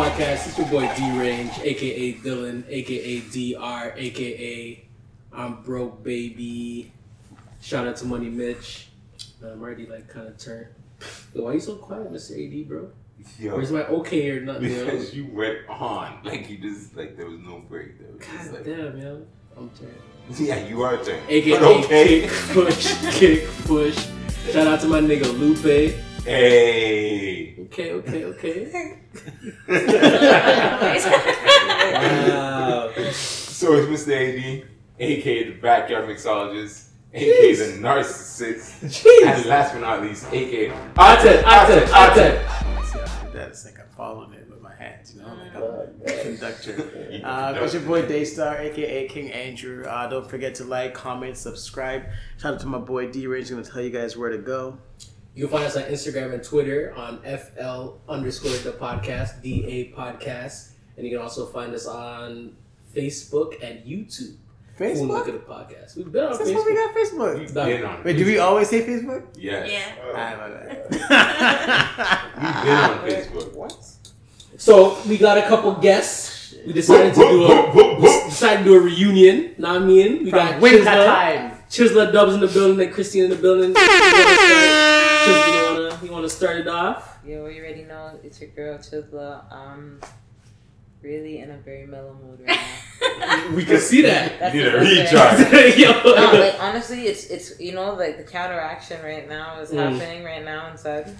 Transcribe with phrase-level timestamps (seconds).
[0.00, 0.48] Podcast.
[0.48, 4.84] It's your boy D Range, aka Dylan, aka DR, aka
[5.30, 6.90] I'm broke baby.
[7.60, 8.88] Shout out to Money Mitch.
[9.44, 10.68] I'm already like kind of turned.
[11.34, 12.32] Yo, why you so quiet, Mr.
[12.32, 12.90] AD, bro?
[13.38, 14.70] Yo, Where's my okay or nothing?
[14.70, 14.86] Yo?
[14.86, 17.98] because you went on like you just like there was no break.
[17.98, 19.26] There was just God like damn, yo.
[19.54, 20.40] I'm turned.
[20.40, 21.28] yeah, you are turned.
[21.28, 22.20] AKA okay.
[22.22, 24.08] kick, push, kick, push.
[24.50, 25.94] Shout out to my nigga Lupe.
[26.24, 27.56] Hey.
[27.58, 28.98] Okay, okay, okay.
[31.98, 32.90] Wow.
[33.12, 34.12] So it's Mr.
[34.12, 41.42] AD, aka the backyard mixologist, aka the narcissist, and last but not least, aka Atet,
[41.42, 42.86] Atet, Atet.
[42.86, 43.48] See, I did that.
[43.48, 47.20] It's like I'm following it with my hands, you know, like I'm a conductor.
[47.24, 49.84] Uh, it's your boy Daystar, aka King Andrew.
[49.84, 52.04] Uh, don't forget to like, comment, subscribe.
[52.38, 53.48] Shout out to my boy D Range.
[53.50, 54.78] Gonna tell you guys where to go.
[55.34, 60.72] You can find us on Instagram and Twitter on FL underscore the podcast, DA podcast.
[60.96, 62.56] And you can also find us on
[62.94, 64.34] Facebook and YouTube.
[64.76, 65.46] Full Look at Facebook.
[65.46, 65.96] the podcast.
[65.96, 67.40] We've been on Since when we got Facebook?
[67.40, 68.02] You've been on.
[68.02, 69.24] Wait, do we always say Facebook?
[69.36, 69.70] Yes.
[69.70, 69.92] Yeah.
[70.14, 71.00] Ah, my You've
[72.64, 73.54] been on Facebook.
[73.54, 73.76] What?
[74.56, 76.54] So we got a couple guests.
[76.66, 79.54] We decided to do a decided to do a reunion.
[79.58, 80.24] Know me and mean?
[80.24, 81.58] We got From winter Chisla, time.
[81.70, 83.74] Chisla Dubs in the building, and Christine in the building.
[85.24, 87.18] Chisla, you wanna you wanna start it off?
[87.24, 89.50] Yeah, we already know it's your girl Chisla.
[89.52, 90.00] Um,
[91.02, 93.50] really in a very mellow mood right now.
[93.54, 94.38] We can see that.
[94.38, 95.66] That's You need a best way.
[95.66, 96.16] recharge.
[96.34, 99.78] No, like honestly, it's it's you know like the counteraction right now is Mm.
[99.98, 101.14] happening right now inside.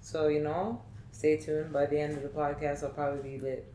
[0.00, 0.80] So you know,
[1.12, 1.72] stay tuned.
[1.72, 3.72] By the end of the podcast, I'll probably be lit.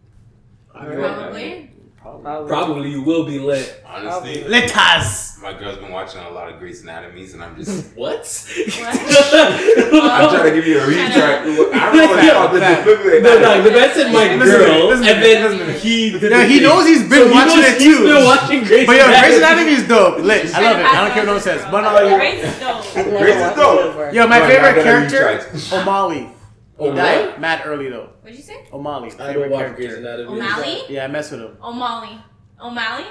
[0.76, 0.98] Alright.
[0.98, 1.72] Probably.
[2.02, 2.48] Probably.
[2.48, 3.84] Probably you will be lit.
[3.86, 5.42] Honestly, Letas.
[5.42, 7.88] my girl's been watching a lot of Grey's Anatomies, and I'm just.
[7.96, 8.24] What?
[8.56, 11.12] I'm trying to give you a recharge.
[11.20, 12.88] I don't know what Yeah, called the fact.
[12.88, 13.24] defibrillator.
[13.24, 15.80] No, no, the man said my girl, me, and then listen to me.
[15.80, 18.04] he Yeah, he knows he's been So watching knows it he's too.
[18.06, 19.44] been watching Grey's But yo, Grey's Anatomy.
[19.44, 20.20] Anatomy is dope.
[20.20, 20.56] Lit.
[20.56, 20.86] I love it.
[20.86, 21.62] I don't care what no one says.
[21.70, 22.94] But Grey's is dope.
[23.20, 24.14] Grey's is dope.
[24.14, 25.74] yo, my favorite character, recharge.
[25.74, 26.30] O'Malley.
[26.80, 28.10] Oh, He died mad early though.
[28.22, 28.66] What'd you say?
[28.72, 29.08] O'Malley.
[29.10, 30.08] I favorite don't watch Grey's character.
[30.08, 30.38] Anatomy.
[30.40, 30.82] O'Malley?
[30.90, 31.58] Yeah, I mess with him.
[31.62, 32.18] O'Malley.
[32.62, 33.06] O'Malley?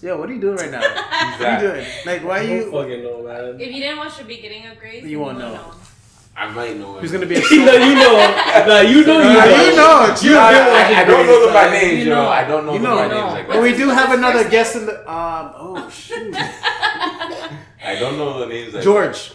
[0.00, 0.80] Yeah, what are you doing right now?
[0.80, 0.90] Who's
[1.40, 1.86] What are you doing?
[2.06, 2.70] Like, why I are don't you?
[2.72, 3.60] fucking know, man.
[3.60, 5.72] If you didn't watch the beginning of Grey's, You won't wouldn't know.
[6.34, 7.20] I might know Who's him.
[7.20, 8.16] gonna be a no, you know.
[8.66, 9.18] Nah, you know.
[9.22, 10.34] Nah, You you know, it's you.
[10.36, 12.22] I, I, I don't know them by Grey's names, You you know.
[12.22, 12.28] know.
[12.30, 12.96] I don't know You them know.
[12.96, 13.32] by You names know.
[13.34, 14.98] like But we do have another guest in the.
[15.00, 15.52] Um.
[15.56, 16.34] Oh shoot.
[16.34, 19.32] I don't know the names like George.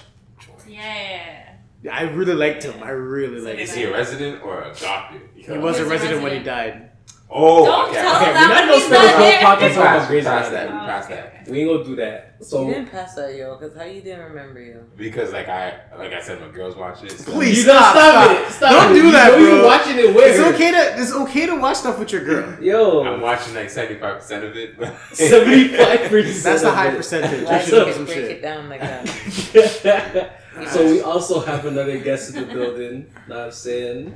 [0.68, 1.37] Yeah.
[1.84, 2.82] Yeah, I really liked him.
[2.84, 3.64] I really liked him.
[3.64, 3.78] Is him.
[3.80, 5.22] he a resident or adopted?
[5.36, 6.46] He was a He's a resident when he resident.
[6.46, 6.84] died.
[7.30, 8.00] Oh, Don't okay.
[8.02, 8.24] tell okay.
[8.24, 9.40] Okay, that we're not when gonna he's spend not whole there.
[9.42, 10.54] podcast talking about Pass, Grey's pass that.
[10.68, 10.80] Anatomy.
[10.80, 11.26] Oh, Pass that.
[11.28, 11.52] okay.
[11.52, 12.36] We ain't gonna do that.
[12.40, 14.84] You didn't pass that, yo, because how you didn't remember, yo?
[14.96, 17.12] Because like I like I said, my girls watch it.
[17.12, 18.48] So Please you stop, gotta stop, stop.
[18.48, 18.54] it.
[18.54, 19.00] Stop Don't it.
[19.02, 19.66] do You that, know you bro.
[19.66, 20.54] watching it with It's her.
[20.54, 22.64] okay to it's okay to watch stuff with your girl.
[22.64, 23.02] Yo.
[23.04, 24.80] I'm Yo, watching like seventy five percent of it.
[24.80, 26.44] but- seventy-five percent.
[26.44, 27.46] That's a high percentage.
[27.46, 28.32] Why You you should know can some break shit.
[28.32, 30.44] it down like that?
[30.66, 33.12] so we also have another guest in the building.
[33.28, 34.16] Know what I'm saying?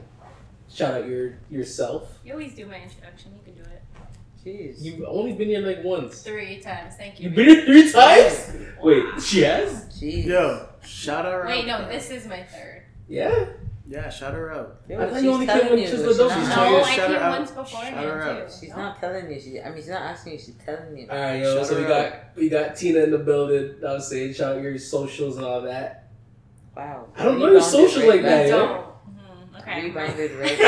[0.70, 2.18] Shout out your yourself.
[2.24, 3.34] You always do my introduction.
[3.36, 3.82] You can do it.
[4.44, 4.82] Jeez.
[4.82, 6.22] You've only been here like once.
[6.24, 6.96] Three times.
[6.96, 7.26] Thank you.
[7.28, 8.52] You've been here three times.
[8.82, 9.86] Wait, she has?
[10.00, 10.26] Jeez.
[10.26, 11.82] Yo, shout her Wait, out.
[11.82, 12.84] Wait, no, this is my third.
[13.08, 13.46] Yeah.
[13.88, 14.78] Yeah, shout her out.
[14.88, 16.48] Yo, I thought she's you only came telling when you, Chisla she's Dope- not- She's
[16.48, 17.40] No, telling you, I shout came her out.
[17.40, 18.48] once Shout her beforehand out.
[18.50, 18.56] too.
[18.62, 18.76] She's No?
[18.78, 19.40] not telling you.
[19.42, 20.40] She, I mean, she's not asking you.
[20.40, 21.08] She's telling you.
[21.12, 21.58] All right, yo.
[21.58, 23.76] Shout so we her got we got Tina in the building.
[23.86, 26.01] I was saying, shout out your socials and all that.
[26.76, 27.08] Wow.
[27.18, 28.58] I don't know your Rebounded socials right like that, yo.
[28.58, 28.82] Don't.
[29.16, 29.82] Mhm, Okay.
[29.84, 30.60] Rebounded right.
[30.60, 30.66] Yo,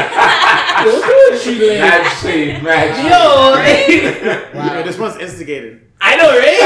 [0.99, 1.79] what she like?
[1.79, 2.89] Mad shade, mad.
[3.05, 3.19] Yo,
[3.55, 4.53] right?
[4.53, 4.73] Wow.
[4.79, 5.79] Yo, this one's instigated.
[6.01, 6.59] I know, right?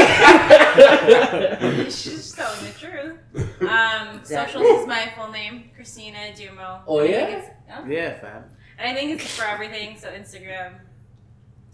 [1.92, 3.18] She's telling the truth.
[3.62, 4.62] Um, Exactly.
[4.62, 6.80] socials is my full name, Christina Dumo.
[6.86, 7.28] Oh, yeah?
[7.28, 7.86] it's- yeah.
[7.86, 8.44] Yeah, fam.
[8.78, 9.96] And I think it's for everything.
[9.98, 10.80] So Instagram,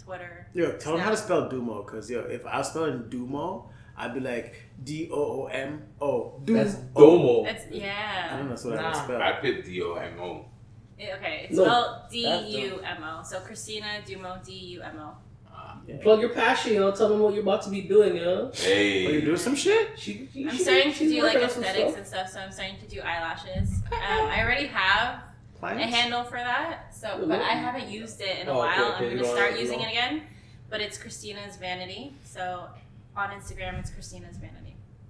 [0.03, 0.47] Twitter.
[0.53, 4.13] Yo, tell them how to spell Dumo, cause yo, if I was spelling Dumo, I'd
[4.15, 6.41] be like D O O M O.
[6.45, 6.95] That's Dumo.
[6.95, 7.45] Domo.
[7.45, 8.41] That's I don't yeah.
[8.43, 9.05] know that's what I would Nah.
[9.05, 9.23] spell.
[9.23, 10.45] I put D O M O.
[11.01, 11.65] Okay, it's No.
[11.65, 13.23] spelled D U M O.
[13.25, 15.17] So Christina Dumo, D U M O.
[15.87, 15.97] Yeah.
[16.03, 16.91] Plug your passion, yo.
[16.93, 18.51] Tell them what you're about to be doing, yo.
[18.55, 19.07] Hey.
[19.07, 19.99] Are you doing some shit?
[19.99, 21.99] She, she, I'm she- starting to do like working on some aesthetics stuff.
[21.99, 22.29] and stuff.
[22.31, 23.71] So I'm starting to do eyelashes.
[23.93, 25.21] Um, I already have
[25.63, 26.95] a handle for that.
[26.95, 28.93] So, but I haven't used it in a Oh, while.
[28.95, 30.23] okay, I'm gonna start you using don't- it again.
[30.71, 32.15] But it's Christina's Vanity.
[32.25, 32.69] So
[33.15, 34.64] on Instagram, it's Christina's Vanity.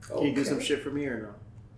[0.08, 1.28] Can you do some shit for me or no?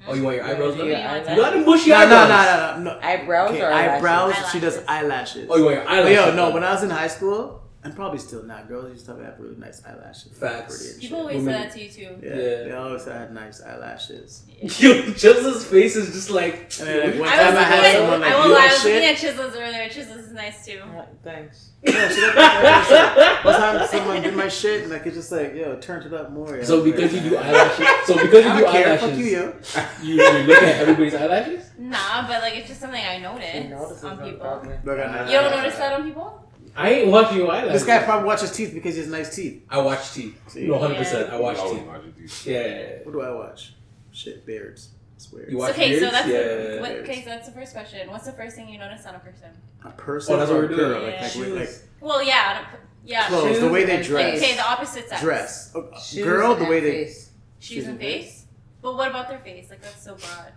[0.09, 0.91] Oh, you want your eyebrows Yeah, done?
[0.91, 2.29] yeah, You You got them bushy No, no, eyebrows.
[2.29, 3.01] no, no, no, no.
[3.07, 4.33] Eyebrows Okay, or eyebrows.
[4.35, 4.53] eyelashes?
[4.53, 5.47] She does eyelashes.
[5.51, 6.17] Oh, you want your But eyelashes?
[6.17, 6.51] yo, no.
[6.51, 8.69] When I was in high school, and probably still not.
[8.69, 10.33] Girls used to have really nice eyelashes.
[10.39, 10.77] Facts.
[10.77, 11.21] Pretty and People shit.
[11.23, 12.27] always Women- say that to you too.
[12.27, 12.65] Yeah, Yeah.
[12.65, 14.43] they always had nice eyelashes.
[14.83, 16.55] Yo, Chisla's face is just like.
[16.81, 18.57] And then, like, one I time was I had looking at, someone like I will
[18.57, 19.89] I was looking at Chisla's earlier.
[19.89, 20.81] Chisla's is nice too.
[20.83, 21.71] I'm Thanks.
[21.83, 25.77] Yeah, she like One time someone did my shit and like it's just like yo,
[25.77, 26.65] turn it up more.
[26.65, 28.87] So because you do eyelashes, so because you I do care.
[28.87, 29.55] eyelashes, Fuck you, yo.
[30.03, 31.71] you, you look at everybody's eyelashes.
[31.79, 34.39] Nah, but like it's just something I She notice on people.
[34.41, 34.75] probably.
[34.85, 35.27] Look at that.
[35.31, 36.46] You don't notice that on people?
[36.77, 37.73] I ain't watching your eyelashes.
[37.83, 39.65] This guy probably watches teeth because he has nice teeth.
[39.69, 40.39] I watch teeth.
[40.49, 40.67] See?
[40.67, 41.31] No, hundred percent.
[41.31, 41.83] I watch teeth.
[41.87, 42.89] watch it, Yeah, yeah, yeah.
[43.05, 43.75] What do I watch?
[44.13, 44.91] Shit, beards.
[45.17, 45.49] I swear.
[45.51, 46.35] You watch okay, so that's yeah.
[46.43, 48.09] the, what, okay, so that's the first question.
[48.11, 49.49] What's the first thing you notice on a person?
[49.85, 50.77] A person Oh, that's what we're girl?
[51.01, 51.03] doing.
[51.05, 51.23] Like, Yeah.
[51.23, 51.59] like, Shoes.
[51.59, 51.69] like
[52.01, 53.29] Well, yeah, on a per- yeah.
[53.29, 54.43] clothes, Shoes the way they and dress.
[54.43, 55.21] Okay, the opposite sex.
[55.23, 55.75] Dress.
[56.05, 56.91] Shoes girl, the way they.
[57.05, 57.31] face.
[57.59, 58.45] Shoes Shoes and and face.
[58.83, 59.71] But what about their face?
[59.71, 60.53] Like that's so broad.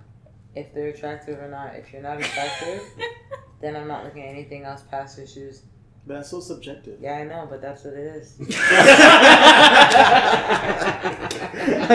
[0.56, 1.76] If they're attractive or not.
[1.76, 2.82] If you're not attractive,
[3.62, 5.62] then I'm not looking at anything else past their shoes.
[6.10, 7.00] But that's so subjective.
[7.00, 8.34] Yeah, I know, but that's what it is.
[8.42, 8.44] I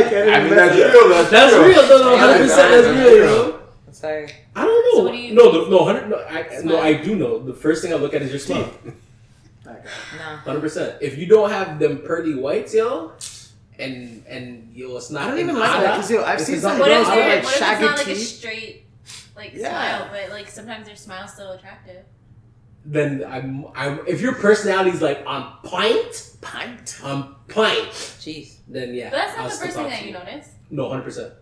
[0.08, 1.08] can't I mean, that's real.
[1.08, 1.66] That's, That's real.
[1.66, 1.88] real.
[1.88, 2.70] No, no, hundred percent.
[2.70, 3.60] That's that's real, real.
[3.88, 4.28] I'm sorry.
[4.54, 4.98] I don't know.
[5.00, 6.08] So what do you- no, no, no, hundred.
[6.10, 7.40] No, I, no, I do know.
[7.40, 8.70] The first thing I look at is your smile.
[9.64, 9.72] No.
[10.46, 10.98] Hundred percent.
[11.02, 13.12] If you don't have them pearly whites, yo,
[13.80, 15.22] and and yo, it's not.
[15.24, 17.58] I don't even like that because yo, I've seen some girls with like what if
[17.58, 18.28] shaggy not like a teeth.
[18.28, 18.86] straight
[19.34, 19.70] like Yeah.
[19.70, 22.04] smile, but like sometimes their smile's still attractive?
[22.84, 24.00] Then I'm, I'm.
[24.06, 27.00] If your personality's like on point, Pint.
[27.02, 27.88] on point,
[28.20, 28.56] Jeez.
[28.68, 29.08] then yeah.
[29.10, 30.48] But that's not I'll the still first thing that to you notice.
[30.70, 31.32] No, hundred percent.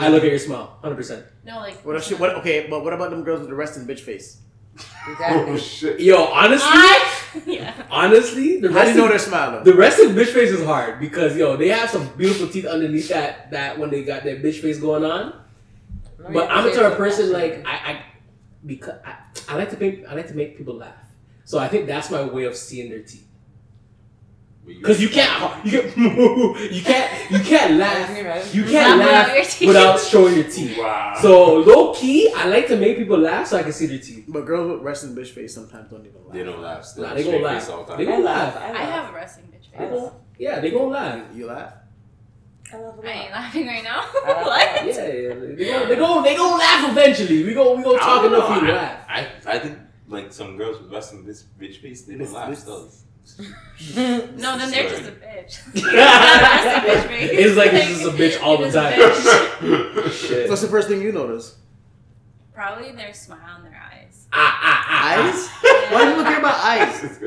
[0.00, 1.26] I look at your smile, hundred percent.
[1.44, 2.08] No, like What else?
[2.12, 2.36] What?
[2.36, 4.38] Okay, but what about them girls with the resting bitch face?
[5.20, 6.00] Oh shit.
[6.00, 7.74] Yo, honestly, I yeah.
[7.90, 9.62] honestly, the How do rest you know of their smile though?
[9.70, 13.08] the rest of bitch face is hard because yo, they have some beautiful teeth underneath
[13.08, 15.34] that that when they got their bitch face going on.
[16.18, 18.02] No, But I'm the can type of person like I, I
[18.66, 19.16] because I,
[19.48, 20.94] I like to make I like to make people laugh.
[21.44, 23.26] So I think that's my way of seeing their teeth.
[24.66, 25.96] Because you can't you can't
[26.72, 29.68] you can't you can't laugh you can't Laugh laugh without your teeth.
[29.68, 30.78] without showing your teeth.
[30.78, 31.14] Wow.
[31.20, 34.24] So low key, I like to make people laugh so I can see their teeth.
[34.26, 36.32] But girls with resting bitch face sometimes don't even laugh.
[36.32, 36.84] they don't laugh.
[36.86, 37.04] Still.
[37.04, 37.70] Nah, they Straight gonna laugh.
[37.70, 37.98] all the time.
[37.98, 38.54] They I gonna laugh.
[38.54, 38.64] laugh.
[38.64, 40.10] I I have a resting bitch I face.
[40.38, 41.24] Yeah, they gonna laugh.
[41.34, 41.72] You, you laugh?
[42.74, 43.40] I laugh a I ain't lot.
[43.40, 44.00] laughing right now.
[44.00, 44.46] I laugh what?
[44.46, 44.86] a lot.
[44.86, 47.44] Yeah, yeah, they go they go they gonna laugh eventually.
[47.44, 49.06] We go we gonna I talk enough know, for you to I- laugh.
[49.08, 49.78] I, I think
[50.08, 52.90] like some girls with resting this bitch face, they don't laugh this- still.
[54.36, 55.00] No, then they're Sorry.
[55.00, 55.74] just a bitch.
[55.82, 57.30] Not a bitch face.
[57.32, 58.92] It's like it's just a bitch all the it is a time.
[59.00, 60.28] bitch.
[60.28, 60.48] Shit.
[60.50, 61.56] What's the first thing you notice?
[62.54, 64.26] Probably their smile and their eyes.
[64.32, 65.28] Ah ah ah.
[65.28, 65.48] Eyes?
[65.50, 65.88] ah.
[65.90, 67.18] Why do you care about eyes?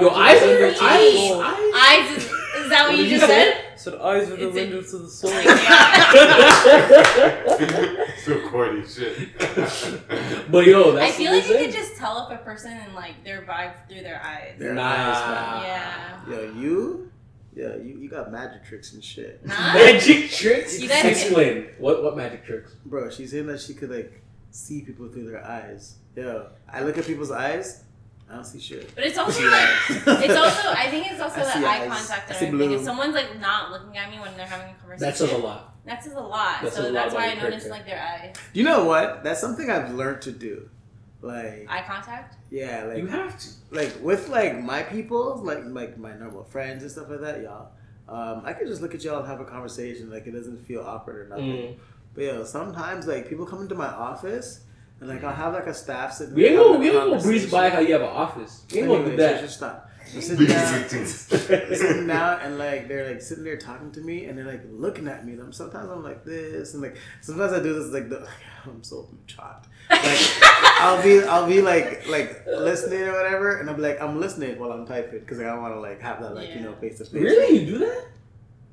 [0.00, 0.80] Yo, eyes are Eyes.
[0.82, 1.30] eyes.
[1.32, 1.72] eyes.
[1.74, 2.32] Eyes is,
[2.68, 3.78] is that what you just said?
[3.78, 5.30] So the eyes are the It's a- to the soul.
[8.24, 9.16] so corny shit.
[10.50, 13.22] But yo, that's I feel like you could just tell if a person and like
[13.24, 14.54] their vibe through their eyes.
[14.58, 14.82] Their Nah.
[14.82, 16.20] eyes, Yeah.
[16.26, 16.32] man.
[16.32, 17.10] Yo, you?
[17.54, 19.44] Yeah, you, you got magic tricks and shit.
[19.44, 19.74] Nah.
[19.74, 20.80] Magic tricks.
[20.80, 22.74] You guys- Explain what what magic tricks.
[22.84, 25.96] Bro, she's saying that she could like see people through their eyes.
[26.16, 27.84] Yo, I look at people's eyes,
[28.30, 28.94] I don't see shit.
[28.94, 31.88] But it's also like it's also I think it's also I the eye eyes.
[31.88, 32.72] contact I and see everything.
[32.72, 35.38] If someone's like not looking at me when they're having a conversation, That says a
[35.38, 35.74] lot.
[35.86, 36.62] That says a lot.
[36.62, 37.70] That says a so lot that's about why I your noticed character.
[37.70, 38.36] like their eyes.
[38.52, 39.24] You know what?
[39.24, 40.68] That's something I've learned to do.
[41.20, 42.36] Like, Eye contact.
[42.50, 43.48] yeah, like You have to.
[43.72, 47.70] like with like my people, like like my normal friends and stuff like that, y'all.
[48.08, 50.10] Um, I can just look at y'all and have a conversation.
[50.10, 51.46] Like it doesn't feel awkward or nothing.
[51.46, 51.76] Mm.
[52.14, 54.60] But yo, sometimes like people come into my office
[55.00, 56.34] and like I'll have like a staff sitting.
[56.34, 58.64] We ain't having gonna a we ain't gonna breeze by how you have an office.
[58.72, 59.40] We ain't gonna do Anyways, so that.
[59.40, 59.84] Just stop.
[60.08, 64.38] So sitting down, sitting down, and like they're like sitting there talking to me, and
[64.38, 65.34] they're like looking at me.
[65.34, 68.26] And I'm sometimes I'm like this, and like sometimes I do this like the,
[68.64, 69.68] I'm so shocked.
[69.90, 70.02] Like
[70.80, 74.72] I'll be I'll be like like listening or whatever, and I'm like I'm listening while
[74.72, 77.04] I'm typing because like, I want to like have that like you know face to
[77.04, 77.22] face.
[77.22, 78.06] Really, you do that?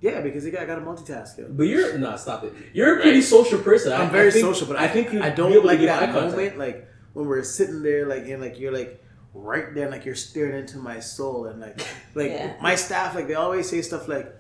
[0.02, 1.38] Yeah, because you got got to multitask.
[1.38, 1.48] Yo.
[1.50, 2.54] But you're nah, stop it.
[2.74, 3.92] You're a pretty social person.
[3.94, 5.88] I- I'm very I think, social, but I think you I don't able like give
[5.88, 6.32] that eye contact.
[6.36, 9.02] moment, like when we're sitting there, like and like you're like
[9.34, 11.80] right there, like you're staring into my soul, and like
[12.16, 12.56] like Yeah.
[12.62, 14.34] my staff, like they always say stuff like,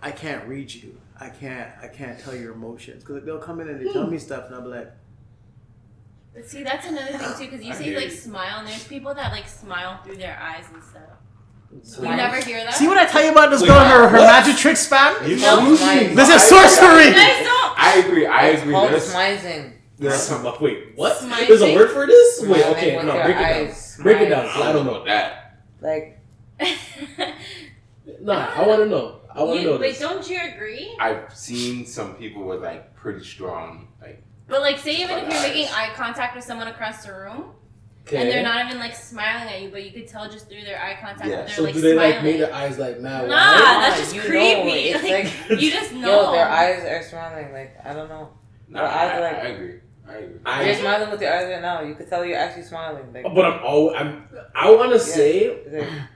[0.00, 3.68] "I can't read you, I can't, I can't tell your emotions," because they'll come in
[3.68, 4.90] and they tell me stuff, and I'll be like,
[6.32, 8.10] But see, that's another thing too, because you I say like you.
[8.16, 11.02] smile, and there's people that like smile through their eyes and stuff.
[12.00, 12.74] You never hear that.
[12.74, 14.26] "See what I tell you about this Wait, girl, her her what?
[14.26, 15.14] magic tricks, fam?
[15.28, 18.26] You know, This is sorcery." I agree.
[18.26, 18.72] I agree.
[18.72, 19.72] called There's, smizing.
[19.98, 20.44] there's some.
[20.60, 21.16] Wait, what?
[21.18, 21.48] Smizing?
[21.48, 22.42] There's a word for this?
[22.42, 23.44] Wait, okay, no, break it down.
[23.44, 23.98] eyes.
[24.02, 24.42] Break it Smile.
[24.42, 24.52] down.
[24.52, 25.04] 'cause I don't know.
[25.04, 25.56] that.
[25.80, 26.18] Like
[28.20, 29.20] Nah, I want to know.
[29.34, 30.94] I want to know Wait, don't you agree?
[31.00, 34.22] I've seen some people with like pretty strong like.
[34.46, 35.42] But like, say even if you're Eyes.
[35.48, 37.52] making eye contact with someone across the room,
[38.04, 38.16] Okay.
[38.16, 40.80] and they're not even like smiling at you, but you could tell just through their
[40.82, 41.36] eye contact Yeah.
[41.36, 42.14] that they're So like do they smiling.
[42.14, 43.28] like make their eyes like mad?
[43.28, 43.60] Nah, wide?
[43.90, 44.78] that's just You know, creepy.
[44.90, 45.04] it's
[45.48, 46.22] like, you just know.
[46.26, 47.52] Yo, their eyes are smiling.
[47.52, 48.30] Like I don't know.
[48.68, 49.74] Nah, Well, I, I like- I agree.
[50.08, 50.36] I agree.
[50.44, 51.80] I- You're smiling with your eyes right now.
[51.82, 53.12] You could tell you're actually smiling.
[53.12, 54.28] Like, But I'm all I'm.
[54.54, 55.58] I want to say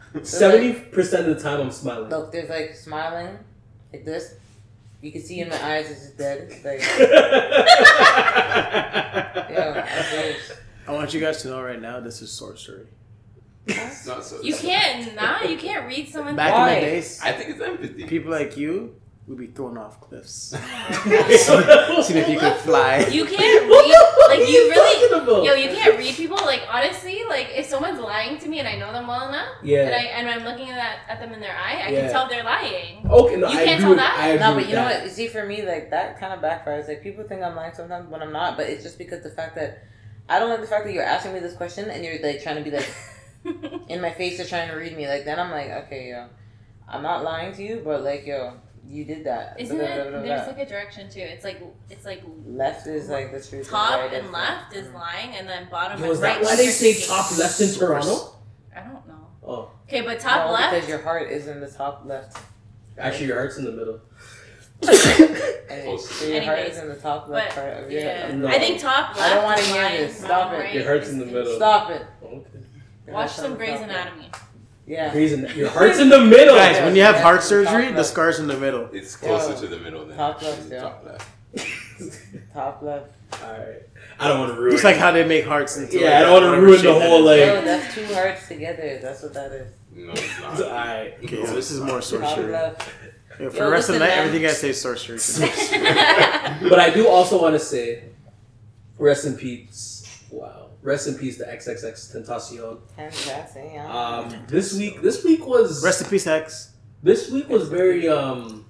[0.25, 2.11] seventy percent of the time I'm smiling.
[2.11, 3.39] look, there's like smiling,
[3.93, 4.35] like this.
[5.03, 6.49] You can see in my eyes, it's just dead.
[6.65, 6.81] Like,
[9.51, 10.59] yeah, that's it.
[10.89, 12.87] I want you guys to know right now, this is sorcery.
[13.67, 14.41] It's not so.
[14.43, 16.75] You can't, nah, you can't read someone's Back Why?
[16.75, 18.05] in the days, I think it's empathy.
[18.05, 18.95] people like you
[19.27, 20.33] would be thrown off cliffs.
[20.55, 20.57] See
[22.03, 22.99] See if you could fly.
[23.11, 26.37] You can't read, the like are you really, yo, you can't read people.
[26.37, 29.69] Like honestly, like if someone's lying to me and I know them well enough, and
[29.69, 30.19] I Yeah.
[30.21, 32.03] and I'm looking at that, at them in their eye, I Yeah.
[32.03, 33.05] can tell they're lying.
[33.05, 34.17] Okay, no, You I can't agree tell with, that?
[34.17, 35.01] I agree No, but with you know that.
[35.01, 35.05] what?
[35.07, 36.87] You see, for me, like that kind of backfires.
[36.87, 39.57] Like people think I'm lying sometimes when I'm not, but it's just because the fact
[39.57, 39.83] that
[40.29, 42.57] I don't like the fact that you're asking me this question and you're like trying
[42.63, 42.91] to be like
[43.89, 45.07] in my face, you're trying to read me.
[45.09, 46.27] Like then I'm like, okay, yo,
[46.89, 48.55] I'm not lying to you, but like, yo,
[48.89, 49.57] you did that.
[49.61, 50.03] Isn't Blah, blah, it?
[50.03, 50.53] blah, blah, There's blah.
[50.57, 51.21] like a direction too.
[51.21, 53.69] It's like it's like left is like the truth.
[53.71, 56.35] top right and is left like- is lying, and then bottom Yo, and is right.
[56.41, 58.35] that why is they say top left in Toronto?
[58.75, 59.27] I don't know.
[59.47, 60.75] Oh, Okay, but top no, left.
[60.75, 62.37] because your heart is in the top left,
[62.99, 64.01] actually, your heart's in the middle.
[64.83, 66.09] And it, Close.
[66.11, 68.39] so your heart is Anyways, in the top left but, part of your Yeah, head.
[68.39, 68.49] No.
[68.49, 69.21] I think top left.
[69.21, 70.19] I don't wanna is hear this.
[70.19, 70.57] Stop it.
[70.57, 70.59] it.
[70.61, 71.57] right Your heart's is in the middle.
[71.57, 72.03] Stop it.
[72.23, 72.47] Okay.
[73.09, 73.91] Watch some the Grey's top left.
[73.93, 74.31] Anatomy.
[74.87, 75.13] Yeah.
[75.17, 76.55] Reason your heart's in the middle.
[76.55, 78.89] Guys, when you have Yeah, heart surgery, the scar's in the middle.
[78.93, 79.61] It's closer Yo.
[79.61, 80.81] to the middle than Top left, yeah.
[80.81, 81.29] top left.
[82.53, 83.11] Top left.
[83.43, 83.83] All right,
[84.21, 84.75] I don't want to ruin.
[84.75, 87.41] It's like how they make hearts into Yeah, I don't wanna ruin the whole, is.
[87.41, 88.99] like- Yo, that's two hearts together.
[89.03, 89.73] That's what that is.
[89.93, 90.63] No, it's not.
[90.63, 91.15] All right.
[91.25, 92.53] Okay, so this is more Top sorcery.
[92.53, 92.89] left.
[93.41, 94.27] Yeah, for Yo, the rest of the night, man.
[94.27, 95.19] everything I say is sorcery.
[96.71, 98.05] But I do also want to say,
[98.99, 100.25] rest in peace.
[100.31, 102.79] Wow, rest in peace to XXX Tentacion.
[103.75, 103.87] Yeah.
[103.93, 106.71] Um, this week, this week was Rest in peace, X.
[107.03, 108.65] this week was very um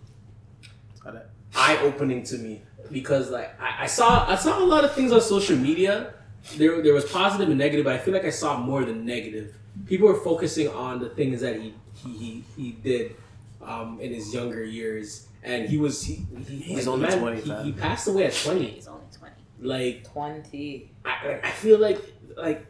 [1.54, 2.60] eye opening to me
[2.92, 6.12] because like I, I saw I saw a lot of things on social media.
[6.56, 9.54] There there was positive and negative, but I feel like I saw more than negative.
[9.86, 13.16] People were focusing on the things that he he he, he did
[13.66, 17.40] um, in his younger years, and he was he, he He's like, only man, 20,
[17.40, 18.66] He, he passed away at twenty.
[18.70, 19.34] He's only twenty.
[19.60, 20.90] Like Twenty.
[21.04, 22.00] I, I feel like
[22.36, 22.66] like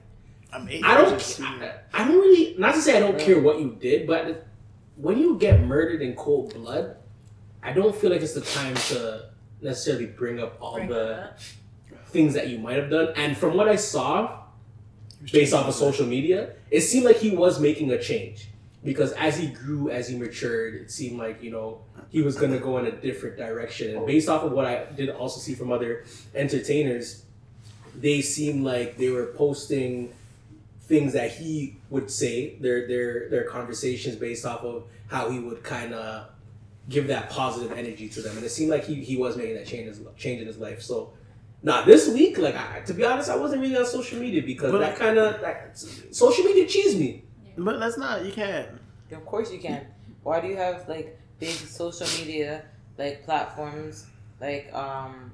[0.53, 1.41] I'm eight I don't.
[1.43, 4.47] I, I don't really not to say I don't care what you did, but
[4.97, 6.97] when you get murdered in cold blood,
[7.63, 9.27] I don't feel like it's the time to
[9.61, 11.39] necessarily bring up all Bring the up.
[12.07, 13.13] things that you might have done.
[13.17, 14.45] And from what I saw,
[15.33, 18.49] based off of social media, it seemed like he was making a change
[18.87, 22.59] because as he grew, as he matured, it seemed like you know he was gonna
[22.59, 23.95] go in a different direction.
[23.97, 27.25] And based off of what I did also see from other entertainers,
[27.95, 30.13] they seemed like they were posting
[30.83, 35.63] things that he would say their their their conversations based off of how he would
[35.63, 36.29] kind of
[36.89, 39.67] give that positive energy to them and it seemed like he, he was making that
[39.67, 41.13] change, in his- change in his life so
[41.63, 44.71] now this week, like I, to be honest, I wasn't really on social media because
[44.71, 45.41] But- that kind of
[46.13, 47.25] social media cheesed me.
[47.57, 48.25] But that's not.
[48.25, 48.69] You can't.
[49.11, 49.87] Of course you can.
[50.23, 52.65] Why do you have like big social media
[52.99, 54.07] like platforms
[54.41, 55.33] like um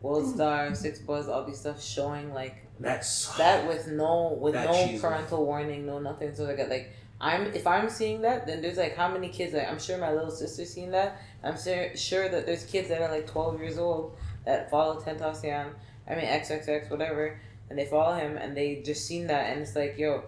[0.00, 4.98] World Star, Six Buzz, all these stuff showing like That's that with no with no
[5.00, 6.34] parental warning, no nothing.
[6.34, 9.68] So like like I'm if I'm seeing that, then there's like how many kids like
[9.68, 11.20] I'm sure my little sister's seen that.
[11.42, 15.70] I'm sure sure that there's kids that are like twelve years old that follow Tentacion,
[16.08, 19.74] I mean XXX whatever, and they follow him and they just seen that and it's
[19.74, 20.22] like yo,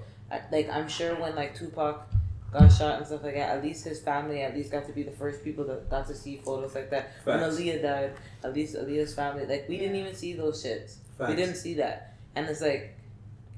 [0.50, 2.08] like I'm sure when like Tupac
[2.52, 5.02] got shot and stuff like that, at least his family at least got to be
[5.02, 7.12] the first people that got to see photos like that.
[7.25, 8.12] When Aaliyah died,
[8.44, 10.96] at least Aaliyah's family like we didn't even see those shits.
[11.18, 12.16] We didn't see that.
[12.34, 12.96] And it's like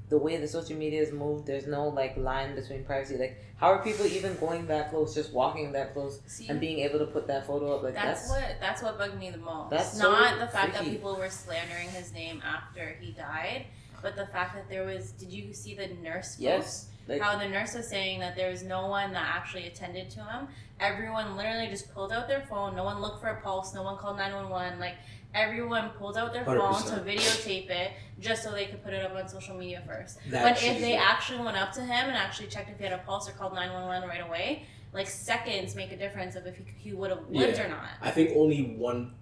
[0.09, 3.17] the way the social media is moved, there's no like line between privacy.
[3.17, 6.79] Like how are people even going that close, just walking that close See, and being
[6.79, 9.37] able to put that photo up like that's, that's, what that's what bugged me the
[9.37, 9.71] most.
[9.71, 13.65] That's so not the fact that people were slandering his name after he died,
[14.03, 15.11] but the fact that there was.
[15.13, 16.35] Did you see the nurse?
[16.37, 17.09] Yes, post?
[17.09, 20.19] like How the nurse was saying that there was no one that actually attended to
[20.23, 20.47] him.
[20.79, 22.75] Everyone literally just pulled out their phone.
[22.75, 23.73] No one looked for a pulse.
[23.73, 24.79] No one called nine one one.
[24.79, 24.95] Like
[25.33, 26.93] everyone pulled out their phone 100%.
[26.93, 30.19] to videotape it just so they could put it up on social media first.
[30.29, 32.93] That But if they actually went up to him and actually checked if he had
[32.93, 36.63] a pulse or called 911 right away, like seconds make a difference of if he,
[36.77, 37.65] he would have lived Yeah.
[37.65, 37.89] or not.
[38.01, 39.15] I think only one,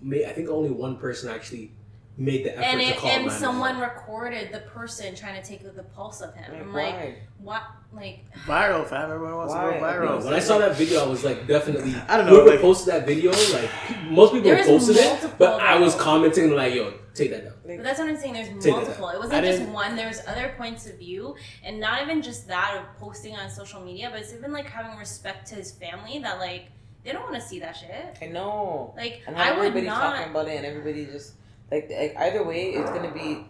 [0.00, 1.72] may- I think only one person actually
[2.18, 5.62] made the effort and to it, call and someone recorded the person trying to take
[5.62, 6.50] the pulse of him.
[6.52, 7.16] Like, I'm like, why?
[7.42, 7.62] what?
[7.92, 9.10] Like, Viral, fam.
[9.10, 9.64] Everyone wants Why?
[9.66, 10.24] to go Bro, viral.
[10.24, 11.94] when I saw that video, I was like, definitely.
[12.08, 13.70] I don't know, Whoever like- posted that video, like
[14.10, 16.02] most people There posted it, multiple, but I was though.
[16.02, 18.34] commenting like, "Yo, take that down." but that's what I'm saying.
[18.34, 19.08] There's Take multiple.
[19.10, 19.96] It wasn't just didn't- one.
[19.96, 24.08] There's other points of view, and not even just that of posting on social media,
[24.10, 26.18] but it's even like having respect to his family.
[26.18, 26.66] That like
[27.04, 28.18] they don't want to see that shit.
[28.20, 28.92] I know.
[28.96, 30.30] Like And I would everybody's talking not.
[30.30, 31.32] about it, and everybody just
[31.70, 33.46] like like either way, it's gonna be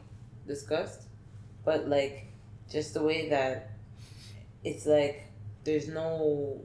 [0.46, 1.02] discussed.
[1.64, 2.26] But like,
[2.70, 3.70] just the way that
[4.64, 5.26] it's like
[5.64, 6.60] there's no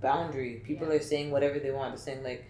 [0.00, 0.62] boundary.
[0.64, 1.90] People are saying whatever they want.
[1.90, 2.44] They're saying like,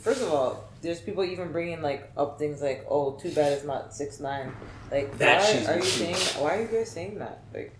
[0.00, 3.64] first of all, there's people even bringing like up things like, oh, too bad it's
[3.64, 4.52] not six nine.
[4.90, 6.42] Like, That why are you saying?
[6.42, 7.42] Why are you guys saying that?
[7.52, 7.76] Like,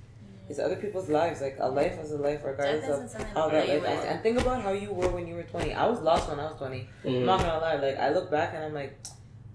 [0.49, 1.41] it's other people's lives.
[1.41, 4.05] Like a life is a life, regardless of isn't how that life is.
[4.05, 5.75] And think about how you were when you were twenty.
[5.75, 6.89] I was lost when I was twenty.
[7.05, 8.99] I'm not gonna lie, like I look back and I'm like,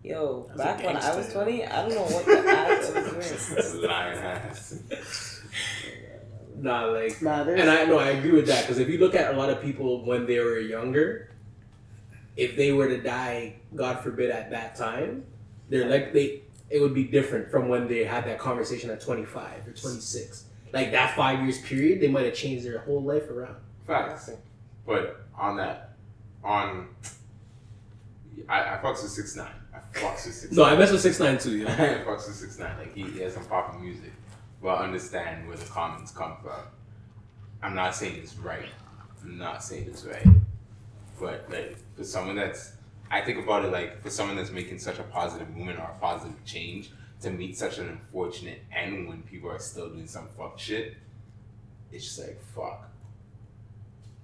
[0.04, 3.02] yo, That's back when I was twenty, I don't know what the ass I
[3.58, 3.90] was doing.
[3.90, 5.42] Lying ass.
[6.58, 9.16] Nah, like, Nah, there's, and I know I agree with that because if you look
[9.16, 11.32] at a lot of people when they were younger,
[12.38, 15.24] if they were to die, God forbid, at that time,
[15.70, 16.44] they're like they.
[16.70, 20.46] It would be different from when they had that conversation at 25 or 26.
[20.74, 23.56] Like that five years period, they might have changed their whole life around.
[23.86, 24.30] Facts.
[24.86, 25.96] But on that,
[26.44, 26.88] on,
[28.48, 29.48] I, I fucks with six nine.
[29.74, 30.54] I fucks with six.
[30.54, 31.52] No, I mess with six nine too.
[31.58, 32.78] You I fucks with six nine.
[32.78, 34.12] Like he, he has some popping music,
[34.62, 36.62] but understand where the comments come from.
[37.62, 38.70] I'm not saying it's right.
[39.22, 40.26] I'm not saying it's right.
[41.20, 42.74] But like for someone that's,
[43.12, 46.00] I think about it like for someone that's making such a positive movement or a
[46.00, 46.90] positive change
[47.22, 50.96] to meet such an unfortunate end when people are still doing some fuck shit.
[51.92, 52.90] It's just like fuck.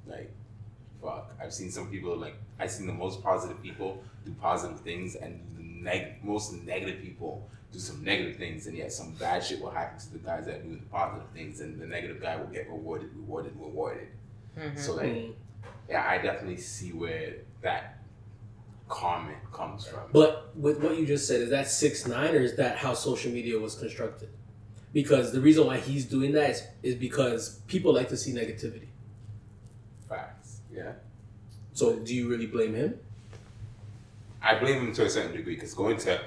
[0.08, 0.32] Like
[1.02, 1.32] fuck.
[1.42, 5.40] I've seen some people like I've seen the most positive people do positive things and
[5.58, 9.70] the neg- most negative people do some negative things and yet some bad shit will
[9.70, 12.68] happen to the guys that do the positive things and the negative guy will get
[12.70, 14.08] rewarded, rewarded, rewarded.
[14.58, 14.78] Mhm.
[14.80, 15.34] So like Mm.
[15.90, 18.00] yeah, I definitely see where that
[18.88, 20.02] comment comes from.
[20.12, 23.32] But with what you just said, is that six nine or is that how social
[23.32, 24.30] media was constructed?
[24.94, 28.88] Because the reason why he's doing that is, is because people like to see negativity.
[30.08, 30.62] Facts.
[30.74, 30.94] Yeah.
[31.74, 33.00] So do you really blame him?
[34.42, 36.20] I blame him to a certain degree because going to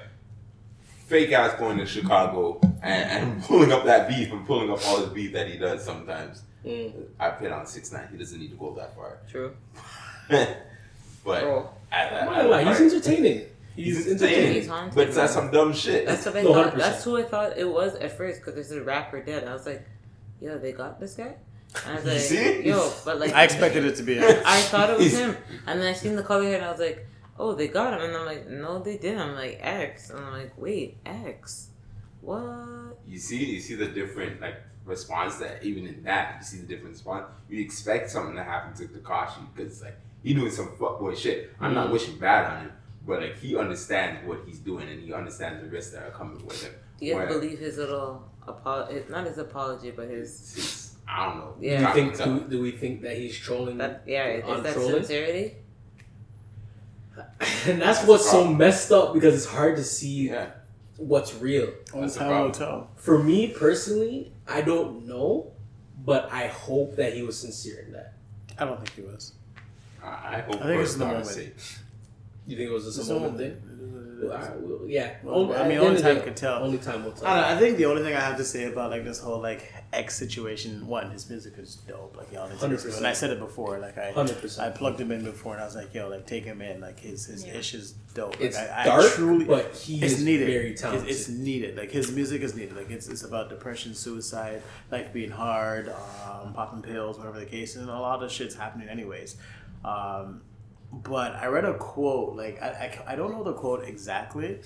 [1.07, 5.01] fake ass going to Chicago and, and pulling up that beef and pulling up all
[5.01, 6.43] the beef that he does sometimes.
[6.65, 6.93] Mm.
[7.19, 8.07] I put on six nine.
[8.11, 9.17] He doesn't need to go that far.
[9.29, 9.55] True.
[10.29, 10.55] but
[11.25, 13.45] Bro, at, I'm at, not gonna lie, he's entertaining.
[13.75, 14.33] He's, he's entertaining.
[14.35, 14.53] entertaining.
[14.61, 16.05] He's haunted, But that's some dumb shit.
[16.05, 16.73] that's what I No, thought.
[16.73, 16.77] 100%.
[16.77, 19.47] That's who I thought it was at first because there's a rapper dead.
[19.47, 19.85] I was like,
[20.41, 21.35] yo, they got this guy.
[21.85, 22.63] And I was like, see?
[22.67, 24.19] yo, but like I expected it to be.
[24.23, 26.81] I thought it was him, and then I seen the color hair, and I was
[26.81, 27.07] like,
[27.39, 30.33] "Oh, they got him." And I'm like, "No, they didn't." I'm like, "X," and I'm
[30.33, 31.69] like, "Wait, X,
[32.19, 36.57] what?" you see, you see the different like response that even in that you see
[36.57, 37.25] the different response.
[37.49, 41.51] You expect something to happen to Tekashi because like he doing some fuckboy shit.
[41.59, 41.93] I'm not Mhm.
[41.93, 42.71] wishing bad on him,
[43.05, 46.45] but like he understands what he's doing and he understands the risks that are coming
[46.45, 46.73] with him.
[46.99, 49.03] Do you guys Where- believe his little apology?
[49.09, 51.55] Not his apology, but his It's, it's, I don't know.
[51.59, 51.93] Do you Yeah.
[51.93, 53.77] Think do, do we think that he's trolling?
[53.79, 54.03] that.
[54.05, 54.93] Yeah, is that trolling?
[55.03, 55.55] sincerity?
[57.17, 60.51] and that's That's what's so messed up because it's hard to see Yeah,
[60.97, 61.73] what's real.
[61.93, 62.53] Only That's the time will problem.
[62.53, 62.89] tell.
[62.95, 65.51] For me personally, I don't know,
[66.05, 68.13] but I hope that he was sincere in that.
[68.57, 69.33] I don't think he was.
[70.03, 70.55] I, I hope.
[70.55, 71.59] I think for it's the Scar's moment.
[71.59, 71.77] sake.
[72.47, 73.61] You think it was just It's a the moment moment.
[73.61, 73.67] thing?
[74.21, 75.15] Well, I- well, yeah.
[75.23, 76.63] Well, Only- I mean, only time day, can tell.
[76.63, 77.27] Only time will tell.
[77.27, 79.19] I, don't know, I think the only thing I have to say about like this
[79.19, 82.15] whole like X situation, one, his music is dope.
[82.15, 82.79] Like y'all, listen to it.
[82.79, 82.97] 100%.
[82.97, 83.79] and I said it before.
[83.79, 86.43] Like I, Hundred I plugged him in before, and I was like, yo, like take
[86.45, 86.81] him in.
[86.81, 87.55] Like his his Yeah.
[87.55, 88.33] ish is dope.
[88.33, 90.47] Like, It's I, I dark, truly, but he it's is needed.
[90.47, 91.09] very It's- talented.
[91.09, 91.77] It's, needed.
[91.77, 92.75] Like his music is needed.
[92.75, 94.61] Like it's, it's about depression, suicide,
[94.91, 97.75] life being hard, um, popping pills, whatever the case.
[97.75, 99.35] And a lot of shit's happening anyways.
[99.83, 100.41] Um,
[100.91, 102.35] but I read a quote.
[102.35, 102.67] Like I,
[103.07, 104.59] I, I don't know the quote exactly,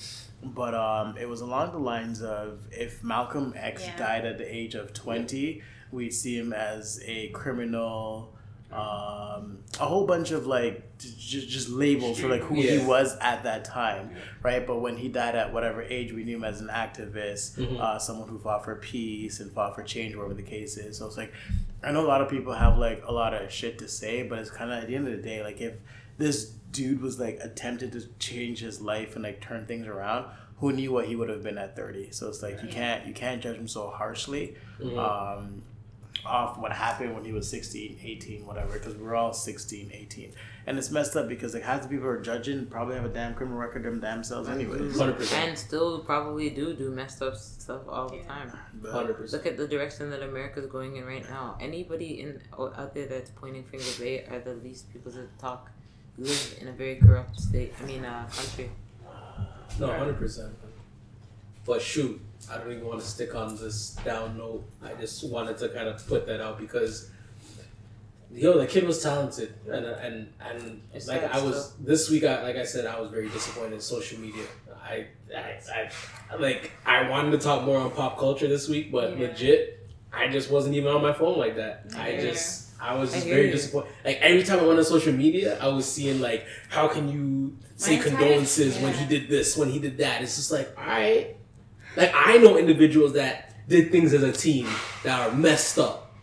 [0.44, 3.98] but um, it was along the lines of if Malcolm X Yeah.
[3.98, 8.35] died at the age of twenty, we'd see him as a criminal.
[8.72, 11.10] Um, a whole bunch of like j-
[11.42, 14.18] j- just labels for like who he was at that time, Yeah.
[14.44, 14.66] right?
[14.68, 17.80] But when he died at whatever age, we knew him as an activist, Mhm.
[17.80, 20.98] uh, someone who fought for peace and fought for change, whatever the case is.
[20.98, 21.32] So it's like,
[21.84, 24.40] I know a lot of people have like a lot of shit to say, but
[24.40, 25.74] it's kind of at the end of the day, like if
[26.18, 30.26] this dude was like attempted to change his life and like turn things around,
[30.60, 32.10] who knew what he would have been at thirty?
[32.12, 34.56] So it's like you can't you can't judge him so harshly.
[34.80, 34.98] Mhm.
[34.98, 35.62] Um,
[36.26, 40.34] off what happened when he was 16, 18, whatever, because we're all 16, 18.
[40.68, 43.10] And it's messed up because like half the people who are judging probably have a
[43.10, 44.98] damn criminal record them damn selves anyways.
[44.98, 45.50] Hundred percent.
[45.50, 48.24] And still probably do do messed up stuff all the Yeah.
[48.24, 48.52] time.
[48.82, 49.44] But Hundred percent.
[49.44, 51.56] Look at the direction that America's going in right now.
[51.62, 55.70] Anybody in out there that's pointing fingers, they are the least people to talk.
[56.18, 57.74] We live in a very corrupt state.
[57.82, 58.72] I mean, uh, country.
[59.80, 60.54] No, hundred percent.
[61.66, 64.64] But shoot, I don't even want to stick on this down note.
[64.84, 67.10] I just wanted to kind of put that out because,
[68.32, 72.24] yo, the kid was talented, and and and It's like I was this week.
[72.24, 74.44] I like I said, I was very disappointed in social media.
[74.84, 75.90] I I,
[76.32, 79.30] I like I wanted to talk more on pop culture this week, but Yeah.
[79.30, 81.86] legit, I just wasn't even on my phone like that.
[81.96, 82.64] I just.
[82.78, 83.54] I was just hear very you.
[83.54, 83.90] disappointed.
[84.04, 87.58] Like every time I went on social media, I was seeing like, how can you
[87.78, 90.22] say condolences when he did this, when he did that?
[90.22, 91.36] It's just like, all right.
[91.96, 94.68] Like I know individuals that did things as a team
[95.04, 96.14] that are messed up,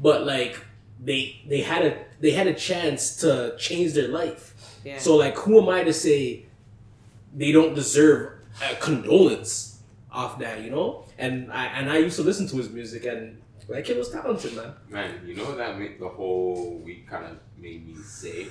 [0.00, 0.58] but like
[1.02, 4.78] they they had a they had a chance to change their life.
[4.84, 4.98] Yeah.
[4.98, 6.46] So like, who am I to say
[7.34, 8.32] they don't deserve
[8.62, 9.80] a condolence
[10.10, 10.60] off that?
[10.62, 11.04] You know?
[11.18, 14.54] And I and I used to listen to his music, and that kid was talented,
[14.56, 14.72] man.
[14.88, 18.48] Man, you know what that made the whole week kind of made me say?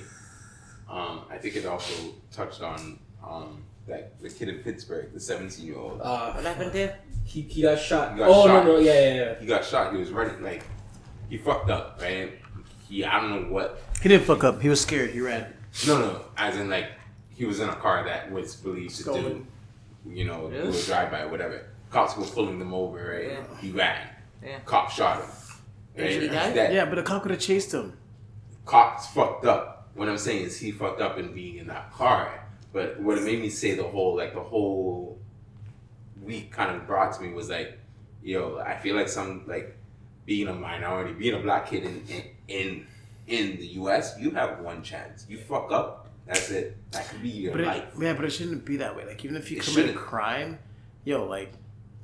[0.88, 5.64] Um, I think it also touched on um, that the kid in Pittsburgh, the 17
[5.66, 6.00] year old.
[6.02, 6.98] Uh, what happened there?
[7.24, 8.12] he, he got shot.
[8.12, 8.64] He got oh shot.
[8.64, 9.34] no no yeah yeah yeah.
[9.40, 9.92] He got shot.
[9.92, 10.64] He was running like
[11.28, 12.32] he fucked up, right?
[12.88, 13.80] He I don't know what.
[14.02, 14.60] he didn't fuck up.
[14.60, 15.10] He was scared.
[15.10, 15.46] He ran.
[15.86, 16.88] No, no, as in like
[17.30, 19.46] he was in a car that was believed to Stolen.
[20.04, 20.78] do, you know, do Really?
[20.80, 21.66] a drive by, or whatever.
[21.90, 23.32] Cops were pulling them over, right?
[23.32, 23.56] Yeah.
[23.60, 24.08] He ran.
[24.44, 24.58] Yeah.
[24.64, 25.30] Cop shot him.
[25.96, 26.22] And Right?
[26.22, 26.54] he died?
[26.54, 27.96] That Yeah, but the cop could have chased him.
[28.66, 29.90] cops fucked up.
[29.94, 32.41] What I'm saying is he fucked up in being in that car.
[32.72, 35.18] But what it made me say the whole like the whole
[36.22, 37.78] week kind of brought to me was like,
[38.22, 39.76] yo, I feel like some like
[40.24, 42.04] being a minority, being a black kid in
[42.48, 42.86] in
[43.26, 45.26] in, the US, you have one chance.
[45.28, 46.76] You fuck up, that's it.
[46.92, 47.84] That could be your But it, life.
[48.00, 49.04] yeah, but it shouldn't be that way.
[49.06, 49.98] Like even if you It commit a shouldn't.
[49.98, 50.58] crime,
[51.04, 51.52] yo, like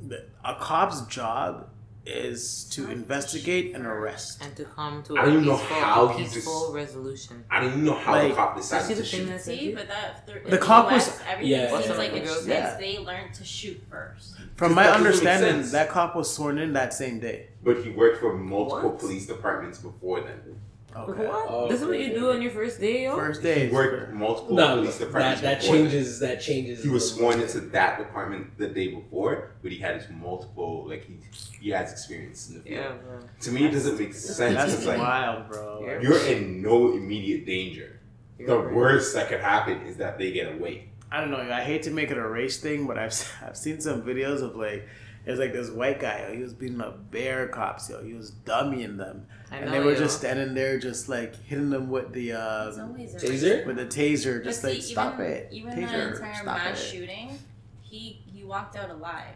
[0.07, 1.69] the, a cop's job
[2.09, 4.43] is to investigate and arrest.
[4.43, 7.45] And to come to I a don't know peaceful, how a peaceful just- resolution.
[7.51, 9.27] I don't even know how Like, the cop You decided to the shoot.
[9.29, 11.59] that See, but that th- in The cop was- US, everything Yeah.
[11.71, 12.47] seems What's like up, it's?
[12.47, 12.77] Yeah.
[12.79, 14.35] they learn to shoot first.
[14.57, 17.49] From my that understanding, that cop was sworn in that same day.
[17.63, 18.99] But he worked for multiple What?
[18.99, 20.61] police departments before then.
[21.09, 21.27] Okay.
[21.27, 21.47] What?
[21.49, 23.17] Oh, this is what you do on your first day, yo?
[23.17, 23.71] First He day.
[23.71, 25.85] worked multiple No, police that departments that before then.
[25.91, 26.21] changes.
[26.21, 26.83] That changes.
[26.83, 30.87] He was the- sworn into that department the day before, but he had his multiple
[30.89, 31.19] like he
[31.61, 32.77] he has experience in the field.
[32.81, 33.21] Yeah, bro.
[33.41, 34.55] To me, it doesn't make sense.
[34.55, 35.99] That's It's like wild, bro.
[36.03, 38.01] You're in no immediate danger.
[38.39, 38.75] The You're right.
[38.75, 40.91] worst that could happen is that they get away.
[41.11, 41.39] I don't know.
[41.39, 43.15] I hate to make it a race thing, but I've
[43.47, 44.87] I've seen some videos of like
[45.29, 46.25] there's like this white guy.
[46.27, 47.91] Yo, he was beating up bare cops.
[47.91, 49.99] Yo, he was dummying them, I and know, they were yo.
[49.99, 52.39] just standing there, just like hitting them with the It's
[52.79, 53.67] uh, always a Taser?
[53.67, 56.81] with the taser, just see, like stop even, it, Even taser, the entire stop mass
[56.81, 56.85] it.
[56.87, 57.39] shooting,
[57.83, 59.35] he he walked out alive,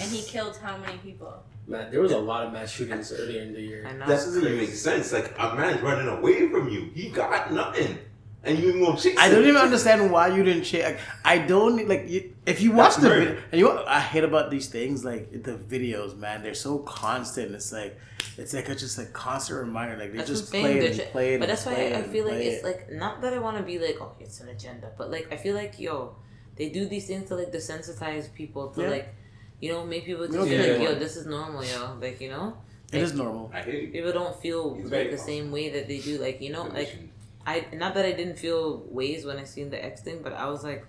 [0.00, 1.44] and he killed how many people?
[1.66, 3.86] Man, there was a lot of mass shootings earlier in the year.
[3.88, 4.00] I know.
[4.00, 5.12] That doesn't even make sense.
[5.12, 6.90] Like a man's running away from you.
[6.92, 7.98] He got nothing,
[8.44, 9.34] and you even gonna chase I him.
[9.34, 10.84] don't even understand why you didn't check.
[10.84, 13.24] Like, I don't like you, if you watch That's the murder.
[13.26, 13.42] video.
[13.52, 16.42] And you know I hate about these things, like the videos, man.
[16.42, 17.54] They're so constant.
[17.54, 17.98] It's like
[18.36, 19.96] it's like a just like constant reminder.
[19.96, 21.38] Like they That's just what I'm play it and play it.
[21.40, 22.66] But that's why play I feel like it's it.
[22.66, 25.36] like not that I want to be like, oh, it's an agenda, but like I
[25.36, 26.16] feel like yo,
[26.56, 28.88] they do these things to like desensitize people to Yeah.
[28.90, 29.14] like,
[29.60, 32.30] you know, make people just don't feel like, yo, this is normal, yo, like you
[32.30, 32.56] know,
[32.92, 33.50] it is normal.
[33.54, 33.88] I hear you.
[33.92, 35.26] people don't feel He's like the awesome.
[35.26, 36.94] same way that they do, like you know, like
[37.46, 40.46] I not that I didn't feel ways when I seen the X thing, but I
[40.48, 40.84] was like.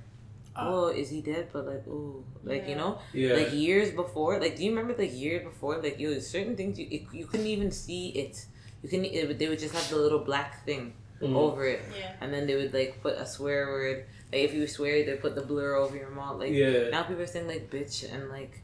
[0.58, 1.50] Oh, is he dead?
[1.52, 3.34] But like, ooh, like you know, Yeah.
[3.34, 4.39] like years before.
[4.39, 5.82] Like, do you remember like years before?
[5.84, 8.46] Like, yo, certain things you it, you couldn't even see it.
[8.82, 9.04] You couldn't.
[9.08, 11.36] It, they would just have the little black thing Mhm.
[11.36, 12.13] over it, Yeah.
[12.22, 14.06] and then they would like put a swear word.
[14.32, 16.39] Like if you swear, they put the blur over your mouth.
[16.39, 16.88] Like yeah.
[16.89, 18.62] now, people are saying like bitch and like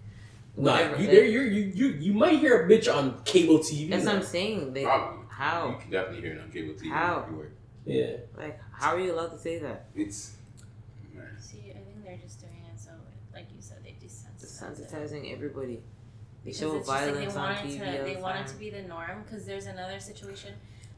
[0.55, 0.95] Nah, whatever.
[1.01, 3.89] you, like, you're, you you you might hear a bitch on cable TV.
[3.89, 4.15] that's what.
[4.15, 4.73] I'm saying.
[4.73, 4.85] Like
[5.29, 5.73] Probably.
[5.75, 6.87] You can definitely hear it on cable TV.
[6.89, 7.25] How?
[7.25, 7.51] if you work.
[7.85, 8.17] Yeah.
[8.37, 9.85] Like how are you allowed to say that?
[9.95, 10.35] It's
[11.13, 11.25] man.
[11.39, 12.91] See, I think they're just doing it so,
[13.33, 14.81] like you said, they desensitize.
[14.81, 15.81] Desensitizing everybody.
[16.43, 17.81] They Because show it's just like violence they on want TV.
[17.81, 19.23] it to, they the want it to be the norm.
[19.23, 20.53] Because there's another situation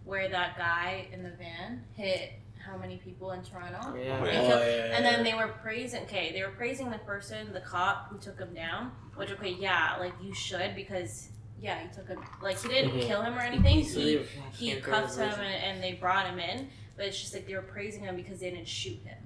[0.06, 2.34] where that guy in the van hit
[2.66, 3.94] how many people in Toronto?
[3.98, 4.20] Yeah.
[4.22, 4.42] Oh, Oh, yeah.
[4.42, 6.04] yeah, yeah, And then they were praising.
[6.04, 8.92] Okay, they were praising the person, the cop who took him down.
[9.16, 11.28] Which okay, yeah, like you should because
[11.64, 12.20] yeah, he took him.
[12.42, 13.02] Like he didn't Mhm.
[13.08, 13.84] kill him or anything.
[13.86, 14.22] So He
[14.54, 16.70] he cuffed him and, and they brought him in.
[16.98, 19.18] But it's just like they were praising him because they didn't shoot him.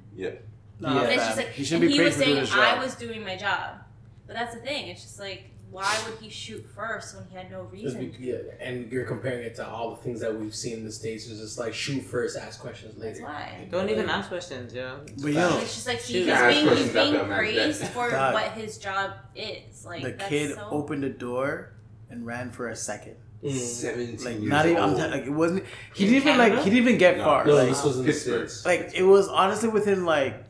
[0.80, 1.02] Nah, Yeah.
[1.02, 2.50] And it's just like he shouldn't and be he was praised for doing saying his
[2.50, 2.78] job.
[2.78, 3.80] I was doing my job.
[4.28, 4.88] But that's the thing.
[4.90, 8.10] It's just like why would he shoot first when he had no reason?
[8.12, 10.92] be- yeah, and you're comparing it to all the things that we've seen in the
[10.92, 11.28] states.
[11.30, 13.26] It's just like shoot first, ask questions That's later.
[13.28, 13.68] why.
[13.70, 15.02] Don't even ask questions, yo.
[15.22, 16.26] But yo, It's just like Shoot.
[16.26, 19.84] he's being he's being praised for what his job is.
[19.86, 21.74] Like the that's kid so, opened the door
[22.10, 23.16] and ran for a second.
[23.44, 23.52] Mm.
[23.52, 24.82] Seventeen Like years not even.
[24.82, 25.64] I'm t- like it wasn't.
[25.94, 26.54] He In didn't even like.
[26.64, 27.24] He didn't even get No.
[27.24, 27.46] far.
[27.46, 28.50] No, like, this was in the Pittsburgh.
[28.50, 28.66] states.
[28.66, 30.44] like it was honestly within like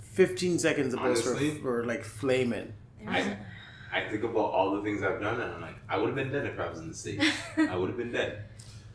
[0.00, 1.60] 15 seconds of us for, Honestly?
[1.86, 2.72] like flaming.
[3.04, 3.36] There's-
[3.94, 6.32] I think about all the things I've done, and I'm like, I would have been
[6.32, 7.26] dead if I was in the states.
[7.58, 8.44] I would have been dead.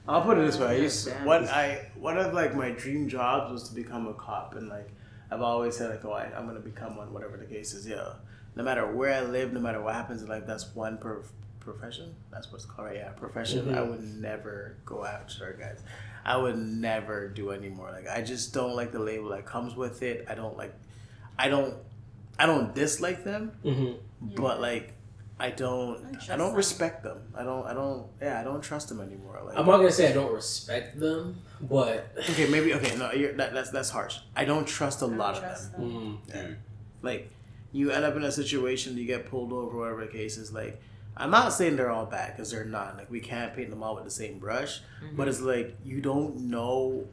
[0.08, 0.68] I'll put it this way.
[0.70, 4.56] I used what I one of like my dream jobs was to become a cop,
[4.56, 4.90] and like
[5.30, 7.86] I've always said like, oh, I, I'm gonna become one, whatever the case is.
[7.86, 8.14] Yeah,
[8.56, 11.22] no matter where I live, no matter what happens in life, that's one per
[11.72, 12.16] profession.
[12.32, 12.98] That's what's called, right?
[12.98, 13.66] Yeah, profession.
[13.68, 13.78] Mhm.
[13.78, 15.80] I would never go after guys.
[16.26, 17.90] I would never do anymore.
[17.92, 20.26] Like I just don't like the label that comes with it.
[20.30, 20.74] I don't like.
[21.38, 21.74] I don't.
[22.40, 24.94] I don't dislike them, hmm but like.
[25.40, 26.00] I don't.
[26.30, 26.56] I I don't them.
[26.56, 27.20] respect them.
[27.36, 27.64] I don't.
[27.72, 28.08] I don't.
[28.20, 29.40] Yeah, I don't trust them anymore.
[29.46, 32.98] Like I'm not gonna say I don't respect them, but Okay, maybe okay.
[32.98, 34.18] No, you're, that, that's that's harsh.
[34.36, 35.78] I don't trust a I don't lot of them.
[35.78, 36.18] them.
[36.34, 36.56] mm,
[37.04, 37.30] Like,
[37.72, 40.52] you end up in a situation, you get pulled over, whatever the case is.
[40.52, 40.82] Like,
[41.20, 42.98] I'm not saying they're all bad because they're not.
[42.98, 44.82] Like, we can't paint them all with the same brush.
[45.16, 47.06] But it's like you don't know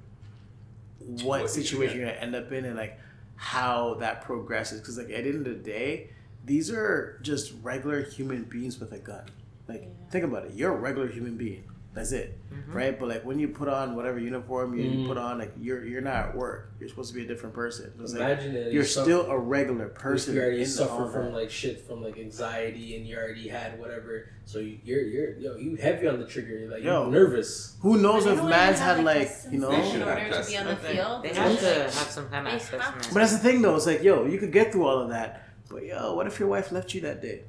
[0.99, 2.99] what, What situation you're gonna end up in and like
[3.37, 4.81] how that progresses.
[4.81, 6.11] Because like at the end of the day,
[6.45, 9.25] these are just regular human beings with a gun.
[9.69, 10.11] Like, Yeah.
[10.11, 10.53] think about it.
[10.55, 11.64] You're a regular human being.
[11.94, 12.74] That's it, Mhm.
[12.74, 12.98] right?
[12.98, 15.07] But like when you put on whatever uniform you Mm.
[15.07, 16.72] put on, like you're you're not at work.
[16.80, 17.92] You're supposed to be a different person.
[18.00, 20.35] It's like, imagine that you're you suffer- still a regular person.
[20.35, 23.78] You already in suffer all from like shit from like anxiety, and you already had
[23.78, 24.24] whatever.
[24.44, 26.59] So you- you're you're yo you heavy on the trigger.
[26.59, 27.02] You're like Yo.
[27.04, 27.76] you're nervous.
[27.83, 29.70] Who knows if don't man's had like, like you know?
[29.70, 31.22] They should have to be on the field.
[31.22, 33.09] They have to have some kind of assessment.
[33.12, 33.76] But that's the thing though.
[33.76, 36.48] It's like yo, you could get through all of that, but yo, what if your
[36.48, 37.44] wife left you that day?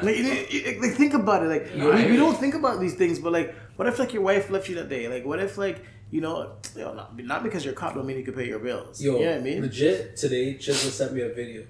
[0.00, 1.48] Like, you- you- like think about it.
[1.48, 1.94] Like Yeah.
[2.06, 4.68] we, we don't think about these things, but like, what if like your wife left
[4.68, 5.08] you that day?
[5.08, 8.18] Like, what if like you know, you not, not because you're a cop don't mean
[8.18, 9.00] you can pay your bills.
[9.02, 9.62] Yo, you know what I mean?
[9.62, 11.64] legit today, Chisholm sent me a video,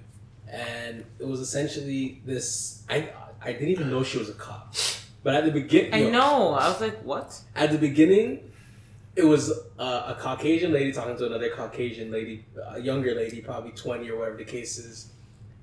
[0.49, 2.83] and it was essentially this.
[2.89, 3.09] I
[3.41, 4.73] I didn't even know she was a cop,
[5.23, 6.53] but at the beginning, I know.
[6.53, 7.39] I was like, what?
[7.55, 8.51] At the beginning,
[9.15, 9.83] it was a,
[10.13, 14.37] a Caucasian lady talking to another Caucasian lady, a younger lady, probably twenty or whatever
[14.37, 15.11] the case is,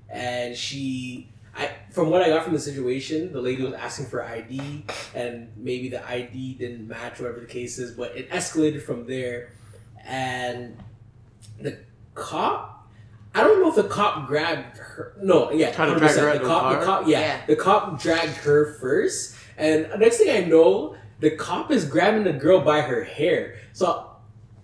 [0.09, 1.27] and she.
[1.55, 5.49] I, from what I got from the situation, the lady was asking for ID, and
[5.57, 7.91] maybe the ID didn't match, whatever the case is.
[7.91, 9.51] But it escalated from there,
[10.05, 10.77] and
[11.59, 11.77] the
[12.15, 12.87] cop.
[13.33, 15.13] I don't know if the cop grabbed her.
[15.21, 16.33] No, yeah, Trying to drag her 100%.
[16.33, 16.79] the the cop.
[16.79, 16.99] The car?
[16.99, 17.45] cop, yeah, Yeah.
[17.47, 22.33] the cop dragged her first, and next thing I know, the cop is grabbing the
[22.33, 23.55] girl by her hair.
[23.73, 24.07] So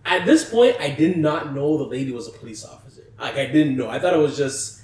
[0.06, 3.04] at this point, I did not know the lady was a police officer.
[3.20, 3.90] Like I didn't know.
[3.90, 4.77] I thought it was just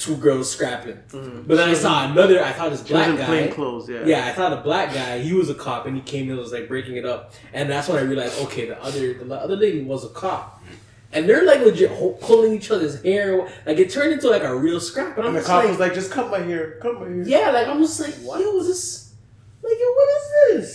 [0.00, 0.98] two girls scrapping.
[1.12, 1.46] Mhm.
[1.46, 2.42] But then I saw another.
[2.42, 3.54] I thought this She was black in plain guy.
[3.54, 3.88] clothes.
[3.88, 4.04] Yeah.
[4.06, 5.18] Yeah, I thought a black guy.
[5.18, 7.32] He was a cop, and he came in and was like breaking it up.
[7.52, 10.62] And that's when I realized, okay, the other the other lady was a cop.
[11.12, 13.46] And they're like legit ho- pulling each other's hair.
[13.66, 15.18] Like it turned into like a real scrap.
[15.18, 17.06] And I'm And the just cop like, was like, "Just cut my hair, cut my
[17.08, 19.09] hair." yeah, like I'm just like, yo, is this
[19.62, 20.24] like yo, what is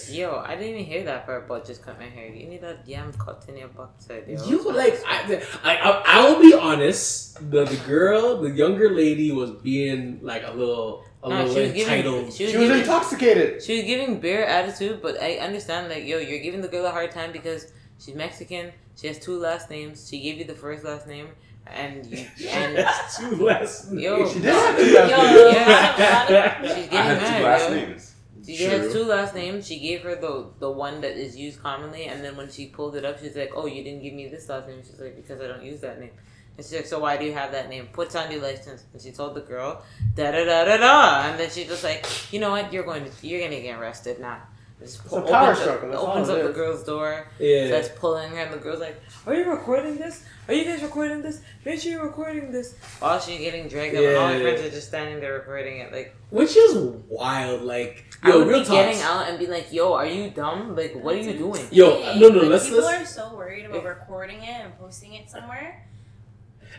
[0.08, 0.16] this?
[0.16, 2.28] Yo, I didn't even hear that part, but just cut my hair.
[2.28, 4.46] You need that yam cut in your backside, yo.
[4.46, 7.36] You like I, I, I, I will be honest.
[7.52, 11.62] The the girl, the younger lady, was being like a little a No, little she
[11.62, 11.94] was giving.
[11.94, 12.34] entitled.
[12.34, 13.64] She was, She was giving, intoxicated.
[13.64, 16.92] She was giving bare attitude, but I understand like yo, you're giving the girl a
[16.92, 18.72] hard time because she's Mexican.
[18.96, 20.08] She has two last names.
[20.08, 21.30] She gave you the first last name,
[21.68, 22.20] and you
[22.50, 22.78] and
[23.18, 24.18] two last Yo.
[24.18, 24.32] names.
[24.34, 26.30] She did have two Yo, last names.
[26.30, 26.62] Yeah.
[26.62, 27.38] she's I getting have mad.
[27.40, 27.76] two last yo.
[27.76, 28.15] names.
[28.46, 28.68] She True.
[28.68, 29.68] has two last names.
[29.68, 32.96] She gave her the the one that is used commonly, and then when she pulled
[32.96, 35.42] it up, she's like, "Oh, you didn't give me this last name." She's like, "Because
[35.42, 36.12] I don't use that name."
[36.58, 37.88] And she's like, "So why do you have that name?
[37.92, 39.82] Puts on your license." And she told the girl,
[40.16, 42.72] "Da da da da da," and then she's just like, "You know what?
[42.72, 44.42] You're going to you're gonna get arrested now."
[44.82, 47.28] Just It's a power opens up- struggle, that's all opens it up the girl's door,
[47.40, 47.68] Yeah.
[47.68, 50.24] starts pulling her, and the girl's like, "Are you recording this?
[50.50, 51.40] Are you guys recording this?
[51.64, 54.42] Make sure you're recording this." While she's getting dragged up, and all her Yeah.
[54.44, 56.14] friends are just standing there recording it, like.
[56.30, 56.76] Which is
[57.08, 57.62] wild.
[57.62, 58.76] Like I would real be talk.
[58.76, 60.76] getting out and be like, "Yo, are you dumb?
[60.76, 63.36] Like, what are you doing?" Yo, Hey, no, no, like, let's people let's are so
[63.36, 65.88] worried about recording it and posting it somewhere.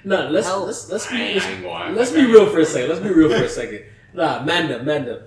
[0.04, 0.66] no, let's Help.
[0.66, 2.90] let's let's be let's, let's be real for a second.
[2.90, 3.84] Let's be real for a second.
[4.12, 5.22] Nah, Manda, Manda.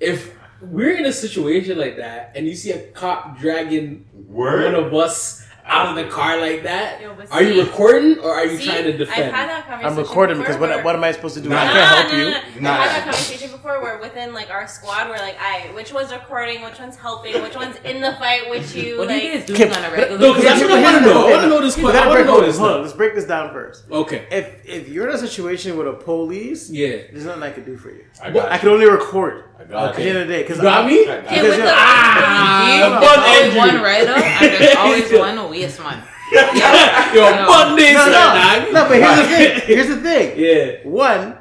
[0.00, 4.74] If we're in a situation like that and you see a cop dragging one Word.
[4.74, 8.44] of us out of the car like that, Yo, but are you recording or are
[8.44, 9.34] you See, trying to I've defend?
[9.34, 9.98] had that conversation.
[9.98, 11.48] I'm recording because what, what am I supposed to do?
[11.48, 12.24] Nah, I can't help no, you.
[12.24, 12.60] no, no.
[12.60, 12.70] Nah.
[12.74, 16.12] I've had that conversation before where within like our squad we're like, I which one's
[16.12, 18.98] recording, which one's helping, which one's in the fight with you.
[18.98, 20.82] What do like, you guys do Okay, on a regular no, because that's what I
[20.82, 21.26] want to know.
[21.26, 22.02] I want to know this We question.
[22.02, 22.58] I want to know this.
[22.58, 23.84] hold on, let's break this down first.
[23.90, 24.26] Okay.
[24.30, 26.88] If if you're in a situation with a police, Yeah.
[27.10, 28.04] there's nothing I can do for you.
[28.22, 30.42] I Well, got I can only record I got at the end of the day.
[30.42, 31.02] Because Got me?
[31.04, 31.42] I got Okay, you.
[31.48, 33.58] with the Ah, There's Bun always Andrew.
[33.60, 36.02] one right up, there's always one waste man.
[36.32, 37.46] Yo, No.
[37.46, 38.88] bun this, no, no, no.
[38.88, 39.60] But here's the thing.
[39.66, 40.38] Here's the thing.
[40.38, 40.88] Yeah.
[40.88, 41.36] One,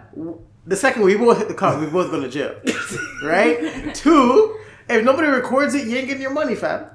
[0.65, 2.55] the second we both hit the car, we both go to jail,
[3.23, 3.93] right?
[3.95, 4.57] Two,
[4.89, 6.85] if nobody records it, you ain't getting your money, fam.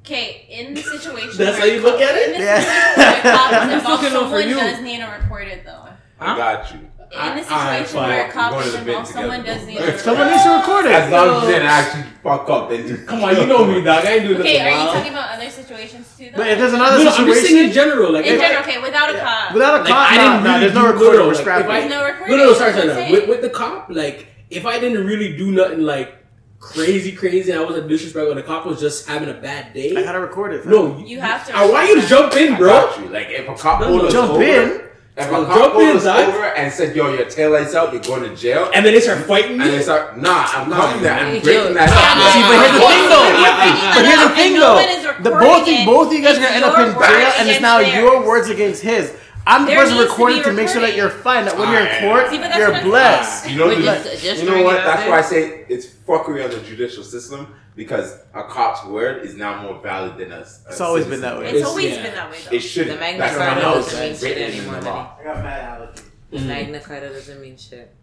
[0.00, 1.36] Okay, in the situation.
[1.36, 2.34] That's how you look at it?
[2.36, 2.60] In Yeah.
[2.60, 4.54] situation where a I'm just involved, looking out for someone you.
[4.56, 5.88] does need to record it though.
[6.20, 6.80] I got you.
[7.10, 8.08] In the Alright, situation fine.
[8.10, 10.26] where a cop We're going is to the involved, someone does need to record Someone
[10.28, 10.30] it.
[10.32, 10.92] needs to record it.
[10.92, 13.80] As long as you didn't actually fuck up, then you Come on, you know me,
[13.82, 14.04] dog.
[14.04, 16.36] I ain't doing Okay, nothing Okay, are you talking about other situations too though?
[16.36, 18.12] But if there's another no, I'm just saying in general.
[18.12, 19.54] Like, in if general, okay, without a cop.
[19.54, 21.12] without a Like, cop, I didn't nah, really there's no do- recording.
[21.12, 21.64] no, no, We're like, scrapping.
[21.64, 22.36] if There's no No, recording.
[22.36, 23.10] no, no, sorry, that's sorry, no.
[23.12, 26.14] With, with the cop, like, if I didn't really do nothing like
[26.60, 29.96] crazy, crazy, and I wasn't disrespectful, and the cop was just having a bad day.
[29.96, 30.66] I gotta record it.
[30.66, 32.68] no, You have to I want you to jump in, I bro.
[32.68, 33.08] got you.
[33.08, 34.87] Like if a cop No, pulled no, us jump over, in.
[35.18, 36.28] If a cop pulled us dog.
[36.28, 39.00] over and said, "Yo, your tail lights out, you're going to jail," And then they
[39.00, 39.76] start fighting and me.
[39.76, 41.22] they start, "Nah, I'm coming that.
[41.22, 41.74] I'm breaking Joe.
[41.74, 43.28] that." Yeah, up." See, but here's the thing, though.
[43.98, 44.74] But here's the thing, no though.
[44.74, 45.86] one is The both you, it.
[45.86, 47.94] both of you guys are gonna end up in jail, and it's now theirs.
[47.94, 49.12] your words against his.
[49.46, 51.46] I'm the There person needs to recording to make sure that you're fine.
[51.46, 53.48] That when you're in court, See, you're blessed.
[53.50, 54.84] You know, just- just you know what?
[54.84, 57.48] That's why I say it's fuckery on the judicial system
[57.78, 60.64] because a cop's word is now more valid than us.
[60.68, 61.44] It's always been that way.
[61.46, 62.02] It's It's- always yeah.
[62.02, 62.56] been that way though.
[62.56, 62.88] It should.
[62.88, 65.16] The Magna That's Carta how doesn't mean shit written in anymore, the law.
[65.20, 66.02] I got bad allergies.
[66.32, 66.46] Mhm.
[66.46, 67.94] Magna Carta doesn't mean shit.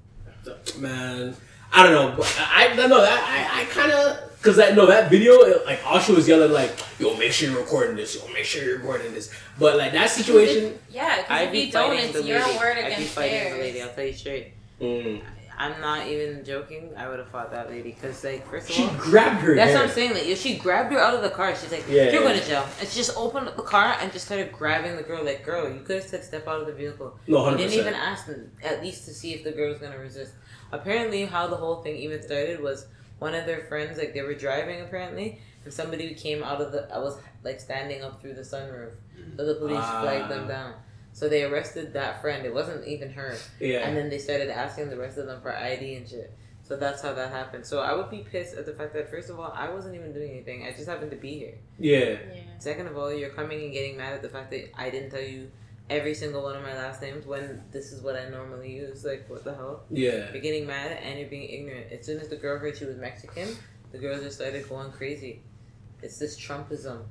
[0.77, 1.35] man.
[1.73, 4.75] I don't know, but I I don't know that I, I kind of because that
[4.75, 7.95] no that video it, like all she was yelling like yo make sure you're recording
[7.97, 11.51] this yo make sure you're recording this but like that situation Yeah, because I'd if
[11.51, 12.57] be you don't, fighting it's the your lady.
[12.59, 13.81] word I'd be against fighting the lady.
[13.81, 14.53] I'll tell you straight.
[14.79, 15.21] mm,
[15.57, 16.91] I'm not even joking.
[16.97, 19.71] I would have fought that lady because, like, first of she all, grabbed her That's
[19.71, 19.79] hair.
[19.79, 20.13] what I'm saying.
[20.13, 22.19] Like, if she grabbed her out of the car, she's like, Yeah, "You're yeah.
[22.27, 25.03] going to jail." And she just opened up the car and just started grabbing the
[25.03, 25.23] girl.
[25.23, 27.73] Like, girl, you could have said, "Step out of the vehicle." no You hundred didn't
[27.73, 30.33] even ask them at least to see if the girl was gonna resist.
[30.71, 32.87] Apparently, how the whole thing even started was
[33.19, 36.93] one of their friends, like they were driving apparently, and somebody came out of the.
[36.93, 38.91] I was like standing up through the sunroof,
[39.37, 40.01] so the police Ah.
[40.01, 40.73] flagged them down.
[41.15, 42.45] So they arrested that friend.
[42.45, 43.37] It wasn't even her.
[43.61, 46.37] yeah And then they started asking the rest of them for ID and shit.
[46.67, 47.65] So that's how that happened.
[47.65, 50.11] So I would be pissed at the fact that first of all, I wasn't even
[50.11, 50.65] doing anything.
[50.67, 51.57] I just happened to be here.
[51.79, 52.41] yeah Yeah.
[52.59, 55.21] Second of all, you're coming and getting mad at the fact that I didn't tell
[55.21, 55.51] you
[55.89, 59.05] every single one of my last names when this is what I normally use.
[59.05, 59.83] Like what the hell?
[59.89, 61.93] yeah You're getting mad and you're being ignorant.
[61.93, 63.55] As soon as the girl heard she was Mexican,
[63.93, 65.43] the girl just started going crazy.
[66.03, 67.03] It's this Trumpism.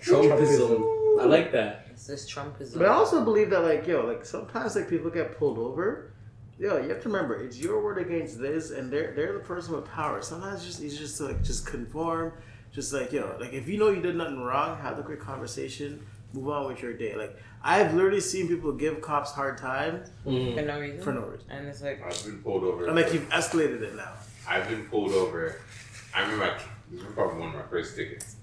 [0.00, 2.78] Trumpism I like that It's this Trumpism.
[2.78, 6.12] But I also believe that, like, yo, like sometimes like people get pulled over.
[6.58, 9.74] Yo, you have to remember it's your word against this, and they're they're the person
[9.74, 10.20] with power.
[10.22, 12.32] Sometimes it's just it's just to, like just conform,
[12.72, 16.04] just like yo, like if you know you did nothing wrong, have the quick conversation,
[16.32, 17.14] move on with your day.
[17.16, 20.54] Like I've literally seen people give cops hard time Mhm.
[20.54, 21.00] for no reason.
[21.02, 22.86] for no reason, And it's like, I've been pulled over.
[22.86, 24.12] and like you've escalated it now.
[24.48, 25.56] I've been pulled over.
[26.14, 28.36] I remember I, this was probably one of my first tickets.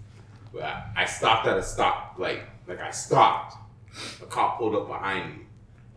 [0.55, 3.57] But I, I stopped at a stop, like like I stopped.
[4.21, 5.43] A cop pulled up behind me.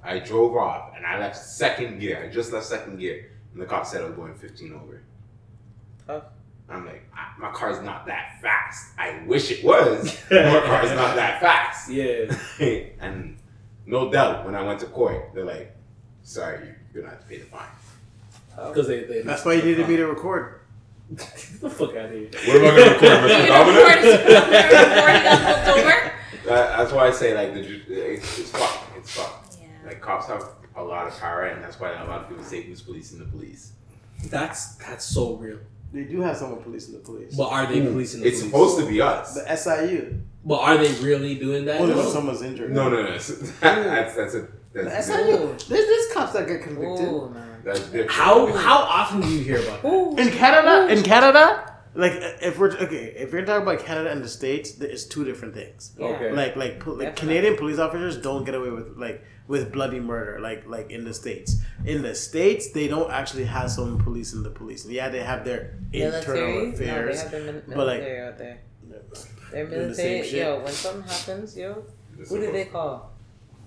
[0.03, 2.25] I drove off and I left second gear.
[2.25, 5.03] I just left second gear, and the cop said I was going 15 over.
[6.07, 6.25] Tough.
[6.69, 8.93] I'm like, I, my car's not that fast.
[8.99, 10.19] I wish it was.
[10.31, 11.91] my car's not that fast.
[11.91, 12.33] yeah
[13.01, 13.39] and
[13.87, 15.75] no doubt, when I went to court, they're like,
[16.23, 17.69] "Sorry, you're gonna have to pay the fine."
[18.57, 20.58] because they, they That's why you needed me to record.
[21.17, 23.41] Get the fuck out of here What am I gonna record, You Mr.
[23.41, 23.79] know, Governor?
[23.79, 24.05] recording-
[24.95, 26.13] recording got pulled over.
[26.47, 28.97] That, that's why I say like the ju- it's, it's fucked.
[28.97, 29.57] It's fucked.
[29.61, 29.67] Yeah.
[29.87, 32.63] Like cops have a lot of power, and that's why a lot of people say
[32.63, 33.73] who's policing the police.
[34.27, 35.59] that's that's so real
[35.93, 37.35] They do have someone policing the police.
[37.35, 37.93] but are they hmm.
[37.93, 38.43] policing the police?
[38.43, 38.53] It's police?
[38.53, 39.35] supposed to be us.
[39.35, 40.21] the SIU.
[40.45, 42.11] but are they really doing that oh, Only when though?
[42.11, 42.73] someo's injured.
[42.73, 43.11] No, no, no.
[43.13, 44.39] That's that's hmm.
[44.39, 45.57] a The that's, SIU.
[45.69, 47.09] There's, there's cops that get convicted.
[47.09, 47.63] ooh, man.
[47.65, 48.11] that's different.
[48.11, 52.13] how how often do you hear about that In Canada, in Canada, like
[52.49, 55.53] if we're okay, if you're talking about Canada and the states, there is two different
[55.55, 55.93] things.
[55.99, 56.07] Yeah.
[56.13, 56.33] Okay.
[56.33, 60.39] Like like, po- like Canadian police officers don't get away with like with bloody murder
[60.41, 61.57] like like in the states.
[61.85, 64.87] In the states, they don't actually have someone policing the police.
[64.87, 65.61] Yeah, they have their
[65.93, 66.71] internal Military?
[66.71, 67.23] No, they affairs.
[67.23, 68.59] have their min- but, like- military out there.
[69.53, 70.47] Their Doing the same military, shit.
[70.47, 71.83] yo, when something happens, yo,
[72.29, 73.13] who do they call?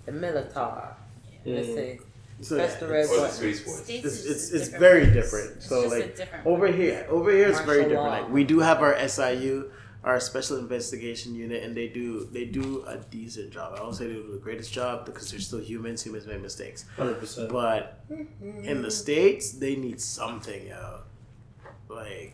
[0.06, 0.96] The militar.
[1.44, 1.76] Let's Mm.
[1.76, 2.00] say,
[2.42, 3.32] so press the red Or button.
[3.32, 5.14] space it's it's, it's very place.
[5.14, 5.52] different.
[5.58, 8.04] It's So just a like different over here, over here it's very different.
[8.18, 9.72] Like we do have our SIU,
[10.04, 13.74] our special investigation unit, and they do they do a decent job.
[13.76, 16.04] I don't say they do the greatest job because they're still humans.
[16.04, 17.50] Humans make mistakes, Hundred percent.
[17.52, 18.04] but
[18.64, 21.02] in the states, they need something, yo.
[21.90, 22.34] Like,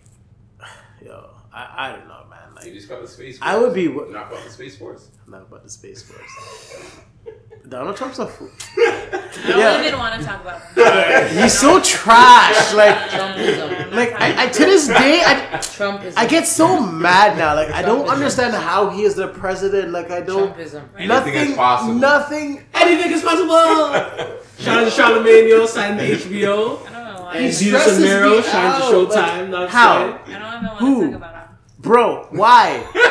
[1.05, 2.39] yo, I, I don't know, man.
[2.49, 3.39] You Like, just got the space.
[3.41, 5.09] I would be not about the space force.
[5.25, 6.99] I'm not about the space force.
[7.67, 8.49] Donald Trump's a fool.
[8.77, 9.85] I don't Yeah.
[9.85, 11.37] even want to talk about him.
[11.43, 12.73] He's so trash.
[12.73, 13.91] Like, Trumpism.
[13.93, 16.13] like I, I to this day, I, Trumpism.
[16.15, 17.55] I get so mad now.
[17.55, 19.91] Like I don't understand how he is the president.
[19.91, 20.55] Like I don't.
[20.55, 20.83] Trumpism.
[20.95, 21.33] Anything Nothing.
[21.35, 21.93] is possible.
[21.95, 22.63] Nothing.
[22.73, 23.49] Anything is possible.
[24.59, 26.87] Shout out to Charlamagne, yo, signed to HBO.
[26.87, 27.33] I don't know why.
[27.35, 29.49] And He Zito stresses Samiro, me signed to Showtime.
[29.49, 29.99] Not how?
[30.25, 30.37] saying.
[30.37, 31.01] I don't even want Who?
[31.01, 31.26] to talk about him.
[31.87, 32.83] Bro, why?
[32.93, 33.01] No,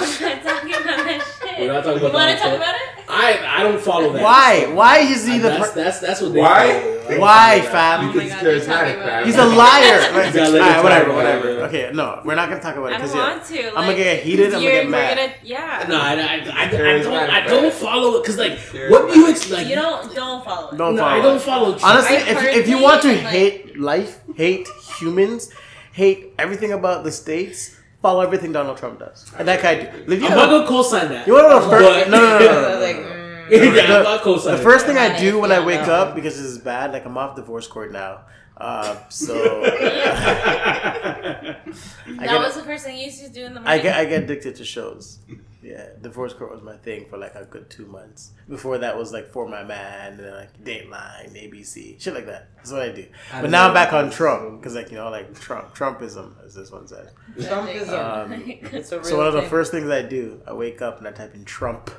[0.00, 1.58] we're not talking about that shit.
[1.60, 2.56] We're not talking you about want to Donald talk Trump.
[2.62, 2.82] about it?
[3.08, 4.22] I I don't follow that.
[4.22, 4.66] Why?
[4.72, 5.48] Why is he the?
[5.48, 6.80] that's, Pre- that's that's what they Why?
[6.80, 6.96] follow.
[7.10, 8.08] I why, follow fam?
[8.08, 9.26] Oh Because God, he's charismatic, fam.
[9.26, 10.00] He's a liar.
[10.20, 11.52] Like, gotta alright, whatever, whatever.
[11.54, 11.66] yeah.
[11.66, 13.62] Okay, no, we're not gonna talk about it I because don't yeah, want to.
[13.64, 14.46] Like, I'm gonna get heated.
[14.46, 15.16] I'm gonna get we're mad.
[15.18, 15.86] gonna- yeah.
[15.88, 18.58] No, I, I, I, I, I don't I don't follow it because like
[18.92, 20.76] what do you ex- like You don't don't follow it.
[20.78, 21.18] Don't no, follow.
[21.18, 21.70] I don't follow.
[21.78, 21.84] Trump.
[21.84, 24.68] Honestly, if, if you want to hate life, hate
[25.00, 25.50] humans,
[25.92, 29.30] hate everything about the states, follow everything Donald Trump does.
[29.38, 30.14] And that guy do.
[30.14, 31.26] I'm not gonna co-sign that.
[31.26, 31.84] You wanna know the first?
[31.84, 34.56] But- No, no, no, no, no, no, like, mm, yeah, I'm The- not co-signing.
[34.58, 37.16] The first thing I do when I wake up because this is bad, like I'm
[37.18, 38.22] off divorce court now.
[38.56, 39.34] Uh, so
[39.64, 41.56] That
[42.18, 43.82] get- was the first thing you used to do in the I morning.
[43.82, 45.18] get I get addicted to shows.
[45.62, 48.32] Yeah, divorce court was my thing for like a good two months.
[48.48, 52.48] Before that was like For My Man and then like Dateline, ABC, shit like that.
[52.56, 53.06] That's what I do.
[53.32, 53.68] I But now.
[53.68, 57.10] I'm back on Trump because like you know like Trump Trumpism as this one says.
[57.36, 58.24] Trumpism.
[58.24, 58.32] Um,
[58.72, 61.06] it's a real so one of the first things I do, I wake up and
[61.06, 61.90] I type in Trump.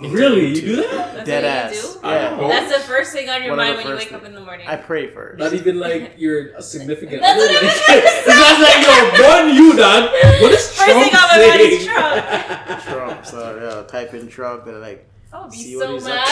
[0.00, 1.14] Really, you do that?
[1.14, 1.72] That's Dead ass.
[1.74, 2.00] you?
[2.08, 2.38] Yeah.
[2.40, 2.48] Oh.
[2.48, 4.40] That's the first thing on your One mind when you first wake up in the
[4.40, 4.66] morning.
[4.66, 5.38] I pray first.
[5.38, 7.22] Not even like you're a significant.
[7.22, 7.52] That's other.
[7.52, 10.02] what I was Like, it's just like yo, one you done.
[10.42, 11.88] What is First Trump thing on my mind is saying?
[11.94, 12.82] Trump.
[12.84, 13.26] Trump.
[13.26, 13.38] So
[13.82, 16.10] yeah, type in Trump and like oh, I would be See what so he's up
[16.10, 16.26] mad.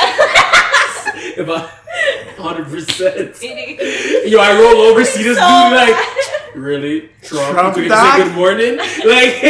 [1.15, 1.71] if I,
[2.43, 3.41] hundred percent.
[3.41, 6.42] Really Yo, I roll over, see this so dude like, mad.
[6.55, 7.11] Really?
[7.23, 7.53] Trump?
[7.53, 8.79] Trump you say good morning?
[9.05, 9.43] Like,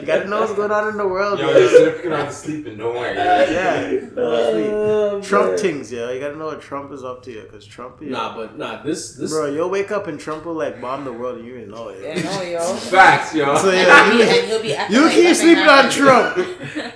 [0.00, 1.38] you gotta know what's going on in the world.
[1.38, 1.56] Yo, man.
[1.56, 2.76] your significant other's sleeping.
[2.78, 3.14] Don't worry.
[3.16, 4.00] Yeah.
[4.16, 5.58] Oh, Trump man.
[5.58, 6.10] things, yeah.
[6.10, 7.44] You gotta know what Trump is up to, yeah.
[7.50, 8.10] Cause Trump, yeah.
[8.10, 9.30] Nah, but nah, this this.
[9.32, 11.88] Bro, you'll wake up and Trump will like bomb the world and you didn't know
[11.88, 12.00] it.
[12.02, 12.74] Yeah, no, yo.
[12.74, 13.56] Facts, yo.
[13.56, 15.92] So yeah, he'll be- you, and he'll be you keep nothing sleeping on happened.
[15.92, 16.36] Trump.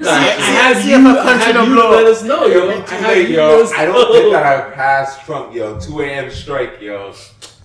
[0.00, 0.96] Nah, I, I see- have see you.
[0.98, 2.70] if a I have you let us know, yo.
[2.70, 5.78] I have yo, I don't think that I passed Trump, yo.
[5.80, 6.30] 2 a.m.
[6.30, 7.12] strike, yo.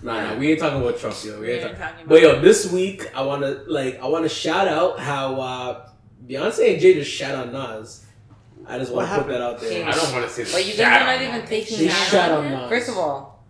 [0.04, 1.36] Nah, nah, we ain't talking about Trump, yo.
[1.40, 1.94] We We ain't ain't talking.
[1.96, 5.90] talking But yo, this week I wanna like I wanna shout out how uh
[6.28, 8.06] Beyonce and Jay just shat on Nas.
[8.68, 9.86] I just want to put that out there.
[9.86, 12.08] I don't want to say the But you guys are not even thinking They that.
[12.10, 12.70] shat on Nas.
[12.70, 13.44] First of all,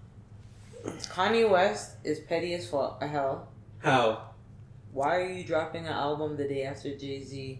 [1.10, 3.02] Kanye West is petty as fuck.
[3.04, 3.48] Hell,
[3.80, 4.30] how?
[4.92, 7.60] why are you dropping an album the day after Jay Z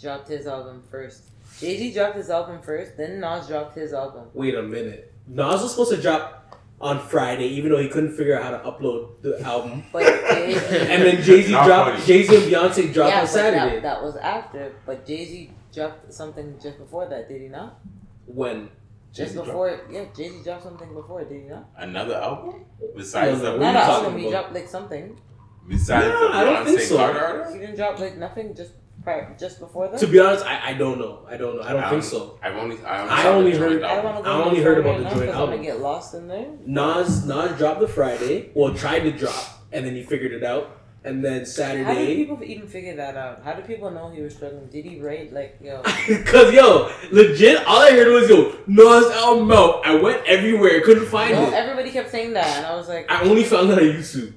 [0.00, 1.24] dropped his album first?
[1.58, 4.24] Jay Z dropped his album first, then Nas dropped his album.
[4.34, 5.12] Wait a minute.
[5.26, 6.37] Nas was supposed to drop
[6.80, 9.82] on Friday, even though he couldn't figure out how to upload the album.
[9.92, 10.54] But Jay
[10.92, 12.06] And then Jay Z dropped.
[12.06, 13.74] Jay Z and Beyonce dropped yeah, on Saturday.
[13.76, 14.72] That, that was after.
[14.86, 17.80] But Jay Z dropped something just before that, did he not?
[18.26, 18.70] when?
[19.10, 21.70] Just Jay-Z before, yeah, Jay Z dropped something before, did he not?
[21.78, 22.66] Another album?
[22.94, 24.18] Besides No, no, the What are Not talking album.
[24.20, 24.40] He about?
[24.42, 25.20] dropped like something.
[25.66, 26.96] besides No, the I don't think Beyonce so.
[26.98, 27.52] Carter?
[27.52, 28.72] He didn't drop like nothing just
[29.08, 29.98] prior, just before that.
[30.00, 31.26] To be honest, I, I don't know.
[31.28, 31.62] I don't know.
[31.62, 32.38] I don't Um, think so.
[32.42, 34.12] I've only I only, I only heard- I don't album.
[34.14, 35.62] want to I go only heard about the now joint 'cause I'm gonna album.
[35.62, 36.46] get lost in there.
[36.66, 38.50] Nas Nas dropped the Friday.
[38.54, 40.74] Well, tried to drop, and then he figured it out.
[41.04, 41.84] And then Saturday.
[41.84, 43.40] How did people even figure that out?
[43.44, 44.66] How do people know he was struggling?
[44.66, 45.80] Did he write like yo?
[46.32, 49.86] Cause yo, legit, all I heard was yo, Nas album out.
[49.86, 51.54] I went everywhere, couldn't find No, it.
[51.54, 54.34] everybody kept saying that, and I was like, I only found it on YouTube.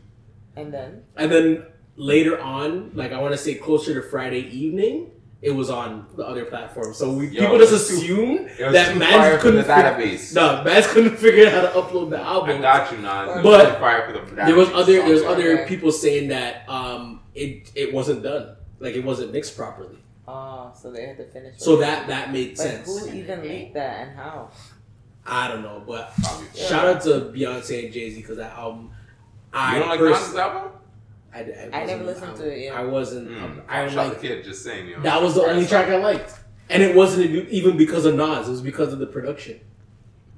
[0.55, 1.65] and then And then
[2.01, 6.23] later on, like I want to say closer to Friday evening, it was on the
[6.23, 6.93] other platform.
[6.93, 10.33] So we Yo, people just was too- assume that too man couldn't the fi- database.
[10.35, 12.49] no, man couldn't figure out how to upload the album.
[12.49, 12.61] I album.
[12.61, 13.37] got you, Nas.
[13.37, 15.65] It was But fire for the there was other there was other Okay.
[15.67, 19.97] people saying that um it it wasn't done, like it wasn't mixed properly.
[20.27, 21.55] oh, so they had to finish.
[21.57, 21.79] So it.
[21.81, 22.87] that that made but sense.
[22.87, 24.49] who even leaked that and how?
[25.25, 26.47] I don't know, but Probably.
[26.55, 26.67] Yeah.
[26.67, 28.91] shout out to Beyonce and Jay Z because that album.
[29.53, 30.71] I You don't like pers- Nas's album?
[31.33, 32.73] I, I, I never wasn't- listened to it, yeah.
[32.79, 33.29] I wasn't.
[33.29, 33.43] Mm.
[33.43, 35.01] um, I Shout like the kid, just saying, yo.
[35.01, 36.37] that was the only track I liked,
[36.69, 38.47] and it wasn't even because of Nas.
[38.47, 39.59] It was because of the production.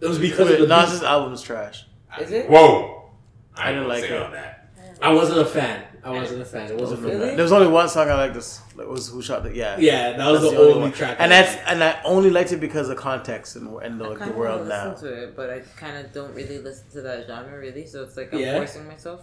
[0.02, 1.86] It was because Wait, of the Nas's album album's trash.
[2.20, 2.50] Is it?
[2.50, 3.12] Whoa!
[3.56, 4.10] I didn't like it.
[4.32, 4.70] that.
[5.02, 5.84] I wasn't a fan.
[6.04, 6.70] I wasn't a fan.
[6.70, 7.30] It wasn't for Really?
[7.30, 7.36] me.
[7.36, 8.34] There was only one song I liked.
[8.34, 8.60] this.
[8.76, 9.78] Like, was who shot the yeah.
[9.78, 10.92] Yeah, that was That's the, only only one.
[10.94, 11.18] track.
[11.20, 14.20] And that's and I only liked it because of context and and the, I like,
[14.20, 14.84] the world want now.
[14.86, 17.86] to listen to it, but I kind of don't really listen to that genre really.
[17.86, 18.58] So it's like I'm Yeah.
[18.58, 19.22] forcing myself.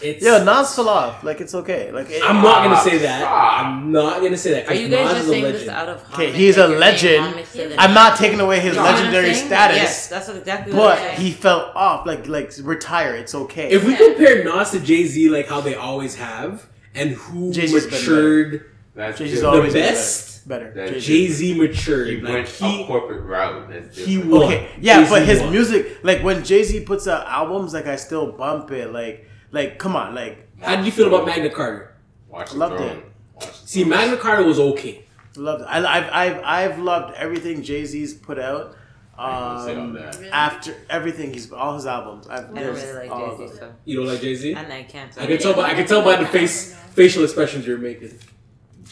[0.00, 1.24] it's, Yeah, Nas fell off.
[1.24, 1.90] Like it's okay.
[1.90, 3.26] Like it, I'm not gonna ah, say that.
[3.28, 4.64] I'm not gonna say that.
[4.64, 5.60] Are 'cause you guys Nas just saying legend.
[5.62, 7.24] this out of Okay, he's a legend.
[7.26, 10.08] homage to the I'm not taking away his You know what I'm legendary status, Yes,
[10.08, 11.20] that's exactly what I'm but saying.
[11.20, 12.06] he fell off.
[12.06, 13.14] Like like retire.
[13.16, 13.70] It's okay.
[13.70, 17.86] If we compare Nas to Jay Z like how they always have, and who Jay-Z's
[17.86, 20.48] been matured, That's Jay-Z's just- always the best?
[20.48, 20.72] better.
[20.74, 21.06] That- Jay-Z.
[21.06, 22.20] Jay Z He.
[22.20, 23.70] Like went he a corporate route.
[23.70, 24.42] That's he won.
[24.44, 25.50] Okay, yeah, Jay-Z but his won.
[25.52, 28.92] music, like when Jay Z puts out albums, like I still bump it.
[28.92, 31.88] Like, like come on, like How did you feel about Magna Carta?
[32.28, 32.88] Watch Loved throne.
[32.98, 33.04] it.
[33.36, 33.84] Watch See.
[33.84, 35.04] Magna Carta was okay.
[35.36, 35.62] loved.
[35.62, 35.66] It.
[35.68, 38.76] I, I've I've I've loved everything Jay Z's put out.
[39.16, 39.94] I ain't gonna say all Um.
[40.20, 40.30] Really?
[40.30, 42.26] after everything he's all his albums.
[42.28, 43.72] I've I don't really like Jay Z them.
[43.84, 44.52] You don't like Jay Z?
[44.54, 45.16] and I can't.
[45.18, 48.18] I can tell by I can tell by the face facial expressions you're making.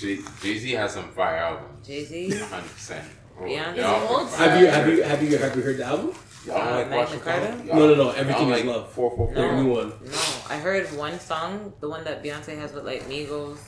[0.01, 1.87] Jay Z has some fire albums.
[1.87, 2.31] Jay Z.
[2.31, 2.63] 100.
[2.73, 3.05] percent
[3.39, 3.77] Beyonce.
[3.77, 4.49] Y'all Old fire.
[4.51, 6.15] Have you have you have you have you heard the album?
[6.47, 7.65] Y'all Uh, like Magna Carta?
[7.67, 8.93] No, no, no, Everything y'all is Love.
[8.93, 9.35] Four, four, four.
[9.35, 9.41] four, The.
[9.53, 9.63] No.
[9.63, 9.89] new one.
[10.05, 13.59] No, I heard one song, the one that Beyonce has with like Migos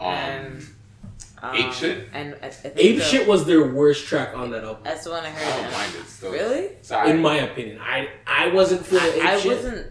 [0.00, 0.56] and
[1.42, 2.08] Um, um, Ape Shit?
[2.12, 4.82] and I, I think Ape the- Shit was their worst track on that album.
[4.84, 5.52] That's the one I heard.
[5.54, 6.32] I don't mind it still.
[6.32, 6.70] Really?
[6.82, 7.10] Sorry.
[7.10, 9.56] In my opinion, I I wasn't feeling Ape I, I Shit.
[9.56, 9.86] wasn't.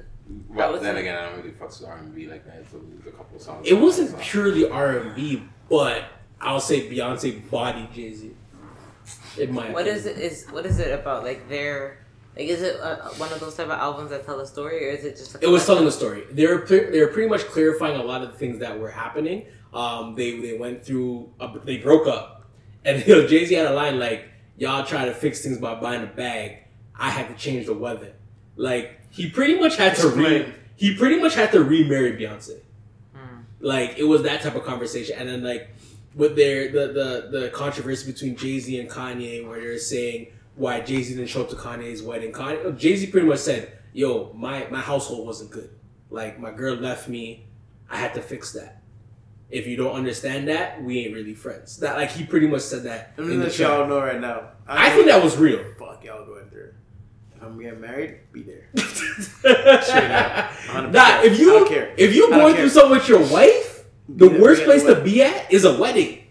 [0.51, 2.63] But I was- then again, I don't really fuck with R and B like that.
[2.71, 3.67] So there's a couple of songs.
[3.67, 6.03] It wasn't purely R and B, but
[6.41, 8.31] I'll say Beyonce body Jay Z.
[9.39, 9.95] In my What opinion.
[9.95, 10.17] is it?
[10.17, 11.23] Is what is it about?
[11.23, 12.05] Like their
[12.35, 14.91] like is it uh, one of those type of albums that tell a story, or
[14.91, 15.35] is it just?
[15.35, 15.85] A It was telling collection?
[15.85, 16.23] the story.
[16.33, 18.89] They were pre- they were pretty much clarifying a lot of the things that were
[18.91, 19.45] happening.
[19.73, 21.31] Um, they they went through.
[21.39, 22.47] A, they broke up,
[22.85, 24.25] and you know Jay Z had a line like,
[24.57, 26.57] "Y'all try to fix things by buying a bag.
[26.97, 28.13] I had to change the weather."
[28.55, 32.59] Like he pretty much had to re- he pretty much had to remarry Beyonce.
[33.61, 35.69] Like it was that type of conversation, and then like
[36.15, 36.93] with their the
[37.31, 41.29] the the controversy between Jay Z and Kanye, where they're saying why Jay Z didn't
[41.29, 42.31] show up to Kanye's wedding.
[42.31, 45.69] Kanye Jay Z pretty much said, "Yo, my my household wasn't good.
[46.09, 47.45] Like my girl left me.
[47.89, 48.81] I had to fix that.
[49.49, 52.83] If you don't understand that, we ain't really friends." That like he pretty much said
[52.83, 53.13] that.
[53.17, 54.51] I'm gonna let y'all know right now.
[54.67, 55.63] I think that was real.
[55.77, 56.73] fuck y'all going through.
[57.39, 58.67] If I'm getting married, be there.
[58.75, 60.51] Straight up.
[60.51, 60.91] 100%.
[60.91, 61.93] Nah, if you I don't care.
[61.97, 64.95] if you I don't going through something with your wife, the Be worst place the
[64.95, 66.23] to be at is a wedding.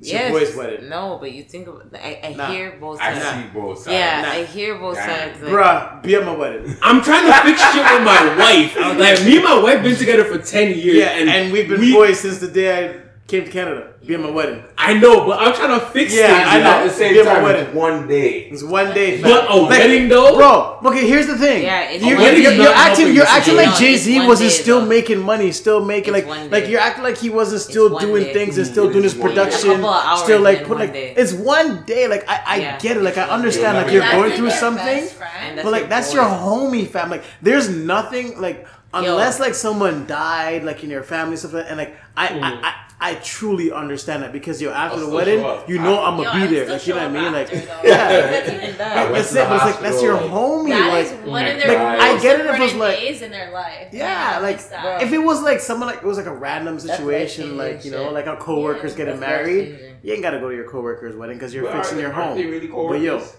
[0.00, 0.32] It's your Yes.
[0.32, 0.90] boy's wedding.
[0.90, 2.50] No, but you think of I, I Nah.
[2.50, 3.24] hear both sides.
[3.24, 3.92] I see both sides.
[3.94, 4.28] Yeah, Nah.
[4.32, 5.08] I hear both Damn.
[5.30, 5.42] sides.
[5.42, 6.76] Like, Bruh, be at my wedding.
[6.82, 8.76] I'm trying to fix shit with my wife.
[8.98, 11.80] Like me and my wife been together for ten years, Yeah, and, and, we've been
[11.80, 13.94] we- boys since the day I came to Canada.
[14.06, 14.62] Be at my wedding.
[14.78, 16.48] I know, but I'm trying to fix Yeah, things.
[16.48, 16.70] I know.
[16.70, 17.74] At the same Be at my wedding.
[17.74, 18.28] one day.
[18.52, 19.20] It's one day.
[19.20, 19.58] But fam.
[19.58, 20.78] a wedding though, bro.
[20.92, 21.64] Okay, here's the thing.
[21.64, 22.56] Yeah, it's you're, one you're, day.
[22.56, 23.14] you're, acting.
[23.14, 24.86] You're acting like Jay Z wasn't day, still though.
[24.86, 28.00] making money, still making It's like one like you're acting like he wasn't still one
[28.02, 28.32] doing day.
[28.32, 30.78] things and Mm, still it doing his production, A couple of hours still like put
[30.78, 31.14] like day.
[31.16, 32.06] it's one day.
[32.06, 32.78] Like I, I Yeah.
[32.78, 33.02] get it.
[33.02, 33.76] Like I understand.
[33.76, 34.84] Like you're going through something.
[35.04, 35.58] best friend.
[35.58, 37.10] And But like that's your homie fam.
[37.10, 41.70] Like there's nothing like unless like someone died like in your family stuff like that,
[41.70, 42.72] and like I, Mm.
[42.98, 45.96] I, I I truly understand that because yo after I'll the wedding show you know
[45.96, 47.60] I- I'm Yo, gonna I be there like you know what I mean like yeah
[47.60, 51.46] That's even I that's it but it's like that's your homie That like is one
[51.46, 53.88] of their Like, I get it if it was like- days in their life.
[53.92, 54.82] Yeah, like, it's that.
[54.82, 55.06] bro.
[55.06, 58.10] if it was like someone like it was like a random situation, like you know,
[58.10, 61.52] like our coworkers Yeah, getting married, you ain't gotta go to your coworker's wedding because
[61.54, 62.36] you're fixing your home.
[62.38, 63.36] Really But yo, coworkers?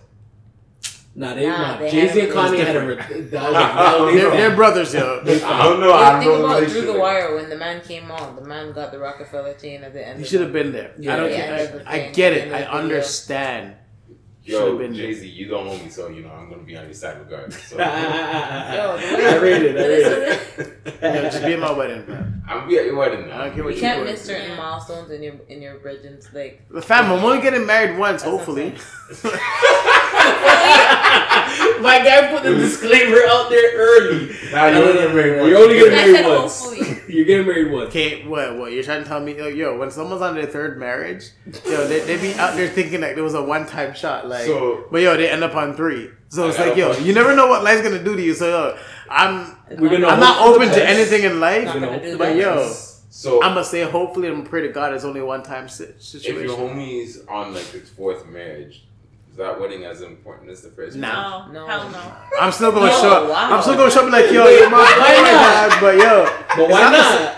[1.20, 1.90] Nah, they Nah, not.
[1.90, 2.80] Jay Z and Kanye had a.
[2.80, 5.20] it re- That was they're, they- they're brothers, yo.
[5.26, 5.92] I don't know.
[5.92, 7.00] I don't think know about the Through the.
[7.00, 8.36] Wire when the man came on.
[8.36, 10.20] The man got the Rockefeller chain at the end.
[10.20, 10.92] You should have been there.
[11.00, 11.32] Yeah, I don't.
[11.32, 11.84] yeah, care.
[11.88, 12.54] I, I get it.
[12.54, 12.72] I yeah.
[12.72, 13.74] understand.
[14.48, 15.14] Should've Yo, Jay.
[15.14, 17.62] Z, you don't know me, so you know I'm gonna be on your side regardless.
[17.64, 19.78] So Yo, I rate it.
[19.78, 20.06] I rate
[20.58, 21.02] it.
[21.02, 22.44] Yo, just be at my wedding, man.
[22.48, 23.42] I'm be at your wedding now.
[23.42, 26.32] I don't care what You you can't miss certain milestones in your in your brethren's
[26.34, 26.66] like.
[26.70, 28.74] The fam, I'm only getting married once, That's hopefully.
[31.80, 34.36] My guy put the disclaimer out there early.
[34.52, 35.50] Nah, you're only getting married once.
[35.50, 36.62] You're only getting married once.
[36.64, 37.02] hopefully.
[37.16, 37.90] You're getting married once.
[37.90, 38.58] Okay, what?
[38.58, 38.72] What?
[38.72, 39.38] You're trying to tell me?
[39.38, 41.30] Yo, yo, when someone's on their third marriage,
[41.66, 44.37] yo, they, they be out there thinking like there was a one-time shot, like.
[44.46, 46.10] So- but yo, they end up on three.
[46.30, 47.06] So it's like, yo, question.
[47.06, 48.34] you never know what life's gonna do to you.
[48.34, 48.78] So yo,
[49.10, 51.66] I'm, We're gonna I'm not open to anything in life.
[51.66, 52.70] Not gonna do But yo,
[53.10, 56.58] So I'm gonna say hopefully and pray to God it's only one-time si- if your
[56.58, 58.84] homie's on like his fourth marriage,
[59.32, 60.98] is that wedding as important as the first?
[60.98, 61.08] Nah.
[61.48, 61.54] marriage?
[61.54, 61.68] No, No.
[61.68, 62.02] hell no.
[62.42, 63.30] I'm still gonna No, show up.
[63.30, 63.56] wow.
[63.56, 65.70] I'm still gonna show up like, yo, you're my Why not?
[65.72, 66.26] dad, but yo,
[66.58, 67.34] But why not?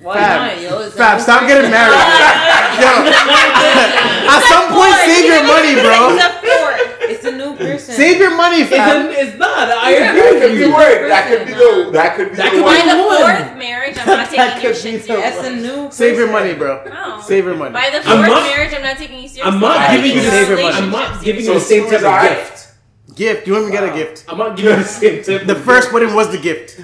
[0.00, 0.80] Why Fam, not, yo?
[0.82, 1.96] It's fam, a- stop getting married.
[2.84, 6.14] yo, at some point, save your money, bro.
[6.16, 6.80] It's a fort.
[7.04, 7.94] It's a new person.
[7.94, 9.06] Save your money, It's, fam.
[9.06, 9.68] a, it's not.
[9.68, 10.74] I Yeah, agree that with could be you.
[10.74, 11.08] word.
[11.10, 11.90] That could be the.
[11.92, 12.74] That could be That the could one.
[12.74, 13.18] By be the one.
[13.20, 15.34] fourth marriage, I'm not That taking your could be shit the serious.
[15.36, 15.90] That's a new.
[15.92, 16.32] Save your person.
[16.32, 16.84] money, bro.
[16.88, 17.20] No.
[17.20, 17.72] Save your money.
[17.72, 19.42] By the I'm fourth not- marriage, I'm not taking you seriously.
[19.52, 20.64] I'm not Alright, giving you so the save your same.
[20.72, 20.76] money.
[20.86, 22.60] I'm not giving you So the same type as I- of gift.
[23.16, 23.46] Gift.
[23.46, 24.24] You want me to get a gift?
[24.28, 25.46] I'm not giving you the same type.
[25.46, 25.94] The of first gift.
[25.94, 26.80] wedding was the gift.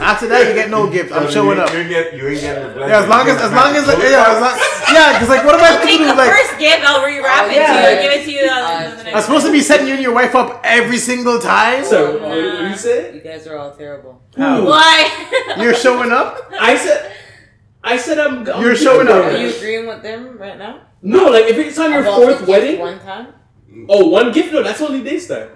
[0.00, 1.12] After that, you get no gift.
[1.12, 1.72] I'm showing up.
[1.72, 2.14] You ain't get.
[2.16, 2.90] You ain't getting the blend.
[2.90, 4.56] Yeah, as long as, as long as, yeah, as long,
[4.92, 6.06] yeah, because like, what am I I'll supposed to do?
[6.06, 7.66] the Like, first gift, I'll rewrap Oh, it yeah.
[7.66, 8.44] to you and give it to you.
[8.50, 10.98] Uh, Uh, the next I'm supposed to be setting you and your wife up every
[10.98, 11.84] single time.
[11.84, 13.14] So what, what do you say?
[13.14, 14.22] You guys are all terrible.
[14.36, 14.64] How?
[14.66, 15.56] Why?
[15.62, 16.50] You're showing up.
[16.60, 17.12] I said.
[17.82, 18.48] I said I'm.
[18.48, 19.24] I'm You're showing up.
[19.24, 20.80] Are you agreeing with them right now?
[21.02, 22.80] No, like if it's on your About fourth wedding.
[22.80, 23.28] One time.
[23.88, 24.52] Oh, one gift?
[24.52, 25.54] No, that's only day start.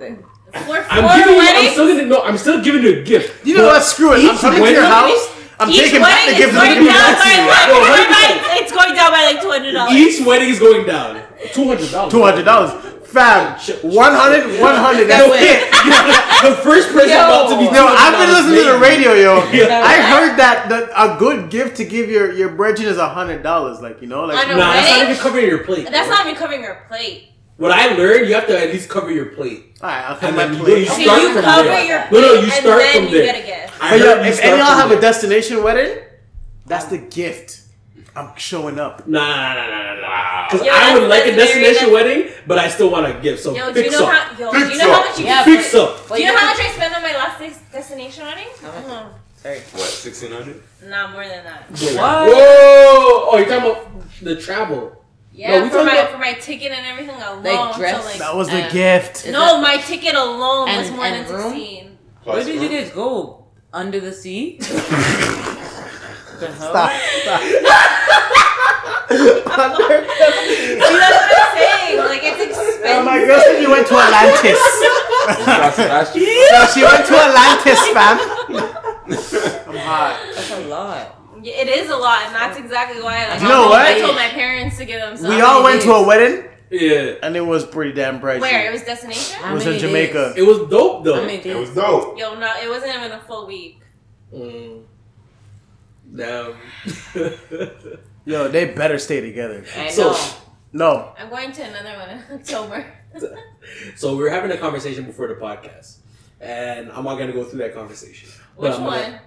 [0.53, 1.41] For I'm four giving you.
[1.41, 1.73] I'm weddings?
[1.73, 2.07] still gonna.
[2.07, 3.45] No, I'm still giving you a gift.
[3.47, 3.83] You know what?
[3.83, 4.21] Screw it.
[4.25, 5.35] I'm Each coming to your house.
[5.61, 6.53] I'm Each taking back the gift.
[6.53, 7.49] is I'm giving it back to you.
[7.49, 8.47] like, Yo, by- 100%.
[8.49, 9.93] by- it's going down by like two hundred dollars.
[9.95, 11.21] Each wedding is going down.
[11.53, 12.13] Two hundred dollars.
[12.13, 12.73] Two hundred dollars.
[13.09, 15.07] Fam, 100, 100.
[15.09, 15.65] That's No, it.
[16.45, 17.25] the first person Yo.
[17.25, 17.65] about to be.
[17.73, 19.51] No, I've been $200 listening to the radio, yo.
[19.51, 19.81] Yeah.
[19.83, 23.43] I heard that, that a good gift to give your your brethren is a hundred
[23.43, 23.81] dollars.
[23.81, 24.59] Like you know, like I know.
[24.59, 25.89] Nah, that's not even covering your plate.
[25.91, 26.17] That's bro.
[26.17, 27.29] not even covering your plate.
[27.59, 29.77] What I learned, you have to at least cover your plate.
[29.83, 30.89] All right, I'll come And back then to you it.
[30.89, 31.87] So you from cover there.
[31.87, 33.33] your No, no, plate you and start then from you there.
[33.33, 33.83] get a gift.
[33.83, 35.99] I heard if any of y'all from have a destination wedding,
[36.67, 37.63] that's the gift.
[38.15, 39.07] I'm showing up.
[39.09, 40.49] Nah, nah, nah, nah, nah, nah.
[40.51, 43.43] Because I would like a destination wedding, but I still want a gift.
[43.43, 44.13] So Yo, do you fix know up.
[44.13, 44.39] how?
[44.39, 45.07] Yo, do Fix you know how up.
[45.07, 45.25] much you?
[45.27, 46.09] Yeah, fix up.
[46.09, 48.49] do you know how much I spent on my last destination wedding?
[48.63, 49.13] How much?
[49.43, 49.59] Sorry.
[49.61, 49.83] What?
[49.83, 50.63] Sixteen hundred.
[50.87, 51.63] Not more than that.
[51.71, 52.29] What?
[52.29, 53.29] Whoa!
[53.31, 54.98] Oh, you're talking about the travel.
[55.39, 57.45] Yeah, No, we for my about- for my ticket and everything alone.
[57.45, 59.15] Like so like, That was the And- gift.
[59.27, 61.53] Is no, my ticket alone was And- more than room?
[61.53, 61.99] sixteen.
[62.25, 63.45] Where did you guys go?
[63.73, 64.57] Under the sea?
[64.61, 64.65] the
[66.59, 66.71] hell?
[66.71, 66.91] Stop,
[67.23, 67.41] stop.
[67.41, 69.61] See, that's what
[71.39, 71.99] I'm saying.
[71.99, 72.83] Like it's expensive.
[72.85, 74.59] Oh, my girl said you went to Atlantis.
[76.51, 78.19] no, she went to Atlantis, fam.
[79.69, 80.19] I'm hot.
[80.35, 81.15] That's a lot.
[81.49, 83.29] Yeah, It is a lot, and that's exactly why.
[83.29, 83.81] Like, You know I, what?
[83.87, 85.17] I told my parents to give them.
[85.17, 85.31] Some.
[85.31, 87.15] We all went to a wedding, Yeah.
[87.23, 88.41] and it was pretty damn pricey.
[88.41, 89.41] Where it was destination?
[89.45, 90.35] It was in many Jamaica.
[90.37, 91.25] It was dope though.
[91.27, 92.19] It was dope.
[92.19, 93.81] Yo, no, it wasn't even a full week.
[94.35, 94.83] Mm.
[96.15, 96.55] Damn.
[98.25, 99.65] Yo, they better stay together.
[99.77, 100.19] I So- know.
[100.71, 102.85] No, I'm going to another one in October.
[103.97, 105.97] so we were having a conversation before the podcast,
[106.43, 108.29] and I'm not gonna go through that conversation.
[108.57, 109.21] Which I'm gonna- one?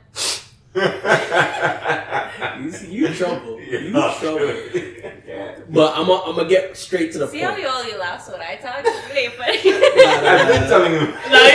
[0.74, 3.60] You see, you trouble.
[3.72, 3.92] You Yeah.
[3.96, 4.54] Oh, trouble.
[5.70, 7.56] But I'm gonna I'm get straight to the See point.
[7.56, 8.82] See how you all you laugh when I talk?
[8.84, 9.58] It ain't funny.
[9.64, 11.08] I've been telling him.
[11.32, 11.48] Nah,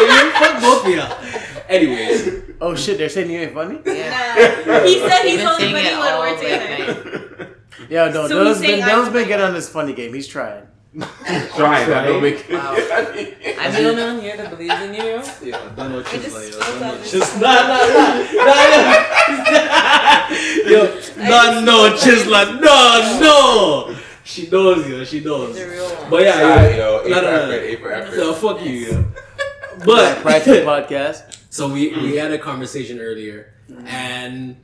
[0.00, 1.64] you you fuck both of y'all.
[1.68, 3.78] Anyways, Oh shit, they're saying you ain't funny?
[3.86, 4.64] Yeah.
[4.66, 4.80] Nah.
[4.80, 7.56] He said He's he's only funny when we're together.
[7.88, 9.26] Yeah, no, So Dylan's we been say Dylan's I'm been funny.
[9.26, 10.12] getting on this funny game.
[10.14, 10.66] He's trying.
[11.56, 11.92] Trying.
[11.92, 12.72] I don't make Wow.
[13.58, 15.22] I'm the only one here that believes in you.
[15.50, 16.60] yeah, don't know I Chisla, just yo.
[16.60, 17.12] spoke Don't know on this.
[17.12, 17.40] Chisla.
[17.40, 18.12] Nah, nah, nah,
[18.46, 20.28] nah, nah.
[20.70, 20.80] Yo,
[21.28, 23.96] no, no, Chisla, no, no.
[24.24, 25.04] She knows, yo.
[25.04, 25.54] She knows.
[25.54, 26.10] The real one.
[26.10, 26.76] But yeah, Sorry, yeah.
[26.76, 27.00] yo.
[27.04, 27.94] A No, for no, no, effort, A for no.
[27.96, 28.16] effort.
[28.16, 29.04] No, fuck you, yo.
[29.84, 31.36] But Prior to the podcast.
[31.50, 33.52] So we we had a conversation earlier,
[33.86, 34.56] and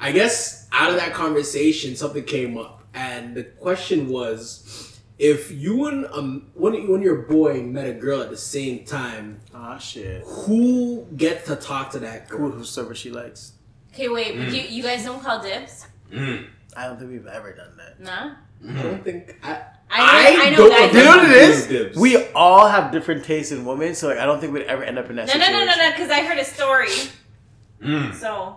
[0.00, 4.89] I guess out of that conversation, something came up, and the question was,
[5.20, 8.84] if you and um when you and your boy met a girl at the same
[8.84, 10.22] time, Ah shit.
[10.24, 12.50] who gets to talk to that Who girl?
[12.50, 13.52] whosoever she likes.
[13.92, 14.44] Okay, wait, Mm.
[14.46, 15.86] but you, you guys don't call dibs?
[16.10, 16.46] Mm.
[16.76, 18.00] I don't think we've ever done that.
[18.00, 18.34] Nah?
[18.78, 19.62] I don't think I.
[19.92, 21.28] I know, I, know don't guys You know don't.
[21.28, 21.96] what it is?
[21.96, 24.98] We all have different tastes in women, so like I don't think we'd ever end
[25.00, 25.66] up in that No, no, situation.
[25.66, 26.88] no, no, no, because I heard a story.
[27.82, 28.14] Mm.
[28.14, 28.56] So,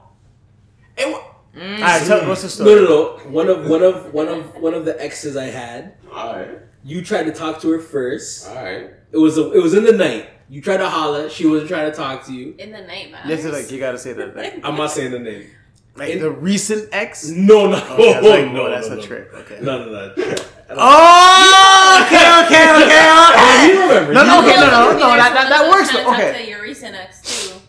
[0.95, 1.07] It
[1.56, 1.74] wa- Mm.
[1.76, 2.76] Alright, tell, what's the no, story?
[2.82, 3.30] no, no.
[3.32, 5.93] One of one of one of one of the exes I had.
[6.12, 6.60] Alright.
[6.84, 8.47] You tried to talk to her first.
[8.47, 8.91] Alright.
[9.12, 10.30] It was a, it was in the night.
[10.49, 11.30] You tried to holler.
[11.30, 12.56] She wasn't trying to talk to you.
[12.58, 13.28] in the night, man.
[13.28, 14.36] This is like you gotta say that.
[14.36, 15.47] Like, I'm not saying the name.
[15.95, 17.28] like In- the recent ex.
[17.30, 19.01] No, no, Okay, I like, no, oh, that's no, a no.
[19.04, 19.34] trick.
[19.34, 19.60] Okay.
[19.62, 20.36] No, no, no.
[20.76, 23.68] Oh, okay, okay, okay, Oh, okay.
[23.74, 24.14] you remember?
[24.14, 24.72] No, you no, okay, remember.
[24.72, 25.89] no, no, no, that, that, that works.
[25.91, 26.43] Trying to talk Okay.
[26.43, 27.60] to your recent ex, too.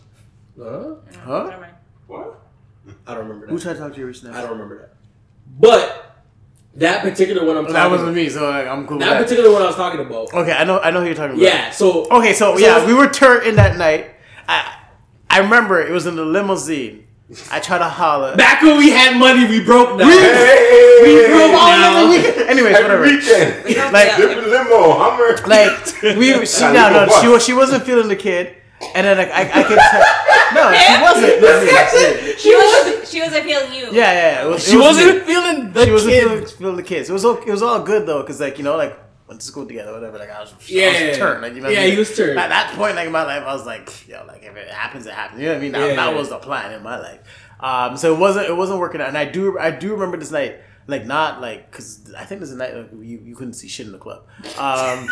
[0.61, 0.95] Huh?
[1.23, 1.57] Huh?
[2.07, 2.34] What?
[3.07, 3.51] I don't remember that.
[3.53, 4.37] Who tried to talk to your recent ex?
[4.37, 4.93] I don't remember that.
[5.59, 6.15] But
[6.75, 8.15] that particular one I'm talking That wasn't about.
[8.17, 8.97] me, so like, I'm cool.
[8.97, 9.23] with That that.
[9.23, 10.33] particular one I was talking about.
[10.33, 11.41] Okay, I know, I know who you're talking about.
[11.43, 11.69] Yeah.
[11.71, 14.11] So Okay, so, So- yeah, we were turned in that night.
[14.47, 14.75] I
[15.29, 17.07] I remember it was in the limousine.
[17.51, 18.35] I tried to holler.
[18.35, 20.05] back when we had money, we broke now.
[20.07, 20.99] We- Hey!
[21.01, 22.03] we broke Oh, now.
[22.03, 23.01] no, we- Anyways, Every whatever.
[23.03, 23.91] weekend.
[23.93, 25.37] Like- Different limo, Hummer.
[25.47, 28.55] Like we, she, no, no, she was, she wasn't feeling the kid,
[28.93, 30.03] and then like I, I could tell.
[30.53, 31.41] No, she wasn't.
[31.41, 33.85] Yeah, She was she wasn't feeling you.
[33.91, 34.45] yeah, yeah.
[34.45, 35.33] It was, She it was wasn't me.
[35.33, 36.23] feeling the She wasn't kid.
[36.23, 37.09] feeling, feeling the kids.
[37.09, 39.45] It was all, it was all good though, cause like you know, like went to
[39.47, 40.17] school together, whatever.
[40.19, 41.41] Like I was, I Yeah, was turned.
[41.41, 41.93] Like you know, yeah, I mean?
[41.93, 42.37] he was turned.
[42.37, 45.05] At that point, like in my life, I was like, yo, like if it happens,
[45.07, 45.39] it happens.
[45.41, 45.71] You know what I mean?
[45.71, 45.95] That, Yeah.
[45.95, 47.19] that was the plan in my life.
[47.59, 50.31] Um, so it wasn't it wasn't working out, and I do I do remember this
[50.31, 50.57] night.
[50.87, 53.87] Like not like because I think there's a night like, you, you couldn't see shit
[53.87, 54.27] in the club,
[54.59, 55.07] um,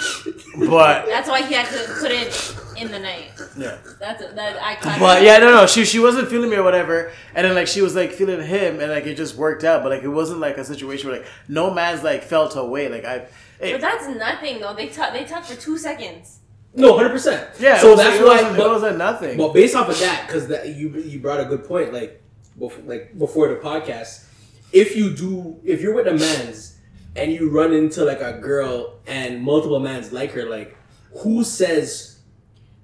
[0.70, 3.32] but That's why he had to put it in the night.
[3.58, 3.78] yeah.
[4.00, 5.00] That's that I.
[5.00, 7.82] But yeah, no, no, she she wasn't feeling me or whatever, and then like she
[7.82, 9.82] was like feeling him, and like it just worked out.
[9.82, 12.88] But like it wasn't like a situation where like no man's like felt away.
[12.90, 13.26] Like I,
[13.60, 14.76] But that's nothing though.
[14.76, 15.12] They talk.
[15.14, 16.38] They talk for two seconds.
[16.76, 17.50] No, hundred percent.
[17.60, 17.80] yeah.
[17.80, 18.28] So it was, that's it why.
[18.36, 19.38] wasn't, but- it wasn't nothing.
[19.40, 22.22] Well, based off of that, because that you you brought a good point, like
[22.60, 24.26] before, like before the podcast.
[24.74, 26.78] If you do, if you're with a man's
[27.16, 30.76] and you run into like a girl and multiple mans like her, like
[31.20, 32.20] who says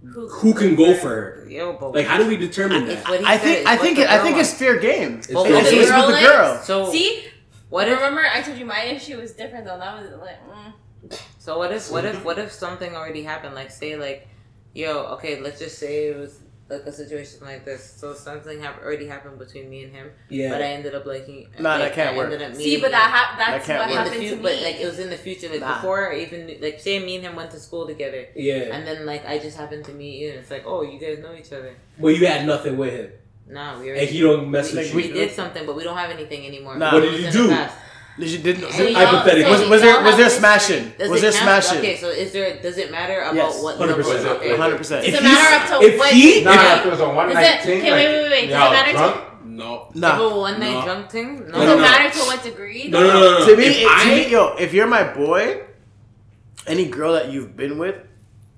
[0.03, 1.47] Who, who can go for her?
[1.49, 3.21] Yo, but Like, how do we determine It's that?
[3.25, 5.17] I said, think it's I think it, I think it's fair game.
[5.17, 5.81] It's But fair game.
[5.81, 6.61] it's with the girl.
[6.63, 7.25] So See,
[7.69, 9.77] what if remember I told you my issue was different though.
[9.79, 11.19] That was like, mm.
[11.39, 13.55] So what if what if what if something already happened?
[13.55, 14.27] Like say like,
[14.73, 16.39] yo, okay, let's just say it was
[16.69, 17.83] like a situation like this.
[17.97, 21.47] So something have already happened between me and him, Yeah, but I ended up liking.
[21.59, 22.31] Nah, like, that can't I work.
[22.31, 23.89] ended up see, but that him ha- that's can't what work.
[23.89, 24.63] in the happened future, to but me.
[24.63, 25.75] like it was in the future, like Nah.
[25.75, 28.75] before I even knew- like say me and him went to school together, yeah.
[28.75, 31.19] and then like I just happened to meet you, and it's like, oh, you guys
[31.19, 31.73] know each other.
[31.97, 33.11] Well, you had nothing with him,
[33.47, 35.13] Nah, we And he don't mess we, with we you.
[35.13, 36.77] did something, but we don't have anything anymore.
[36.77, 36.93] Nah.
[36.93, 37.47] What did you in do?
[38.19, 38.43] The past.
[38.43, 38.71] Did you didn't?
[38.73, 39.51] So y'all- Hypothetically.
[39.51, 40.93] Was, was there y'all was there smashing?
[40.97, 41.63] Does Was it there count?
[41.63, 41.79] smashing?
[41.79, 42.61] Okay, so is there?
[42.61, 43.79] Does it matter about Yes, what 100%.
[43.79, 43.97] level?
[43.97, 44.57] Was it- Okay.
[44.57, 45.05] Hundred percent.
[45.05, 46.11] Does it matter he's- up to if what?
[46.13, 48.29] he- Nah, if- if it was a one night it- thing, okay, like, wait, wait,
[48.31, 49.21] wait, does it y'all matter to- drunk?
[49.45, 50.17] No, Nah.
[50.21, 50.81] Oh, one night No.
[50.83, 51.35] drunk thing?
[51.47, 51.53] No.
[51.53, 51.81] Does it no, no.
[51.81, 52.87] matter to what degree?
[52.87, 53.45] no, no, no, no.
[53.45, 55.61] to me, If to me, yo, if you're my boy,
[56.67, 57.95] any girl that you've been with,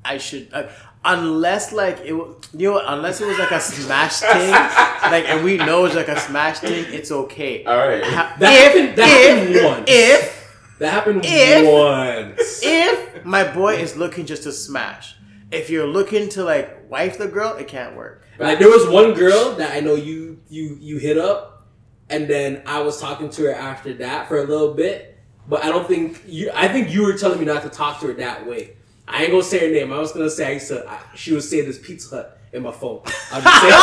[0.05, 0.63] I should, uh,
[1.03, 5.57] unless like it, you know, unless it was like a smash thing, like, and we
[5.57, 7.63] know it's like a smash thing, it's okay.
[7.65, 8.03] All right.
[8.03, 9.85] Ha- That if, happened- that if, happened once.
[9.87, 12.59] If that happened If- once.
[12.63, 15.15] if my boy is looking just to smash,
[15.51, 18.23] if you're looking to like wife the girl, it can't work.
[18.39, 21.67] Like there was one girl that I know you you you hit up,
[22.09, 25.19] and then I was talking to her after that for a little bit.
[25.47, 26.49] But I don't think you.
[26.55, 28.77] I think you were telling me not to talk to her that way.
[29.11, 29.91] I ain't gonna say her name.
[29.91, 30.87] I was gonna say I used to.
[30.89, 33.01] I, she was saying this Pizza Hut in my phone.
[33.31, 33.69] I'll just say.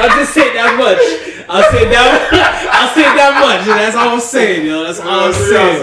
[0.00, 0.98] I'll just say that much.
[1.48, 2.10] I'll say that.
[2.74, 3.62] I'll say that much.
[3.68, 4.82] And that's all I'm saying, yo.
[4.84, 5.82] That's all I'm saying.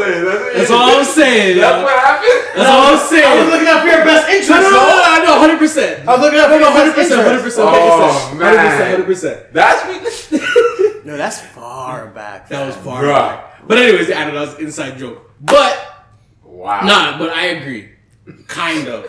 [0.56, 2.40] That's all I'm saying, That's what happened.
[2.56, 3.28] That's all I'm saying.
[3.28, 4.50] I was looking out for your best interest.
[4.50, 5.18] No, no, no, bro.
[5.18, 6.08] no, no, hundred percent.
[6.08, 9.06] I was looking out for No, your hundred percent, hundred percent, Oh, hundred percent, hundred
[9.08, 9.38] percent.
[9.54, 9.98] That's me.
[11.08, 12.50] No, that's far back.
[12.50, 13.02] That was far.
[13.02, 13.14] Bruh.
[13.16, 13.66] back.
[13.66, 14.46] But anyways, I don't know.
[14.46, 15.32] That's an inside joke.
[15.40, 16.04] But
[16.44, 16.82] Wow.
[16.86, 17.88] nah, but I agree,
[18.48, 19.06] kind of,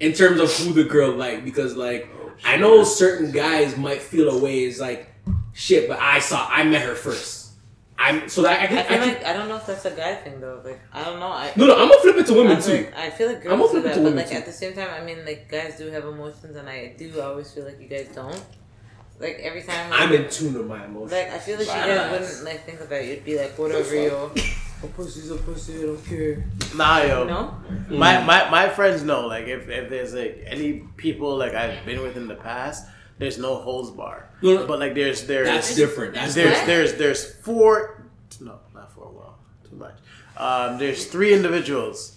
[0.00, 2.08] in terms of who the girl like because like
[2.44, 5.12] I know certain guys might feel a way is like
[5.52, 7.44] shit, but I saw I met her first.
[7.98, 8.78] I'm so that I can.
[8.78, 10.60] I I like I don't know if that's a guy thing though.
[10.62, 11.28] Like I don't know.
[11.32, 12.84] I, no, no, I'm gonna flip it to I women feel too.
[12.84, 14.36] like, I feel like girls I'm girls do it to but women, like too.
[14.36, 17.50] at the same time, I mean, like guys do have emotions, and I do always
[17.52, 18.44] feel like you guys don't.
[19.18, 21.12] Like every time, I'm in tune with my emotions.
[21.12, 23.06] Like I feel like you guys wouldn't like think about it.
[23.08, 24.30] You'd be like, whatever, yo.
[24.86, 25.78] A pussy's a pussy.
[25.78, 26.44] I don't care.
[26.76, 27.24] Nah, yo.
[27.24, 27.54] No.
[27.88, 32.02] My, my my friends know like if, if there's like any people like I've been
[32.02, 32.86] with in the past,
[33.18, 34.30] there's no holds bar.
[34.42, 34.66] No, no.
[34.66, 36.14] But like there's there's That's different.
[36.14, 36.66] That's there's different.
[36.68, 38.04] there's there's four
[38.40, 39.96] no not four well too much.
[40.36, 42.15] Um, there's three individuals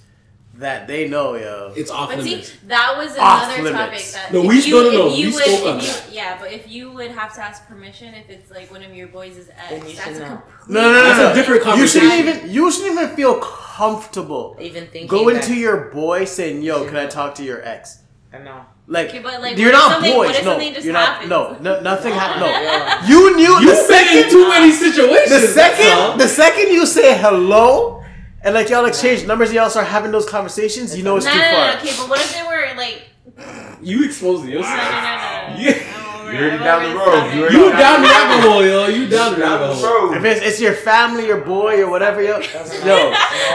[0.60, 1.74] that they know yo.
[1.76, 2.52] It's off But see, limits.
[2.68, 4.12] that was Off another topic limits.
[4.14, 6.04] that No, we- you, no, no, no, you we would, spoke on you, that.
[6.12, 9.08] Yeah, but if you would have to ask permission if it's like one of your
[9.08, 11.32] boys' is ex, Then you that's a complete no, no, no, no, that's no.
[11.32, 12.02] a different conversation.
[12.04, 15.08] You shouldn't even you shouldn't even feel comfortable Even thinking.
[15.08, 18.00] going that- to your boy saying yo can I talk to your ex.
[18.34, 18.62] I know.
[18.86, 20.28] Like, Okay, but, like, you're what not something- boys.
[20.30, 21.08] what if no, just you're not.
[21.08, 21.30] happens?
[21.30, 22.42] No, no, nothing happened.
[22.42, 23.08] No, Yeah.
[23.08, 25.30] you knew You the been in too many situations.
[25.42, 26.18] the second all.
[26.18, 27.99] the second you say hello
[28.44, 31.32] and like y'all exchange numbers and y'all start having those conversations, you know it's No,
[31.34, 31.68] too no, no, far.
[31.68, 33.04] no, okay, but what if they were like,
[33.82, 34.76] you exposed no, yourself.
[34.78, 35.60] no, no, no, no.
[35.60, 35.96] Yeah.
[35.96, 37.34] I'm over- You already down the road.
[37.34, 38.88] You already You down the rabbit hole, yo.
[38.88, 40.14] You down the rabbit hole.
[40.14, 43.14] If it's, it's your family, your boy, or whatever, yo, yo,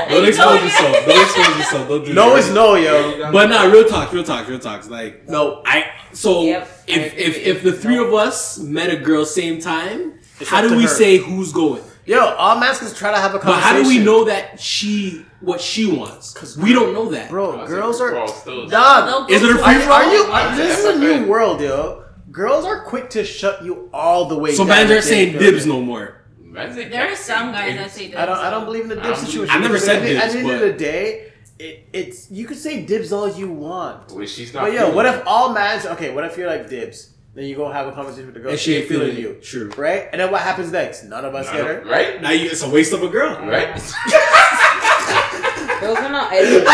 [0.08, 1.06] Don't expose yourself.
[1.06, 1.88] Don't expose yourself.
[1.88, 2.38] Don't do no that.
[2.40, 3.30] is no, yo.
[3.30, 4.88] But nah, real talk, real talk, real talk.
[4.90, 8.96] Like No, I so Yep, I if if if the three of us met a
[8.96, 10.88] girl same time, It's how do we her.
[10.88, 11.82] say who's going?
[12.06, 13.62] Yo, all masks try to have a conversation.
[13.62, 13.76] But conversation.
[13.76, 16.32] how do we know that she what she wants?
[16.34, 17.30] Because we don't know that.
[17.30, 17.66] bro?
[17.66, 19.30] Girls are Well, still- dog.
[19.30, 20.24] Is it a free Are, for are you?
[20.32, 20.56] all?
[20.56, 22.04] This is a new world, yo.
[22.30, 24.52] Girls are quick to shut you all the way.
[24.52, 26.20] So down mans if aren't saying dibs no more.
[26.52, 28.16] There are some say guys that say dibs.
[28.16, 28.38] I don't.
[28.38, 29.54] I don't believe in the I dib don't situation.
[29.54, 31.88] I've never because said at the, At dibs, the end of but- the day, it,
[31.92, 34.10] it's you could say dibs all you want.
[34.12, 34.62] Well, she's not.
[34.64, 35.14] But yo, feeling what it.
[35.14, 35.86] if all mans?
[35.86, 37.10] Okay, what if you're like dibs?
[37.34, 38.50] Then you go have a conversation with the girl.
[38.52, 39.34] And she ain't feeling you, you.
[39.42, 39.70] True.
[39.76, 40.08] right?
[40.12, 41.02] And then what happens next?
[41.04, 41.90] None of us None get of- her.
[41.90, 42.22] Right?
[42.22, 43.34] Now you, it's a waste of a girl.
[43.44, 43.74] Right?
[45.80, 46.64] Those are not items.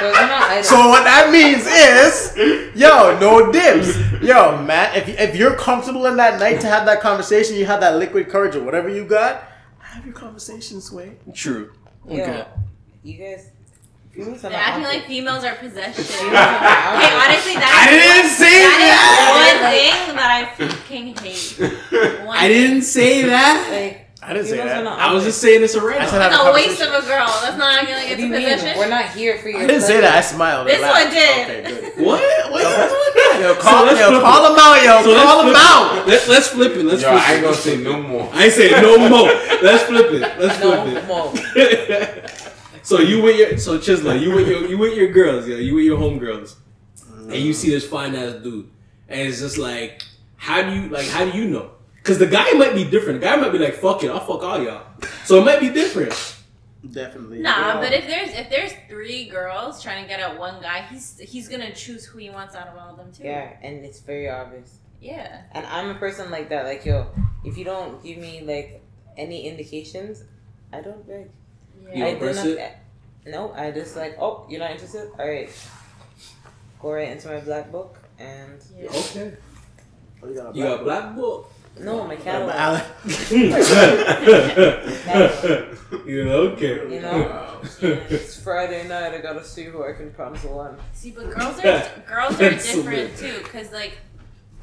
[0.00, 0.68] Those are not items.
[0.68, 3.98] So what that means is, yo, no dips.
[4.22, 7.80] Yo, Matt, if if you're comfortable in that night to have that conversation, you have
[7.80, 9.42] that liquid courage or whatever you got,
[9.80, 11.16] have your conversation, Sway.
[11.34, 11.72] True.
[12.08, 12.44] Yo, Okay.
[13.02, 13.50] you guys.
[14.18, 16.02] Females are They're acting like females are possession.
[16.02, 18.98] Females Okay, honestly, that's I didn't say that is
[19.38, 22.26] one thing that I fucking hate.
[22.26, 23.68] One I didn't say that.
[23.70, 24.84] Like, I didn't say that.
[24.84, 26.00] I was just saying it's a right.
[26.00, 27.30] I said It's have a waste of a girl.
[27.40, 28.78] That's not acting like What it's do you a mean?
[28.78, 30.16] We're not here for your I didn't say that.
[30.16, 30.66] I smiled.
[30.66, 31.04] This Relax.
[31.04, 31.48] one did.
[31.48, 31.62] Okay,
[31.94, 32.04] good.
[32.04, 32.50] What?
[32.50, 32.64] What?
[32.64, 33.40] What?
[33.40, 34.50] Yo, call, let's yo, flip call it.
[34.50, 35.02] him out, yo.
[35.04, 35.98] So let's call him out.
[35.98, 36.06] it.
[36.08, 36.84] Let, let's flip it.
[36.84, 38.28] Let's Yo, flip I ain't gonna say no more.
[38.34, 39.28] I ain't say no more.
[39.62, 40.20] Let's flip it.
[40.38, 41.06] Let's No, flip it.
[41.06, 41.32] more.
[42.88, 45.74] So you with your so Chisla, you with your you with your girls, yeah, you
[45.74, 46.56] with your homegirls,
[47.20, 48.70] and you see this fine ass dude,
[49.08, 50.02] and it's just like,
[50.36, 51.06] how do you like?
[51.06, 51.72] How do you know?
[51.96, 53.20] Because the guy might be different.
[53.20, 54.86] The guy might be like, "Fuck it, I'll fuck all y'all."
[55.24, 56.14] So it might be different.
[56.90, 57.40] Definitely.
[57.40, 57.80] Nah, Yo.
[57.82, 61.46] but if there's if there's three girls trying to get at one guy, he's he's
[61.46, 63.24] gonna choose who he wants out of all of them too.
[63.24, 64.78] Yeah, and it's very obvious.
[64.98, 65.42] Yeah.
[65.52, 66.64] And I'm a person like that.
[66.64, 67.08] Like, yo,
[67.44, 68.82] if you don't give me like
[69.18, 70.24] any indications,
[70.72, 71.30] I don't beg.
[71.94, 72.44] You I don't do press
[73.26, 75.10] No, I just like, oh, you're not interested.
[75.18, 75.48] All right,
[76.80, 78.88] go right into my black book and Yeah.
[78.88, 79.32] Okay,
[80.22, 81.50] Oh, you got a you got a black black book.
[81.80, 82.24] no, my book?
[82.24, 82.54] catalog.
[82.54, 82.82] Alan-
[86.06, 86.94] you know, okay.
[86.94, 87.60] You know?
[87.80, 89.14] it's Friday night.
[89.14, 90.76] I gotta see who I can promise one.
[90.92, 93.98] See, but girls are girls are That's so different too, because like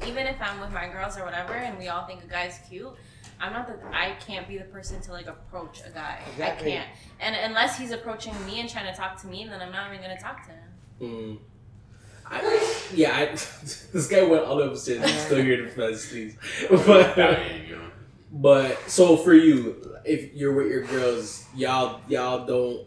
[0.06, 2.94] even if I'm with my girls or whatever, and we all think a guy's cute.
[3.40, 3.78] I'm not the.
[3.94, 6.20] I can't be the person to like approach a guy.
[6.32, 6.72] Exactly.
[6.72, 6.88] I can't.
[7.20, 10.02] And unless he's approaching me and trying to talk to me, then I'm not even
[10.02, 10.68] gonna talk to him.
[11.00, 11.38] Mm.
[12.28, 15.02] I, yeah, I, this guy went all over upstairs.
[15.02, 16.36] I'm still here to defend please.
[16.70, 17.80] But, There you
[18.32, 22.86] but so for you, if you're with your girls, y'all y'all don't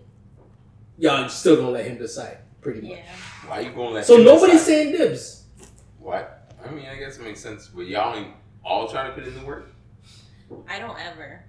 [0.98, 2.92] y'all still gonna let him decide, pretty much.
[2.92, 3.06] Yeah.
[3.48, 4.06] Why you gonna let?
[4.06, 4.66] So him nobody's decide?
[4.66, 5.44] saying dibs.
[6.00, 6.54] what?
[6.64, 8.34] I mean, I guess it makes sense, but y'all ain't
[8.64, 9.72] all trying to put in the work.
[10.68, 11.44] I don't ever.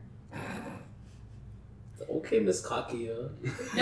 [2.11, 3.09] Okay, Miss Cocky.
[3.09, 3.29] No,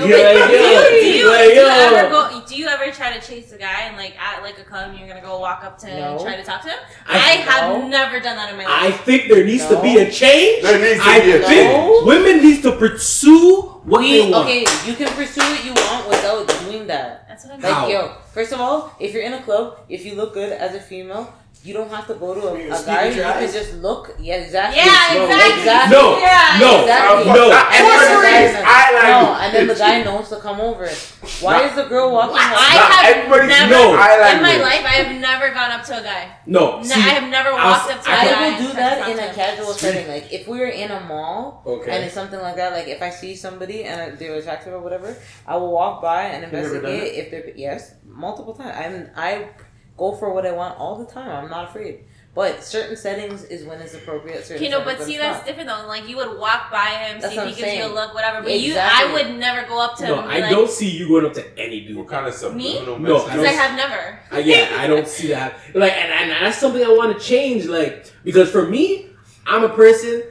[0.04, 0.90] Yeah, but do, yeah.
[0.90, 2.42] you, do, you, Like, do you ever go?
[2.46, 4.98] Do you ever try to chase a guy and like at like a club and
[4.98, 6.78] you're gonna go walk up to him and try to talk to him?
[7.06, 7.88] I- I, have no.
[7.88, 8.72] never done that in my life.
[8.72, 10.62] I think there needs to be a change.
[10.62, 12.06] There needs to I be a think change.
[12.06, 14.44] women need to pursue what We they want.
[14.46, 14.60] okay.
[14.86, 17.28] You can pursue what you want without doing that.
[17.28, 17.88] That's what I'm Like, How?
[17.88, 20.80] yo, first of all, if you're in a club, if you look good as a
[20.80, 21.32] female,
[21.68, 23.08] you don't have to go to You're a, a guy.
[23.12, 24.16] You can just look.
[24.18, 24.80] Yeah, exactly.
[24.80, 25.60] Yeah, No, exactly.
[25.60, 25.92] exactly.
[25.96, 27.24] No, Yeah, no, exactly.
[27.38, 27.44] no.
[27.52, 29.08] Not And then the guy is knows- eyeliner.
[29.12, 30.86] No, and then the guy knows to come over.
[31.44, 32.36] Why is the girl walking?
[32.40, 33.46] I have never
[33.76, 34.36] no eyeliner.
[34.36, 34.84] in my life.
[34.92, 36.24] I have never gone up to a guy.
[36.46, 38.32] No, No, I have never I'll- walked up to a I guy.
[38.32, 39.34] I will do that in a him.
[39.34, 40.08] casual setting.
[40.08, 41.90] Like if we were in a mall Okay.
[41.92, 45.14] and it's something like that, like if I see somebody and they're attractive or whatever,
[45.46, 48.74] I will walk by and You've never done investigate if they're yes, multiple times.
[48.74, 49.48] I'm I
[49.98, 51.44] go for what I want all the time.
[51.44, 52.04] I'm not afraid.
[52.34, 54.44] But certain settings is when it's appropriate.
[54.46, 55.88] Certain You know, but see, when it's that's different though.
[55.88, 58.14] Like you would walk by him, That's see if he I'm gives you a look,
[58.14, 58.42] whatever.
[58.42, 58.68] But Exactly.
[58.68, 60.28] you, I would never go up to no, him.
[60.28, 61.96] I like, don't see you going up to any dude.
[61.96, 63.38] What kind of subliminal No, message?
[63.40, 64.20] I I have never.
[64.30, 65.54] I, yeah, I don't see that.
[65.74, 67.64] Like, and, and that's something I want to change.
[67.66, 69.06] Like, because for me,
[69.46, 70.22] I'm a person.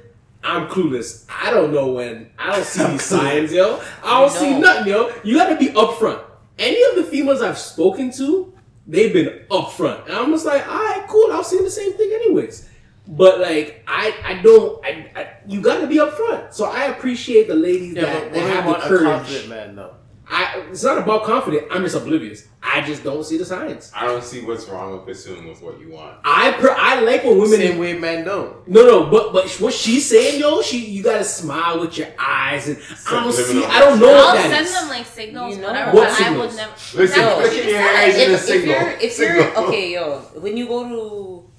[0.43, 1.26] I'm clueless.
[1.30, 2.30] I don't know when.
[2.39, 3.82] I don't see these signs, yo.
[4.01, 5.11] I don't You see nothing, yo.
[5.26, 6.22] You got to be upfront.
[6.57, 8.53] Any of the females I've spoken to,
[8.88, 11.31] they've been upfront, and I'm just like, all right, cool.
[11.31, 12.67] I'll see the same thing anyways.
[13.09, 14.83] But like, I, I don't.
[14.85, 16.53] I, I you got to be upfront.
[16.53, 19.47] So I appreciate the ladies Yeah, that, that have the courage.
[19.47, 19.93] man, though.
[20.30, 21.67] I, it's not about confident.
[21.71, 22.47] I'm just oblivious.
[22.61, 23.91] I just don't see the signs.
[23.95, 26.17] I don't see what's wrong with pursuing with what you want.
[26.25, 27.59] I per, I like when women.
[27.59, 28.67] Same way men don't.
[28.67, 32.67] No, no, but but what she's saying, yo, she you gotta smile with your eyes,
[32.67, 33.63] and I don't see.
[33.63, 34.73] I don't know I'll what that send is.
[34.73, 35.67] them like signals, You know.
[35.69, 35.91] whatever.
[35.93, 36.47] What but I signals?
[36.47, 36.71] would never.
[36.73, 38.28] Listen, Exactly look what at your just eyes said.
[38.28, 38.75] in a if, if signal.
[38.75, 39.36] you're if Signal.
[39.38, 41.51] you're okay, yo, when you go to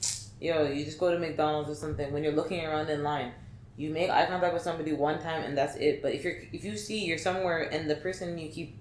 [0.45, 2.13] yo, you just go to McDonald's or something.
[2.13, 3.33] When you're looking around in line,
[3.79, 6.03] you make eye contact with somebody one time and that's it.
[6.03, 8.77] But if you're if you see you're somewhere and the person you keep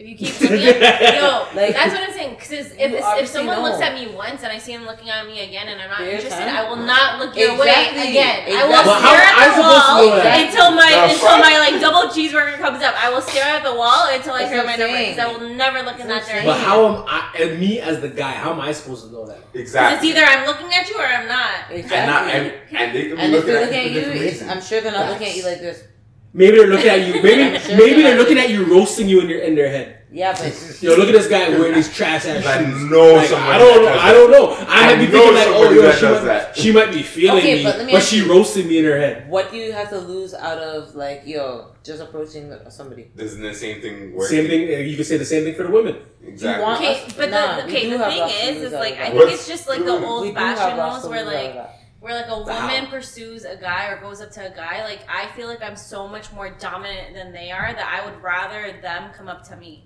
[0.00, 2.30] If you keep looking at yo, Like- that's what I'm saying.
[2.40, 3.68] Because if, if obviously someone know.
[3.68, 5.98] looks at me once and I see them looking at me again and I'm not
[5.98, 6.56] Fair interested, time.
[6.56, 8.08] I will not look your way Exactly.
[8.08, 8.48] again.
[8.48, 8.88] I will Exactly.
[8.88, 11.44] But how stare at the supposed to wall know until my The until fuck?
[11.44, 12.94] my like double cheeseburger comes up.
[12.96, 14.96] I will stare at the wall until I hear my I'm number.
[14.96, 16.48] Because I will never look in that That's direction.
[16.48, 17.36] But how am I?
[17.38, 19.44] And me as the guy, how am I supposed to know that?
[19.52, 20.08] Exactly.
[20.08, 21.68] it's either I'm looking at you or I'm not.
[21.70, 21.92] exactly.
[21.98, 23.94] and not and, and they can be and if looking at you at for you,
[24.00, 24.50] different reasons.
[24.50, 25.84] I'm sure they're not looking at you like this.
[26.32, 27.14] Maybe they're looking at you.
[27.22, 29.96] Maybe sure maybe they're they're looking at you, roasting you in your in their head.
[30.12, 32.82] Yeah, but Yo, look at this guy wearing these trash ass I shoes.
[32.90, 33.84] know Like, somebody I don't.
[33.84, 34.50] that I don't know.
[34.50, 36.56] I, I might be know thinking like, oh, yo, that she does might, that.
[36.56, 38.98] she might be feeling Okay, me, but me but she you- roasted me in her
[38.98, 39.28] head.
[39.28, 43.12] what do you have to lose out of like yo just approaching somebody?
[43.16, 44.36] Isn't the same thing working?
[44.36, 44.62] Same thing.
[44.74, 45.96] uh, You can say the same thing for the women.
[46.24, 46.64] Exactly.
[46.74, 49.30] Okay, us- but nah, the, we okay, the thing is, lose is like I think
[49.30, 51.79] it's just like the old we do fashioned ones where lose out of like that.
[52.00, 52.66] Where like a Wow.
[52.68, 54.82] woman pursues a guy or goes up to a guy.
[54.84, 58.22] Like I feel like I'm so much more dominant than they are that I would
[58.22, 59.84] rather them come up to me.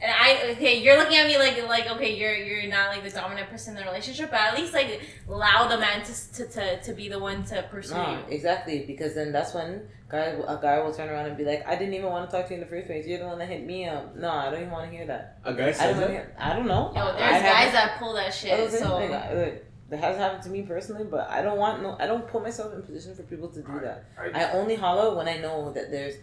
[0.00, 3.10] And I okay, you're looking at me like like okay, you're you're not like the
[3.10, 6.82] dominant person in the relationship, but at least like allow the man to to, to,
[6.82, 8.34] to be the one to pursue No, you.
[8.34, 11.76] exactly because then that's when guy a guy will turn around and be like, I
[11.76, 13.06] didn't even want to talk to you in the first place.
[13.06, 14.16] You're the one that hit me up.
[14.16, 15.38] No, I don't even want to hear that.
[15.44, 16.00] A guy I don't.
[16.00, 16.92] Wanna hear, I don't know.
[16.96, 18.58] Yo, there's haven't- guys that pull that shit.
[18.58, 21.82] Oh, was So like, like, that hasn't happened to me personally, but I don't want
[21.82, 21.96] no.
[22.00, 24.04] I don't put myself in position for people to do that.
[24.18, 26.14] I, I only holler when I know that there's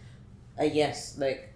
[0.58, 1.18] a yes.
[1.20, 1.54] Like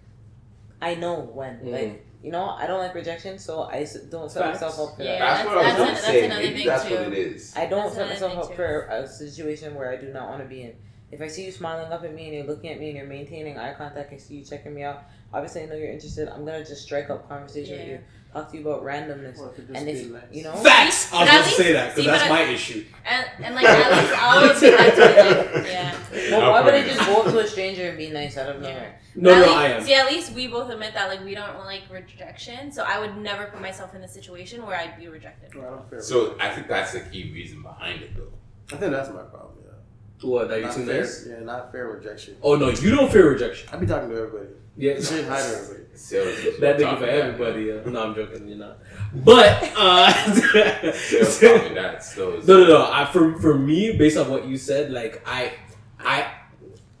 [0.80, 1.58] I know when.
[1.58, 1.72] Mm.
[1.72, 4.60] Like you know, I don't like rejection, so I don't set Facts.
[4.62, 5.18] myself up for Yeah.
[5.18, 5.44] that.
[5.44, 6.24] that's, what I was that's gonna an- that's say.
[6.24, 6.94] another Maybe thing, that's too.
[6.94, 7.54] what it is.
[7.56, 8.54] I don't That's set myself up too.
[8.56, 10.72] for a situation where I do not want to be in.
[11.10, 13.06] If I see you smiling up at me and you're looking at me and you're
[13.06, 15.02] maintaining eye contact, I see you checking me out.
[15.34, 16.28] Obviously, I know you're interested.
[16.28, 17.98] I'm gonna just strike up conversation with you,
[18.34, 20.22] talk to you about randomness, Or if and if be nice.
[20.32, 21.12] you know, Facts.
[21.12, 22.84] I was But going to say that because that's my at- issue.
[23.06, 25.96] and and like at least I would be that to like yeah.
[26.38, 28.60] well, why would I just go up to a stranger and be nice out of
[28.60, 29.00] nowhere?
[29.16, 29.82] No, At no, least- I am.
[29.84, 33.16] See, at least we both admit that like we don't like rejection, so I would
[33.16, 35.54] never put myself in a situation where I'd be rejected.
[35.54, 38.32] Well, I So I think that's the key reason behind it, though.
[38.72, 39.52] I think that's my problem.
[39.64, 40.28] Yeah.
[40.28, 40.48] What?
[40.48, 41.26] That you Not too fair, nice?
[41.28, 42.36] Yeah, not fair rejection.
[42.42, 43.68] Oh no, you don't fear rejection.
[43.72, 44.48] I'd be talking to everybody.
[44.76, 44.98] Yeah.
[44.98, 45.83] Saying hi to everybody.
[45.94, 47.20] Sales is That what nigga for me that.
[47.20, 47.62] everybody.
[47.64, 47.90] Yeah.
[47.92, 48.48] No, I'm joking.
[48.48, 48.78] You're not.
[49.14, 50.12] But uh,
[50.92, 51.38] Sales
[51.74, 52.02] that.
[52.04, 52.90] Still, no, no, no.
[52.90, 55.52] I, for for me, based on what you said, like I,
[56.00, 56.30] I,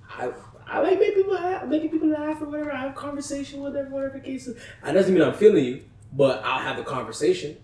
[0.08, 0.30] I,
[0.66, 2.72] I like making people laugh, making people laugh or whatever.
[2.72, 4.60] I have conversation with them, whatever the case is.
[4.82, 7.56] That doesn't mean I'm feeling you, but I'll have a conversation.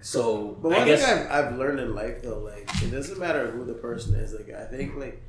[0.00, 3.18] So But I one guess thing I've, I've learned in life though, like it doesn't
[3.18, 4.32] matter who the person is.
[4.32, 5.20] Like I think like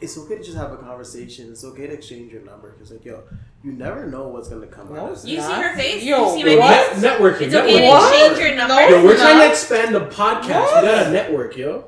[0.00, 1.50] it's okay to just have a conversation.
[1.50, 3.22] It's okay to exchange your number because like yo,
[3.62, 5.12] you never know what's gonna come No, out.
[5.12, 5.42] it's of You it.
[5.42, 6.02] see Not- her face?
[6.02, 6.86] Yo, you see my what?
[6.92, 7.02] face?
[7.02, 7.40] Net- networking.
[7.42, 8.10] It's okay networking.
[8.10, 8.88] to change your number.
[8.90, 9.44] Yo, we're trying not.
[9.44, 10.80] to expand the podcast.
[10.82, 11.84] We got a network, yo.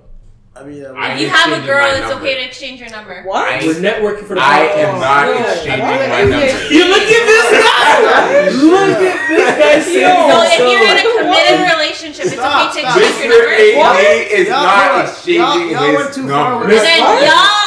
[0.54, 2.14] I mean, I mean I If you have a girl, it's number.
[2.26, 3.22] okay to exchange your number.
[3.24, 3.48] What?
[3.48, 4.84] I- We're networking for the I podcast.
[4.84, 6.46] am not Yo, exchanging why my are you number.
[6.46, 8.48] guys- You look at this guy.
[8.60, 9.80] look at this guy.
[9.80, 11.18] saying So if you're in a so.
[11.24, 13.24] committed relationship, it's Stop, okay to exchange Mr.
[13.24, 13.96] your number.
[13.96, 14.04] Mr.
[14.04, 17.08] A is Y'all- not y'all- exchanging y'all went too far with And then What?
[17.08, 17.61] y'all want to make it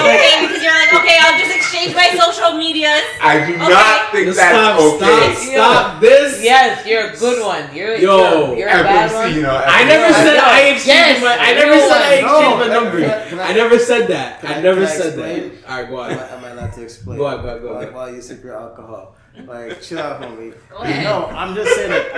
[0.00, 3.02] okay because you're like, okay, I'll just exchange my social medias.
[3.20, 3.68] I do Okay.
[3.68, 5.34] not think Just that's stop, okay.
[5.34, 6.42] stop, stop this.
[6.42, 7.74] Yes, you're a good one.
[7.74, 9.34] You're Yo, you're, you're a bad FMC, one.
[9.34, 9.56] you know.
[9.64, 10.22] I never FMC.
[10.24, 11.36] said I Yes, exchanged my.
[11.38, 12.24] I never real said I one.
[12.24, 12.98] exchanged my number.
[12.98, 14.44] I- I- I never said that.
[14.44, 15.70] I I- never I said that.
[15.70, 16.30] All right, go Am ahead.
[16.32, 17.18] I, am I not to explain?
[17.18, 17.94] Go ahead, go ahead, go while, ahead.
[17.94, 19.14] while you sip your alcohol,
[19.46, 20.54] like chill out, homie.
[20.70, 21.04] Go ahead.
[21.04, 22.12] No, I'm just saying like,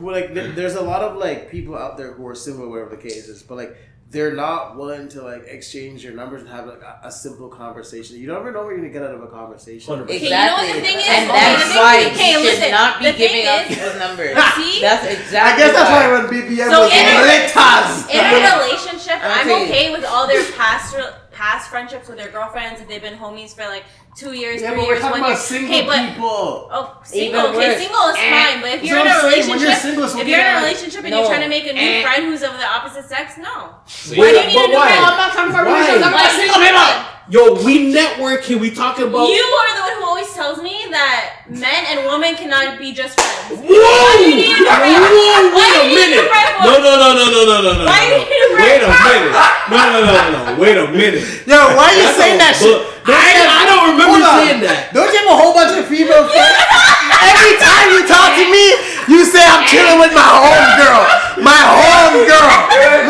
[0.00, 3.02] like, like there's a lot of like people out there who are similar, whatever the
[3.02, 3.76] case is, but like
[4.12, 8.20] they're not willing to like exchange your numbers and have like a, a simple conversation.
[8.20, 9.88] You never know what you're gonna get out of a conversation.
[9.88, 10.02] 100%.
[10.04, 10.80] Okay, you know what Exactly.
[10.80, 11.08] the thing is?
[11.08, 13.98] and that's the thing- why okay, you should listen, not be giving out is- people's
[13.98, 14.36] numbers.
[14.60, 14.80] See?
[14.84, 15.38] That's exactly.
[15.40, 16.12] I guess that's why why.
[16.12, 17.08] when BBM So was in a-
[18.12, 20.94] In a relationship, I'm I'm okay with all their past
[21.32, 23.84] past friendships with their girlfriends if they've been homies for like
[24.14, 25.38] two years, Yeah, three but we're years, talking one year.
[25.38, 26.68] about single Okay, but people.
[26.68, 27.46] oh, Even single.
[27.48, 27.78] Okay, worse.
[27.80, 28.30] single is Eh.
[28.30, 28.60] fine.
[28.60, 30.40] But if you're in what a I'm saying, when you're relationship, single, it's if you're
[30.40, 31.16] in a relationship and No.
[31.18, 32.02] you're trying to make a new Eh.
[32.04, 33.54] friend who's of the opposite sex, no.
[33.88, 34.88] So Why do you need a new why?
[34.92, 35.04] friend?
[35.06, 36.92] I'm not talking about relationship, I'm Like, single people.
[37.30, 38.58] Yo, we networking.
[38.60, 39.28] We talking about.
[39.30, 43.14] You are the one who always tells me that men and women cannot be just
[43.18, 43.62] friends.
[43.62, 43.72] Whoa!
[43.72, 44.92] Why do you need a friend?
[44.92, 45.56] Whoa!
[45.56, 46.30] Wait a you need a minute!
[46.66, 47.84] No, no, no, no, no, no, no, no.
[47.86, 49.32] Why do you need a friend Wait a minute!
[49.70, 50.60] No, no, no, no, no.
[50.60, 51.24] Wait a minute.
[51.46, 53.46] Yo, why are you saying that bu- shit?
[53.46, 54.94] I, I don't remember Hold saying that.
[54.94, 56.56] Don't you have a whole bunch of female friends?
[57.22, 58.64] Every time you talk to me,
[59.10, 61.02] you say I'm chilling with my home girl.
[61.42, 62.50] My home girl.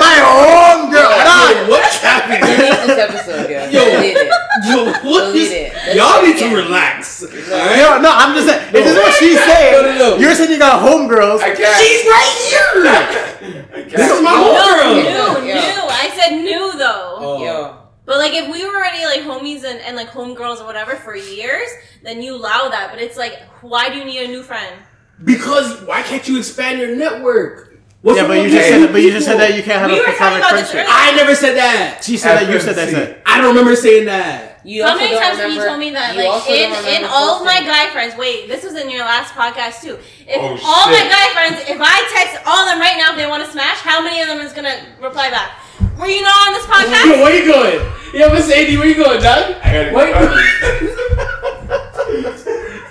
[0.00, 1.10] My home girl.
[1.12, 2.40] Yo, Nah, what's happening?
[2.40, 3.60] Delete this episode, yo.
[3.68, 3.80] Yo.
[3.84, 4.28] Delete it.
[4.68, 4.78] Yo,
[5.08, 5.72] what Delete is?
[5.74, 5.96] it.
[5.96, 7.22] Y'all need to relax.
[7.24, 7.76] Alright?
[7.78, 8.72] Yo, no, I'm just saying.
[8.72, 9.72] This is what she's saying.
[9.72, 10.16] No, no, no.
[10.16, 11.40] You're saying you got homegirls.
[11.40, 11.76] I can't.
[11.76, 12.70] She's right here.
[12.88, 13.90] I can't.
[13.90, 15.42] This is my No, homegirl.
[15.42, 15.82] new, new.
[15.88, 17.16] I said new though.
[17.20, 17.44] Oh.
[17.44, 17.81] Yo.
[18.12, 21.16] But like if we were already like homies and, and like homegirls or whatever for
[21.16, 21.70] years,
[22.02, 22.90] then you allow that.
[22.92, 24.76] But it's like, why do you need a new friend?
[25.24, 27.80] Because why can't you expand your network?
[28.02, 29.90] What's Yeah, but you just new said, but you just said that you can't have
[29.90, 30.84] We a were platonic about friendship.
[30.92, 32.04] I never said that.
[32.04, 32.90] She said that you said that.
[32.90, 33.22] Said.
[33.24, 34.60] I don't remember saying that.
[34.62, 36.12] You How many don't times have you told me that?
[36.12, 38.12] Like in in all of my guy friends.
[38.18, 39.96] Wait, this was in your last podcast too.
[40.28, 43.16] If Oh, all my guy friends, if I text all of them right now if
[43.16, 45.61] they want to smash, how many of them is gonna reply back?
[45.98, 47.06] Were you not on this podcast?
[47.06, 47.92] Yo, where you going?
[48.14, 49.56] Yeah, but Sadie, where you going, Doug?
[49.62, 50.12] I gotta Wait.
[50.12, 50.18] go.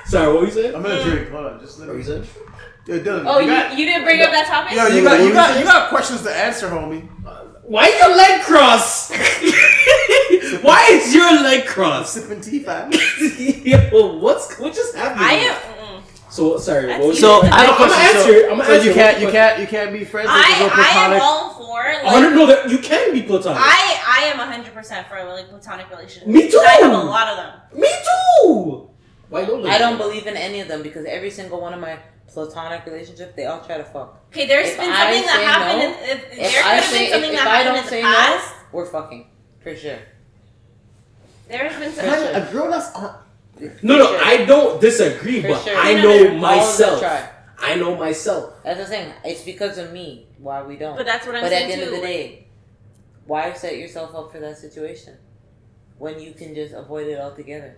[0.05, 0.75] Sorry, what you said?
[0.75, 1.29] I'm gonna drink.
[1.32, 2.03] Hold on, just let What me.
[2.03, 2.27] you said?
[2.86, 4.75] Dylan, Oh, you, got, you didn't bring up that topic?
[4.75, 7.07] yo, you got, you got, you got questions to answer, homie.
[7.63, 9.11] Why your leg cross?
[10.61, 12.11] Why is your leg I'm cross?
[12.13, 12.91] sipping tea, fam.
[13.39, 15.21] Yo, what's what just happened?
[15.23, 15.55] I am.
[16.32, 16.88] So sorry.
[16.88, 17.97] What was So I have a I'm question.
[17.97, 18.21] gonna answer.
[18.21, 18.43] So, it.
[18.45, 18.86] I'm gonna so answer.
[18.86, 18.95] you it.
[18.95, 21.84] can't, you What- can't, you can't be friends with I, a I am all for.
[21.84, 22.36] Like, A hundred.
[22.36, 23.61] No, that you can be platonic.
[23.61, 26.27] I I am hundred percent for like platonic relationships.
[26.32, 26.57] Me too.
[26.59, 27.79] I have a lot of them.
[27.82, 28.89] Me too.
[29.29, 31.99] Why don't I don't believe in any of them because every single one of my
[32.32, 34.21] platonic relationships, they all try to fuck.
[34.32, 35.79] Okay, there's If been I something that happened.
[35.79, 37.84] no, in, if, If there could I have been something if that I happened don't
[37.84, 38.47] in say the past.
[38.55, 39.27] no, we're fucking
[39.61, 39.99] for sure.
[41.49, 42.05] There has been some.
[42.05, 42.32] For sure.
[42.34, 43.15] A girl that's on.
[43.82, 44.20] No, no, sure.
[44.24, 45.76] I don't disagree, For but sure.
[45.78, 46.18] I know no, no.
[46.20, 47.30] All of them myself.
[47.59, 48.53] I know myself.
[48.64, 49.14] That's the thing.
[49.24, 50.97] It's because of me why we don't.
[50.97, 51.89] But that's what I'm But at the end too.
[51.89, 52.47] of the day,
[53.26, 55.16] why set yourself up for that situation
[55.99, 57.76] when you can just avoid it altogether?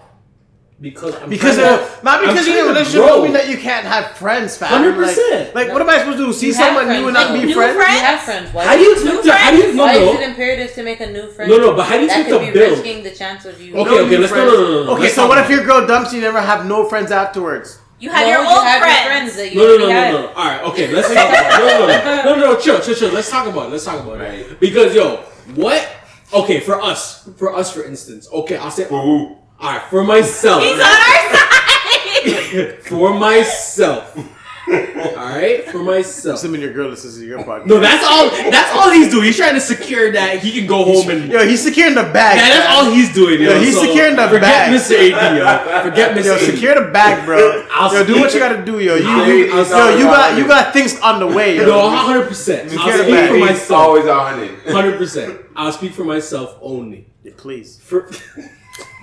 [0.83, 3.57] Because I'm Because trying to- not because you're in a relationship don't mean that you
[3.57, 5.55] can't have friends, 100%.
[5.55, 6.33] Like, like what am I supposed to do?
[6.33, 7.75] See You have someone new friends, and not be New friends?
[7.79, 7.95] friends?
[7.95, 8.53] You have friends.
[8.53, 8.63] Why?
[8.65, 9.31] How do you expect to?
[9.31, 11.49] How do you no why is it imperative to make a new friend?
[11.49, 12.71] No, no, but how do you that expect could to be build?
[12.83, 13.73] risking the chance of you.
[13.77, 14.91] Okay, No okay, let's no, no, no, no.
[14.93, 16.19] Okay, let's so what if your girl dumps you?
[16.19, 17.79] You never have no friends afterwards.
[17.99, 19.37] You have your old friends.
[19.37, 20.27] that you No, no, no, no, no.
[20.35, 20.91] All right, okay.
[20.91, 21.59] Let's talk about it.
[21.63, 22.59] No, no, no, no, no, no.
[22.59, 23.11] Chill, chill, chill.
[23.13, 23.71] Let's talk about it.
[23.71, 24.47] Let's talk about it.
[24.51, 24.59] Right.
[24.59, 25.23] Because yo,
[25.55, 25.87] what?
[26.33, 28.27] Okay, for us, for us, for instance.
[28.31, 28.83] Okay, I'll say.
[28.85, 29.77] For All who?
[29.77, 30.61] right, for myself.
[30.63, 32.83] He's on our side.
[32.83, 34.29] for myself.
[34.65, 36.37] All right, for myself.
[36.37, 37.65] Assuming your girl listens to your podcast.
[37.65, 38.29] No, that's all.
[38.29, 39.25] That's all he's doing.
[39.25, 41.29] He's trying to secure that he can go home and.
[41.29, 42.37] Yo, he's securing the bag.
[42.37, 43.41] Yeah, that's all he's doing.
[43.41, 44.41] Yo, Yo, he's so securing the forget
[44.71, 44.79] bag.
[44.79, 44.95] Mr.
[45.11, 45.89] AD, yo.
[45.89, 46.25] Forget Mr.
[46.25, 46.39] Yo, AD.
[46.41, 47.67] secure the bag, bro.
[47.71, 48.95] I'll yo, do what you gotta do, yo.
[48.95, 51.65] You, I'll- you, I'll- yo, you got, you got things on the way, yo.
[51.65, 52.69] No, hundred percent.
[52.69, 53.31] Secure I'll the speak bag.
[53.31, 53.71] for myself.
[53.71, 54.59] always a hundred.
[54.71, 55.41] Hundred percent.
[55.57, 57.07] I'll speak for myself only.
[57.35, 57.79] Please.
[57.79, 58.09] For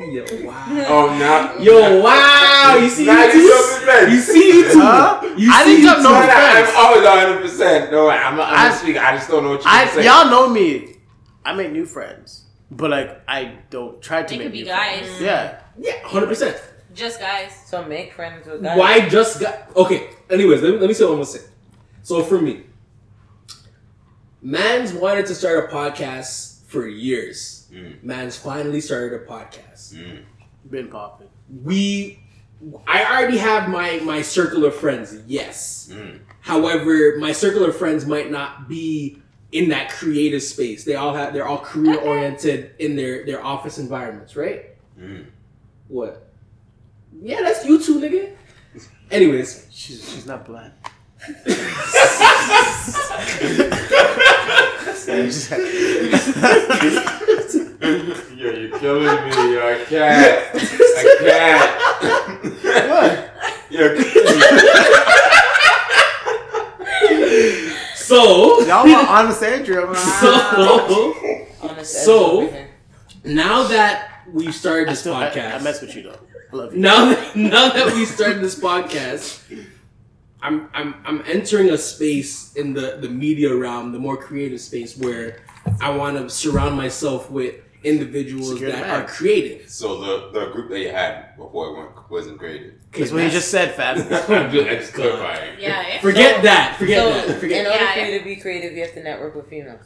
[0.00, 0.66] yo, wow.
[0.88, 1.56] Oh, now.
[1.58, 2.76] Yo, wow.
[2.80, 3.48] You see, Now you you too.
[3.48, 4.12] jumping fence.
[4.12, 4.80] You see, you too.
[4.80, 5.20] Huh?
[5.36, 6.14] You I see, didn't you jump no too.
[6.14, 7.92] No, no, I'm always hundred percent.
[7.92, 8.34] No, I'm.
[8.34, 8.96] I'm I- I, speak.
[8.96, 10.06] I just don't know what you're saying.
[10.06, 10.96] y'all know me.
[11.44, 15.06] I make new friends, but like I don't try to It make could be guys.
[15.06, 15.20] friends.
[15.22, 15.60] Yeah.
[15.78, 16.60] Yeah, hundred percent.
[16.94, 17.52] Just guys.
[17.66, 18.76] So make friends with guys.
[18.78, 20.10] Why just got okay?
[20.28, 21.46] Anyways, let me, let me say what I'm gonna say.
[22.02, 22.62] So for me,
[24.42, 27.59] man's wanted to start a podcast for years.
[27.72, 28.02] Mm.
[28.02, 29.94] Man's finally started a podcast.
[29.94, 30.22] Mm.
[30.70, 31.28] Been popping.
[31.62, 32.20] We,
[32.86, 35.16] I already have my my circle of friends.
[35.26, 35.90] Yes.
[35.92, 36.20] Mm.
[36.40, 40.84] However, my circle of friends might not be in that creative space.
[40.84, 44.66] They all have they're all career oriented in their their office environments, right?
[44.98, 45.26] Mm.
[45.88, 46.28] What?
[47.20, 48.32] Yeah, that's you too, nigga.
[49.10, 50.72] Anyways, She's she's not black.
[57.80, 57.88] Yo,
[58.36, 59.54] you're killing me.
[59.54, 60.54] Yo, I can't.
[60.54, 60.56] I
[61.20, 61.70] can't.
[62.90, 63.12] what?
[63.70, 63.84] Yo,
[67.94, 69.94] so Y'all want honest Andrew?
[69.94, 71.14] So
[71.62, 72.00] Honest ah.
[72.04, 72.68] So- Ed over here.
[73.24, 76.18] now that we've started I this still, I, podcast, I mess with you though.
[76.52, 76.80] I love you.
[76.80, 79.40] now that, now that we started this podcast,
[80.42, 84.96] I'm I'm I'm entering a space in the the media realm, the more creative space
[84.98, 85.40] where
[85.80, 89.68] I want to surround myself with individuals Secure that are creative.
[89.68, 92.80] So the the group that you had before weren't, wasn't created.
[92.92, 93.98] That's what you just said, Fab.
[94.30, 95.58] I'm just, clarifying.
[95.60, 95.86] Yeah.
[95.86, 96.00] yeah.
[96.00, 96.76] Forget So- that.
[96.78, 97.42] Forget so, that.
[97.42, 99.84] in order Yeah, for you to be creative, you have to network with females.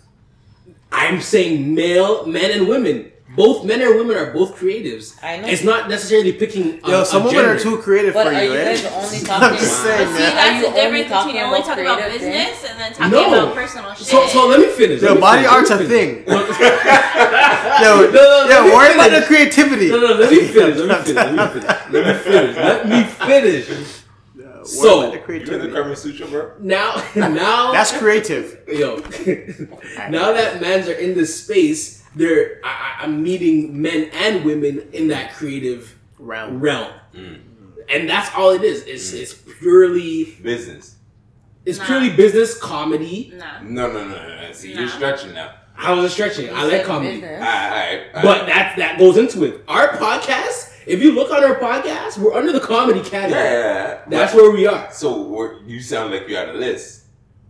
[0.92, 3.10] I'm saying male, men and women.
[3.36, 5.18] Both men and women are both creatives.
[5.20, 5.48] I know.
[5.48, 6.78] It's not necessarily picking.
[6.84, 8.64] A, Yo, a some women are too creative But for are you, you eh?
[8.76, 10.30] guys only I'm talking- just But saying, see, man.
[10.30, 12.92] Are that's you the difference talking between only about talking about creative business and then
[12.92, 13.26] talking No.
[13.42, 14.06] about personal shit.
[14.06, 15.02] So, so let me finish.
[15.02, 16.22] Yo, me body finish, art's a thing.
[16.22, 16.58] finish.
[17.82, 19.88] Yo, No, no, yo, me worry about the creativity.
[19.90, 20.78] No, no, let me finish.
[20.78, 21.16] Let me finish.
[21.16, 21.90] Let me finish.
[21.90, 22.56] Let me finish.
[22.56, 23.02] Let me
[23.66, 24.03] finish.
[24.64, 25.72] Worry So- about the You know the creativity.
[25.72, 26.50] Kama Sutra, bro?
[26.60, 28.60] Now, now That's creative.
[28.68, 28.96] yo.
[30.10, 32.68] now that men's are in this space, they're I,
[33.00, 36.62] I- I'm meeting men and women in that creative Round.
[36.62, 37.38] realm, Mm.
[37.88, 38.82] and that's all it is.
[38.84, 40.96] It's it's purely Business.
[41.66, 41.86] it's Nah.
[41.86, 43.32] purely business comedy.
[43.36, 43.60] Nah.
[43.62, 44.42] No, no, no, no.
[44.42, 44.52] no.
[44.52, 44.80] See, No.
[44.80, 45.50] you're stretching now.
[45.76, 46.54] How is it stretching?
[46.54, 47.20] I like comedy.
[47.20, 47.40] business.
[47.40, 48.22] Alright, alright.
[48.22, 49.62] But that that goes into it.
[49.68, 53.40] Our podcast, if you look on our podcast, we're under the comedy category.
[53.42, 54.02] yeah.
[54.08, 54.90] That's where we are.
[54.92, 57.02] So we're, you sound like you had a list.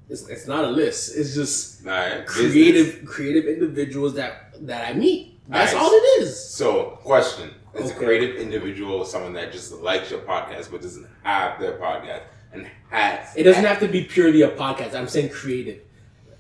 [0.09, 1.17] It's, it's not a list.
[1.17, 2.27] It's just Alright.
[2.27, 5.41] creative creative individuals that that I meet.
[5.49, 6.49] That's all it is.
[6.49, 11.59] So, question: Is a creative individual someone that just likes your podcast but doesn't have
[11.61, 13.35] their podcast and has?
[13.37, 14.95] It doesn't have to be purely a podcast.
[14.95, 15.81] I'm saying creative.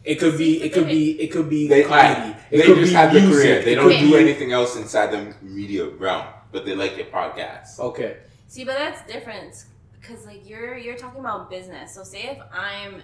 [0.04, 0.62] It could be.
[0.62, 1.12] It could be.
[1.20, 2.36] It could be They, comedy.
[2.50, 3.42] It they could just be have the music.
[3.42, 3.62] career.
[3.62, 7.80] They don't do anything else inside the media realm, but they like your podcast.
[7.80, 8.18] Okay.
[8.46, 9.64] See, but that's different
[10.00, 11.92] because like you're you're talking about business.
[11.94, 13.02] So say if I'm,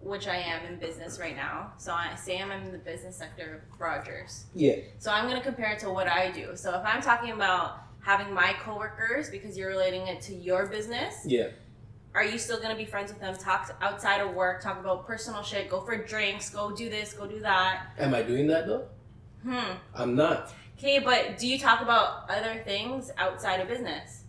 [0.00, 1.72] which I am in business right now.
[1.78, 4.44] So I say I'm in the business sector of Rogers.
[4.54, 4.76] Yeah.
[4.98, 6.52] So I'm gonna compare it to what I do.
[6.54, 11.16] So if I'm talking about having my coworkers because you're relating it to your business,
[11.26, 11.48] Yeah.
[12.14, 13.34] are you still gonna be friends with them?
[13.36, 17.26] Talk outside of work, talk about personal shit, go for drinks, go do this, go
[17.26, 17.88] do that.
[17.98, 18.86] Am I doing that though?
[19.42, 19.72] Hmm.
[19.92, 20.52] I'm not.
[20.80, 24.22] Okay, but do you talk about other things outside of business?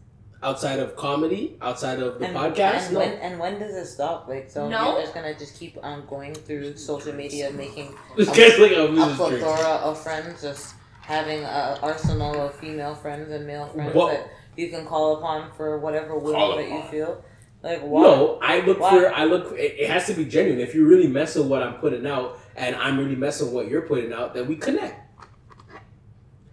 [0.43, 2.99] Outside of comedy, outside of the and, podcast, and no.
[2.99, 4.27] when and when does it stop?
[4.27, 4.91] Like, so No.
[4.91, 8.83] you're just gonna just keep on going through social media, making This guy's like a
[8.83, 14.11] a plethora of friends, just having an arsenal of female friends and male friends What-
[14.11, 17.23] that you can call upon for whatever will that you feel.
[17.63, 18.01] Like, why?
[18.01, 18.89] No, I look Why?
[18.89, 19.13] for.
[19.13, 19.53] I look.
[19.57, 20.59] It, it has to be genuine.
[20.59, 23.67] If you really mess with what I'm putting out, and I'm really messing with what
[23.69, 24.99] you're putting out, then we connect.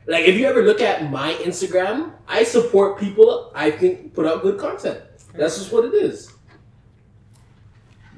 [0.09, 4.41] Like if you ever look at my Instagram, I support people I think put out
[4.43, 5.01] good content.
[5.35, 6.33] That's just what it is.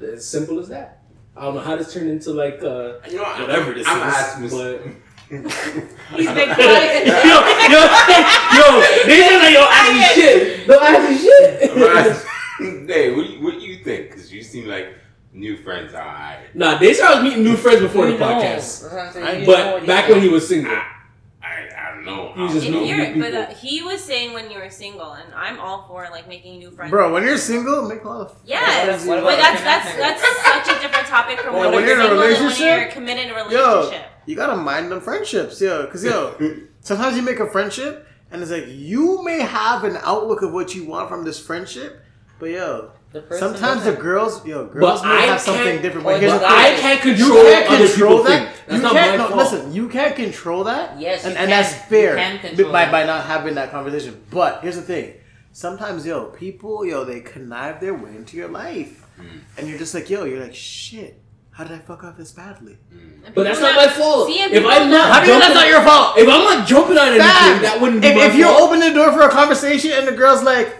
[0.01, 1.03] As simple as that.
[1.35, 4.13] I don't know how this turned into like uh, You know, whatever this I'm is.
[4.15, 4.81] asking this- but
[5.31, 7.07] He's been yo, quiet.
[7.07, 7.81] yo,
[8.57, 10.67] yo, they just like yo, ask me shit.
[10.67, 11.71] Don't ask me shit.
[12.59, 14.09] I'm hey, what do you, what do you think?
[14.09, 14.93] Because you seem like
[15.31, 16.53] new friends are alright.
[16.55, 18.81] Nah, they started meeting new friends before the podcast.
[18.81, 21.00] That's what I'm saying, I- you know But back when he was single, I, I
[22.05, 22.43] don't know.
[22.47, 25.13] You just If know you're, new but uh, he was saying when you were single,
[25.13, 26.91] and I'm all for like making new friends.
[26.91, 28.27] Bro, when you're single, make love.
[28.29, 31.71] lot of Yes, What about- but that's that's that's such a different topic from Well,
[31.71, 33.75] when, when you're you're in a single and when relationship- you're committed in a Yo,
[33.75, 34.05] relationship.
[34.25, 35.87] you gotta mind them friendships, yo.
[35.87, 36.35] Cause yo,
[36.81, 40.73] sometimes you make a friendship and it's like you may have an outlook of what
[40.75, 42.01] you want from this friendship,
[42.39, 46.05] but yo, The sometimes the doesn't- girls, yo, girls But may I have something different.
[46.05, 46.75] But here's the the but thing.
[46.75, 48.29] I can't You control can't control people that.
[48.29, 48.49] think.
[48.67, 49.11] That's you not can't.
[49.11, 49.51] my No, fault.
[49.53, 49.73] listen.
[49.73, 50.99] You can't control that.
[50.99, 51.63] Yes, and, you and can.
[51.63, 52.91] that's You fair can control by that.
[52.91, 54.21] by not having that conversation.
[54.29, 55.13] But here's the thing.
[55.51, 59.41] Sometimes, yo, people, yo, they connive their way into your life, Mm.
[59.57, 61.17] and you're just like, yo, you're like, shit.
[61.53, 62.77] How did I fuck up this badly?
[63.25, 64.29] And But that's people not my fault.
[64.31, 66.17] If I'm not, How do you know that's jumping- not your fault?
[66.17, 68.61] If I'm not jumping on anything, that wouldn't be if, my if you fault.
[68.61, 70.77] open the door for a conversation and the girl's like,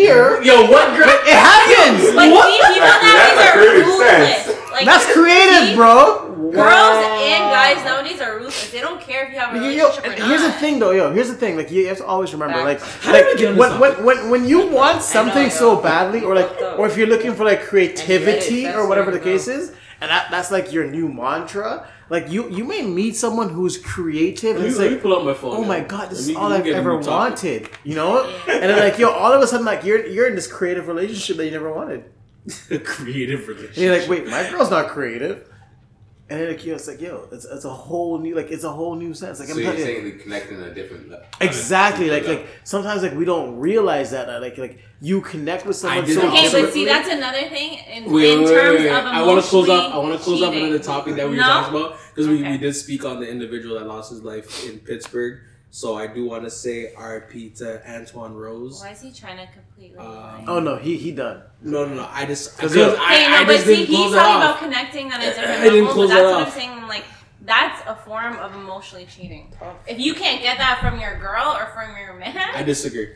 [0.00, 1.08] here, Yo, what girl?
[1.08, 2.14] it happens.
[2.14, 2.46] Like, What?
[2.46, 4.70] see, people nowadays are ruthless.
[4.70, 6.22] Like, That's see, creative, bro.
[6.52, 8.70] Girls and guys nowadays are ruthless.
[8.70, 10.28] They don't care if you have a Yo, relationship and or not.
[10.28, 10.90] here's the thing, though.
[10.92, 11.56] Yo, here's the thing.
[11.56, 13.04] Like, you have to always remember, like, Facts.
[13.04, 15.48] How did we get like when, when, when, when you want something yo.
[15.48, 18.86] so badly, or like, or if you're looking for like creativity you let it or
[18.88, 21.88] whatever the case is, and that, that's like your new mantra.
[22.08, 25.02] Like, you you may meet someone who's creative, Let and me, it's let me like,
[25.02, 25.56] pull up my phone.
[25.56, 25.68] oh now.
[25.68, 27.68] my god, this Let is me- all I've ever wanted.
[27.84, 28.24] You know?
[28.48, 31.36] And then like, yo, all of a sudden, like, you're you're in this creative relationship
[31.38, 32.04] that you never wanted.
[32.84, 33.76] Creative And relationship.
[33.76, 35.48] you're like, wait, my girl's not creative.
[36.28, 38.72] And then like, yo, it's like, yo, it's, it's a whole new, like, it's a
[38.72, 39.38] whole new sense.
[39.38, 41.24] Like, So I'm you're saying they connect in a different level.
[41.40, 42.10] exactly.
[42.10, 44.28] Like, like sometimes like we don't realize that.
[44.42, 48.32] Like, like you connect with someone so Okay, but see, that's another thing in, Wait,
[48.32, 48.98] in wait, terms wait, wait.
[48.98, 49.92] of I want to close off.
[49.94, 50.68] I want to close off cheating.
[50.68, 51.46] another topic that we were No?
[51.46, 52.50] talking about because we, Okay.
[52.52, 55.38] we did speak on the individual that lost his life in Pittsburgh.
[55.70, 58.80] So I do want to say RP to Antwon Rose.
[58.80, 59.46] Why is he trying to
[59.90, 60.16] completely?
[60.16, 61.42] Um, oh no, he he done.
[61.62, 62.08] No, no, no.
[62.12, 64.58] I just because yo- I, Okay, no, I but just see, didn't he's talking about
[64.58, 66.54] connecting on a different I didn't level, close but that's it what I'm off.
[66.54, 66.88] saying.
[66.88, 67.04] Like,
[67.42, 69.52] that's a form of emotionally cheating.
[69.86, 73.10] If you can't get that from your girl or from your man, I disagree.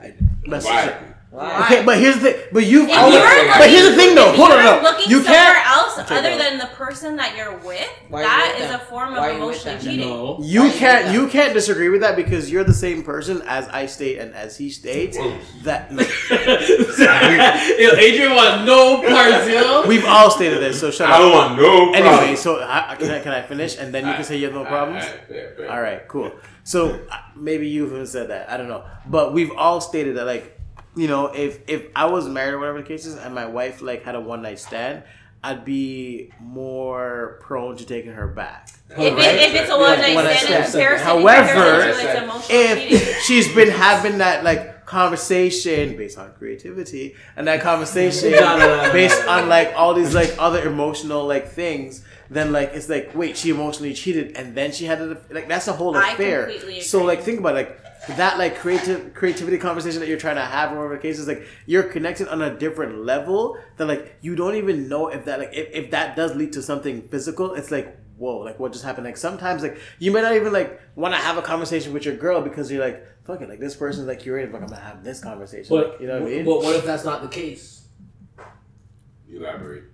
[0.00, 0.14] I,
[0.46, 0.94] That's Why?
[1.30, 1.60] Why?
[1.66, 2.40] Okay, but here's the thing.
[2.52, 3.14] But you've if always.
[3.14, 4.32] you're looking- But here's the thing, though.
[4.32, 4.82] Hold on, you're no.
[4.82, 5.66] looking You somewhere can't.
[5.76, 6.38] else other that.
[6.38, 9.16] than the person that you're with, Why are you that with is a form Why
[9.18, 9.84] of are you with emotionally them?
[9.84, 10.08] cheating.
[10.08, 10.38] no.
[10.42, 13.68] You Why can't you you can't disagree with that because you're the same person as
[13.68, 15.18] I state and as he states
[15.64, 15.90] that
[17.78, 19.86] yo, Adrian wants no parts, yo.
[19.86, 20.80] we've all stated this.
[20.80, 21.50] So shut I don't up.
[21.50, 22.36] want no Anyway, problem.
[22.36, 24.64] so I, can I can I finish and then you can say you have no
[24.64, 25.04] problems.
[25.04, 25.70] Alright, fair, fair.
[25.70, 26.32] All right, cool.
[26.64, 28.50] So uh, maybe you even said that.
[28.50, 30.57] I don't know, but we've all stated that, like,
[30.98, 33.80] you know, if if I was married or whatever the case is, and my wife
[33.82, 35.04] like had a one night stand,
[35.42, 38.68] I'd be more prone to taking her back.
[38.90, 39.34] If, it, Right.
[39.36, 42.22] if it's a one night One night stand in comparison, However, in comparison to it's
[42.22, 42.98] emotional cheating.
[42.98, 48.30] If she's been having that like conversation based on creativity and that conversation
[48.92, 49.30] based no, no.
[49.42, 53.50] on like all these like other emotional like things then like it's like wait she
[53.50, 57.04] emotionally cheated and then she had it like that's a whole I affair completely so
[57.04, 57.80] like think about it, like
[58.16, 61.28] that like creative creativity conversation that you're trying to have or whatever the case is
[61.28, 65.38] like you're connected on a different level that like you don't even know if that
[65.38, 68.84] like if, if that does lead to something physical it's like whoa like what just
[68.84, 72.04] happened like sometimes like you may not even like want to have a conversation with
[72.04, 74.80] your girl because you're like fuck it like this person's like curated but i'm gonna
[74.80, 77.22] have this conversation But, like, you know what i mean but what if that's not
[77.22, 77.86] the case?
[79.28, 79.84] You elaborate.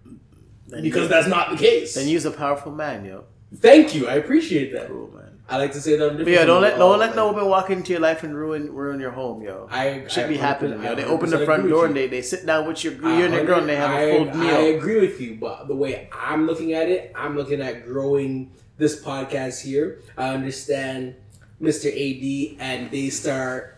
[0.68, 1.94] Then because you- that's not the case.
[1.94, 3.24] Then you's a powerful man, yo.
[3.56, 4.06] Thank you.
[4.06, 4.86] I appreciate that.
[4.88, 5.23] Cool, man.
[5.48, 6.08] I like to say that.
[6.08, 8.72] But different yeah, don't let don't let no woman walk into your life and ruin
[8.72, 9.68] ruin your home, yo.
[9.70, 10.94] I Should I be 100% happening, yo.
[10.94, 13.44] They open the front door and they, they sit down with your you and your
[13.44, 14.54] girl and they have a full I- meal.
[14.54, 18.52] I agree with you, but the way I'm looking at it, I'm looking at growing
[18.78, 20.00] this podcast here.
[20.16, 21.16] I understand
[21.60, 21.86] Mr.
[21.88, 23.74] AD and Daystar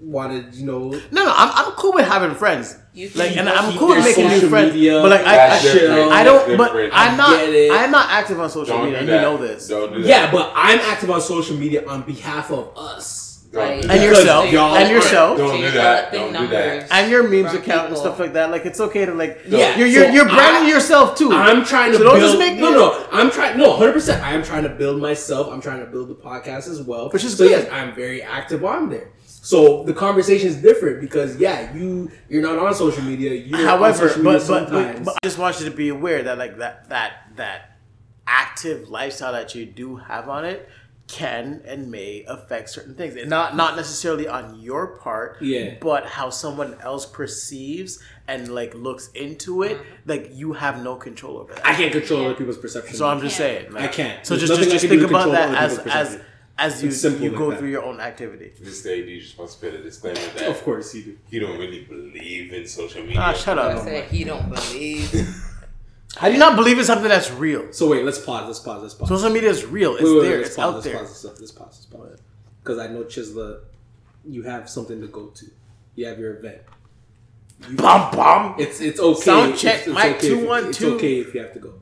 [0.00, 2.76] wanted, you know, No, no, I'm, I'm cool with having friends.
[2.96, 4.72] You Like, and I'm cool with making new friends.
[4.72, 5.02] media.
[5.02, 5.66] But like, I, I, That's.
[6.12, 6.56] I don't.
[6.56, 6.92] But different.
[6.94, 7.38] I'm not.
[7.38, 9.68] I'm not active on social Don't media, and you know this.
[9.68, 10.08] Don't do that.
[10.08, 13.24] yeah, but I'm active on social media on behalf of us.
[13.52, 13.84] Don't Right.
[13.84, 16.10] And yourself, y'all and yourself, Don't do that.
[16.12, 16.90] Don't do that.
[16.90, 18.50] and your memes From account and stuff like that.
[18.50, 19.40] Like, it's okay to like.
[19.46, 21.30] Yeah, you're you're, so you're branding I- yourself too.
[21.32, 22.30] I'm trying to So don't build.
[22.32, 23.06] just make no, it- no.
[23.12, 23.56] I'm trying.
[23.58, 23.92] No, 100.
[23.92, 25.48] percent I am trying to build myself.
[25.52, 27.08] I'm trying to build the podcast as well.
[27.10, 27.44] Which is so.
[27.44, 27.50] good.
[27.50, 29.10] Yes, I'm very active on there.
[29.46, 33.32] So the conversation is different because yeah, you you're not on social media.
[33.32, 36.24] You're However, social media but, but, but but I just want you to be aware
[36.24, 37.78] that like that that that
[38.26, 40.68] active lifestyle that you do have on it
[41.06, 45.76] can and may affect certain things, and not not necessarily on your part, Yeah.
[45.80, 49.76] but how someone else perceives and like looks into it.
[49.76, 50.10] Mm-hmm.
[50.10, 51.64] Like you have no control over that.
[51.64, 52.96] I can't control other people's perception.
[52.96, 53.60] so I'm just can't.
[53.60, 54.26] saying, like, I can't.
[54.26, 56.26] So There's just nothing just, I just can think about that as as perception.
[56.58, 57.58] As you It's you like go that.
[57.58, 58.52] through your own activity.
[58.62, 58.86] Mr.
[59.02, 61.18] AD, you're supposed put a disclaimer that of course you do.
[61.30, 63.20] you don't really believe in social media.
[63.20, 63.84] Ah, shut I up.
[63.84, 65.12] said he don't believe.
[66.16, 67.72] How do you not believe in something that's real?
[67.74, 68.46] So wait, let's pause.
[68.46, 68.80] Let's pause.
[68.82, 69.08] Let's pause.
[69.08, 69.94] Social media is real.
[69.96, 70.36] It's Wait, wait, wait, there.
[70.38, 70.96] let's It's pause, out let's there.
[70.96, 71.40] Pause, let's pause.
[71.40, 71.66] Let's pause.
[71.74, 72.20] Let's pause.
[72.62, 73.60] Because I know Chisla,
[74.26, 75.46] you have something to go to.
[75.94, 76.62] You have your event.
[77.68, 78.54] You- Bum bum.
[78.58, 79.20] It's it's okay.
[79.20, 81.74] Sound check, It's, mic okay two, if you- It's okay if you have to go.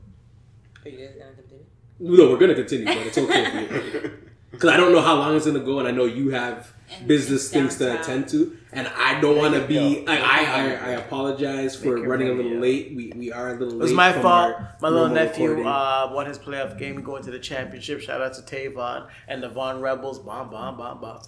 [0.85, 1.65] Are you guys gonna continue?
[1.99, 4.11] No, we're gonna continue, but it's okay if you.
[4.55, 7.07] Because I don't know how long it's gonna go, and I know you have And
[7.07, 10.03] business it's things to attend to, and I don't want to be.
[10.05, 10.11] go.
[10.11, 10.41] I, I,
[10.71, 12.59] I apologize for running a little yeah.
[12.59, 12.95] late.
[12.95, 13.69] We we are a little.
[13.69, 13.75] Late.
[13.75, 14.55] It was late my fault.
[14.81, 18.01] My little nephew uh, won his playoff game, going to the championship.
[18.01, 20.19] Shout out to Tavon and the Von Rebels.
[20.19, 21.21] Bomb, bomb, bomb, bomb.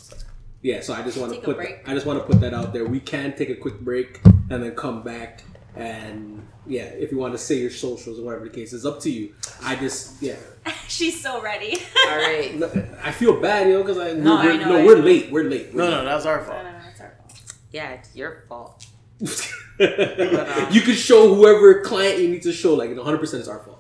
[0.62, 1.88] Yeah, so I just want to put break.
[1.88, 2.86] I just want to put that out there.
[2.86, 5.44] We can take a quick break and then come back
[5.76, 9.00] and yeah, if you want to say your socials or whatever the case is, up
[9.02, 9.34] to you.
[9.64, 10.36] I just yeah,
[10.88, 11.78] She's so ready.
[12.10, 12.62] All right.
[13.04, 15.32] I feel bad, yo, because I No, we're, I know, no I we're late.
[15.32, 15.74] We're late.
[15.74, 16.64] No, We're no, that's our fault.
[16.64, 17.42] no, no, it's our fault.
[17.72, 18.86] Yeah, it's your fault.
[19.20, 19.54] late.
[19.80, 22.74] Uh, you could show whoever client you need to show.
[22.76, 23.76] Like 100 percent is our fault.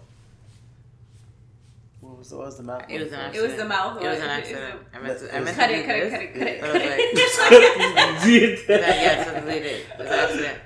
[2.02, 2.86] What was, what was the map?
[2.90, 3.36] It was an accident.
[3.36, 4.02] It was the mouth.
[4.02, 4.80] It was an accident.
[4.94, 6.12] I meant to, I meant Cut to it, cut do it, this.
[6.14, 6.90] cut it, cut it, But cut I was it.
[6.90, 9.86] like, It's like- But I yes, I deleted it.
[9.94, 10.58] It was an accident.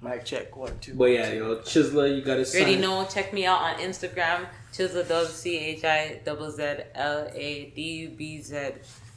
[0.00, 0.54] Mic check.
[0.56, 0.94] One, two.
[0.94, 3.04] But yeah, yo, Chisla, you gotta You already know.
[3.06, 4.46] Check me out on Instagram.
[4.72, 6.62] Chisla Dubs C H I double Z
[6.94, 8.72] L A D U B Z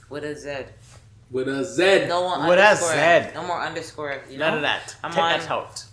[0.10, 0.66] with a Z.
[1.30, 2.08] with a Z.
[2.08, 2.94] No one With underscore.
[2.94, 3.34] Z.
[3.36, 4.22] No more underscore.
[4.30, 4.48] You know?
[4.50, 4.96] None of that.
[5.04, 5.86] I'm Take on- that out.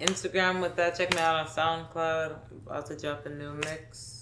[0.00, 0.96] Instagram with that.
[0.96, 2.36] Check me out on SoundCloud.
[2.66, 4.17] About to drop a new mix.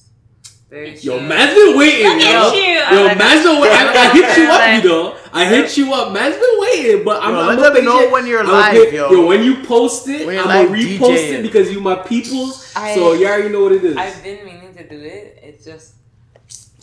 [0.69, 1.29] Very Yo, soon.
[1.29, 2.07] man's been waiting.
[2.09, 2.29] Look yo.
[2.29, 2.63] at you.
[2.63, 3.77] Yo, I like man's been waiting.
[3.79, 5.17] I, I hit you up, Like- you know.
[5.33, 6.13] I hit you up.
[6.13, 7.35] Man's been waiting, but I'm.
[7.35, 8.13] Yo, I'm let gonna them know patient.
[8.13, 9.11] when you're I'm live, gonna- yo.
[9.13, 11.33] Yo, when you post it, I'm gonna repost DJing.
[11.39, 12.73] it because you my peoples.
[12.75, 13.97] I- so you already know what it is.
[13.97, 15.39] I've been meaning to do it.
[15.43, 15.95] It's just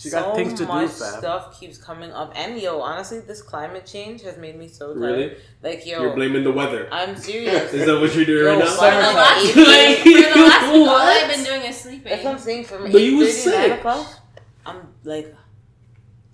[0.03, 1.17] She got so things to do, much fam.
[1.19, 2.33] stuff keeps coming up.
[2.35, 4.99] And yo, honestly, this climate change has made me so tired.
[4.99, 5.35] Really?
[5.61, 6.87] Like yo, You're blaming the weather.
[6.91, 7.73] I'm serious.
[7.73, 8.65] Is that what you're doing Yo, right now?
[8.65, 9.15] For the Summertime.
[9.15, 10.95] last Like, week, for the last week, all?
[10.97, 12.09] I've been doing is sleeping.
[12.11, 12.65] That's what I'm saying.
[12.65, 13.71] From But you eight was sick.
[13.79, 14.19] o'clock,
[14.65, 15.33] I'm like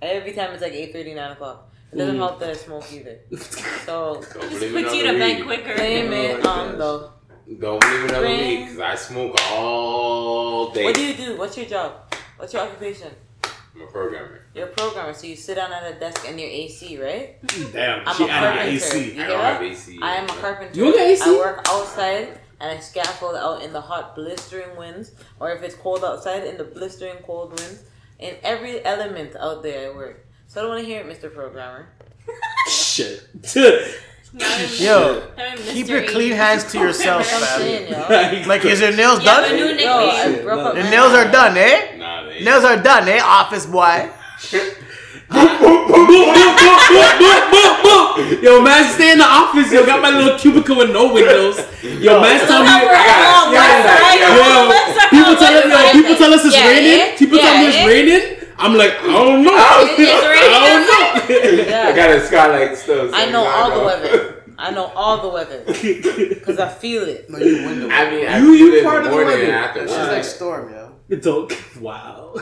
[0.02, 1.68] every time it's like eight thirty nine o'clock.
[1.92, 2.20] It doesn't Mm.
[2.20, 3.20] help that I smoke either.
[3.86, 5.74] So Don't Just blame puts you to bed quicker.
[5.76, 7.10] blame it my on the.
[7.60, 10.84] Don't blame it on the Bring- because I smoke all day.
[10.84, 11.38] What do you do?
[11.38, 12.14] What's your job?
[12.38, 13.10] What's your occupation?
[13.80, 14.42] I'm a programmer.
[14.54, 17.38] You're a programmer, so you sit down at a desk and you're AC, right?
[17.72, 18.98] Damn, I'm she a added carpenter.
[18.98, 19.14] AC.
[19.16, 20.00] You I don't have AC.
[20.02, 20.80] I am a carpenter.
[20.80, 21.22] You got AC?
[21.26, 25.76] I work outside and I scaffold out in the hot, blistering winds, or if it's
[25.76, 27.84] cold outside, in the blistering cold winds.
[28.20, 30.26] In every element out there, I work.
[30.48, 31.34] So I don't want to hear it, Mr.
[31.34, 31.88] Programmer.
[32.68, 33.30] Shit.
[34.78, 35.24] Yo,
[35.72, 38.42] keep your clean hands to yourself, That's fam.
[38.44, 38.48] yo.
[38.48, 39.56] Like, is your nails Yeah, done?
[39.56, 39.88] new Yo, nickname.
[39.90, 40.82] I Shit, broke no.
[40.82, 41.96] Your nails are done, eh?
[41.98, 43.20] Nah, they Nails are done, eh?
[43.22, 44.10] Office boy.
[48.42, 49.72] Yo, man, stay in the office.
[49.72, 51.58] Yo, got my little cubicle with no windows.
[51.84, 52.70] Yo, man, tell me.
[52.70, 56.02] Look how we're all Yeah, one side, yo, all one side, people tell us, yo,
[56.02, 57.00] people tell us it's Yeah, raining.
[57.14, 57.18] eh?
[57.18, 57.86] People tell me it's eh?
[57.88, 58.24] raining.
[58.58, 59.56] I'm like, I don't know.
[60.00, 61.90] It's raining I don't know.
[61.90, 63.10] I got a skylight still.
[63.10, 64.36] so I know you all the weather.
[64.58, 67.30] I know all the weather because I feel it.
[67.30, 67.90] No, you window.
[67.90, 69.44] I mean, I You- you do part the of the weather.
[69.44, 70.79] and after It's just like storm, yo.
[71.16, 71.58] It's okay.
[71.82, 72.36] Wow.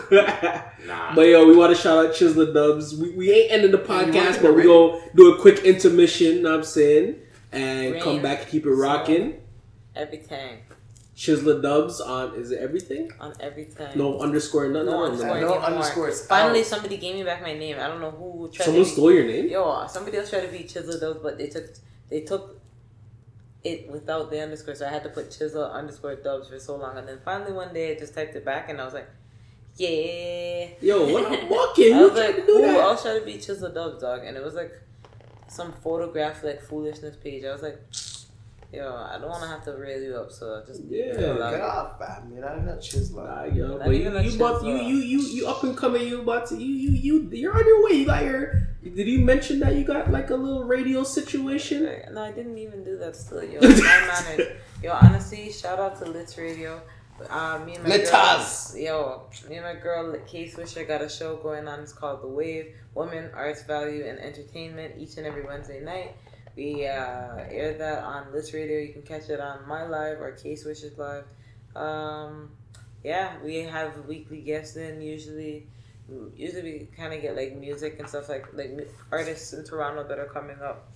[0.85, 1.15] Nah.
[1.15, 2.95] But yo, we want to shout out Chisla Dubs.
[2.97, 6.41] We, we ain't ending the podcast, but we go do a quick intermission.
[6.41, 7.15] Know what I'm saying,
[7.51, 9.39] and Rain, come back and keep it rocking.
[9.95, 10.59] Everything.
[11.15, 13.11] Chisla Dubs on is it everything?
[13.19, 13.97] on everything.
[13.97, 14.87] No underscore nothing.
[14.87, 15.39] No No, underscore.
[15.41, 16.25] no underscores.
[16.27, 16.65] Finally, out.
[16.67, 17.77] somebody gave me back my name.
[17.79, 18.89] I don't know who tried Someone to.
[18.89, 19.47] be- stole your name.
[19.49, 21.65] Yo, somebody else tried to be Chisla Dubs, but they took
[22.09, 22.56] they took
[23.67, 26.97] it without the underscore, so I had to put Chisla underscore Dubs for so long,
[26.97, 29.09] and then finally one day I just typed it back, and I was like,
[29.75, 30.67] yeah.
[30.81, 31.93] Yo, what I'm walking.
[31.95, 32.79] I was like, can't do who that.
[32.79, 34.23] else tried to be Chisla Dubs, dog?
[34.23, 34.71] And it was like
[35.47, 37.43] some photograph like foolishness page.
[37.45, 37.79] I was like,
[38.73, 41.59] yo, I don't want to have to rail you up, so just Yeah, allow Get
[41.59, 41.65] me.
[41.65, 42.31] off, fam.
[42.33, 43.23] You're not even Chisla.
[43.25, 46.07] Nah, yo, Not but you, even you, about, you, you, you, you up and coming.
[46.07, 47.91] You about to, you, you, you, you're on your way.
[47.97, 48.67] You got your.
[48.83, 51.89] Did you mention that you got like a little radio situation?
[52.11, 53.59] No, I didn't even do that still, yo.
[53.61, 54.47] My manners.
[54.83, 56.79] Yo, honestly, shout out to Litz Radio.
[57.31, 58.73] Uh, me and my Litas.
[58.73, 61.79] girl, yo, me and my girl Kay Swisher got a show going on.
[61.79, 64.93] It's called The Wave: Women, Arts, Value, and Entertainment.
[64.99, 66.15] Each and every Wednesday night,
[66.57, 68.79] we uh, air that on Litz Radio.
[68.79, 71.23] You can catch it on my live or Kay Swisher's live.
[71.75, 72.51] Um,
[73.03, 75.67] yeah, we have weekly guests in usually.
[76.35, 80.17] Usually we kind of get like music and stuff like like artists in Toronto that
[80.19, 80.89] are coming up,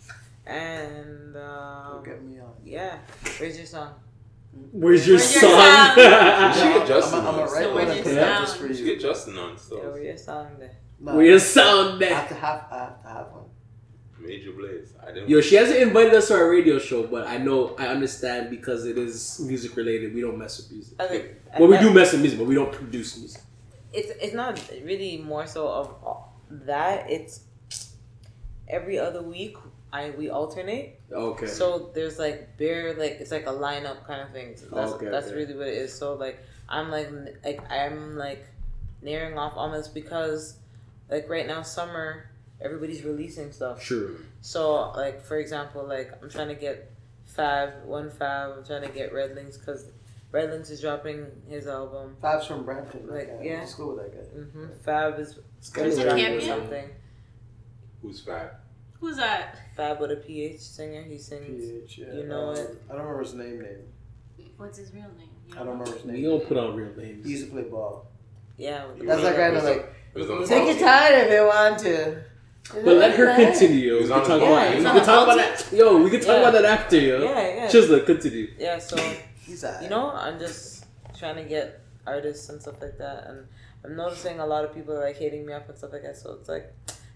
[0.46, 2.54] and um, get me on.
[2.66, 2.98] yeah,
[3.38, 3.94] where's your song?
[4.72, 5.52] Where's your Where's your song?
[5.52, 5.96] sound?
[6.56, 7.52] should I'm, get Justin I'm, I'm on.
[7.52, 8.62] right So one where's and your put that just sound?
[8.62, 9.80] for You should get Justin on Yo, still.
[9.92, 10.76] where's your song there?
[11.00, 13.41] No, Where's your sound I have to have, I have to have one.
[14.22, 14.94] Major Blaze.
[15.02, 15.30] I didn't.
[15.30, 18.86] Yo, she hasn't invited us to our radio show, but I know I understand because
[18.86, 20.14] it is music related.
[20.14, 20.96] We don't mess with music.
[21.00, 21.26] I think
[21.60, 23.42] Well, we do mess with music, but we don't produce music.
[23.94, 26.14] It's it's not really more so of uh,
[26.66, 27.10] that.
[27.10, 27.42] It's
[28.68, 29.58] every other week.
[29.94, 31.00] I we alternate.
[31.12, 31.48] Okay.
[31.48, 34.56] So there's like bare like it's like a lineup kind of thing.
[34.56, 35.36] So that's Okay, that's okay.
[35.36, 35.94] really what it is.
[35.94, 36.40] So like
[36.70, 37.10] I'm like
[37.44, 38.46] like I'm like
[39.02, 40.56] nearing off almost because
[41.10, 42.31] like right now summer
[42.62, 43.82] everybody's releasing stuff.
[43.82, 44.12] Sure.
[44.42, 46.92] So like for example like I'm trying to get
[47.26, 48.58] Fab one Fab.
[48.58, 49.86] I'm trying to get Redlings because
[50.34, 52.16] Redlings is dropping his album.
[52.22, 53.08] Fab's from Brampton.
[53.08, 53.52] Like, Like, yeah.
[53.60, 53.66] yeah.
[53.66, 54.42] School with that guy.
[54.42, 56.90] hmm Fab is It's Is is it something.
[58.02, 58.62] Who's fat?
[59.00, 59.60] Who's that?
[59.76, 61.04] Fab with a PH singer.
[61.04, 61.70] He sings.
[61.70, 62.14] PH, yeah.
[62.14, 62.82] You know um, it.
[62.90, 63.62] I don't remember his name.
[63.62, 64.50] Name.
[64.58, 65.30] What's his real name?
[65.48, 66.16] You I don't remember his name.
[66.18, 67.26] We don't put on real names.
[67.26, 68.08] He used to play ball.
[68.58, 68.86] Yeah.
[68.88, 69.94] with the That's that guy It was that on- like.
[70.14, 72.24] It was on the Take your time if you want to.
[72.70, 73.94] But let her continue.
[74.02, 75.68] We can talk about Yeah, we can talk about that.
[75.74, 76.40] Yo, we can talk Yeah.
[76.42, 77.22] about that after, yo.
[77.24, 77.68] Yeah, yeah.
[77.68, 78.54] Chisla, continue.
[78.58, 78.80] Yeah.
[78.80, 78.96] So
[79.46, 80.86] He's you know, I'm just
[81.18, 83.48] trying to get artists and stuff like that, and
[83.84, 86.16] I'm noticing a lot of people are like hating me up and stuff like that.
[86.18, 86.72] So it's like,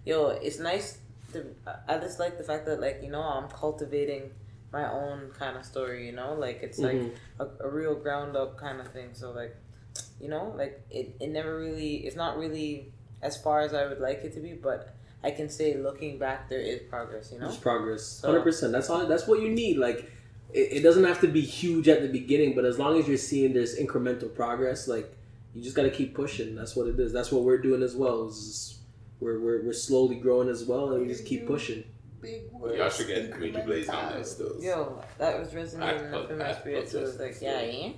[0.05, 0.97] yo, it's nice.
[1.33, 1.45] To,
[1.87, 4.31] I just like the fact that like you know I'm cultivating
[4.73, 6.07] my own kind of story.
[6.07, 7.11] You know, like it's like Mhm.
[7.39, 9.09] a, a real ground up kind of thing.
[9.13, 9.55] So like,
[10.19, 12.91] you know, like it, it never really it's not really
[13.21, 14.94] as far as I would like it to be, but
[15.25, 17.31] I can say looking back there is progress.
[17.31, 17.45] You know.
[17.47, 18.03] There's progress.
[18.03, 18.71] So- Hundred percent.
[18.71, 19.05] That's all.
[19.07, 19.77] That's what you need.
[19.77, 20.11] Like,
[20.53, 23.17] it, it doesn't have to be huge at the beginning, but as long as you're
[23.17, 25.11] seeing there's incremental progress, like
[25.53, 26.55] you just got to keep pushing.
[26.55, 27.11] That's what it is.
[27.11, 28.27] That's what we're doing as well.
[28.27, 28.77] is
[29.19, 31.83] we're, we're we're slowly growing as well, and we just keep pushing.
[32.21, 32.77] Big words.
[32.77, 34.55] Y'all should get Major Blaze on there still.
[34.61, 36.77] Yo, that was resonating felt- up my I spirit.
[36.89, 37.89] felt So it was like, yeah, yeah.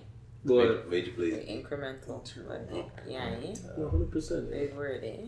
[0.45, 0.89] Go Major, ahead.
[0.89, 1.33] Major Blaze.
[1.47, 2.47] Incremental.
[2.47, 3.89] Like, yeah, yeah.
[3.89, 4.51] Hundred percent.
[4.51, 5.27] Big word, eh?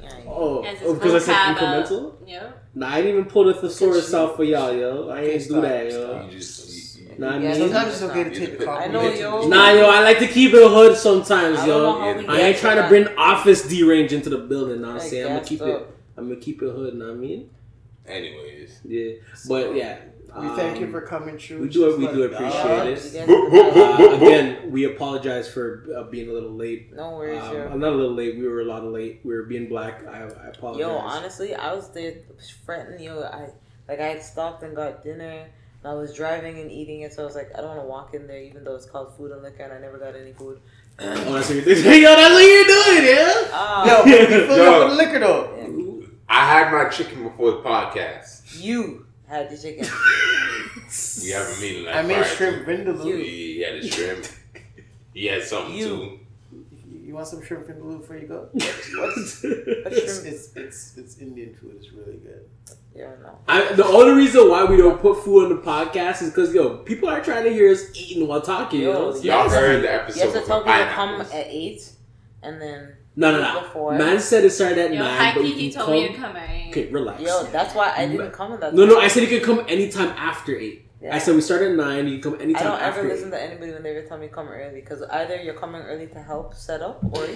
[0.00, 0.30] Yeah, yeah.
[0.30, 2.14] Oh, As oh, because I said incremental.
[2.26, 2.50] Yeah.
[2.74, 5.08] Nah, I didn't even pull the thesaurus out for y'all, yo.
[5.08, 6.06] I ain't do that, yo.
[6.08, 6.32] stop.
[6.32, 6.68] You just.
[6.68, 9.48] You, you, Nah, I mean, Sometimes it's okay to take put- the I know, yo.
[9.48, 11.98] Nah, yo, I like to keep it hood sometimes, I yo.
[12.28, 12.88] I ain't trying to that.
[12.90, 14.82] bring office D range into the building.
[14.82, 15.68] Know what I'm saying I'm gonna keep up.
[15.68, 15.90] it.
[16.18, 16.94] I'm gonna keep it hood.
[16.94, 17.50] Know what I mean?
[18.06, 18.80] Anyways.
[18.84, 19.12] Yeah,
[19.48, 19.98] but yeah.
[20.40, 21.62] We thank you um, for coming through.
[21.62, 22.86] we do- we like do appreciate that.
[22.86, 23.04] it.
[23.04, 24.00] You guys Boop, are boop, boop, bad.
[24.00, 26.92] Uh, again, we apologize for uh, being a little late.
[26.94, 27.68] No worries, Um, yo.
[27.68, 28.36] I'm not a little late.
[28.36, 29.20] We were a lot of late.
[29.24, 30.06] We were being black.
[30.06, 30.80] I, I apologize.
[30.80, 32.14] Yo, honestly, I was there
[32.64, 33.00] fretting.
[33.02, 33.48] Yo, I
[33.88, 35.46] like I had stopped and got dinner.
[35.82, 37.86] And I was driving and eating it, so I was like, I don't want to
[37.86, 40.32] walk in there, even though it's called food and liquor, and I never got any
[40.32, 40.60] food.
[40.98, 41.04] Oh,
[41.34, 42.02] that's what you're doing.
[42.02, 43.48] Yo, that's what you're doing, yeah.
[43.52, 44.82] Ah, Yo, we fill Yo.
[44.82, 45.54] up with liquor though.
[45.58, 46.06] yeah.
[46.28, 48.60] I had my chicken before the podcast.
[48.62, 49.86] you had the chicken.
[51.22, 53.06] We have a meeting like I made shrimp to- vindaloo.
[53.06, 53.16] You.
[53.16, 54.26] He had a shrimp.
[55.12, 55.86] He had something You.
[55.88, 56.18] too.
[57.04, 58.48] You want some shrimp vindaloo before you go?
[58.54, 59.12] What?
[59.16, 59.42] It's,
[60.24, 61.76] it's it's it's Indian food.
[61.78, 62.44] It's really good.
[62.94, 63.36] Yeah, no.
[63.46, 66.78] I, the only reason why we don't put food on the podcast is because yo,
[66.78, 68.80] people are trying to hear us eating while talking.
[68.82, 69.58] Yo, Yo, It's Y'all nasty.
[69.58, 70.16] heard the episode.
[70.18, 71.92] You have to with tell people to come at eight,
[72.42, 73.60] and then no, no, no.
[73.62, 73.92] before.
[73.98, 75.96] Man said it started at Yo, nine, high but key, you he can told come.
[76.02, 76.68] me to come at eight.
[76.70, 77.22] Okay, relax.
[77.22, 78.74] Yo, that's why I didn't come at that.
[78.74, 78.94] no, time.
[78.94, 80.82] no, I said you could come anytime after eight.
[81.00, 81.14] Yeah.
[81.14, 82.08] I said we start at nine.
[82.08, 82.56] You can come anytime.
[82.56, 83.12] I anytime don't after ever eight.
[83.14, 86.06] listen to anybody when they ever tell me come early because either you're coming early
[86.08, 87.26] to help set up or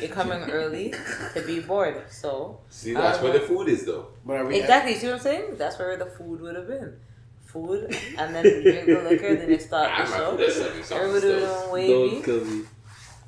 [0.00, 0.94] you're coming early
[1.34, 2.02] to be bored.
[2.10, 4.08] So See, that's Uh, where the food is, though.
[4.24, 5.44] But are we exactly, you see what I'm saying?
[5.58, 6.96] That's where the food would have been.
[7.44, 10.30] food and then drink the liquor, then it start I the show.
[10.30, 11.38] put that seven songs Everybody still.
[11.40, 12.66] doing Don't wavy.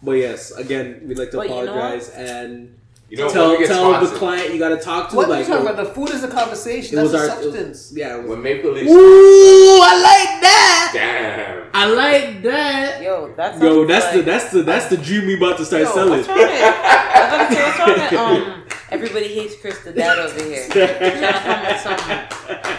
[0.03, 0.21] Kill me.
[0.21, 3.59] But yes, again, we'd like to But you know apologize and You know, tell when
[3.61, 5.17] we get tell the client you got to talk to.
[5.17, 5.85] What like, you talking yo, about?
[5.87, 6.99] The food is a conversation.
[6.99, 7.93] It That's was a our- it was- substance.
[7.95, 8.15] yeah.
[8.17, 10.91] it was- when Maple Leaf, Ooh, I like that.
[10.95, 11.71] damn.
[11.75, 13.03] I like that.
[13.03, 15.93] Yo, that's Yo, that's the that's the that's the dream we about to start Yo,
[15.95, 16.11] selling.
[16.19, 19.93] what's wrong with I was gonna say what's wrong with um everybody hates Chris the
[19.93, 20.69] dad over here.
[20.71, 22.79] Trying to come with some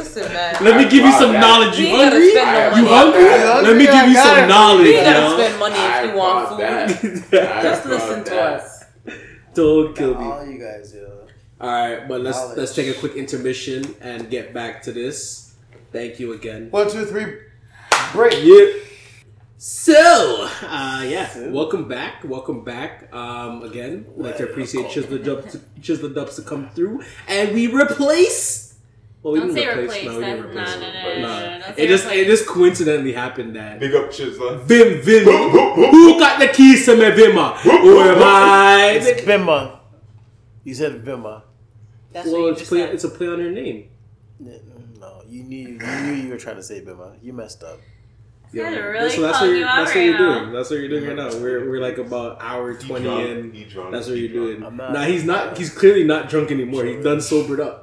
[0.00, 0.56] listen man.
[0.60, 1.78] Let me give you some knowledge.
[1.78, 2.26] You hungry?
[2.32, 3.22] You hungry?
[3.24, 7.30] Let me give you some knowledge, You gotta spend money if you want food.
[7.30, 8.84] Just listen to us.
[9.54, 10.24] Don't kill me.
[10.24, 11.26] All you guys, yo.
[11.60, 12.58] All right, but let's Knowledge.
[12.58, 15.54] let's take a quick intermission and get back to this.
[15.92, 16.70] Thank you again.
[16.70, 17.36] One, two, three,
[18.12, 18.32] break.
[18.42, 18.80] Yeah.
[19.58, 21.50] So, uh, yeah, So?
[21.50, 23.12] welcome back, welcome back.
[23.12, 27.52] Um, again, we'd like to appreciate Chisla Dubs, to, Chisla Dubs to come through, and
[27.52, 28.69] we replace.
[29.22, 30.04] Well, we Don't didn't say replace.
[30.06, 30.74] No, we That, didn't no, replace.
[30.76, 30.92] no, no, it.
[30.94, 31.74] no, no, no, no.
[31.76, 32.20] It just replace.
[32.20, 34.60] it just coincidentally happened that Big up Chisla.
[34.62, 35.24] Vim Vim.
[35.24, 37.56] Who got the keys to my Vima?
[37.58, 38.92] Who am I?
[39.02, 39.78] It's Vima.
[40.64, 41.42] You said Vima.
[42.12, 42.94] That's Well, what you it's just play, said.
[42.94, 43.88] it's a play on her name.
[44.98, 47.16] No, you knew you knew you were trying to say Vima.
[47.22, 47.78] You messed up.
[48.52, 50.52] Yeah, really so that's what you're, you out that's what you're doing.
[50.52, 51.28] That's what you're doing right now.
[51.40, 53.68] We're, we're like about hour twenty drunk, in.
[53.68, 54.58] drunk, That's what you're drunk.
[54.58, 54.64] doing.
[54.64, 55.56] I'm Nah, he's not.
[55.56, 56.84] He's clearly not drunk anymore.
[56.84, 57.79] He's done sobered up.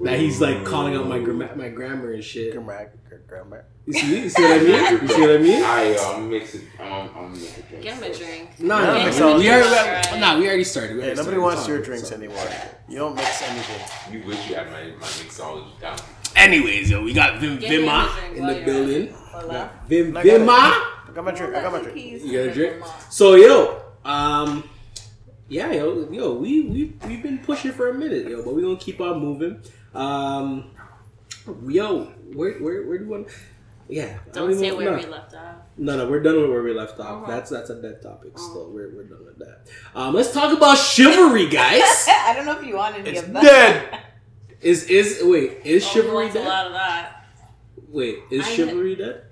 [0.00, 2.52] Now he's like calling out my gram- my grammar and shit.
[2.52, 2.92] Grammar,
[3.28, 3.64] grammar.
[3.86, 4.20] You see?
[4.22, 5.02] You see what I mean?
[5.02, 5.64] You see what I mean?
[5.64, 6.62] I uh, I'm mixing.
[6.80, 7.84] I'm, I'm mixing drinks.
[7.84, 8.60] Give him a drink.
[8.60, 10.20] Nah, Yeah, nah, mix we, all we the already, drinks.
[10.20, 10.92] nah, we already started.
[10.96, 12.14] We Yeah, already nobody started wants your drinks so.
[12.16, 12.48] anymore.
[12.88, 14.12] You don't mix anything.
[14.14, 15.96] You wish you had my, my mixology down.
[16.36, 19.12] Anyways, yo, we got Vim Give Vima in the building.
[19.14, 19.70] Hola.
[19.88, 20.40] Vim I got.
[20.40, 20.48] Vima.
[20.48, 21.54] I got my drink.
[21.54, 21.96] I got my drink.
[22.24, 22.84] You got a drink?
[23.10, 24.68] So yo, um,
[25.48, 28.76] yeah, yo, yo, we we we've been pushing for a minute, yo, but we gonna
[28.76, 29.60] keep on moving.
[29.94, 30.70] Um,
[31.68, 32.04] yo,
[32.34, 33.28] where where where do you want?
[33.88, 34.96] Yeah, I Don't even- say where no.
[34.96, 35.56] we left off.
[35.76, 37.24] No, no, we're done with where we left off.
[37.24, 37.30] Uh-huh.
[37.30, 38.38] That's that's a dead topic.
[38.38, 39.66] Still, we're we're done with that.
[39.94, 41.82] Um, let's talk about chivalry, guys.
[42.08, 43.42] I don't know if you want any It's of that.
[43.42, 44.00] dead.
[44.62, 46.48] is is wait is Oh, chivalry went a dead?
[46.48, 47.26] lot of that.
[47.88, 49.24] Wait, is I- chivalry dead?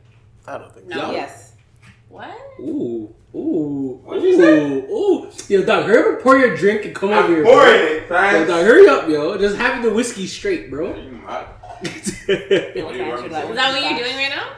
[0.47, 0.87] I don't think.
[0.89, 0.97] No.
[0.97, 1.07] so.
[1.07, 1.13] Yo.
[1.13, 1.53] Yes.
[2.09, 2.37] What?
[2.61, 4.59] Ooh, ooh, What'd you say?
[4.59, 5.31] ooh, ooh.
[5.49, 7.45] Yo, dog, hurry up, pour your drink and come over I'm here.
[7.45, 7.75] pouring bro.
[7.75, 8.49] it, Yo, Frank.
[8.49, 9.39] dog, hurry up, yo.
[9.39, 10.95] Just have the whiskey straight, bro.
[10.97, 11.47] You mad?
[11.83, 13.43] People What do you can't want do me that.
[13.47, 14.57] to Is that what you're doing right now?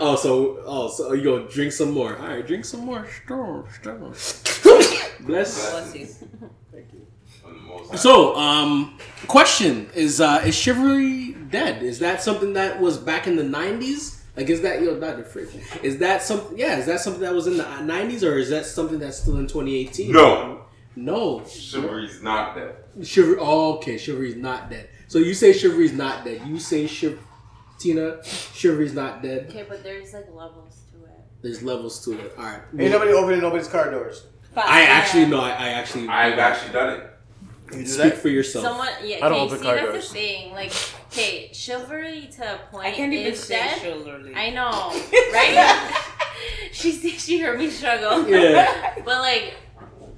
[0.00, 2.16] oh, so oh, so you go drink some more.
[2.18, 3.06] All right, drink some more.
[3.22, 4.00] Strong, strong.
[5.20, 5.70] Bless.
[5.70, 6.08] Bless you.
[7.44, 7.96] On the most high.
[7.96, 11.82] So, um, question is: uh, Is chivalry dead?
[11.82, 14.17] Is that something that was back in the '90s?
[14.38, 15.48] Like, is that yo, Doctor Freak?
[15.82, 16.56] Is that something?
[16.56, 19.18] Yeah, is that something that was in the uh, '90s, or is that something that's
[19.18, 20.12] still in 2018?
[20.12, 20.64] No.
[20.94, 21.44] no.
[21.44, 22.76] Chivalry's not dead.
[23.04, 23.38] Chivalry.
[23.40, 23.98] Oh, okay.
[23.98, 24.90] Chivalry's not dead.
[25.08, 26.46] So you say chivalry's not dead.
[26.46, 27.18] You say chiv-
[27.80, 29.46] Tina, chivalry's not dead.
[29.48, 31.18] Okay, but there's like levels to it.
[31.42, 32.32] There's levels to it.
[32.38, 32.60] All right.
[32.78, 34.24] Ain't nobody opening nobody's car doors.
[34.54, 35.40] I actually no.
[35.40, 36.06] I, I actually.
[36.06, 37.10] I've actually done it.
[37.72, 38.18] You do speak that?
[38.18, 38.64] for yourself.
[38.64, 40.08] Someone, yeah, I don't okay, open see, car that's doors.
[40.12, 40.52] the thing.
[40.52, 40.72] Like,
[41.18, 43.78] okay, chivalry to a point I can't even is say dead.
[43.80, 44.34] chivalry.
[44.34, 44.90] I know,
[45.32, 45.94] right?
[46.72, 48.28] she she heard me struggle.
[48.28, 48.94] Yeah.
[49.04, 49.54] But like,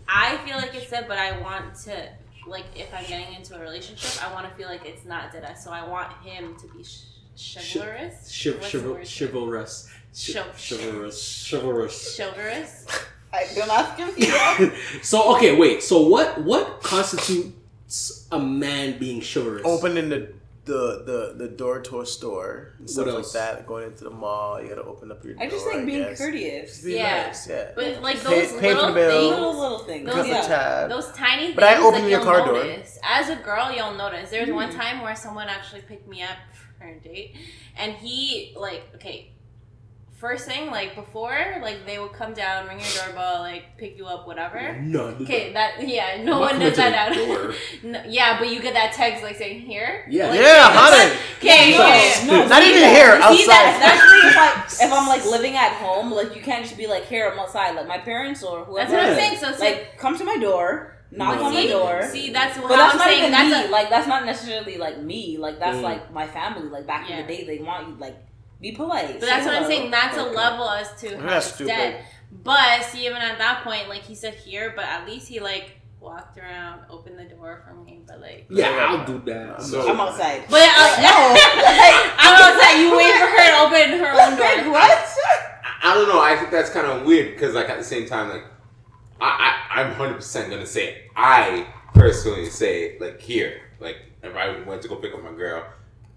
[0.09, 2.09] I feel like it's dead, but I want to
[2.47, 5.57] like if I'm getting into a relationship, I want to feel like it's not dead.
[5.59, 7.05] So I want him to be sh-
[7.37, 8.31] chivalrous.
[8.31, 9.89] Chiv- What's chival- chivalrous.
[10.13, 11.47] Chi- Chiv- chivalrous.
[11.49, 12.17] Chivalrous.
[12.17, 12.87] Chivalrous.
[13.33, 14.11] I don't ask him.
[14.17, 14.75] Yeah.
[15.03, 15.83] so okay, wait.
[15.85, 19.63] So what what constitutes a man being chivalrous?
[19.65, 20.33] Opening the
[20.71, 23.67] the the, the door to a store and stuff What like that.
[23.67, 25.51] Going into the mall, you gotta open up your I door.
[25.51, 26.19] just think being guess.
[26.19, 26.71] courteous.
[26.73, 27.27] Just be Yeah.
[27.27, 27.71] nice, yeah.
[27.75, 29.11] But like those pay little the bill.
[29.21, 29.31] things.
[29.35, 30.07] Little little things.
[30.07, 30.87] Those- Cut the yeah.
[30.89, 32.65] Those tiny things But I open your you'll car door.
[33.03, 34.31] As a girl, you'll notice.
[34.31, 34.55] There was Mm.
[34.55, 36.37] one time where someone actually picked me up
[36.79, 37.37] for a date,
[37.77, 39.33] and he like okay.
[40.21, 44.05] First thing, like before, like they would come down, ring your doorbell, like pick you
[44.07, 44.77] up, whatever.
[44.79, 45.05] No.
[45.23, 47.15] Okay, that yeah, no I'm one coming does that out.
[47.17, 47.55] door.
[47.85, 50.05] no, yeah, but you get that text like saying here.
[50.11, 50.29] Yeah.
[50.29, 51.21] Like, Yeah, that's- honey.
[51.39, 52.27] Okay, No, okay.
[52.27, 53.49] no, Not even that- here, See outside.
[53.49, 56.87] that, especially if I if I'm like living at home, like you can't just be
[56.87, 58.91] like here I'm outside, like my parents or whoever.
[58.91, 59.39] That's what I'm saying.
[59.39, 62.03] So it's like, like come to my door, knock on my see, door.
[62.03, 63.19] see, that's what But that's I'm not saying.
[63.21, 63.69] even That's me.
[63.69, 65.39] a like that's not necessarily like me.
[65.39, 65.83] Like that's Mm.
[65.83, 66.69] like my family.
[66.69, 67.21] Like back Yeah.
[67.21, 68.17] in the day, they want you like
[68.61, 69.19] be polite.
[69.21, 69.91] But say that's what I'm saying.
[69.91, 71.69] That's a level as to how That's it's stupid.
[71.71, 72.05] dead.
[72.33, 75.81] But see, even at that point, like he said here, but at least he like
[75.99, 78.01] walked around, opened the door for me.
[78.07, 79.61] But like, Yeah, I'll do that.
[79.63, 80.45] So- I'm outside.
[80.49, 80.97] but uh,
[82.19, 82.81] I'm outside.
[82.81, 84.73] You wait for her to open her own door.
[84.73, 85.17] what?
[85.83, 86.21] I don't know.
[86.21, 88.45] I think that's kind of weird because, like, at the same time, like,
[89.21, 91.03] I, I I'm hundred percent gonna say it.
[91.17, 95.65] I personally say like here, like if I went to go pick up my girl,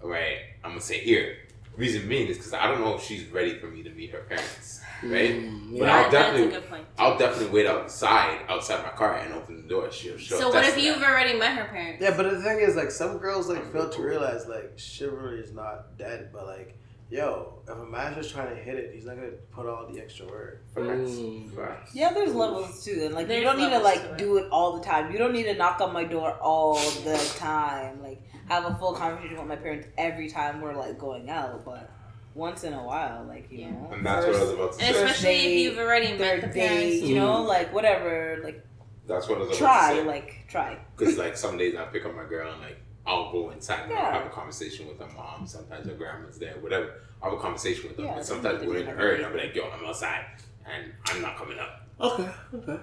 [0.02, 0.38] right?
[0.62, 1.36] I'm gonna say here.
[1.76, 4.20] Reason being is because I don't know if she's ready for me to meet her
[4.28, 5.32] parents, right?
[5.34, 5.88] Mm, But.
[5.88, 6.86] I'll That- that's a definitely, good point.
[6.98, 9.90] I'll definitely wait outside, outside my car, and open the door.
[9.90, 10.38] She'll show.
[10.38, 12.00] So what if you've already met her parents?
[12.02, 15.52] Yeah, but the thing is, like, some girls like fail to realize like chivalry is
[15.52, 16.78] not dead, but like,
[17.10, 20.00] yo, if a man's just trying to hit it, he's not gonna put all the
[20.00, 20.62] extra work.
[20.76, 21.50] Mm.
[21.92, 24.18] Yeah, there's levels too, and like There's you don't need to like to it.
[24.18, 25.10] do it all the time.
[25.10, 28.00] You don't need to knock on my door all the time.
[28.02, 31.90] Like have a full conversation with my parents every time we're like going out, but
[32.34, 33.70] once in a while, like you Yeah.
[33.70, 35.04] know, And that's what I was about to And say.
[35.04, 37.02] especially if you've already met third the date, parents.
[37.02, 37.46] you know, Mm.
[37.48, 38.64] like whatever, like
[39.06, 40.04] That's what I was about try, to say.
[40.06, 40.78] like try.
[40.96, 43.92] Because like some days I pick up my girl and like I'll go inside and
[43.92, 44.12] I'll Yeah.
[44.18, 45.46] have a conversation with her mom.
[45.46, 46.94] Sometimes her grandma's there, whatever.
[47.22, 48.04] I'll have a conversation with her.
[48.04, 49.18] Yeah, but sometimes we're in a hurry.
[49.18, 49.24] do.
[49.24, 50.24] I'll be like, yo, I'm outside
[50.66, 51.83] and I'm not coming up.
[52.00, 52.80] Okay, okay, okay.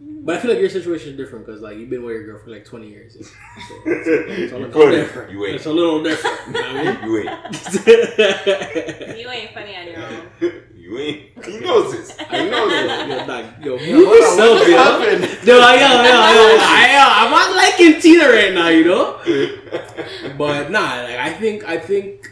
[0.00, 2.38] But I feel like your situation is different because like you've been with your girl
[2.42, 3.14] for like twenty years.
[3.16, 3.22] So
[3.86, 5.30] it's, it's a little different.
[5.32, 5.56] You ain't.
[5.56, 6.36] It's a little different.
[6.48, 7.30] You know You ain't.
[9.18, 10.22] You ain't funny on your own.
[10.76, 11.44] you ain't.
[11.44, 12.16] He knows this.
[12.30, 13.08] I know this.
[13.08, 14.76] yo, dog, yo, Yo, move hold on, yourself, what yo.
[14.76, 15.22] happened?
[15.46, 19.18] Yo, yo, yo, yo, I, yo, I'm not liking Tina right now, you know.
[20.38, 22.30] But nah, like I think, I think,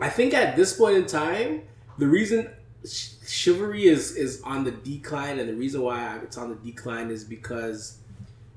[0.00, 1.62] I think at this point in time,
[1.98, 2.50] the reason
[2.86, 7.10] ch- chivalry is is on the decline, and the reason why it's on the decline
[7.10, 7.98] is because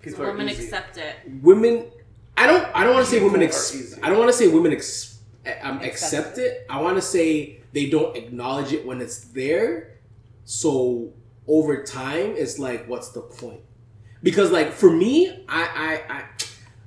[0.01, 0.63] People are Women easy.
[0.65, 1.15] accept it.
[1.41, 1.85] women.
[2.37, 2.63] I don't.
[2.75, 3.41] I don't want to say women.
[3.41, 3.95] People Ex.
[4.03, 5.19] I don't want to say women ex,
[5.63, 6.65] um, Accept accept it.
[6.69, 9.97] I want to say they don't acknowledge it when it's there.
[10.45, 11.11] So
[11.47, 13.61] over time, it's like, what's the point?
[14.23, 16.23] Because like for me, I I, I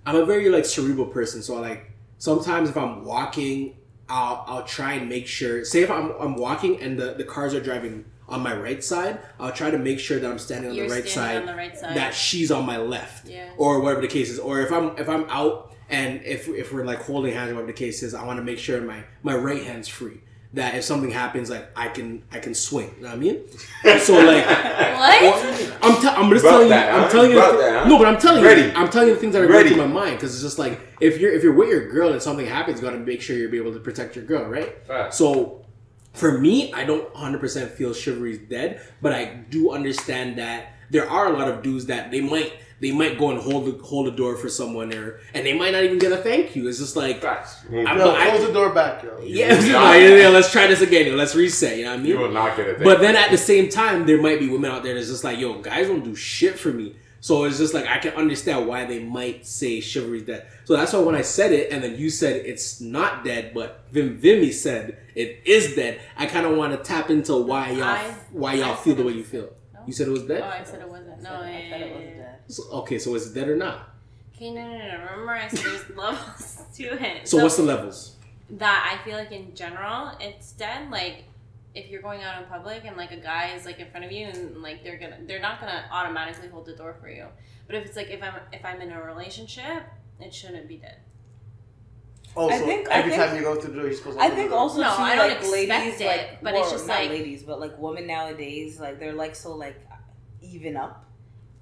[0.07, 1.43] I'm a very like cerebral person.
[1.43, 3.77] So like sometimes if I'm walking,
[4.11, 5.65] I'll I'll try and make sure.
[5.65, 9.19] Say if I'm I'm walking and the the cars are driving on my right side,
[9.41, 11.55] I'll try to make sure that I'm standing on the right standing side on the
[11.55, 11.97] right side.
[11.97, 13.51] that she's on my left Yeah.
[13.57, 16.85] or whatever the case is or if i'm if i'm out and if if we're
[16.85, 19.35] like holding hands or whatever the case is i want to make sure my my
[19.35, 20.21] right hand's free
[20.53, 23.39] that if something happens like i can i can swing you know what i mean
[24.01, 24.45] so like
[25.01, 25.79] What?
[25.83, 26.97] I'm, t- I'm just About telling that, you.
[26.97, 27.09] I'm huh?
[27.09, 27.39] telling you.
[27.39, 27.89] About the- that, huh?
[27.89, 28.63] No, but I'm telling Ready.
[28.63, 28.73] you.
[28.75, 29.71] I'm telling you the things that are going Ready.
[29.71, 32.21] through my mind because it's just like if you're if you're with your girl and
[32.21, 34.87] something happens, you got to make sure you're be able to protect your girl, right?
[34.87, 35.17] Facts.
[35.17, 35.65] So
[36.13, 41.09] for me, I don't 100% feel chivalry is dead, but I do understand that there
[41.09, 44.07] are a lot of dudes that they might they might go and hold the hold
[44.07, 46.67] the door for someone or and they might not even get a thank you.
[46.69, 47.65] It's just like Facts.
[47.71, 49.19] I'm- Yo, I- close the door back, yo.
[49.23, 51.07] yeah, You yeah, yeah, yeah, let's try this again.
[51.07, 51.77] yo, Let's reset.
[51.77, 52.13] You know what I mean?
[52.13, 52.85] You will not get a thing.
[52.85, 55.39] But then at the same time, there might be women out there that's just like,
[55.39, 56.97] yo, guys don't do shit for me.
[57.23, 60.47] So it's just like I can understand why they might say chivalry's dead.
[60.65, 63.85] So that's why when I said it, and then you said it's not dead, but
[63.93, 66.01] Vim Vimy said it is dead.
[66.17, 69.03] I kind of want to tap into why y'all I- why y'all I feel the
[69.03, 69.51] way you feel.
[69.91, 69.93] No.
[69.93, 70.43] You said it was dead.
[70.43, 70.47] Oh.
[70.47, 71.23] I said it wasn't.
[71.23, 72.23] No, I yeah, said it was yeah.
[72.23, 72.39] dead.
[72.49, 73.89] So- okay, so is it dead or not?
[74.35, 75.07] Okay, no, no, no.
[75.11, 77.29] Remember, I said there's levels to it.
[77.29, 78.17] So, what's the levels?
[78.53, 80.91] that I feel like in general it's dead.
[80.91, 81.25] Like
[81.75, 84.13] if you're going out in public and like a guy is like in front of
[84.13, 87.27] you and like they're gonna they're not gonna automatically hold the door for you.
[87.67, 89.85] But if it's like if I'm if I'm in a relationship,
[90.19, 90.97] it shouldn't be dead.
[92.37, 94.23] Also, I think- I every think- time you go through the door, you're supposed to
[94.23, 94.61] I open think the door.
[94.63, 97.11] also No, too, I don't like expect ladies, it, like but it's just not like-
[97.11, 99.77] ladies, but like women nowadays, like they're like so like
[100.41, 101.05] even up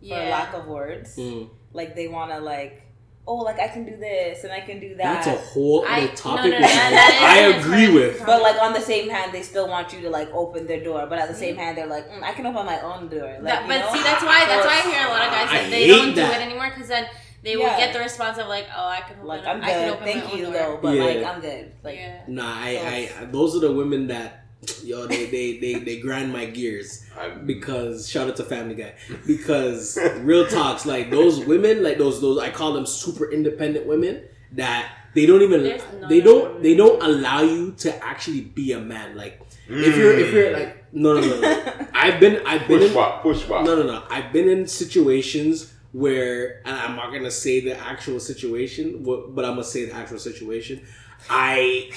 [0.01, 1.17] for lack of words.
[1.17, 1.49] Mm.
[1.73, 2.83] Like they want to like,
[3.27, 5.25] oh, like I can do this and I can do that.
[5.25, 6.45] That's a whole I- other no, topic.
[6.45, 8.25] no, no, which that- I agree with.
[8.25, 11.07] But like on the same hand, they still want you to like open their door.
[11.09, 11.59] But at the same Mhm.
[11.61, 13.39] hand, they're like, mm, I can open my own door.
[13.41, 13.93] Like, That- you but know?
[13.95, 16.15] see, that's why that's why I hear a lot of guys I that they don't
[16.15, 16.27] that.
[16.35, 17.07] do it anymore because then
[17.43, 17.79] they will Yeah.
[17.79, 19.93] get the response of like, oh, I can open Like up- I'm I can good,
[19.95, 20.53] open thank my you door.
[20.53, 21.05] though, but Yeah.
[21.05, 21.73] like I'm good.
[21.85, 22.21] Like yeah.
[22.27, 24.45] Nah, I, I, those are the women that,
[24.83, 27.05] yo, they, they, they, they grind my gears.
[27.47, 28.95] Because shout out to Family Guy
[29.27, 34.23] because real talks like those women like those those I call them super independent women
[34.53, 38.79] that they don't even no- they don't they don't allow you to actually be a
[38.81, 41.87] man like if you're if you're like no no no, no.
[41.95, 43.65] I've been I've been push in, back, push back.
[43.65, 48.21] no no no I've been in situations where and I'm not gonna say the actual
[48.21, 50.83] situation but but I'm gonna say the actual situation.
[51.31, 51.91] I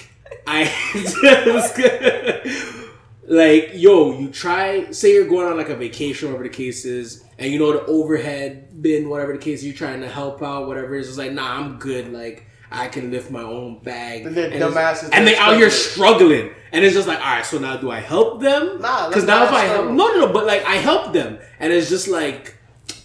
[0.48, 0.72] I
[3.28, 7.24] like yo you try say you're going on like a vacation whatever the case is
[7.38, 10.96] and you know the overhead bin whatever the case you're trying to help out whatever
[10.96, 14.24] it is it's like nah I'm good like I can lift my own bag.
[14.54, 14.64] And it's-
[15.14, 16.52] and they out here struggling.
[16.72, 18.80] and it's just like all right so now do I help them?
[18.80, 21.38] Nah, because now if I help no no no but like I help them.
[21.60, 22.56] And it's just like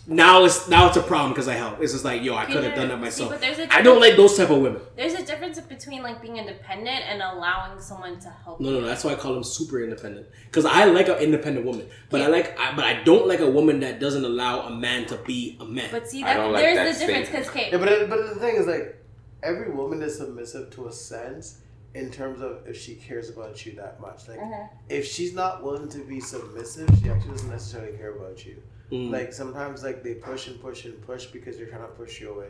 [0.08, 2.62] now it's now it's a problem because I help it's just like yo I could
[2.62, 4.80] have done that See, myself but there's a I don't like those type of women
[4.96, 8.86] There's a difference between like being independent and allowing someone to help No, no, no,
[8.86, 10.26] that's why I call them super independent.
[10.44, 13.50] Because I like an independent woman, but I like, I, but I don't like a
[13.50, 15.88] woman that doesn't allow a man to be a man.
[15.90, 18.40] But see, that, don't like there's that the difference because, okay, Yeah, but but the
[18.40, 19.02] thing is like,
[19.42, 21.58] every woman is submissive to a sense
[21.94, 24.28] in terms of if she cares about you that much.
[24.28, 24.66] Like Uh-huh.
[24.88, 28.62] if she's not willing to be submissive, she actually doesn't necessarily care about you.
[28.92, 29.10] Mm.
[29.10, 32.30] Like sometimes like they push and push and push because they're trying to push you
[32.30, 32.48] away.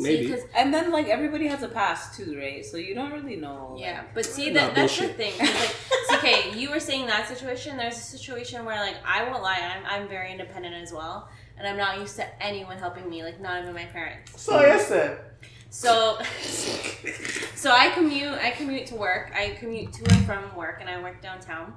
[0.00, 0.26] Maybe.
[0.26, 2.64] See, 'cause- And then like everybody has a past too, right?
[2.64, 3.70] So you don't really know.
[3.72, 5.36] like- yeah, but see Nah, that that's the thing.
[5.40, 7.76] Like, see, okay, you were saying that situation.
[7.76, 11.66] There's a situation where like I won't lie, I'm I'm very independent as well, and
[11.66, 14.40] I'm not used to anyone helping me, like not even my parents.
[14.40, 15.16] So yes, then.
[15.70, 16.18] So,
[17.56, 18.34] so I commute.
[18.38, 19.32] I commute to work.
[19.36, 21.74] I commute to and from work, and I work downtown.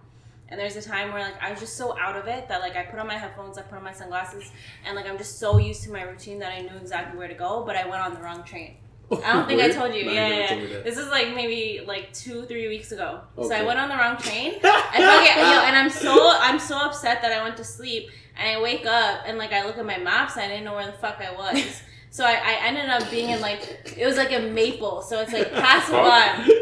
[0.51, 2.75] And there's a time where like I was just so out of it that like
[2.75, 4.51] I put on my headphones, I put on my sunglasses,
[4.85, 7.33] and like I'm just so used to my routine that I knew exactly where to
[7.33, 8.75] go, but I went on the wrong train.
[9.11, 10.03] I don't think I told you.
[10.03, 10.73] Yeah, yeah, told me yeah.
[10.75, 10.83] that.
[10.83, 13.21] This is like maybe like two, three weeks ago.
[13.41, 14.53] So I went on the wrong train.
[14.63, 18.57] I fucking, yo, and I'm so I'm so upset that I went to sleep and
[18.57, 20.85] I wake up and like I look at my maps and I didn't know where
[20.85, 21.81] the fuck I was.
[22.13, 25.31] So I, I ended up being in like it was like a maple, so it's
[25.31, 26.59] like past one.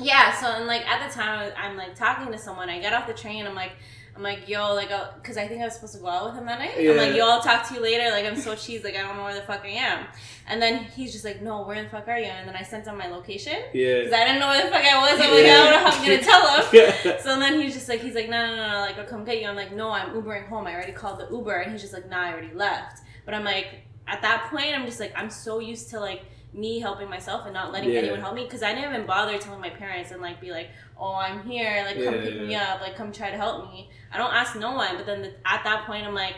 [0.00, 2.68] Yeah, so and like at the time I was, I'm like talking to someone.
[2.68, 3.46] I get off the train.
[3.46, 3.72] I'm like,
[4.16, 6.34] I'm like, yo, like, oh, because I think I was supposed to go out with
[6.34, 6.72] him that night.
[6.78, 8.10] I'm like, yo, I'll talk to you later.
[8.10, 8.82] Like, I'm so cheesed.
[8.84, 10.06] Like, I don't know where the fuck I am.
[10.48, 12.24] And then he's just like, no, where the fuck are you?
[12.26, 13.98] And then I sent him my location Yeah.
[14.00, 15.20] because I didn't know where the fuck I was.
[15.20, 16.68] I'm like, I don't know how I'm gonna tell him.
[16.72, 17.20] Yeah.
[17.22, 19.40] So then he's just like, he's like, no, no, no, no, like, I'll come get
[19.40, 19.46] you.
[19.48, 20.66] I'm like, no, I'm Ubering home.
[20.66, 21.54] I already called the Uber.
[21.54, 23.00] And he's just like, nah, I already left.
[23.24, 26.80] But I'm like, at that point, I'm just like, I'm so used to like me
[26.80, 28.00] helping myself and not letting Yeah.
[28.00, 30.68] anyone help me because I didn't even bother telling my parents and like be like,
[30.98, 33.90] oh, I'm here, like come Yeah, pick me up, like come try to help me.
[34.12, 34.96] I don't ask no one.
[34.96, 36.36] But then the, at that point, I'm like,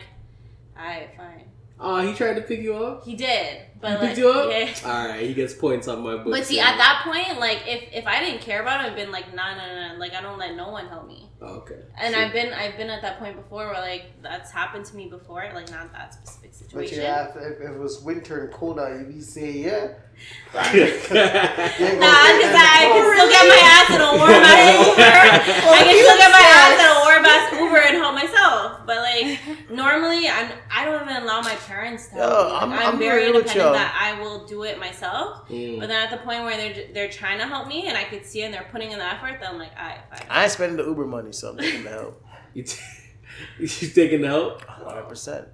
[0.77, 1.45] alright, fine.
[1.79, 3.03] Oh, he tried to pick you up.
[3.03, 4.49] He did, but he like, picked you up.
[4.49, 4.73] yeah.
[4.85, 6.31] All right, he gets points on my book.
[6.31, 9.11] But see, at that point, like if if I didn't care about it, I'd been
[9.11, 11.29] like, nah, nah, nah, like I don't let no one help me.
[11.41, 11.79] Oh, okay.
[11.99, 12.23] And Sure.
[12.23, 15.47] I've been I've been at that point before where like that's happened to me before,
[15.53, 16.97] like not that specific situation.
[16.97, 19.87] But yeah, if, if it was winter and cold out, you'd be saying, yeah.
[20.53, 24.87] Nah, because ain't gonna I can the still get my ass in a warm ass
[24.87, 25.03] Uber.
[25.73, 28.85] I can still get my ass in a warm ass Uber and help myself.
[28.85, 29.39] But like
[29.71, 32.51] normally, I'm I don't even allow my parents to help Yo, me.
[32.53, 33.72] Like, I'm- I'm, I'm very real with independent y'all.
[33.73, 35.47] That I will do it myself.
[35.49, 35.79] Mm.
[35.79, 38.25] But then at the point where they're they're trying to help me and I could
[38.25, 40.27] see it and they're putting in the effort, then I'm like, alright, fine.
[40.29, 42.23] I ain't spending the Uber money, so I'm taking the help.
[42.55, 42.79] You, t-
[43.59, 44.61] you taking the help?
[44.61, 45.47] 100%.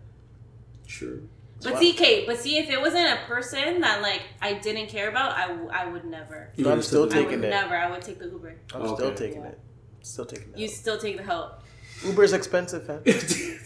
[0.86, 1.30] True.
[1.64, 5.10] But see, Kate, but see, if it wasn't a person that like I didn't care
[5.10, 6.52] about, I, w- I would never.
[6.56, 7.52] You I'm still took I taking would it.
[7.52, 7.76] never.
[7.76, 8.56] I would take the Uber.
[8.74, 8.96] I'm Okay.
[8.96, 9.48] still taking Yeah.
[9.50, 9.60] it.
[10.02, 10.72] Still taking You it.
[10.72, 11.62] still take the help.
[12.06, 13.02] Uber's expensive, fam.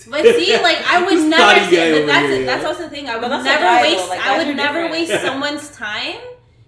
[0.09, 1.41] But see, like I would This never.
[1.43, 2.67] naughty guy Say, but that's here, that's yeah.
[2.67, 3.07] also the thing.
[3.07, 4.09] I would But never guy, waste.
[4.09, 4.91] like, I would never different.
[5.09, 6.15] waste someone's time.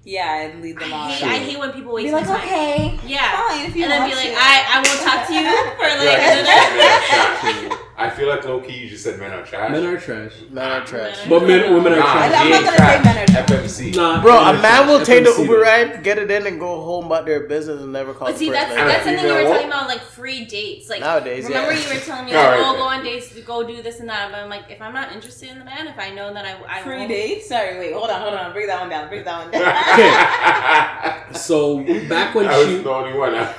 [0.05, 1.09] Yeah, and lead them I on.
[1.09, 2.37] hate, I hate when people waste Be my like, time.
[2.47, 3.47] okay, Yeah.
[3.49, 4.35] fine, if you And then want be like, to.
[4.37, 5.41] I, I won't talk to you
[5.75, 6.05] for like.
[6.05, 7.79] like men are trash.
[7.97, 9.71] I feel like low key you just said men are trash.
[9.71, 10.33] Men are trash.
[10.51, 11.27] Men are trash.
[11.29, 12.97] But men, women are Nah, I'm not gonna trash.
[12.97, 13.49] say men are trash.
[13.49, 13.95] FMC.
[13.95, 14.87] Nah, Bro, a man trash.
[14.89, 17.93] will take the Uber ride, get it in, and go home about their business and
[17.93, 18.87] never call But the see, first that's lady.
[18.87, 20.89] that's something we were talking about, like free dates.
[20.89, 21.79] Like Nowadays, remember yeah.
[21.87, 22.81] you were telling me Yeah, like, right oh, there.
[22.81, 24.29] go on dates, to go do this and that.
[24.29, 26.57] But I'm like, if I'm not interested in the man, if I know that I,
[26.67, 27.47] I Free won't- dates?
[27.47, 28.51] Sorry, wait, hold on, hold on.
[28.51, 29.07] Break that one down.
[29.07, 31.31] bring that one down.
[31.31, 31.39] Okay.
[31.39, 31.77] So
[32.09, 33.35] back when I was she, the only one.
[33.35, 33.53] I-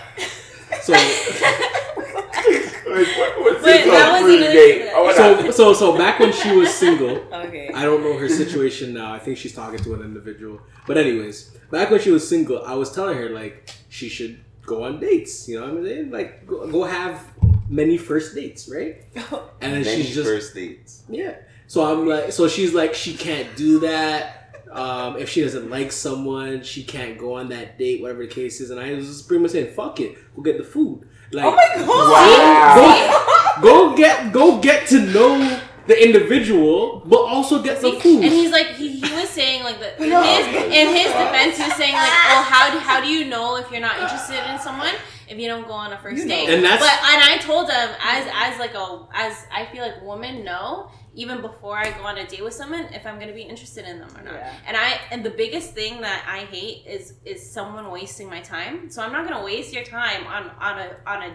[0.82, 0.92] so
[2.86, 4.90] Like, what, what's that was date?
[4.94, 7.16] Oh, so so so back when she was single.
[7.32, 7.70] okay.
[7.74, 9.12] I don't know her situation now.
[9.12, 10.60] I think she's talking to an individual.
[10.86, 14.84] But anyways, back when she was single, I was telling her like she should go
[14.84, 15.48] on dates.
[15.48, 16.10] You know what I'm saying?
[16.10, 17.32] Like go, go have
[17.68, 19.04] many first dates, right?
[19.60, 21.02] And then Many she's just first dates.
[21.08, 21.36] yeah.
[21.66, 24.42] So I'm like, so she's like, she can't do that.
[24.70, 28.60] Um, if she doesn't like someone, she can't go on that date, whatever the case
[28.60, 28.70] is.
[28.70, 31.08] And I was just pretty much saying, fuck it, go get the food.
[31.32, 32.76] Like, oh my god!
[32.78, 33.60] Wow.
[33.60, 38.00] go, go get, go get to know the individual, but also get the See?
[38.00, 38.22] food.
[38.24, 40.00] And he's like, he, he was saying like that.
[40.00, 40.22] In No.
[40.22, 43.56] his in his defense, he was saying like, oh, how do how do you know
[43.56, 44.94] if you're not interested in someone
[45.28, 46.34] if you don't go on a first You know.
[46.34, 46.48] date?
[46.54, 50.02] And that's- but and I told him as as like a as I feel like
[50.02, 53.42] women know even before I go on a date with someone if I'm gonna be
[53.42, 54.34] interested in them or not.
[54.34, 54.52] Yeah.
[54.68, 58.90] And I and the biggest thing that I hate is is someone wasting my time.
[58.90, 61.30] So I'm not gonna waste your time on on a on a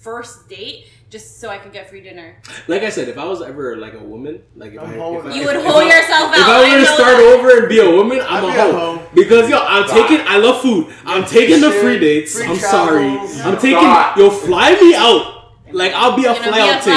[0.00, 2.36] first date just so I could get free dinner.
[2.68, 5.00] like I said, if I was ever like a woman, like if I'm if.
[5.26, 6.38] I You if- would if hoe I- yourself out.
[6.38, 7.34] If I were to start that.
[7.38, 8.72] over and be a woman, I'm I'd a be hoe.
[8.96, 9.06] hoe.
[9.14, 10.08] Because yo, I'm Stop.
[10.08, 10.26] taking.
[10.26, 10.94] I love food.
[11.04, 12.34] I'm taking the free dates.
[12.34, 12.88] free I'm travel.
[12.88, 13.08] sorry.
[13.44, 13.78] I'm taking.
[13.78, 14.16] Stop.
[14.16, 15.35] Yo, fly me out.
[15.72, 16.94] Like I'll be a You're gonna fly out take.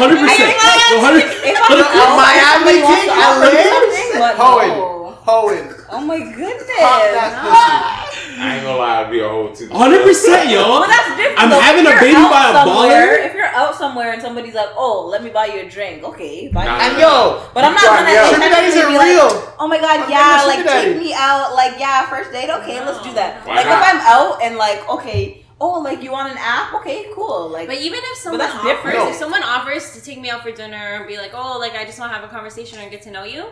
[0.00, 0.56] Hundred percent.
[0.56, 5.68] If I'm Yo, Miami somebody wants King, to offer me something, LA, but Hoeing, hoeing.
[5.90, 6.66] Oh my goodness!
[6.68, 8.08] that
[8.40, 9.68] I ain't gonna lie, I'd be a hoe too.
[9.68, 10.62] Hundred percent, yo.
[10.62, 11.36] Well, that's different.
[11.42, 11.58] I'm though.
[11.60, 13.26] having If a you're baby out by a somewhere- baller.
[13.26, 16.48] If you're out somewhere and somebody's like, "Oh, let me buy you a drink," okay,
[16.48, 16.78] buy Nah, you.
[16.78, 18.08] nah, And yo, But I'm not gonna.
[18.14, 18.22] yo.
[18.24, 19.28] I'm sugar daddies are be like, real.
[19.58, 23.02] oh my god, I'm yeah, like take me out, like yeah, first date, okay, let's
[23.02, 23.44] do that.
[23.44, 23.82] Why like not?
[23.82, 27.66] if I'm out and like okay, oh like you want an app, okay, cool, like
[27.68, 29.10] But even if someone offers, different.
[29.10, 31.84] If someone offers to take me out for dinner and be like, oh, like I
[31.84, 33.46] just want to have a conversation and get to know you,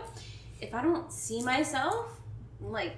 [0.61, 2.07] if I don't see myself
[2.61, 2.97] like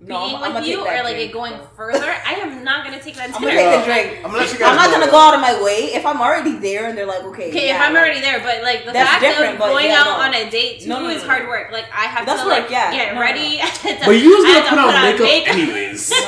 [0.00, 1.30] no, being I'm, I'm with you or that like drink.
[1.30, 4.06] it going further, I am not gonna take that I'm gonna take the drink.
[4.22, 6.06] I'm gonna let you guys I'm not know gonna go out of my way if
[6.06, 8.62] I'm already there and they're like, okay, Okay, yeah, if I'm like- already there, but
[8.62, 10.22] like the fact of going yeah, out no.
[10.22, 11.72] on a date too No, no, is hard work.
[11.72, 12.92] Like I have That's to work, like yeah.
[12.94, 13.58] get No, no, ready.
[13.62, 16.12] I have to- But you was I gonna have put on on makeup anyways.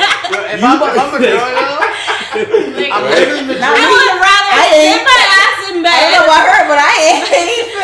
[0.51, 1.69] If I'm a, if I'm a girl, yo,
[2.91, 3.15] I'm Right.
[3.15, 5.91] living I would rather I sit my ass in bed.
[5.91, 7.80] I don't know about her, but I ain't.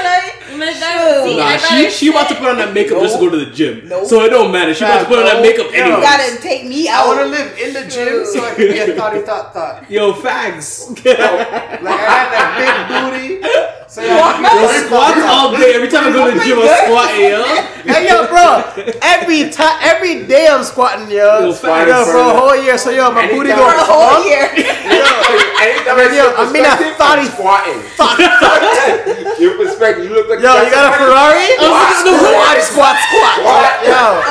[0.59, 3.31] But that- see, Nah, she she about to put on that makeup just to go
[3.31, 3.83] to the gym.
[3.89, 4.07] Nope.
[4.07, 4.74] So it don't matter.
[4.74, 5.85] She about to put on that makeup Yo.
[5.87, 7.07] you gotta take me I out.
[7.09, 9.85] want to live in the gym so I can be a thottie thot thot.
[9.91, 10.89] Yo, fags.
[11.07, 13.43] Like I had that big booty.
[13.89, 15.74] So yeah, Yo, squats all day.
[15.74, 17.45] Every time I go to the oh gym, I'm squatting, yo.
[17.87, 18.66] Hey yo, bro!
[19.01, 21.39] Every time, every day I'm squatting, yo.
[21.47, 22.77] Yo, fine, Yo, for a whole year.
[22.78, 23.59] So yo, my booty Anytime.
[23.62, 24.27] go for a whole up.
[24.27, 24.43] year.
[24.51, 27.78] Anytime I see Yo, I mean that perspective, thottie- I'm squatting.
[29.41, 31.47] your perspective, you look like Yo, you got a Ferrari?
[31.59, 33.73] Squat, Squat, squat, squat.
[33.82, 34.23] Yo,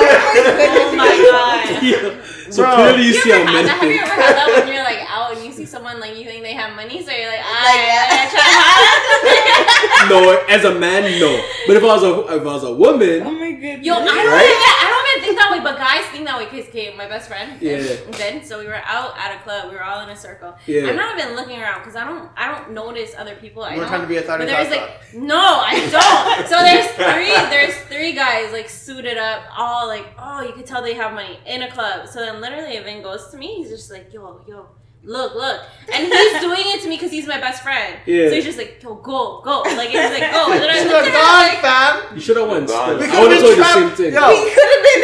[0.87, 2.21] Oh my god.
[2.45, 2.75] So Bro.
[2.77, 3.73] clearly you You see ever how had men?
[3.73, 4.05] Have you think.
[4.05, 6.53] ever had that when you're like out and you see someone like you think they
[6.53, 8.05] have money, so you're like, ah, Like, yeah.
[8.15, 10.05] yeah, try hard.
[10.13, 11.41] No, as a man, no.
[11.65, 13.81] But if I was a if I was a woman, Oh woman, my goodness.
[13.81, 14.45] Yo, I don't, Right?
[14.45, 15.04] even, I don't even
[15.35, 16.45] think that way, but guys think that way.
[16.45, 17.77] Cause okay, my best friend, Yeah.
[18.11, 19.69] Then, so we were out at a club.
[19.69, 20.55] We were all in a circle.
[20.65, 20.87] Yeah.
[20.87, 23.63] I'm not even looking around because I don't, I don't notice other people.
[23.63, 23.89] I we're don't.
[23.89, 25.73] trying to be a But thottie there's like no, I
[26.37, 26.47] don't.
[26.47, 30.81] So there's three there's three guys like suited up, all like oh you could tell
[30.81, 32.07] they have money in a club.
[32.07, 34.67] So then literally Evan goes to me, he's just like yo yo
[35.05, 35.61] look look,
[35.93, 37.97] and he's doing it to me because he's my best friend.
[38.05, 38.29] Yeah.
[38.29, 40.51] So he's just like yo go go like he's like go.
[40.51, 42.15] And then I Should looked have at him, gone, like, fam.
[42.15, 42.67] you should have went.
[42.67, 42.97] Gone.
[42.97, 42.97] still.
[42.99, 44.11] We I would have told you the could've same been thing.
[44.13, 45.01] trapped- We could have been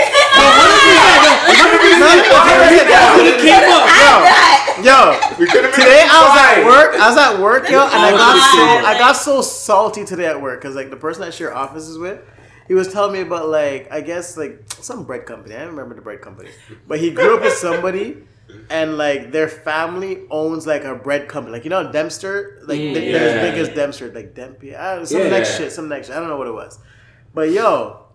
[2.92, 3.86] That would have came up.
[4.82, 5.38] Yo, yo.
[5.40, 6.66] We could have been Today I was at fine.
[6.66, 6.90] work.
[7.00, 8.86] I was at work, yo, and I got so God.
[8.86, 12.20] I got so salty today at work because like the person I share offices with,
[12.68, 15.56] he was telling me about like I guess like some bread company.
[15.56, 16.50] I don't remember the bread company,
[16.88, 18.18] but he grew up with somebody.
[18.70, 23.12] And like their family owns like a bread company, like you know Dempster, like they-
[23.12, 25.30] they're as big as Dempster, like Dempy, I don't know, some Yeah.
[25.30, 26.16] next shit, some next shit.
[26.16, 26.80] I don't know what it was,
[27.34, 28.06] but yo,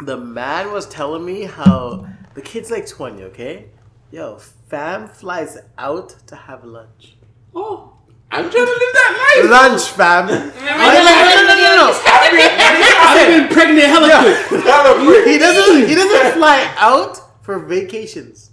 [0.00, 3.66] the man was telling me how the kid's like twenty, okay?
[4.10, 4.38] Yo,
[4.70, 7.16] fam flies out to have lunch.
[7.54, 7.92] Oh,
[8.30, 9.12] I'm trying to live that
[9.42, 9.50] life.
[9.50, 10.26] Lunch, fam.
[10.26, 12.00] Remember no, no, no, no, no.
[12.06, 14.08] I've been pregnant hella
[14.48, 14.62] quick.
[14.64, 15.26] Hella quick.
[15.26, 15.88] He doesn't.
[15.88, 18.50] He doesn't fly out for vacations.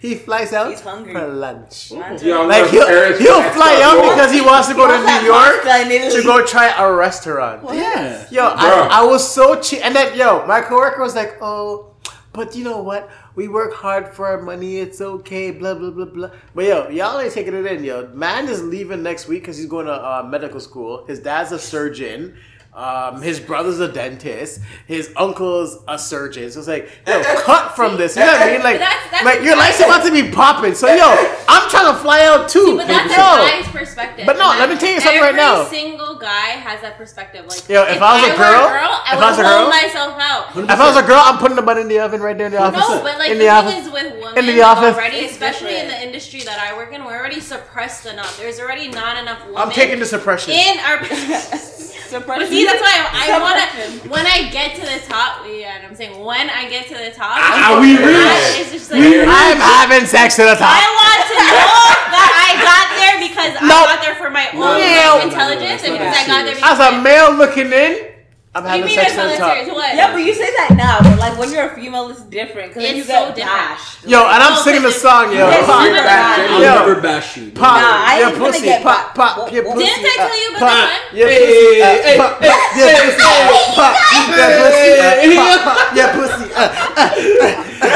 [0.00, 1.12] He flies out He's hungry.
[1.12, 1.90] for lunch.
[1.90, 5.62] Yo, I'm Like he'll, he'll fly out because he wants to go to New York
[5.62, 7.62] to to go try a restaurant.
[7.74, 8.26] Yeah.
[8.30, 9.84] Yo, I, I was so cheap.
[9.84, 11.92] And then, yo, my coworker was like, oh,
[12.32, 13.10] but you know what?
[13.34, 14.78] We work hard for our money.
[14.78, 15.50] It's okay.
[15.50, 16.30] Blah, blah, blah, blah.
[16.54, 18.08] But yo, y'all ain't taking it in, yo.
[18.14, 21.04] Man is leaving next week because he's going to uh, medical school.
[21.08, 22.36] His dad's a surgeon.
[22.72, 24.60] Um, his brother's a dentist.
[24.86, 26.50] His uncle's a surgeon.
[26.52, 28.14] So it's like, yo, cut from this.
[28.14, 28.62] You know what I mean?
[28.62, 30.74] Like, That's- that's like your life's exactly- about to be popping.
[30.74, 31.10] So yo,
[31.48, 32.76] I'm trying to fly out too.
[32.76, 34.24] But that's yo, a guy's perspective.
[34.24, 35.62] But no, And let me tell you something right now.
[35.62, 37.44] Every single guy has that perspective.
[37.46, 39.58] Like, Yo, if I was a were girl- I if I would was a hold
[39.58, 40.56] girl- myself out.
[40.56, 42.52] if I was a girl, I'm putting the bun in the oven right there in
[42.52, 42.80] the office.
[42.88, 43.86] No, but like in the, the thing office.
[43.86, 44.94] is with women the office.
[44.94, 48.38] already, It's especially in the industry that I work in, we're already suppressed enough.
[48.38, 49.58] There's already not enough women.
[49.60, 50.52] I'm taking the suppression.
[50.54, 51.02] in our.
[52.10, 52.26] But
[52.60, 54.08] see, that's why I, I want to.
[54.12, 57.10] When I get to the top, yeah, and I'm saying when I get to the
[57.16, 58.92] top, Ah, we that reached.
[58.92, 60.68] like We I'm having sex to the top.
[60.76, 61.72] I want to know
[62.12, 63.86] that I got there because I Nope.
[63.88, 65.24] got there for my own No.
[65.24, 68.09] intelligence and No, because I got there As a male looking in,
[68.52, 69.54] I'm What do having you mean sex by the top.
[69.78, 69.94] What?
[69.94, 72.82] Yeah, but you say that now, but like when you're a female, it's different because
[72.82, 73.54] It's you so get different.
[73.78, 74.02] bashed.
[74.10, 75.46] Yo, and I'm Oh, singing the song, yo.
[75.46, 76.02] Yes, Pop, you know.
[76.02, 77.54] I'll never bash you.
[77.54, 80.02] pop, Nah, I your ain't gonna pussy, get pop, ba- pop, your Didn't pussy.
[80.02, 81.14] Didn't I tell you about pop, that one?
[81.14, 83.94] Your Hey, pussy, uh, hey, pop, hey, pop, your pussy, uh, pop,
[84.34, 86.46] your pussy, uh, pop, pop, your pussy.
[86.50, 86.66] uh,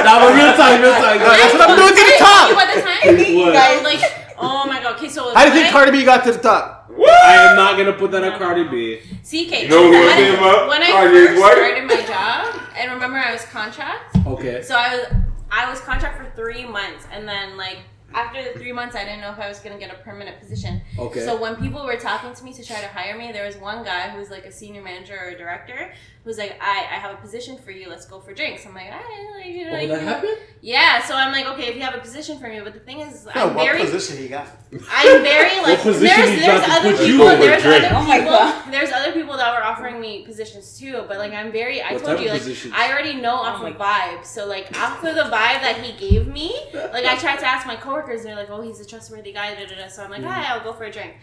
[0.07, 1.19] Nah, but real time, real time.
[1.19, 2.47] No, that's what I'm doing to the Did I tell top.
[2.47, 3.03] you about the time?
[3.43, 3.59] What?
[3.59, 4.03] I was like,
[4.39, 4.95] oh my god.
[5.03, 6.74] Okay, so How do you think when Cardi B got to the top?
[6.99, 8.99] I am not gonna put that on Cardi B.
[9.23, 9.63] CK.
[9.63, 10.69] You know who when, I think about?
[10.69, 11.53] when I Kanye's first wife?
[11.53, 14.63] started my job, and remember I was contract, Okay.
[14.63, 15.07] so I was
[15.51, 17.79] I was contract for three months, and then like
[18.13, 20.81] after the three months, I didn't know if I was gonna get a permanent position.
[20.99, 21.25] Okay.
[21.25, 23.83] So when people were talking to me to try to hire me, there was one
[23.85, 25.93] guy who was like a senior manager or a director
[26.25, 27.87] He was like, I, I have a position for you.
[27.91, 28.65] Let's go for drinks.
[28.65, 28.97] I'm like, I
[29.37, 30.13] like, you know, Oh, like, that you know.
[30.15, 30.39] happened?
[30.63, 33.01] Yeah, so I'm like, okay, if you have a position for me, but the thing
[33.01, 34.47] is, Yo, I'm what very, position he got?
[34.91, 37.85] I'm very like, position there's he there's got to other put you people, there's drink?
[37.85, 38.73] other Oh people, God.
[38.73, 42.05] there's other people that were offering me positions too, but like I'm very, I What
[42.07, 42.73] told you, like positions?
[42.75, 46.27] I already know off my of vibe, so like after the vibe that he gave
[46.27, 49.33] me, like I tried to ask my coworkers, and they're like, oh, he's a trustworthy
[49.33, 49.89] guy, da da da.
[49.89, 50.31] So I'm like, Mm-hmm.
[50.31, 51.17] hi, I'll go for a drink.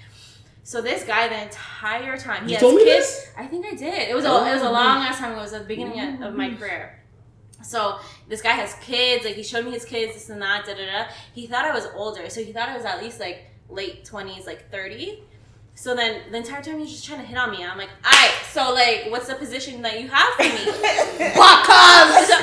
[0.63, 3.05] So this guy, the entire time, he You has told me kids.
[3.07, 3.31] this?
[3.38, 4.09] I think I did.
[4.09, 4.45] It was a Oh.
[4.45, 5.31] it was a oh, long ass time.
[5.31, 5.39] ago.
[5.39, 6.97] It was at the beginning of- of my career.
[7.63, 7.97] So
[8.27, 9.25] this guy has kids.
[9.25, 10.65] Like he showed me his kids, this and that.
[10.65, 11.05] Da da da.
[11.33, 14.45] He thought I was older, so he thought I was at least like late twenties,
[14.45, 15.23] like thirty.
[15.73, 17.63] So then the entire time he's just trying to hit on me.
[17.63, 20.65] I'm like, alright, so like, what's the position that you have for me?
[21.33, 22.27] Bacchus!
[22.27, 22.38] So-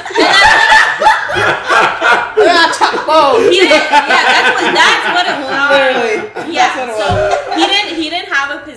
[2.38, 5.70] and he didn't, yeah, that's what that's what it was.
[5.70, 6.54] Literally.
[6.54, 7.77] Yeah, That's what it so he didn't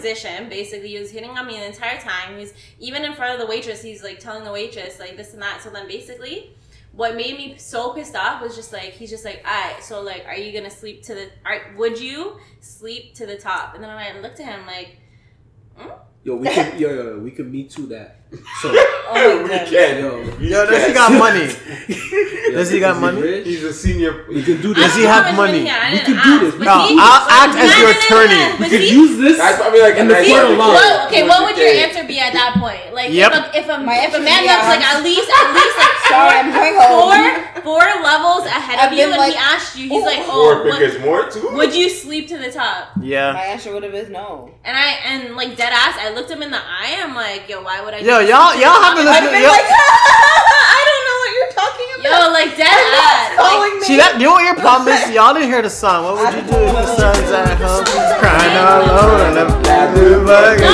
[0.01, 0.49] position.
[0.49, 2.33] Basically, he was hitting on me the entire time.
[2.33, 3.81] He was even in front of the waitress.
[3.81, 5.61] He's like telling the waitress like this and that.
[5.61, 6.55] So then basically,
[6.93, 10.25] what made me so pissed off was just like he's just like, alright, so like,
[10.25, 11.29] are you gonna sleep to the?
[11.45, 13.75] Are, would you sleep to the top?
[13.75, 14.97] And then I looked at him like,
[15.75, 15.89] hmm?
[16.23, 18.20] Yo, we could, yo, yo, we could meet to that.
[18.61, 18.71] So,
[19.13, 19.67] Oh we my god.
[19.67, 19.99] can.
[19.99, 21.51] yo, We Yo, does he got money?
[22.55, 23.21] Does he got money?
[23.21, 23.45] rich?
[23.47, 24.25] He's a senior.
[24.29, 24.87] We can do this.
[24.87, 25.67] Does he have money?
[25.69, 26.55] I We didn't could do ask, this.
[26.55, 28.39] but No, he- I'll act as your attorney.
[28.55, 29.37] We but could use this.
[29.37, 31.07] That's probably like in the nice court little alone.
[31.07, 32.93] Okay, what would your answer be at that point?
[32.95, 33.31] Like, Yep.
[33.31, 35.27] if a if a, My if a answer man would looks like uh, at least
[35.27, 37.63] at least like Sorry, I'm going four home.
[37.63, 40.99] four levels ahead of you, been and he asked you, he's like, Four oh, what,
[41.01, 41.51] more too.
[41.55, 42.91] would you sleep to the top?
[43.01, 43.31] Yeah.
[43.31, 44.51] My answer would have been no.
[44.63, 46.99] And I and like dead ass, I looked him in the eye.
[46.99, 47.99] I'm like, yo, why would I?
[47.99, 49.17] Yo, do y'all, y'all haven't top?
[49.17, 49.33] I've listened.
[49.33, 49.65] been Yo, like,
[50.77, 52.05] I don't know what you're talking about.
[52.05, 53.33] Yo, like dead ass.
[53.33, 53.85] Like, calling me.
[53.85, 54.11] see that?
[54.21, 55.01] You know what your problem is?
[55.15, 56.05] Y'all didn't hear the song.
[56.05, 57.85] What would you do if the sun's at home?
[58.21, 60.69] Crying all alone and I'm glad to fucking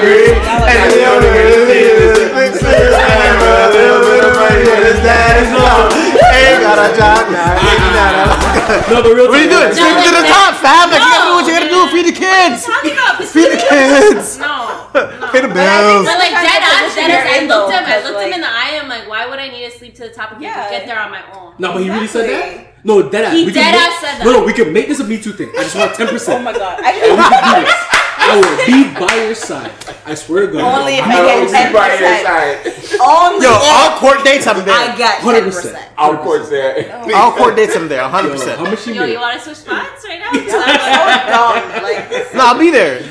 [0.00, 0.32] agree.
[0.40, 2.92] And the only way to see is to fix it.
[2.96, 6.05] And a little bit of money and his daddy's low.
[6.36, 7.56] Ain't got a job now.
[7.56, 9.70] ain't got a- No, but real What are you doing?
[9.72, 10.90] talk, Sleep to the top, fam.
[10.90, 11.80] Like, you gotta do what you gotta do.
[11.94, 12.64] Feed the kids.
[12.66, 14.38] talking about Feed the kids.
[14.38, 15.26] No, no.
[15.32, 16.04] Pay the bills.
[16.06, 17.26] But like dead the ass, dead ass.
[17.26, 17.84] I looked though, him.
[17.86, 18.78] I looked him in the eye.
[18.80, 20.62] I'm like, why would I need to sleep to the top if I Yeah.
[20.64, 21.54] could get there on my own?
[21.58, 22.84] No, but he really said that.
[22.84, 23.32] No, dead ass.
[23.32, 24.24] He we can dead make- ass said that.
[24.24, 25.50] No, no, we can make this a Me Too thing.
[25.58, 26.40] I just want ten percent.
[26.40, 26.80] Oh my god.
[26.82, 27.95] I can do this.
[28.26, 29.70] I will be by your side.
[30.04, 30.80] I swear to God.
[30.80, 32.22] Only if I I will get be by your 10%.
[32.26, 32.56] side.
[33.00, 34.96] Only Yo, if all court dates, I'm I there.
[34.96, 35.72] get 100%.
[35.72, 35.88] 10%.
[35.98, 37.02] All courts there.
[37.14, 38.02] All court dates, I'm there.
[38.02, 38.56] 100%.
[38.56, 40.30] how much she Yo, you want to switch spots right now?
[40.50, 41.82] So dumb.
[41.82, 43.02] Like, No, I'll be there.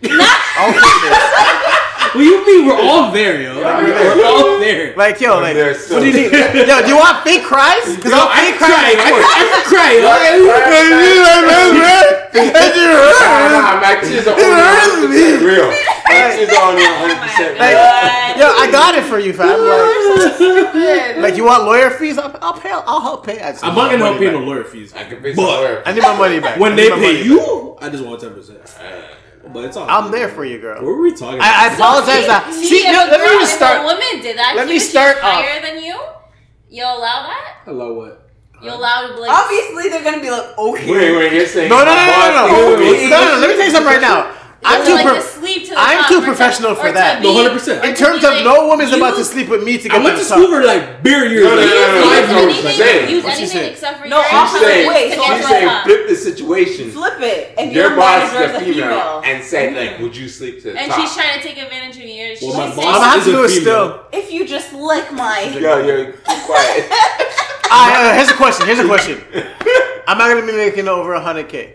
[0.58, 1.84] All court dates.
[2.14, 2.66] What do you mean?
[2.66, 3.60] We're all there, yo.
[3.60, 4.96] Yeah, We're, we're we're all there.
[4.96, 6.32] Like, yo, like, there what do you need?
[6.32, 7.84] Yo, do you want fake cries?
[7.96, 8.68] Because I'll fake cry.
[8.68, 8.78] cry.
[8.88, 9.92] I can, I can cry,
[12.08, 12.17] yo.
[12.34, 15.68] Nah, nah, oh my tears are only 100% real.
[15.68, 19.48] My tears are only 100% Like, yo, I got it for you, fam.
[19.58, 22.18] Like, like you want lawyer fees?
[22.18, 22.70] I'll, I'll pay.
[22.70, 23.40] I'll help pay.
[23.40, 24.92] I I'm not gonna help pay no lawyer fees.
[24.94, 25.82] I can face But- the lawyer.
[25.86, 26.58] I need my money back.
[26.58, 28.60] When they pay money you, I just want ten percent.
[29.52, 29.88] But it's all.
[29.88, 30.14] I'm good.
[30.14, 30.76] there for you, girl.
[30.76, 32.02] What were we talking I, I about?
[32.04, 32.26] apologize.
[32.26, 33.80] that See, see, no, let me girl- just if start.
[33.80, 35.22] a woman did that, let to me you, she's start off.
[35.22, 35.98] higher than you.
[36.68, 37.56] You allow that?
[37.64, 38.27] Hello, what?
[38.60, 40.90] You allow like obviously, they're gonna be like, okay.
[40.90, 42.86] Wait, wait, you're saying No, no, no, no, no, no.
[42.90, 44.34] boss- no, no, no, Let me tell you something right now.
[44.64, 44.94] I'm to, too.
[44.94, 47.22] like pro- to sleep to the I'm too professional for that.
[47.22, 47.84] No, 100%.
[47.86, 50.18] in terms of like, no woman's about to sleep with me to I get went
[50.18, 50.58] to to the school top.
[50.58, 51.44] for like beer years.
[51.46, 52.58] No, no, like, no, no, no, five that's what I'm years.
[52.58, 53.10] anything, saying.
[53.10, 53.70] use What she anything said?
[53.72, 56.16] except for No, your I'm She's saying, Wait, get so to she's saying flip the
[56.16, 56.90] situation.
[56.90, 57.54] Flip it.
[57.56, 60.02] And Your your boss is manager a is female and said, like, mm-hmm.
[60.02, 62.34] would you sleep to the And she's trying to take advantage of you.
[62.36, 63.62] She's Well, my saying- boss I'm gonna have is to do a it female.
[63.62, 64.20] still.
[64.20, 65.42] If you just lick my.
[65.54, 66.90] Yo, yo, keep quiet.
[67.64, 68.66] Ah, uh, here's a question.
[68.66, 69.20] Here's a question.
[70.06, 71.74] I'm not gonna be making over 100k.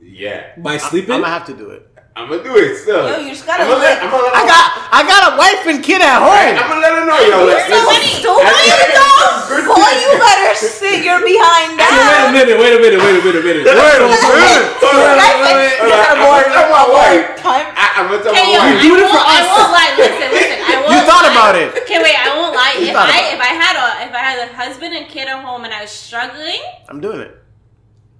[0.00, 1.12] yeah, By sleeping?
[1.12, 1.88] I'm gonna have to do it.
[2.12, 3.08] I'm gonna do it still.
[3.08, 3.96] Yo, you just gotta I'm gonna let.
[4.04, 6.28] I'm gonna let I got, I got a wife and kid at home.
[6.28, 7.48] I'm gonna let her know, yo.
[7.48, 8.20] Like, so many.
[8.20, 9.36] listen, Don't I- you I- don't.
[9.48, 12.36] good Boy, thing- you better sit your behind Wait a down.
[12.36, 13.64] minute, wait a minute, wait a minute, wait a minute.
[13.64, 14.12] Wait a minute.
[14.12, 15.36] Hold on, Guys, hold on, like,
[15.80, 16.04] hold on.
[16.12, 17.24] I'm gonna tell my wife.
[17.40, 17.66] Time.
[17.72, 18.82] I, I'm gonna tell Hey, yo, my I wife.
[18.84, 19.48] doing it won't, for I us.
[19.48, 19.92] won't lie.
[19.96, 20.58] Listen, listen.
[20.62, 21.32] I won't You thought lie.
[21.32, 21.68] about it.
[21.80, 22.16] Okay, wait.
[22.20, 22.74] I won't lie.
[22.82, 23.34] You If thought I about it.
[23.34, 25.80] if I had a if I had a husband and kid at home and I
[25.88, 26.60] was struggling,
[26.92, 27.32] I'm doing it.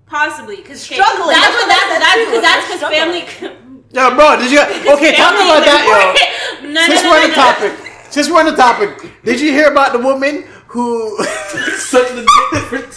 [0.07, 2.81] possibly because Struggling, That's that's what what that's that that's said because too, that's if
[2.81, 3.62] because you're family.
[3.93, 4.61] Yo, bro, did you?
[4.61, 5.93] Okay, talk about that, yo.
[5.93, 6.19] important.
[6.63, 7.53] No, no, Since no, we're no, on the no, no.
[7.53, 7.73] topic,
[8.09, 8.91] since we're on the topic,
[9.27, 11.19] did you hear about the woman who?
[11.77, 12.25] Such the
[12.55, 12.97] difference.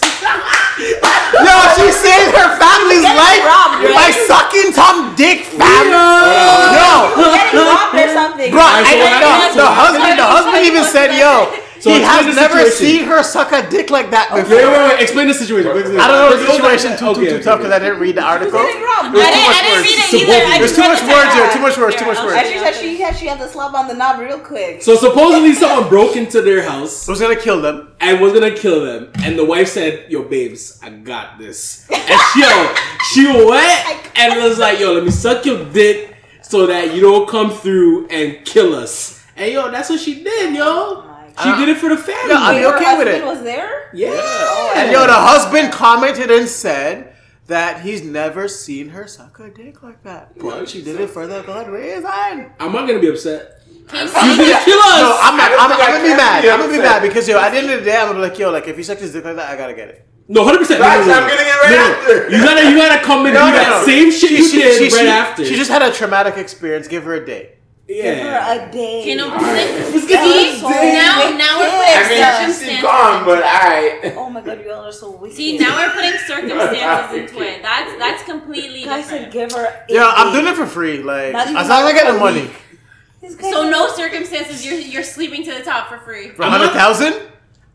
[1.36, 3.92] Yo, she saved her family's life robbed, right?
[3.92, 5.90] by sucking Tom Dick, fam.
[5.92, 6.94] Yo,
[7.28, 8.48] Getting robbed or something.
[8.54, 9.58] bro, Alright, so I, what no, happened?
[9.60, 11.52] the husband, the husband even said, yo.
[11.86, 12.98] So So he has never situation.
[12.98, 14.56] seen her suck a dick like that Wait, before.
[14.58, 15.70] wait, wait, wait, Explain the situation.
[15.70, 18.58] I don't know the situation too, too, too tough because I didn't read the article.
[18.58, 19.14] Nothing wrong.
[19.14, 20.58] I didn't, I didn't read it either.
[20.58, 21.46] There's just too read much words here.
[21.54, 21.94] Too much words.
[21.94, 22.34] Too much words.
[22.34, 24.82] I think she had she had to slap on the knob real quick.
[24.82, 27.94] So supposedly someone broke into their house was gonna kill them.
[28.00, 32.20] and was gonna kill them, and the wife said, "Yo, babes, I got this." And
[32.34, 32.74] she, yo,
[33.14, 37.28] she went and was like, "Yo, let me suck your dick so that you don't
[37.28, 41.04] come through and kill us." And yo, that's what she did, yo.
[41.42, 42.30] She did it for the family.
[42.34, 43.26] Yeah, I mean, Her okay with husband it.
[43.26, 43.90] was there.
[43.94, 44.72] yeah.
[44.76, 47.14] And yo, the husband commented and said
[47.46, 50.38] that he's never seen her suck a dick like that.
[50.38, 52.04] But she did it for the good reason.
[52.06, 53.52] I'm not gonna be upset.
[53.88, 55.00] Casey, You did kill us.
[55.00, 55.52] No, I'm not.
[55.52, 56.42] I don't I'm, I'm gonna be mad.
[56.42, 58.18] be I'm gonna be mad because yo, at the end of the day, I'm gonna
[58.18, 60.08] be like, yo, like if he sucks his dick like that, I gotta get it.
[60.28, 60.80] No, hundred percent.
[60.80, 62.30] Facts, I'm getting it right after.
[62.30, 63.86] You gotta, you gotta come and No, do no, that no.
[63.86, 65.44] same shit you did right she, after.
[65.44, 66.88] She just had a traumatic experience.
[66.88, 67.55] Give her a day.
[67.86, 68.36] Give her
[68.68, 69.04] a day.
[69.08, 69.68] You know, but Alright.
[69.68, 72.82] see, That's now, now we're putting I putting mean, she's circumstances.
[72.82, 74.14] gone, but I.
[74.16, 75.36] Oh my god, you all are so wicked.
[75.36, 77.62] See, now we're putting circumstances into it.
[77.62, 79.32] That's that's completely Guy said different.
[79.32, 79.66] give her.
[79.66, 81.00] A Yeah, I'm doing it for free.
[81.02, 82.40] Like Not even as long as I get the money.
[82.42, 82.50] week.
[83.20, 84.66] This guy So no circumstances.
[84.66, 86.30] You're you're sleeping to the top for free.
[86.30, 87.14] For hundred thousand?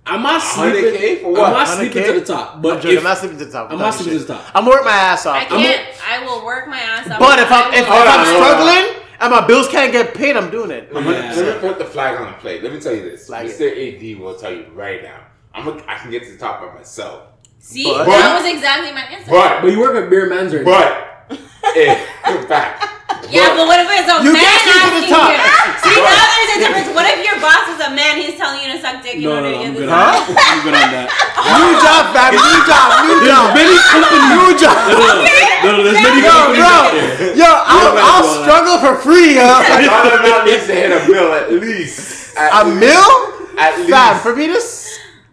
[0.06, 1.24] I'm not 100K sleeping.
[1.24, 2.56] for I'm not sleeping to the top.
[2.56, 2.92] I'm But joking.
[2.94, 3.72] if, I'm not sleeping to the top.
[3.72, 4.52] I'm not sleeping to the top.
[4.56, 5.36] I'm working my ass off.
[5.38, 5.88] I can't.
[6.06, 7.20] I will work my ass off.
[7.20, 8.50] But if I'm I if, if will- Hold on, I'm hold on.
[8.50, 10.92] struggling and my bills can't get paid, I'm doing it.
[10.94, 12.64] Let me, let me put the flag on the plate.
[12.64, 13.28] Let me tell you this.
[13.28, 13.58] Flag it.
[13.58, 14.16] Mr.
[14.16, 15.26] AD will tell you right now.
[15.54, 17.28] I'm a, I can get to the top by myself.
[17.60, 19.30] See, But- that was exactly my answer.
[19.30, 22.88] But, but you work at Beer Man's right but, if, in fact.
[23.32, 25.30] yeah, but what if it's a You man get to the asking top.
[25.32, 25.40] you?
[25.84, 26.88] See, now there's a difference.
[26.96, 28.20] What if your boss is a man?
[28.20, 29.96] He's telling you to suck dick in No, order no, to I'm get good this.
[29.96, 30.20] on that.
[30.52, 31.08] I'm good on that.
[31.42, 32.32] New job, fam.
[32.36, 32.88] New job.
[33.08, 33.44] New job.
[33.56, 34.32] Many companies.
[34.32, 34.76] New job.
[34.92, 36.72] no, no, no, no, there's many Yo, companies bro.
[36.72, 37.36] out there.
[37.38, 38.42] Yo, I'll, I'll do all that.
[38.44, 39.48] struggle for free, yo.
[39.92, 42.36] All amount needs to hit a mill at least.
[42.38, 42.80] At A least.
[42.80, 43.12] mill?
[43.58, 43.90] At least.
[43.92, 44.60] Fam, for me to.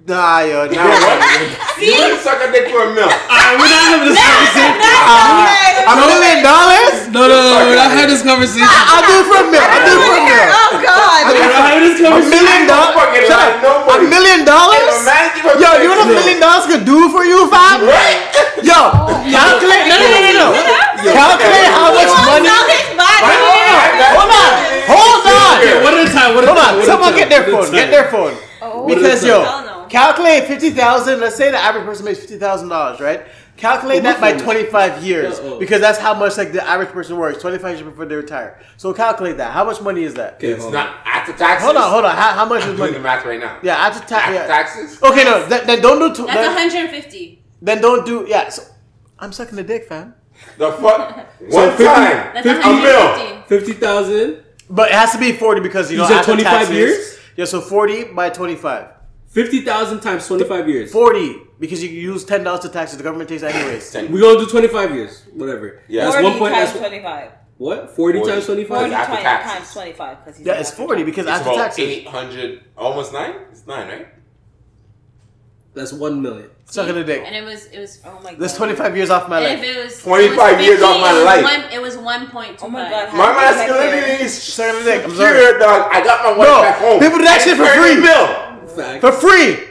[0.08, 0.64] S- Nah, yo.
[0.72, 1.20] Now what?
[1.78, 3.06] You want suck a dick for a mill?
[3.06, 4.82] Alright, we're not having this conversation.
[4.82, 5.78] Uh-huh.
[5.88, 7.06] A million dollars?
[7.14, 8.66] No, no, no, we're not having this conversation.
[8.66, 9.62] I'll do it for a mill.
[9.62, 10.48] I'll do it for a mill.
[10.58, 11.20] Oh god.
[11.30, 12.98] We're not having this A million dollars?
[13.30, 13.94] Shut up.
[13.94, 14.90] A million dollars?
[14.90, 17.46] a man give a Yo, you know what a million dollars could do for you,
[17.46, 17.86] fam?
[17.86, 18.26] Right?
[18.58, 19.86] Yo, oh, calculate.
[19.86, 20.48] No, no, no, no, no.
[21.14, 22.50] Calculate how much money.
[22.50, 23.38] His body.
[24.18, 24.52] Hold on.
[24.90, 25.62] Hold on.
[25.62, 26.34] Okay, one at a time.
[26.34, 26.74] One at a Hold on.
[26.74, 27.78] one at a Someone get their one at a phone.
[27.78, 28.34] Get their phone.
[28.60, 28.82] Oh.
[28.90, 29.67] Because yo, Hell no.
[29.88, 31.20] Calculate fifty thousand.
[31.20, 33.26] Let's say the average person makes fifty thousand dollars, right?
[33.56, 35.58] Calculate that by twenty five years Uh-oh.
[35.58, 37.40] because that's how much like the average person works.
[37.40, 38.60] Twenty five years before they retire.
[38.76, 39.52] So calculate that.
[39.52, 40.34] How much money is that?
[40.34, 40.84] Okay, It's hold on.
[40.86, 41.64] not after taxes.
[41.64, 42.14] Hold on, hold on.
[42.14, 42.92] How, how much I'm is doing money?
[42.92, 43.58] the math right now.
[43.62, 44.12] Yeah, after tax.
[44.28, 44.46] After Yeah.
[44.46, 45.02] taxes?
[45.02, 45.44] Okay, no.
[45.48, 46.14] Then, then don't do.
[46.14, 47.42] Two, That's then, 150.
[47.62, 48.26] then don't do.
[48.28, 48.48] Yeah.
[48.48, 48.62] So,
[49.18, 50.14] I'm sucking the dick, fam.
[50.56, 51.26] The fuck?
[51.50, 52.34] So 50 time.
[52.34, 53.00] That's a mill.
[53.10, 53.48] 150.
[53.48, 54.44] Fifty thousand.
[54.70, 57.18] But it has to be forty because you, You know said after 25 taxes- years?
[57.36, 58.88] Yeah, so forty by twenty five.
[59.28, 60.90] Fifty thousand times twenty-five years.
[60.90, 62.96] Forty because you use ten dollars to taxes.
[62.96, 63.94] The government takes that anyways.
[64.10, 65.22] We're gonna do twenty-five years.
[65.34, 65.82] Whatever.
[65.86, 66.04] Yeah.
[66.04, 66.54] That's 40 one point.
[66.54, 67.30] times That's 25.
[67.58, 67.90] what?
[67.94, 68.32] Forty, 40.
[68.32, 68.92] times 40 twenty-five.
[68.92, 69.52] After 20 taxes.
[69.52, 70.24] times 25.
[70.24, 71.04] Cause he's Yeah, it's forty taxes.
[71.04, 71.84] because It's after about taxes.
[71.84, 73.34] 800, almost nine?
[73.52, 74.08] It's nine, right?
[75.74, 76.50] That's one million.
[76.64, 77.22] Sucking a dick.
[77.24, 78.00] And it was it was.
[78.06, 78.40] Oh my god.
[78.40, 79.68] That's twenty five years off my And life.
[79.68, 81.44] if it was 25 it was years 50, off my it was life.
[81.44, 82.64] One, it was one point two.
[82.64, 83.14] Oh my god.
[83.14, 84.24] My how did you get masculinity here?
[84.26, 85.04] is Sucking the dick.
[85.04, 85.58] I'm sorry.
[85.60, 85.90] dog.
[85.92, 86.98] I got my wife No, back home.
[87.00, 88.00] people do that shit for free.
[88.00, 88.47] Bill.
[88.78, 89.00] Fact.
[89.02, 89.66] For free.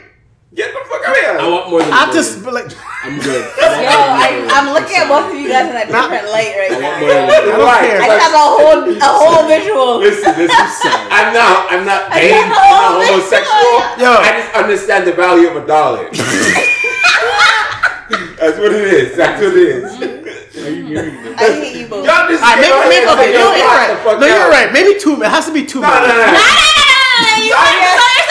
[0.54, 1.36] Get the fuck out of here.
[1.40, 1.92] I want more than.
[1.92, 2.40] a After million.
[2.40, 2.68] sp- like,
[3.04, 3.44] I'm good.
[3.60, 6.80] Yo, I, I'm looking at both of you guys in a different light right I
[6.80, 7.00] want now.
[7.04, 7.28] more than.
[7.28, 7.78] I don't Why?
[7.84, 8.00] care.
[8.00, 10.00] I have a whole a whole visual.
[10.00, 10.48] Listen, listen.
[10.80, 11.04] sorry.
[11.12, 11.68] I'm not.
[11.68, 12.32] I'm not gay.
[12.32, 13.76] I'm not homosexual.
[14.00, 14.08] Yo.
[14.24, 16.08] I just understand the value of a dollar.
[18.40, 19.16] That's what it is.
[19.16, 19.84] That's what it is.
[20.58, 22.06] I hate you both.
[22.08, 23.94] Y'all just Alright, get on maybe, maybe, okay, no, you're right.
[24.18, 24.50] No, you're out.
[24.50, 24.72] right.
[24.72, 25.20] Maybe two.
[25.22, 25.80] It has to be two.
[25.84, 26.34] No, no, million.
[26.34, 26.40] no.
[27.38, 28.27] You want to sell yourself for a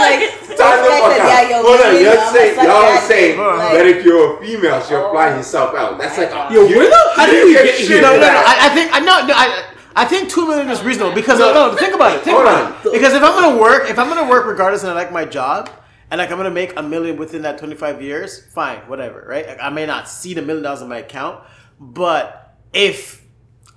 [0.00, 0.58] million dollars?
[0.60, 1.64] Time the fuck out.
[1.64, 3.06] Hold on, y'all I'm say y'all psychiatrist.
[3.08, 5.12] say Like- that if you're a female, she'll Oh.
[5.12, 5.98] fly herself out.
[5.98, 7.00] That's like a Yo, where the?
[7.16, 8.02] How did we get get shit here?
[8.02, 8.28] No, no, no.
[8.28, 9.26] I, I think I know.
[9.26, 9.64] No, I,
[9.96, 11.76] I think two million is reasonable because no, no.
[11.76, 12.22] Think about it.
[12.22, 12.92] Think Hold about it.
[12.92, 15.68] Because if I'm gonna work, if I'm gonna work regardless, and I like my job,
[16.10, 19.46] and like I'm gonna make a million within that 25 years, fine, whatever, right?
[19.48, 21.42] Like, I may not see the million dollars in my account,
[21.78, 23.20] but if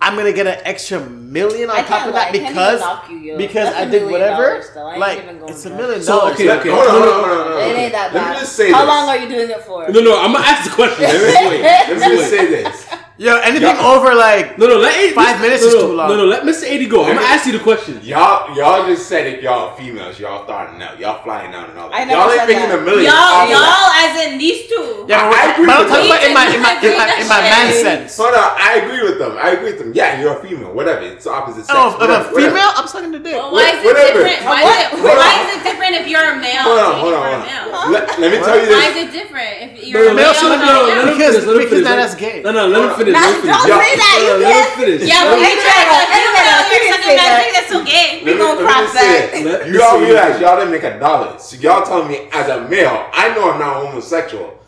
[0.05, 2.47] I'm gonna get an extra million on I top of lie, that I can't even
[2.53, 4.61] because knock you, because That's a I did whatever.
[4.77, 5.77] I like even it's a there.
[5.77, 6.34] million So, dollars.
[6.35, 6.69] okay, Like, okay.
[6.69, 7.69] Hold on, hold on, hold on.
[7.69, 8.88] It ain't that Let me just say How this.
[8.89, 9.88] long are you doing it for?
[9.89, 10.19] No, no.
[10.21, 11.03] I'm gonna ask the question.
[11.03, 12.85] Let me, let me just say this.
[13.24, 13.88] Yo, anything Yeah.
[13.95, 16.10] over like No, no, let eight, Five minutes no, is too long.
[16.10, 16.66] No, no, let Mr.
[16.68, 17.06] 80 go.
[17.06, 18.02] I'm gonna ask you the question.
[18.04, 21.88] Y'all, y'all just said if y'all females, y'all starting out, y'all flying out and all
[21.90, 21.95] that.
[21.95, 22.80] I never y'all ain't said making that.
[22.80, 23.06] a million.
[23.08, 25.06] Y'all, off of y'all, as in these two.
[25.08, 26.94] yeah, I- but, I agree but I'm with talking about in my in my in
[27.00, 28.18] my, in my man sense.
[28.20, 29.40] Hold on, I agree with them.
[29.40, 29.91] I agree with them.
[29.95, 30.74] Yeah, you're a female.
[30.76, 31.08] Whatever.
[31.08, 31.72] It's opposite sex.
[31.72, 33.40] Oh, if I'm whatever, a female, I'm sucking the dick.
[33.40, 34.20] Well, why is it Whatever.
[34.20, 34.40] different?
[34.52, 34.76] Why What?
[34.84, 37.72] is it, why is it different if you're a male Hold on, hold on, hold
[37.72, 37.91] on.
[37.95, 38.76] Let, let me tell you this.
[38.76, 39.00] Why this.
[39.00, 40.34] is it different if you're a male?
[40.36, 42.41] him- no, no, let him because- finish, let him because now that's gay.
[42.44, 43.12] No, no, let him finish.
[43.14, 43.56] Now, Let him finish.
[43.56, 43.81] don't Yeah.
[43.85, 44.18] say that.
[44.18, 44.73] No, You uh, can't.
[44.73, 45.02] finish.
[45.06, 46.94] Yeah, Let but him- hey, try to Wait a feel minute, that you you're didn't
[46.94, 47.44] sucking say that that.
[47.44, 47.53] dick.
[47.53, 48.07] That's so gay.
[48.14, 49.68] Let me- gonna let me crop just say that.
[49.69, 51.31] You all realize y'all didn't make a dollar.
[51.40, 54.60] So y'all telling me as a male, I know I'm not homosexual.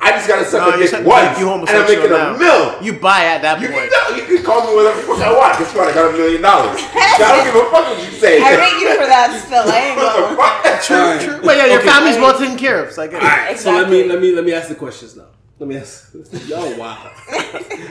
[0.00, 2.34] I just gotta suck No, a you dick once, dick, you and I'm making now.
[2.34, 2.76] a mill.
[2.82, 3.90] You buy at that You point.
[3.90, 5.58] can, tell, you can call me whatever the fuck I want.
[5.58, 5.88] Guess what?
[5.88, 6.80] I got a million dollars.
[6.94, 8.38] I don't give a fuck what you say.
[8.40, 9.66] I rate you for that still.
[9.66, 10.36] I ain't what the going.
[10.38, 10.82] fuck?
[10.86, 11.40] True, true.
[11.44, 11.88] But yeah, your Okay.
[11.88, 12.92] family's well taken care of.
[12.92, 13.26] So I get it.
[13.26, 15.24] Alright, so let me let me let me ask the questions now.
[15.58, 16.14] Let me ask.
[16.46, 17.10] Y'all wow.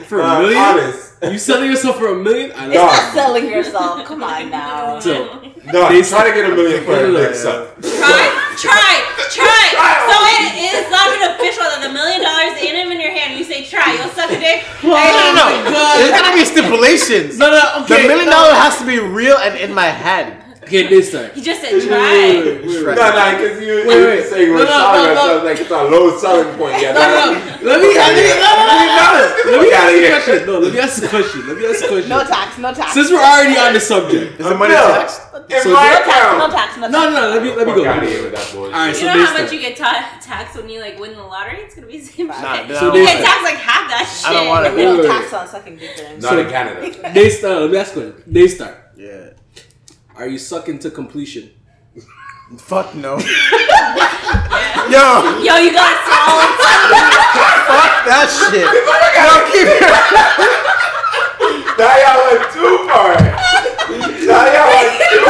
[0.08, 0.56] For a Uh, million?
[0.58, 1.12] honest.
[1.22, 2.52] You selling yourself for a million?
[2.52, 4.04] I It's not selling yourself.
[4.06, 4.98] Come on now.
[5.04, 5.42] So
[5.72, 7.32] No, They he's trying to get a million for a No, no, no.
[7.32, 8.24] Try,
[8.56, 8.94] try,
[9.28, 9.64] try.
[9.78, 9.94] Try.
[10.08, 10.16] So
[10.48, 13.36] it is not even official that the million dollars ain't even in your hand.
[13.38, 14.64] You say try, you'll suck a dick.
[14.82, 15.84] No, no, no.
[16.00, 17.38] There's gotta be stipulations.
[17.38, 17.84] no, no.
[17.84, 17.86] Okay.
[17.86, 18.08] The Okay.
[18.08, 20.37] million dollar has to be real and in my hand.
[20.68, 21.30] Okay, this time.
[21.34, 22.94] He just said Wait, wait, try.
[22.94, 24.24] No, no, because you, Wait, wait.
[24.28, 25.44] saying we're No, no, selling no, no.
[25.48, 26.76] like it's a low selling point.
[26.76, 27.72] Yeah, No, no, no.
[27.72, 28.24] Let me, let me.
[29.48, 30.12] Let me ask outta the here.
[30.12, 30.46] question.
[30.46, 31.40] No, let me ask the question.
[31.48, 32.08] Let me ask the question.
[32.10, 32.58] No tax.
[32.58, 32.92] No tax.
[32.92, 34.38] Since we're already on the subject.
[34.40, 35.20] Is the money taxed?
[35.48, 36.36] In So my no no tax.
[36.36, 36.76] No tax.
[36.76, 36.92] No tax.
[36.92, 37.28] No, no, no.
[37.32, 37.84] Let me, let me go.
[37.88, 38.74] out of here with that bullshit.
[38.74, 41.16] All right, You so know how much you get ta- taxed when you like win
[41.16, 41.60] the lottery?
[41.64, 42.36] It's gonna be the same Nah,
[42.68, 42.76] shit.
[42.76, 44.28] So you get taxed like half that shit.
[44.28, 44.74] I don't want it.
[44.76, 45.96] We don't tax on sucking dick.
[45.96, 46.18] then.
[46.20, 47.12] Not in Canada.
[47.14, 48.14] Daystar, uh, let me ask you.
[48.30, 49.30] Daystar, Yeah.
[50.18, 51.50] Are you sucking to completion?
[52.58, 53.18] Fuck no.
[54.88, 55.04] Yo,
[55.44, 56.54] Yo, you got swallowed.
[57.68, 58.64] fuck that shit.
[58.64, 59.84] Yo, keep it.
[61.76, 63.12] Now y'all went too far.
[64.26, 64.77] Now y'all went too fucking
[65.08, 65.24] Yo,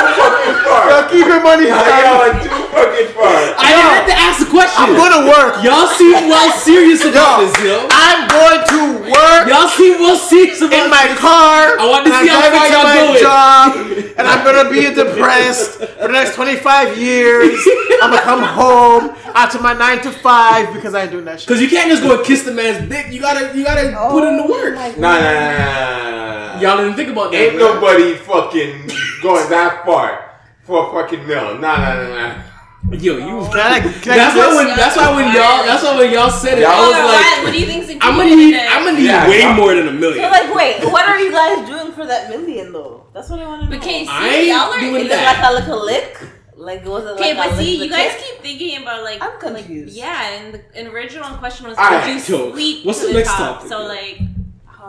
[0.67, 1.09] far.
[1.09, 1.69] keep your money.
[1.69, 3.31] Now y'all went too fucking far.
[3.59, 4.75] I had to ask the question.
[4.79, 5.63] I'm going to work.
[5.65, 7.47] Y'all seem well serious about Yo.
[7.47, 7.77] this, yo.
[7.91, 11.19] I'm going to work Y'all seem well serious about in my this.
[11.19, 11.79] car.
[11.79, 13.23] I want to and see how far y'all to my going.
[13.23, 17.55] job, and I'm gonna be depressed for the next 25 years.
[18.03, 21.49] I'm gonna come home after my nine to five because I ain't doing that shit.
[21.49, 23.13] Cause you can't just go and kiss the man's dick.
[23.13, 24.75] You gotta, you gotta put in the work.
[24.77, 26.38] Oh nah, nah, nah, nah, nah, nah.
[26.61, 27.39] Y'all didn't think about that.
[27.41, 27.75] Ain't bro.
[27.75, 28.89] nobody fucking
[29.23, 31.59] going that far for a fucking mill.
[31.59, 32.43] Nah, nah, nah, nah.
[32.91, 33.45] Yo, you.
[33.53, 36.59] Can I, can That's why when that's why when y'all that's why when y'all said
[36.59, 38.61] it, I Y'all was Hold like, what do you think's I'm gonna need in?
[38.67, 40.25] I'm gonna need Yeah, way y'all- more than a million.
[40.25, 43.07] So like, wait, what are you guys doing for that million though?
[43.13, 43.77] That's what I want to know.
[43.77, 45.43] Okay, see, I ain't y'all are doing Is that.
[45.53, 46.19] like a little lick?
[46.57, 49.65] Like was it Okay, like but see, you guys keep thinking about like, I'm like
[49.67, 49.97] confused.
[49.97, 53.13] yeah, and the and original question was Alright, would you so, sleep what's to the
[53.13, 53.57] the, next top?
[53.57, 53.69] topic?
[53.69, 54.21] So like,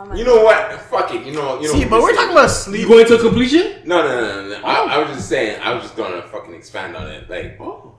[0.00, 0.80] Oh my You know what?
[0.82, 1.26] Fuck it.
[1.26, 1.72] You know, you know.
[1.74, 2.88] See, what but we're talking about You sleep.
[2.88, 3.82] going to completion?
[3.84, 4.48] No, no, no, no.
[4.48, 4.64] no.
[4.66, 4.86] I, oh.
[4.86, 5.60] I was just saying.
[5.62, 7.28] I was just gonna fucking expand on it.
[7.28, 7.94] Like Oh,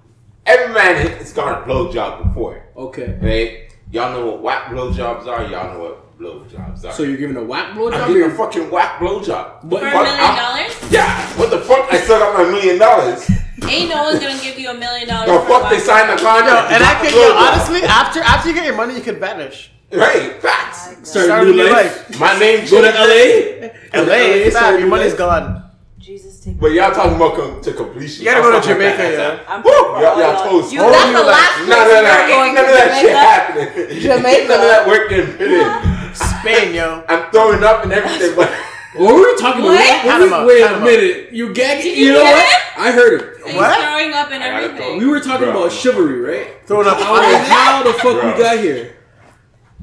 [0.48, 3.18] every man has got a blowjob before, okay.
[3.22, 3.72] right?
[3.92, 5.44] Y'all know what whack blowjobs are.
[5.46, 6.92] Y'all know what blowjobs are.
[6.92, 7.94] So you're giving a whack blowjob?
[7.94, 8.14] I'm blowjob?
[8.16, 9.70] getting a fucking whack blowjob.
[9.70, 11.38] But for a million I'm- dollars, Yeah.
[11.38, 11.92] What the fuck?
[11.94, 13.30] I still got my million dollars.
[13.70, 15.28] ain't no one's gonna give you a million dollars.
[15.30, 16.72] The for fuck they signed the Yo, contract.
[16.72, 19.20] and I got can, the yo, honestly, after after you get your money, you can
[19.20, 19.72] vanish.
[19.94, 20.88] Right, facts.
[20.90, 22.20] Oh start, Start a a new new life.
[22.20, 23.76] My name Go to changed.
[23.94, 24.02] LA.
[24.02, 25.18] LA, start a your money's life.
[25.18, 25.64] gone.
[26.00, 28.24] Jesus, take But y'all talking about com- to completion.
[28.24, 29.46] You gotta go to talking about Jamaica, that.
[29.50, 29.72] I'm Woo!
[29.72, 30.50] for Y'all, y'all y'all.
[30.50, 30.74] toast.
[30.74, 33.02] You, Oh, that's the last No, place no, no, you're going none to of that
[33.02, 34.00] shit happening.
[34.02, 34.48] Jamaica.
[34.48, 36.16] none of that work getting put in.
[36.16, 37.04] Spain, yo.
[37.10, 38.50] I'm throwing up and everything, but
[38.96, 39.76] What were we talking What?
[39.76, 40.06] about?
[40.06, 41.34] What Panama, were we- Wait a minute.
[41.34, 41.84] You gagging?
[41.84, 42.46] Did You, you know what?
[42.46, 42.80] it?
[42.80, 43.28] I heard him.
[43.46, 43.80] He's What?
[43.80, 44.98] throwing up and everything.
[45.00, 45.60] We were talking Bro.
[45.68, 46.48] about chivalry, right?
[46.66, 46.98] Throwing up.
[46.98, 48.32] How, how the fuck Bro.
[48.34, 48.96] we got here?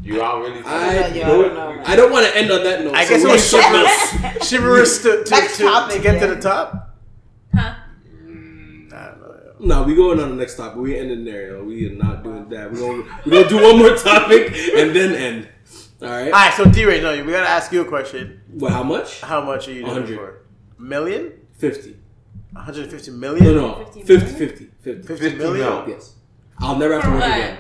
[0.09, 0.63] You all really.
[0.65, 1.43] I Yeah, I don't.
[1.43, 1.85] don't know, man.
[1.87, 2.95] I don't want to end on that note.
[2.95, 6.03] I so guess it we was need something chivalrous to, to, Next to, to topic,
[6.03, 6.27] get yeah.
[6.27, 6.97] to the top.
[7.55, 7.75] Huh?
[8.25, 9.67] Mm, I don't know, yo.
[9.67, 10.79] No, we going on the next topic.
[10.79, 11.49] We ending there.
[11.57, 11.65] Yo.
[11.65, 12.73] We are not doing that.
[12.73, 15.49] We're gonna we gonna do one more topic and then end.
[16.01, 16.27] All right.
[16.27, 18.41] All right, so D-Ray, no, we gotta ask you a question.
[18.55, 19.21] Well, how much?
[19.21, 20.17] How much are you doing 100.
[20.17, 20.43] for?
[20.79, 21.33] Million?
[21.57, 21.97] Fifty.
[22.53, 23.85] 150 No, no.
[23.85, 24.37] 50 50, million?
[24.37, 24.65] 50, 50.
[24.81, 25.89] 50 50 million?
[25.89, 26.15] Yes.
[26.61, 27.59] I'll never have to work again.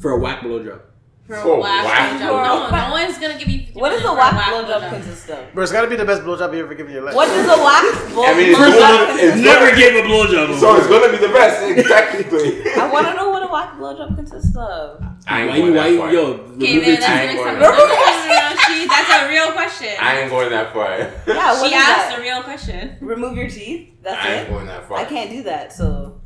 [0.00, 0.80] For a whack blowjob.
[1.26, 2.70] For For a whack whack blowjob.
[2.70, 3.60] No, no one's gonna give you.
[3.74, 4.80] What does a million whack blowjob.
[4.80, 5.52] blowjob consist of?
[5.54, 7.14] Bro, it's gotta be the best blowjob you ever given in your life.
[7.16, 7.82] What does a whack
[8.28, 10.60] I mean, it's blowjob gonna, it's Never gonna, gave a blowjob.
[10.60, 12.70] so it's gonna be the best, technically.
[12.80, 15.02] I want to know what a whack blowjob consists of.
[15.26, 15.72] I ain't Why going you?
[15.74, 15.98] that Why you?
[15.98, 16.12] far.
[16.12, 17.78] Yo, Okay, remove your that's I ain't going topic.
[17.78, 19.94] No, that's a real question.
[20.00, 20.98] I ain't going that far.
[20.98, 22.16] Yeah, what she is asked that?
[22.18, 22.96] a real question.
[23.00, 23.94] Remove your teeth.
[24.02, 24.50] That's I ain't it.
[24.52, 24.98] going that far.
[24.98, 25.72] I can't do that.
[25.72, 26.20] So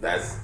[0.00, 0.36] That's.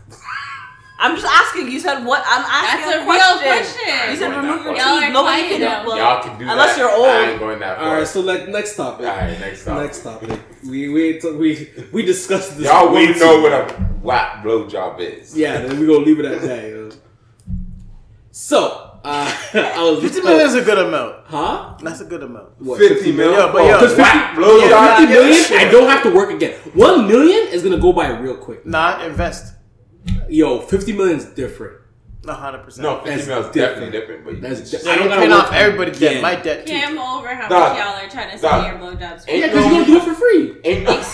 [1.05, 1.71] I'm just asking.
[1.71, 2.23] You said what?
[2.27, 3.85] I'm asking That's a a real question.
[3.85, 4.11] question.
[4.11, 4.83] You said remove your teeth.
[4.85, 5.61] Y'all Nobody can.
[5.61, 5.87] now.
[5.87, 6.53] Well, Y'all can do that.
[6.53, 6.79] unless that.
[6.81, 7.07] you're old.
[7.07, 7.87] I ain't going that far.
[7.89, 9.07] All right, so like next topic.
[9.07, 9.83] All right, next topic.
[9.85, 10.41] Next topic.
[10.65, 12.67] We we we we discussed this.
[12.67, 15.37] Y'all way we too know what a whack blowjob is.
[15.37, 16.63] Yeah, then we gonna leave it at that.
[16.71, 16.91] yo.
[18.31, 21.27] So uh, I was 50 million is a good amount.
[21.27, 21.77] huh?
[21.83, 22.61] That's a good amount.
[22.61, 24.71] What, 50 mil Yeah, but for yo, a Because whack 50, blowjob.
[24.71, 25.45] yeah, 50 million.
[25.69, 26.55] I don't have to work again.
[26.73, 28.65] One million is gonna go by real quick.
[28.67, 29.55] Nah, invest.
[30.29, 31.79] Yo, 50 million is different.
[32.27, 32.85] Hundred percent.
[32.85, 34.25] No, 50 That's mil is definitely different.
[34.25, 36.11] But That's just, Yeah, I don't you're gotta paying work off everybody's debt.
[36.13, 36.23] again.
[36.23, 36.73] My debt too.
[36.73, 37.69] Cam over how Dog.
[37.77, 38.63] much y'all are trying to Dog.
[38.63, 39.25] say your blowjobs.
[39.29, 40.57] Ain't Yeah, because you're gonna do it for free.
[40.65, 41.05] ain't no,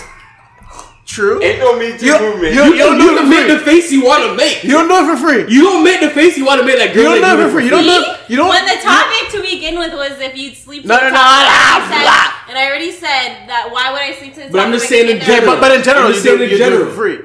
[1.05, 1.43] True.
[1.43, 2.53] ain't no me too You- movement.
[2.55, 3.53] you- You, you don't don't do it for make free.
[3.55, 4.63] the face you want to make.
[4.63, 5.53] You don't do it for free.
[5.53, 7.45] You don't make the face you want to make like You don't that do it
[7.47, 7.65] for free.
[7.65, 8.03] You don't do.
[8.29, 8.47] You don't.
[8.47, 11.15] When the topic to begin with was if you'd sleep to No, the no, no,
[11.19, 12.31] top, and, I already said, blah.
[12.47, 14.51] and I already said that why would I sleep to the top?
[14.53, 15.39] But I'm if just I saying can in get there?
[15.41, 16.85] Yeah, but, but in general, I'm you just do, saying in you do it general.
[16.87, 17.19] for free.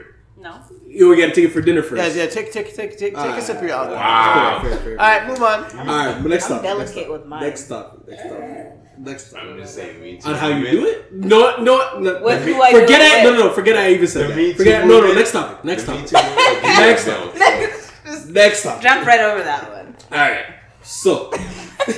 [0.99, 1.13] No.
[1.13, 2.17] You gotta take it for dinner first.
[2.17, 2.31] Yeah, yeah.
[2.31, 3.97] Take, take, take, take, take a sip of your alcohol.
[3.97, 4.61] Wow.
[4.63, 5.01] Fair, fair, fair.
[5.01, 5.65] All right, move on.
[5.79, 6.79] All right, next I'm topic.
[6.79, 7.11] next delicate topic.
[7.11, 7.41] with mine.
[7.43, 8.09] Next topic.
[8.09, 8.73] Next topic.
[8.99, 9.49] Next topic.
[9.51, 10.73] I'm just saying me too On how you movement.
[10.73, 11.13] do it?
[11.13, 12.23] No, no, no.
[12.23, 13.25] With the- who I forget it it.
[13.25, 13.53] No, no, no.
[13.53, 14.53] Forget I even said The Me that.
[14.53, 14.87] Too Forget.
[14.87, 15.13] No, no.
[15.13, 15.65] Next topic.
[15.65, 16.13] Next The topic.
[16.63, 17.73] Next Bill, topic.
[17.73, 18.83] so- Just Next topic.
[18.83, 19.97] jump right over that one.
[20.13, 20.47] All right.
[20.83, 21.31] So,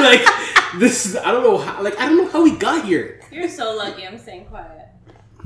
[0.00, 0.24] like,
[0.78, 1.06] this.
[1.06, 1.80] is- I don't know how.
[1.82, 3.20] Like, I don't know how we got here.
[3.30, 4.04] You're so lucky.
[4.06, 4.86] I'm staying quiet.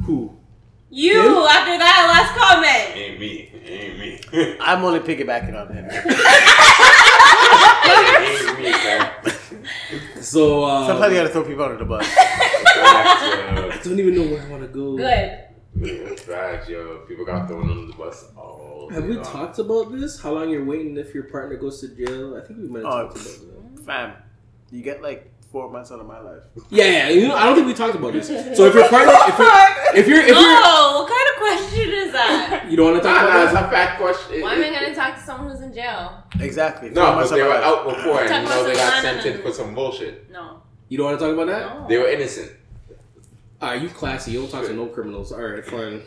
[0.07, 0.39] Who?
[0.95, 1.33] You Him?
[1.49, 2.97] after that last comment.
[2.97, 3.51] Ain't me.
[3.65, 4.21] Ain't me.
[4.61, 5.89] I'm only piggybacking on him.
[5.91, 6.13] Ain't me.
[10.21, 12.07] So, uh, Sometimes you gotta throw people under the bus.
[12.17, 14.97] I don't even know where I want to go.
[14.97, 16.21] Good.
[16.21, 16.99] Facts, yo.
[17.09, 18.27] People got thrown under the bus.
[18.37, 20.21] Oh, Have we talked about this?
[20.21, 22.37] How long you're waiting if your partner goes to jail?
[22.37, 23.85] I think we might have Oh, talked about that.
[23.85, 24.13] Fam,
[24.71, 26.43] you get like four months out of my life.
[26.71, 27.09] Yeah, yeah.
[27.11, 28.27] You know, I don't think we talked about this.
[28.27, 31.37] So if your partner, if you're, part if you're, if you're, No, what kind of
[31.39, 32.67] question is that?
[32.71, 34.41] you don't want to talk about nah, it's a fact question.
[34.41, 36.25] Why am I gonna talk to someone who's in jail?
[36.41, 36.89] Exactly.
[36.89, 37.65] No, but months they out were life.
[37.65, 40.31] out before, and you know they got sentenced for some bullshit.
[40.33, 40.63] No.
[40.89, 41.81] You don't want to talk about that?
[41.81, 41.89] No.
[41.89, 42.53] They were innocent.
[43.61, 44.33] Are you classy?
[44.33, 45.33] You don't talk to no criminals.
[45.33, 46.03] All right, fine.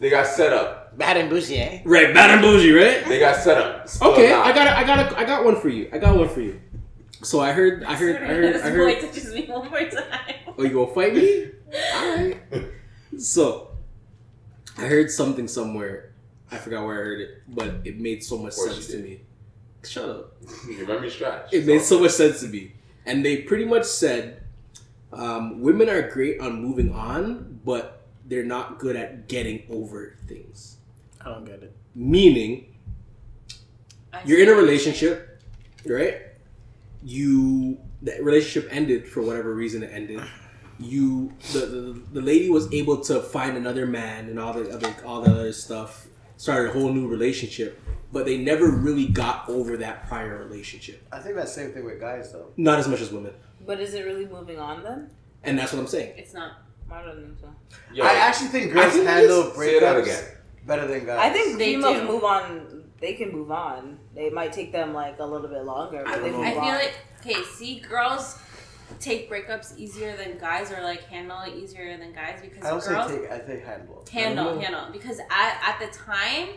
[0.00, 0.98] They got set up.
[0.98, 1.82] Bad and bougie, eh?
[1.84, 3.04] Right, bad and bougie, right?
[3.06, 3.88] They got set up.
[3.88, 4.46] Still Okay, not.
[4.46, 5.88] I got, a, I got, a, I got one for you.
[5.92, 6.60] I got one for you.
[7.22, 9.00] So I heard, I heard, I heard, I This boy heard.
[9.00, 10.34] touches me one more time.
[10.56, 11.50] Oh, you gonna fight me?
[11.94, 12.40] All right.
[13.18, 13.70] So
[14.76, 16.12] I heard something somewhere.
[16.52, 19.22] I forgot where I heard it, but it made so much sense to me.
[19.82, 20.36] Shut up.
[20.68, 21.52] You let me stretch.
[21.52, 22.74] It made so much sense to me.
[23.06, 24.42] And they pretty much said
[25.12, 30.76] um, women are great on moving on, but they're not good at getting over things.
[31.20, 31.74] I don't get it.
[31.96, 32.76] Meaning,
[34.12, 35.42] I you're in a relationship,
[35.86, 36.20] right?
[37.02, 40.20] You the relationship ended for whatever reason it ended.
[40.78, 44.94] You the, the the lady was able to find another man and all the other
[45.04, 46.06] all the other stuff,
[46.36, 47.80] started a whole new relationship,
[48.12, 51.06] but they never really got over that prior relationship.
[51.12, 52.52] I think that's the same thing with guys though.
[52.56, 53.32] Not as much as women.
[53.66, 55.10] But is it really moving on then?
[55.42, 56.14] And that's what I'm saying.
[56.16, 56.62] It's not.
[56.90, 57.54] I don't think so.
[57.92, 59.56] Yo, I actually think girls think it handle is.
[59.56, 60.24] say that breakups again.
[60.68, 61.18] Better than guys.
[61.18, 62.06] I think They females do.
[62.06, 62.84] move on.
[63.00, 63.98] They can move on.
[64.14, 66.46] They might take them like a little bit longer, I but they move know.
[66.46, 66.64] I on.
[66.64, 67.42] feel like okay.
[67.56, 68.38] See, girls
[69.00, 72.84] take breakups easier than guys, or like handle it easier than guys because I don't
[72.84, 73.30] girls say take.
[73.30, 74.04] I say handle.
[74.10, 76.48] handle handle because at, at the time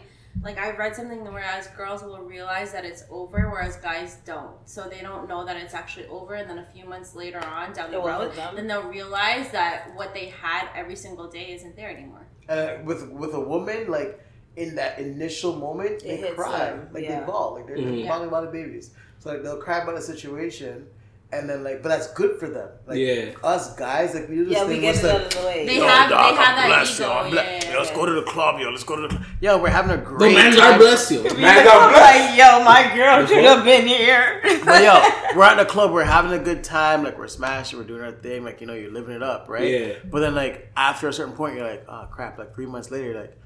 [0.43, 4.87] like i read something whereas girls will realize that it's over whereas guys don't so
[4.87, 7.91] they don't know that it's actually over and then a few months later on down
[7.91, 8.55] the It road hit them.
[8.55, 13.07] then they'll realize that what they had every single day isn't there anymore Uh, with
[13.09, 14.19] with a woman, like
[14.57, 17.21] in that initial moment, It they cry, them, like yeah.
[17.21, 17.97] they bawl, like they're, Mhm.
[18.01, 18.91] they're bawling about the babies.
[19.19, 20.87] So like they'll cry about a situation,
[21.33, 22.69] and then like, but that's good for them.
[22.85, 23.31] Like Yeah.
[23.43, 24.69] us guys, like we do this yeah, thing.
[24.69, 25.65] we get what's it like, out of the way.
[25.65, 28.05] They Yo, have- dog, they have I'm that ego, yo, I'm yeah, Yo, let's go
[28.05, 28.69] to the club, yo.
[28.69, 29.07] Let's go to the.
[29.09, 29.23] club.
[29.39, 30.59] Yo, we're having a The great man time.
[30.59, 31.23] God bless you.
[31.37, 32.29] Man, God bless.
[32.29, 34.41] like, yo, my girl should have been here.
[34.65, 35.01] But yo,
[35.37, 38.11] we're at the club, we're having a good time, like we're smashing, we're doing our
[38.11, 39.67] thing, like you know, you're living it up, right?
[39.69, 39.93] Yeah.
[40.03, 43.05] But then like after a certain point, you're like, oh crap, like three months later,
[43.11, 43.37] you're like,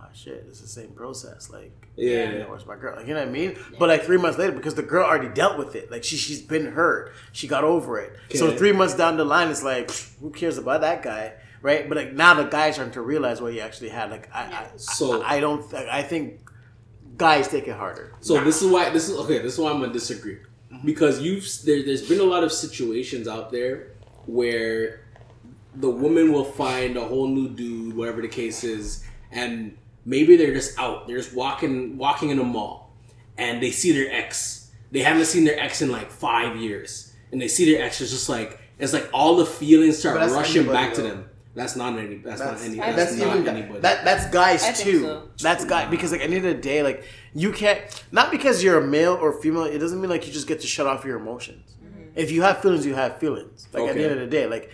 [0.00, 1.83] oh shit, it's the same process, like.
[1.96, 2.32] Yeah.
[2.32, 2.96] You know, where's my girl?
[2.96, 3.56] Like, you know what I mean?
[3.78, 6.42] But like three months later, because the girl already dealt with it, like she she's
[6.42, 8.12] been hurt, she got over it.
[8.34, 9.90] So three months down the line, it's like,
[10.20, 11.88] who cares about that guy, right?
[11.88, 14.10] But like now the guy's starting to realize what he actually had.
[14.10, 16.40] Like I, I So- I, I don't, th- I think
[17.16, 18.12] guys take it harder.
[18.20, 19.38] So this is why this is okay.
[19.38, 20.38] This is why I'm gonna disagree
[20.72, 20.84] mm-hmm.
[20.84, 23.92] because you've there, there's been a lot of situations out there
[24.26, 25.00] where
[25.76, 30.54] the woman will find a whole new dude, whatever the case is, and maybe they're
[30.54, 31.06] just out.
[31.06, 32.92] They're just walking walking in a mall,
[33.36, 34.70] and they see their ex.
[34.90, 38.00] They haven't seen their ex in like five years, and they see their ex.
[38.00, 41.28] It's just like it's like all the feelings start rushing anybody, back to them.
[41.54, 42.16] That's not any.
[42.16, 42.78] That's, That's, not any.
[42.78, 43.80] That's, that's not even anybody.
[43.80, 45.02] that that's guys I think too.
[45.02, 45.28] so.
[45.40, 48.62] That's guy because like at the end of the day, like you can't not because
[48.62, 49.64] you're a male or female.
[49.64, 51.76] It doesn't mean like you just get to shut off your emotions.
[51.84, 52.02] Mm-hmm.
[52.16, 53.68] If you have feelings, you have feelings.
[53.72, 54.70] Like at the end of the day, like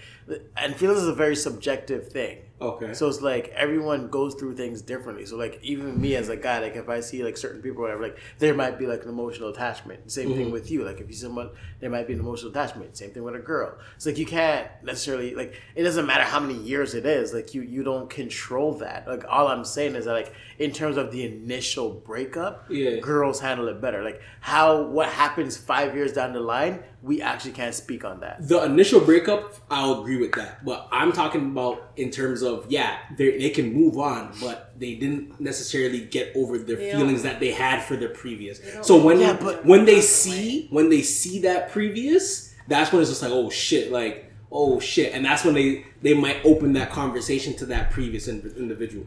[0.57, 2.39] and feelings is a very subjective thing.
[2.61, 2.93] Okay.
[2.95, 5.27] So it's like everyone goes through things differently.
[5.27, 7.87] So like even me as a guy, like if I see like certain people, or
[7.87, 10.11] whatever, like there might be like an emotional attachment.
[10.11, 10.53] Same thing Mhm.
[10.53, 10.85] with you.
[10.85, 11.51] Like if you someone,
[11.81, 12.97] there might be an emotional attachment.
[12.97, 13.74] Same thing with a girl.
[13.97, 17.32] It's like you can't necessarily like it doesn't matter how many years it is.
[17.32, 19.09] Like you you don't control that.
[19.09, 22.98] Like all I'm saying is that like in terms of the initial breakup, Yeah.
[23.01, 24.05] girls handle it better.
[24.05, 28.47] Like how what happens five years down the line, we actually can't speak on that.
[28.47, 30.65] The initial breakup, I'll agree with that.
[30.65, 34.94] But I'm talking about in terms of yeah, they they can move on, but they
[34.97, 38.61] didn't necessarily get over their They feelings that they had for their previous.
[38.82, 43.11] So when Yeah, but- when they see when they see that previous, that's when it's
[43.11, 46.90] just like oh shit, like oh shit, and that's when they they might open that
[46.90, 49.07] conversation to that previous in- individual.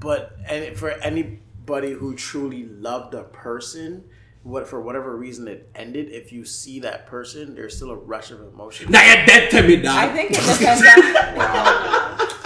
[0.00, 4.04] but and for anybody who truly loved a person
[4.42, 8.30] what for whatever reason it ended if you see that person there's still a rush
[8.30, 9.96] of emotion Now you're dead to me, dog.
[9.96, 12.42] I think it depends on.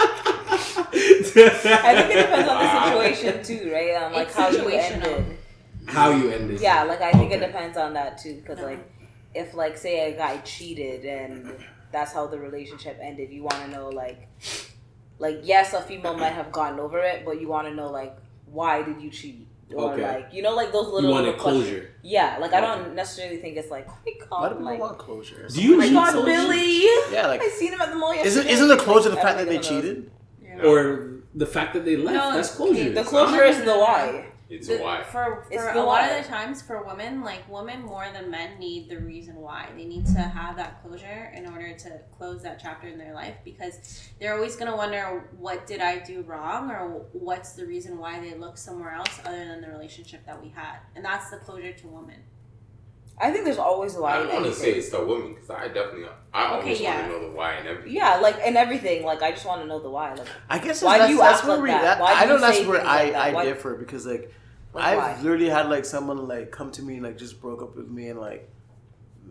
[1.35, 3.95] I think it depends on the situation too, right?
[4.03, 5.05] On like It's how you situational.
[5.05, 5.37] ended.
[5.87, 6.59] how you ended.
[6.61, 8.79] Yeah, like I think it depends on that too, because like
[9.33, 11.53] if like say a guy cheated and
[11.91, 14.27] that's how the relationship ended, you want to know like,
[15.19, 18.15] like yes, a female might have gotten over it, but you want to know like
[18.45, 19.47] why did you cheat?
[19.73, 20.03] Or Okay.
[20.05, 21.63] like you know like those You little, wanted little questions.
[21.69, 21.89] closure.
[22.03, 24.71] Yeah, like I don't necessarily think it's like oh my a lot god, of people
[24.71, 26.25] like want closure Do you oh my need god.
[26.25, 26.83] Billy.
[27.13, 28.27] yeah like I seen him at the mall yesterday.
[28.29, 30.11] isn't, isn't the closure the fact that they think it cheated
[30.65, 32.15] Or the fact that they left.
[32.17, 32.89] No, that's closure.
[32.91, 34.25] The closure is the why.
[34.49, 35.01] It's The- a why.
[35.03, 36.07] For, for the a lot why.
[36.09, 39.69] of the times, for women, like women more than men need the reason why.
[39.77, 43.35] They need to have that closure in order to close that chapter in their life
[43.45, 46.69] because they're always going to wonder, what did I do wrong?
[46.69, 50.49] Or what's the reason why they look somewhere else other than the relationship that we
[50.49, 50.79] had?
[50.97, 52.19] And that's the closure to women.
[53.21, 54.15] I think there's always a why.
[54.15, 56.95] I don't want to say it's the woman because I definitely, I Okay, almost yeah.
[57.01, 57.93] want to know the why and everything.
[57.95, 59.03] Yeah, like and everything.
[59.03, 60.13] Like I just want to know the why.
[60.15, 61.99] Like I guess Why do that's, you that's act where like we, that?
[61.99, 63.35] Why do I know that's say where I, like that?
[63.35, 64.33] I differ because like,
[64.73, 65.21] Like, I've why?
[65.21, 68.07] literally had like someone like come to me and like just broke up with me
[68.09, 68.49] and like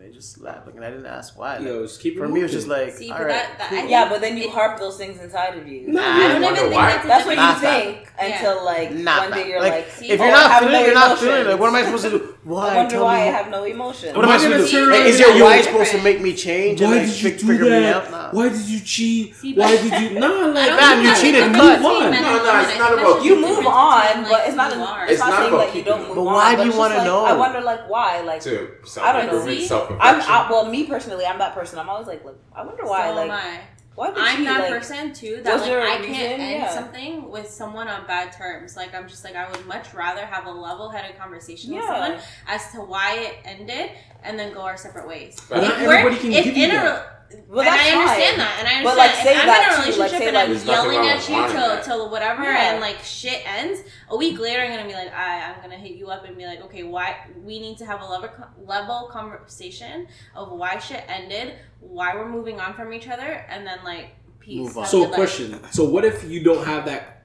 [0.01, 1.57] they just laughed like and I didn't ask why.
[1.57, 3.33] Like, Yo, just keep it for me it was just like See, all but right,
[3.33, 3.89] that- that- cool.
[3.89, 5.87] Yeah, but then you harp those things inside of you.
[5.87, 6.91] Nah, I don't wonder even think why.
[6.93, 10.19] that's That's what you Nah, think until like Nah, one day you're Like, like, if
[10.19, 11.41] oh, you're not have feeling, no it, you're not feeling.
[11.41, 11.47] it.
[11.51, 12.35] Like, what am I supposed to do?
[12.43, 12.69] Why?
[12.69, 14.15] I wonder Tell why me I have no emotions.
[14.15, 14.89] What am I supposed to do?
[14.91, 17.63] Like, is your Yo, why supposed to make me change Why did you do figure
[17.65, 18.33] me that?
[18.33, 19.35] Why did you cheat?
[19.55, 20.19] Why did you?
[20.19, 21.81] No, like I don't Fam, think you cheated, I don't cut.
[21.81, 24.73] No, no, it's not about that's you move on, but it's not.
[24.73, 25.03] who you.
[25.03, 26.07] It's, It's not, not saying about that you keeping don't it.
[26.07, 27.25] move But why do you wanna like, know?
[27.25, 28.21] I wonder, like, why?
[28.21, 29.45] Like, To self I don't know.
[29.93, 30.47] Improvement, I'm.
[30.47, 31.79] I, well, me personally, I'm that person.
[31.79, 33.07] I'm always like, look, I wonder why.
[33.09, 33.59] So like, am I.
[33.95, 34.69] why did I'm she that like?
[34.69, 36.13] person too that was like there a I reason?
[36.13, 36.73] can't end Yeah.
[36.73, 38.75] something with someone on bad terms.
[38.75, 42.71] Like I'm just like I would much rather have a level-headed conversation with someone as
[42.71, 43.91] to why it ended
[44.23, 45.39] and then go our separate ways.
[45.49, 47.20] But If we're- everybody can if give you in a that.
[47.47, 48.37] Well, and I understand fine.
[48.37, 48.83] that, and I understand.
[48.85, 50.67] But, like, say if I'm that in a too, like, relationship say, and like, I'm
[50.67, 52.71] yelling at you wanting till till whatever, Yeah.
[52.73, 55.93] and like shit ends, a week later I'm gonna be like, I, I'm gonna hit
[55.97, 57.15] you up and be like, okay, why?
[57.43, 58.29] We need to have a level
[58.65, 63.79] level conversation of why shit ended, why we're moving on from each other, and then
[63.83, 64.57] like peace.
[64.59, 64.83] Move on.
[64.83, 65.15] Have a So, good life.
[65.15, 65.59] question.
[65.71, 67.20] So, what if you don't have that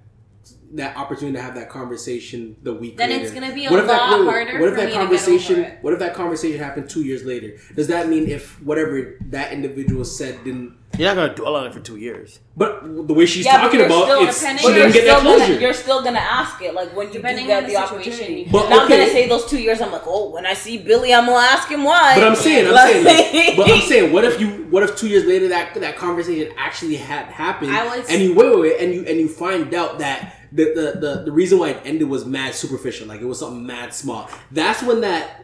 [0.77, 3.25] that opportunity to have that conversation the week Then later?
[3.25, 4.87] it's gonna be a what if that, lot wait, wait, harder What if for that
[4.87, 5.57] me to get conversation?
[5.61, 5.79] over it.
[5.83, 7.57] What if that conversation happened two years later?
[7.75, 10.75] Does that mean if whatever that individual said didn't?
[10.99, 12.39] You're not gonna dwell on it for two years.
[12.57, 15.47] But the way she's Yeah, talking about, still it's depending- she didn't get that closure.
[15.47, 17.87] Gonna, you're still gonna ask it, like when you Depending do get on the, the
[17.87, 18.13] situation.
[18.13, 18.49] opportunity.
[18.51, 18.99] But, now I'm okay.
[19.01, 19.83] gonna say those two years.
[19.83, 22.15] I'm like, oh, when I see Billy, I'm gonna ask him why.
[22.15, 25.09] But I'm saying, I'm Like- saying, but I'm saying, what if you, what if two
[25.09, 28.81] years later that that conversation actually had happened, I would- and you wait, wait, wait,
[28.81, 32.09] and you and you find out that the, the the the reason why it ended
[32.09, 34.29] was mad superficial, like it was something mad small.
[34.51, 35.43] That's when that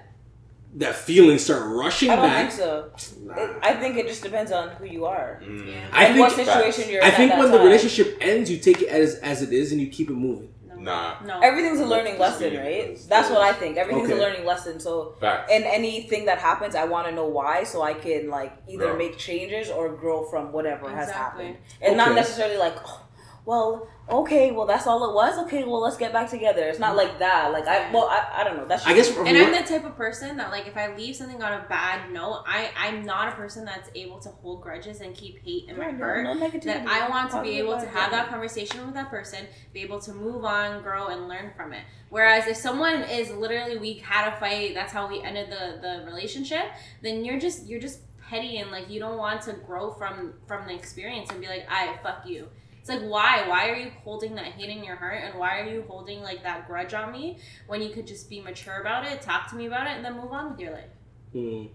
[0.77, 2.51] that feelings start rushing I don't back.
[2.51, 2.91] think so.
[3.37, 5.43] It, I think it just depends on who you are.
[5.45, 5.67] Mm.
[5.69, 5.89] Yeah.
[5.93, 7.15] I and what think situation you're I in.
[7.15, 9.81] think at when that the relationship ends, you take it as as it is and
[9.81, 10.49] you keep it moving.
[10.69, 10.81] No.
[10.91, 11.21] Nah.
[11.25, 11.41] No.
[11.41, 12.99] Everything's a learning lesson, right?
[13.09, 13.77] That's what I think.
[13.77, 14.19] Everything's Okay.
[14.19, 14.81] a learning lesson.
[14.81, 15.53] So, Facts.
[15.53, 18.97] in anything that happens, I want to know why, so I can like either Grow.
[18.97, 23.02] make changes or grow from whatever has happened, and not necessarily like, oh,
[23.45, 25.37] well, okay, well that's all it was.
[25.47, 26.63] Okay, well let's get back together.
[26.69, 27.53] It's not like that.
[27.53, 28.67] Like I, well, I, I don't know.
[28.67, 30.95] That's I guess from And I'm what- the type of person that like if I
[30.95, 34.63] leave something on a bad note, I I'm not a person that's able to hold
[34.63, 36.25] grudges and keep hate in my Yeah, no- heart.
[36.25, 36.65] no negativity.
[36.65, 40.01] That I want to be able to have that conversation with that person, be able
[40.03, 41.83] to move on, grow, and learn from it.
[42.11, 46.05] Whereas if someone is literally we had a fight, that's how we ended the the
[46.07, 46.67] relationship,
[47.03, 48.01] then you're just you're just
[48.31, 51.67] petty and like you don't want to grow from from the experience and be like,
[51.69, 52.49] I fuck you.
[52.83, 53.45] It's like why?
[53.49, 56.43] Why are you holding that hate in your heart and why are you holding like
[56.43, 57.39] that grudge on me
[57.69, 60.15] when you could just be mature about it, talk to me about it, and then
[60.17, 60.91] move on with your life?
[61.33, 61.67] Hmm.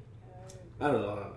[0.82, 1.32] I don't know.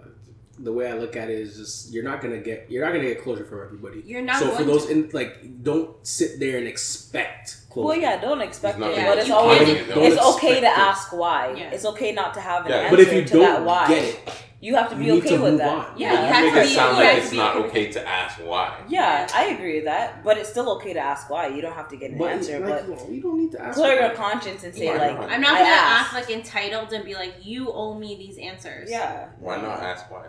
[0.58, 3.04] The way I look at it is just you're not gonna get you're not gonna
[3.06, 4.02] get closure from everybody.
[4.04, 4.92] You're not so going for those to.
[4.92, 7.86] in like don't sit there and expect closure.
[7.90, 10.78] Well, yeah, don't expect It's it, like but it's always can't- it's okay to it.
[10.78, 11.54] ask why.
[11.56, 11.70] Yeah.
[11.70, 12.78] It's okay not to have an Yeah.
[12.78, 13.86] answer But if you to that don't why.
[13.88, 14.18] get it,
[14.62, 15.68] you have to be you need okay to with move that.
[15.90, 15.98] on.
[15.98, 17.32] Yeah, you you You have make to it be- sound you like have it's to
[17.32, 17.68] be not okay.
[17.68, 18.80] okay to ask why.
[18.88, 21.46] Yeah, I agree with that, but it's still okay to ask why.
[21.48, 23.78] You don't have to get an but answer, like, but you don't need to ask.
[23.78, 24.16] clear for your it.
[24.16, 25.30] conscience and say Why like, not?
[25.30, 26.14] I'm not I gonna asked.
[26.14, 28.90] act like entitled and be like, you owe me these answers.
[28.90, 29.28] yeah.
[29.38, 30.26] Why not ask why?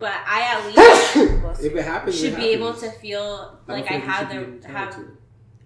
[0.00, 0.66] But I at
[1.46, 2.90] least If it happens, should it be able happens.
[2.92, 4.94] to feel I don't like I think you have should be the entitled have.
[4.96, 5.08] to it.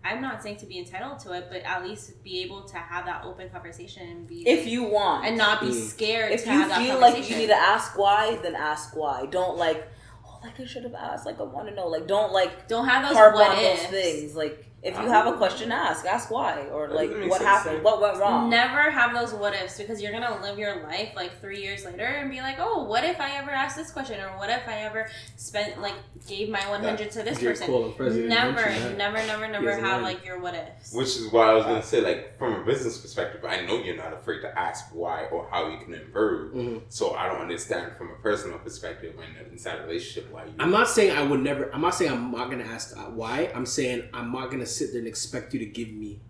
[0.05, 3.07] I'm not saying to be entitled to it, but at least be able to have
[3.07, 5.89] that open conversation and be If you want, and not be Mm.
[5.89, 8.95] scared if to you have that feel like you need to ask why, then ask
[8.95, 9.27] why.
[9.27, 9.89] Don't like,
[10.27, 11.25] oh, like I should have asked.
[11.25, 11.89] Like I want to know.
[11.89, 13.83] Like don't like Don't have those harp what on ifs.
[13.85, 14.37] those things.
[14.37, 16.05] Like if you have a question, ask.
[16.05, 18.51] Ask why or like what happened, what went wrong.
[18.51, 22.05] Never have those what ifs because you're gonna live your life like three years later
[22.05, 24.81] and be like, oh, what if I ever asked this question or what if I
[24.81, 25.95] ever spent like
[26.27, 27.47] gave my 100 to this J.
[27.47, 27.67] person?
[27.67, 30.93] Cole, the Never, never, never, never have like your what ifs.
[30.93, 33.97] Which is why I was gonna say, like, from a business perspective, I know you're
[33.97, 36.55] not afraid to ask why or how you can improve.
[36.55, 36.83] Mhm.
[36.89, 40.53] So I don't understand from a personal perspective when inside a relationship why you.
[40.59, 41.73] I'm not saying I would never.
[41.75, 43.51] I'm not saying I'm not gonna ask uh, why.
[43.55, 46.21] I'm saying I'm not gonna sit there and expect you to give me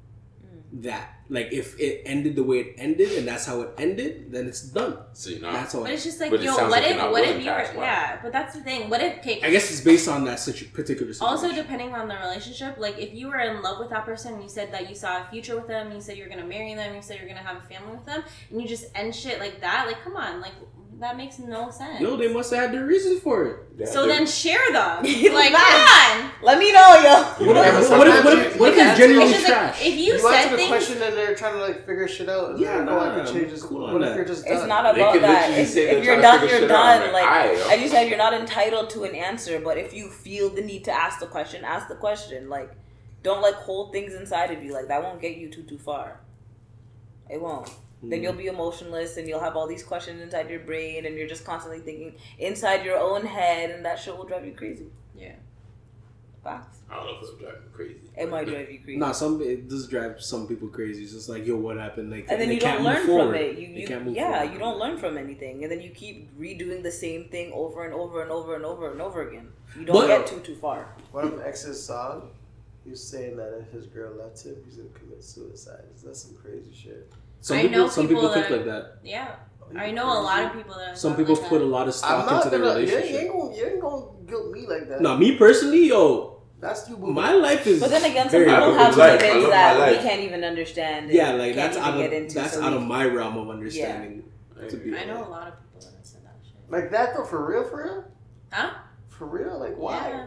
[0.44, 0.82] mm.
[0.82, 1.10] that.
[1.30, 4.60] Like if it ended the way it ended and that's how it ended, then it's
[4.60, 4.98] done.
[5.14, 5.54] So you're not.
[5.54, 5.82] That's all.
[5.82, 8.32] But it's just like, yo, what like if, what if you were, ask yeah, but
[8.32, 8.90] that's the thing.
[8.90, 11.46] What if, okay, I guess it's based on that situ- particular situation.
[11.46, 14.42] also depending on the relationship, like if you were in love with that person and
[14.42, 16.74] you said that you saw a future with them, you said you were gonna marry
[16.74, 19.40] them, you said you're gonna have a family with them, and you just end shit
[19.40, 20.52] like that, like come on, like
[21.00, 22.00] that makes no sense.
[22.00, 23.56] No, they must have had their reasons for it.
[23.76, 25.04] Yeah, so they're- then share them.
[25.04, 26.30] Like, like come on.
[26.42, 27.44] Let me know, yo.
[27.46, 29.52] You know, What if, what if, what if, you- what if it's genuinely it's just
[29.52, 32.28] like, if you, You, said answer the question and they're trying to like figure shit
[32.28, 32.50] out.
[32.50, 33.62] And Yeah, no, go, I nah, can change this.
[33.62, 34.16] cool on what if that.
[34.16, 35.48] you're just It's not They about could that.
[35.50, 36.98] literally If, if you're done, you're shit out.
[37.00, 37.02] done.
[37.08, 39.60] I'm Like like, aight, I just said, you're not entitled to an answer.
[39.60, 42.48] But if you feel the need to ask the question, ask the question.
[42.48, 42.70] Like,
[43.22, 44.72] don't like hold things inside of you.
[44.72, 46.20] Like that won't get you too too far.
[47.30, 47.70] It won't.
[48.10, 48.38] Then you'll mm.
[48.38, 51.80] be emotionless and you'll have all these questions inside your brain and you're just constantly
[51.80, 54.86] thinking inside your own head and that shit will drive you crazy.
[55.16, 55.34] Yeah.
[56.42, 56.80] Facts.
[56.90, 58.00] I don't know if it's driving me crazy.
[58.16, 58.98] It might drive you crazy.
[58.98, 61.02] Nah, some it does drive some people crazy.
[61.02, 62.10] It's just like, yo, what happened?
[62.10, 63.58] Like, and then they you can't don't learn from it.
[63.58, 64.52] You, you can't move yeah, forward.
[64.52, 67.94] you don't learn from anything, and then you keep redoing the same thing over and
[67.94, 69.48] over and over and over and over again.
[69.76, 70.94] You don't But- get too too far.
[71.12, 72.30] One of ex's song,
[72.84, 75.84] he was saying that if his girl left him, he's gonna commit suicide.
[76.04, 77.10] That's some crazy shit.
[77.44, 78.98] Some I people, know some people people think that- like that.
[79.04, 79.34] Yeah,
[79.76, 80.92] I you know a lot of people that.
[80.92, 82.80] are Some people like put a lot of I'm stock not into their gonna.
[82.80, 83.20] You ain't, you relationship.
[83.22, 83.56] ain't gonna.
[83.56, 85.00] You ain't gonna guilt me like that.
[85.02, 86.96] No, me personally, yo, that's you.
[86.96, 87.08] boo.
[87.12, 87.80] my life is.
[87.80, 89.20] But then again, some very I people have my life.
[89.20, 91.10] Limits that we can't even understand.
[91.10, 93.50] yeah, like that's even out get of into, that's so out of my realm of
[93.50, 94.24] understanding.
[94.70, 96.70] To be I know a lot of people that have said that shit.
[96.70, 98.04] like that though, for real, for real,
[98.52, 98.70] Huh?
[99.10, 99.58] for real.
[99.60, 100.08] Like why?
[100.08, 100.26] Yeah.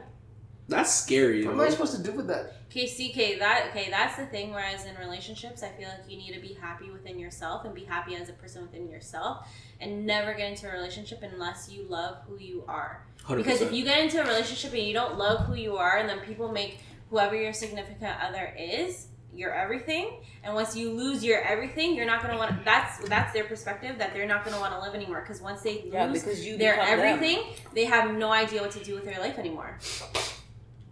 [0.68, 1.44] That's scary.
[1.48, 2.57] What am I supposed to do with that?
[2.74, 4.52] KCK, that okay, that's the thing.
[4.52, 7.86] Whereas in relationships, I feel like you need to be happy within yourself and be
[7.86, 9.48] happy as a person within yourself,
[9.80, 13.06] and never get into a relationship unless you love who you are.
[13.26, 13.38] 100%.
[13.38, 16.10] Because if you get into a relationship and you don't love who you are, and
[16.10, 16.80] then people make
[17.10, 22.22] whoever your significant other is your everything, and once you lose your everything, you're not
[22.22, 22.66] gonna want.
[22.66, 25.22] That's that's their perspective that they're not gonna want to live anymore.
[25.22, 27.00] Because once they lose Yeah, because you their become them.
[27.00, 29.78] everything, they have no idea what to do with their life anymore,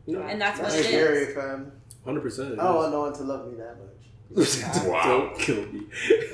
[0.07, 1.35] No, and that's what That's it scary, is.
[1.35, 1.71] fam.
[2.05, 2.59] 100%.
[2.59, 3.91] I don't want no one to love me that much.
[4.85, 5.03] Wow.
[5.05, 5.81] Don't kill me.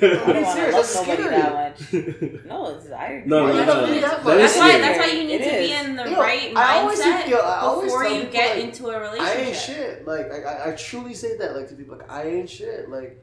[0.00, 1.36] don't I'm want to serious, love that's nobody scary.
[1.36, 2.44] that much.
[2.46, 3.28] No, it's I agree.
[3.30, 4.00] No, Why no, you no.
[4.00, 4.78] that That That's why.
[4.78, 7.34] That's why you need It to be in the Yo, right I always mindset think-
[7.34, 9.36] I always before you people, get like, into a relationship.
[9.36, 10.06] I ain't shit.
[10.06, 11.54] Like I, I, I truly say that.
[11.54, 12.88] Like to people, like I ain't shit.
[12.90, 13.22] Like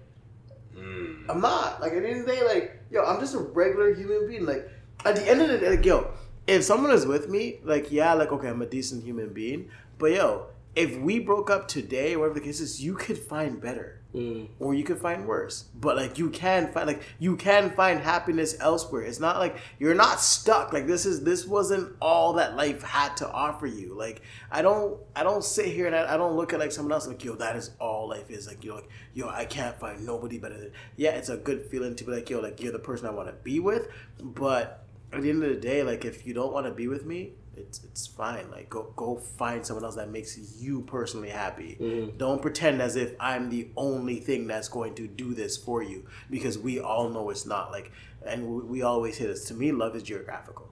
[0.77, 1.25] Mm.
[1.29, 1.81] I'm not.
[1.81, 4.45] Like at the end of the day, like yo, I'm just a regular human being.
[4.45, 4.69] Like
[5.03, 6.11] at the end of the day, like yo,
[6.47, 9.69] if someone is with me, like yeah, like okay, I'm a decent human being.
[9.99, 13.61] But yo, if we broke up today, or whatever the case is, you could find
[13.61, 13.99] better.
[14.13, 14.47] Mm.
[14.59, 15.65] or you could find worse.
[15.75, 19.03] But like you can find like you can find happiness elsewhere.
[19.03, 20.73] It's not like you're not stuck.
[20.73, 23.93] Like this is this wasn't all that life had to offer you.
[23.93, 26.91] Like I don't I don't sit here and I, I don't look at like someone
[26.91, 28.47] else like yo that is all life is.
[28.47, 31.11] Like you're like yo I can't find nobody better than yeah.
[31.11, 33.33] It's a good feeling to be like yo like you're the person I want to
[33.33, 33.89] be with.
[34.19, 37.05] But at the end of the day, like if you don't want to be with
[37.05, 37.33] me.
[37.59, 38.49] It's, it's fine.
[38.51, 41.77] Like go go find someone else that makes you personally happy.
[41.79, 42.17] Mhm.
[42.17, 46.05] Don't pretend as if I'm the only thing that's going to do this for you
[46.29, 47.71] because we all know it's not.
[47.71, 47.91] Like,
[48.25, 49.45] and we, we always hit this.
[49.45, 50.67] To me, love is geographical.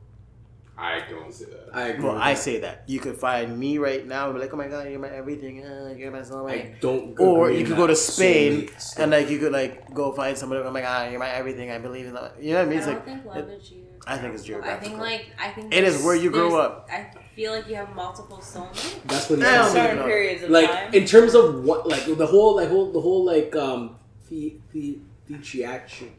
[0.79, 1.69] I don't say that.
[1.73, 2.03] I agree.
[2.03, 2.39] Well, with I that.
[2.39, 4.99] say that you could find me right now and be like, "Oh my god, you're
[4.99, 5.65] my everything.
[5.65, 7.19] Uh, you're my soulmate." I don't.
[7.19, 10.37] Or agree you could go to Spain soulmate and like you could like go find
[10.37, 10.61] somebody.
[10.61, 11.71] Oh my god, you're my everything.
[11.71, 12.35] I believe in that.
[12.39, 12.79] You know what I mean?
[12.79, 13.86] I don't like think love is you.
[14.07, 16.89] I think it's I think like I think It is where you grow up.
[16.91, 18.95] I feel like you have multiple soulmates.
[19.05, 19.39] that's what.
[19.39, 20.93] He's certain periods of like time.
[20.93, 23.97] in terms of what like the whole like whole the whole like um
[24.29, 26.11] the the the action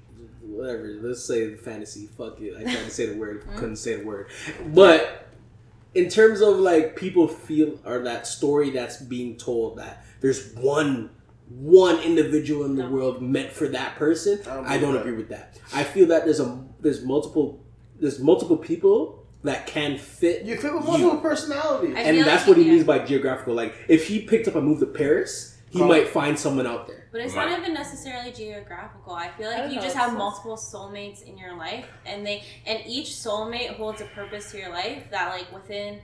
[0.43, 3.97] whatever let's say the fantasy fuck it I tried to say the word couldn't say
[3.97, 4.29] the word
[4.67, 5.29] but
[5.95, 11.11] in terms of like people feel or that story that's being told that there's one
[11.49, 12.91] one individual in the No.
[12.91, 16.25] world meant for that person I don't I don't agree with that I feel that
[16.25, 17.65] there's a there's multiple
[18.01, 20.89] there's multiple people that can fit you fit with you.
[20.91, 21.95] multiple personalities.
[21.97, 22.73] I and feel that's like- what he yeah.
[22.73, 23.55] means by geographical.
[23.55, 25.87] Like, if he picked up and moved to Paris, he Oh.
[25.87, 27.07] might find someone out there.
[27.13, 27.49] But it's Right.
[27.51, 29.13] not even necessarily geographical.
[29.15, 32.27] I feel like don't you know, just have just- multiple soulmates in your life, and
[32.27, 36.01] they and each soulmate holds a purpose to your life that like within.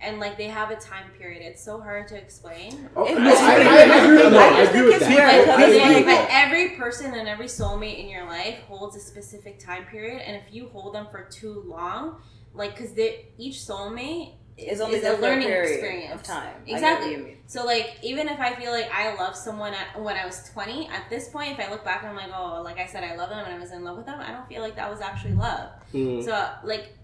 [0.00, 1.40] And like they have a time period.
[1.42, 2.90] It's so hard to explain.
[2.94, 4.84] Oh, If no, it's I, really- I, I agree, no, I I just agree think
[4.86, 5.08] with it's that.
[5.08, 8.96] weird I because agree like- But every person and every soulmate in your life holds
[8.96, 12.20] a specific time period, and if you hold them for too long,
[12.52, 12.92] like because
[13.38, 16.54] each soulmate It's only is a a learning experience of time.
[16.66, 17.10] Exactly.
[17.10, 17.38] what you mean.
[17.46, 20.88] So like even if I feel like I love someone at, when I was 20,
[20.88, 23.30] at this point if I look back I'm like, "Oh, like I said I love
[23.30, 25.34] them and I was in love with them." I don't feel like that was actually
[25.34, 25.70] love.
[25.94, 26.22] Mm.
[26.24, 26.96] So like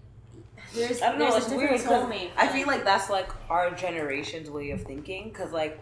[0.73, 1.31] there's I don't know.
[1.31, 2.29] there's It's a weird different 'cause soulmate.
[2.37, 5.29] I feel like that's like our generation's way of thinking.
[5.29, 5.79] Because like,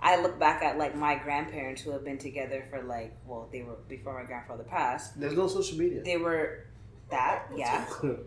[0.00, 3.62] I look back at like my grandparents who have been together for like, well, they
[3.62, 5.18] were before my grandfather passed.
[5.18, 6.02] There's no social media.
[6.02, 6.64] They were
[7.10, 7.84] that, yeah,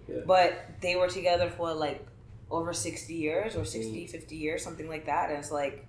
[0.07, 0.18] yeah.
[0.26, 2.06] but they were together for like
[2.52, 5.30] over 60 years or 60, 50 years, something like that.
[5.32, 5.88] And it's like,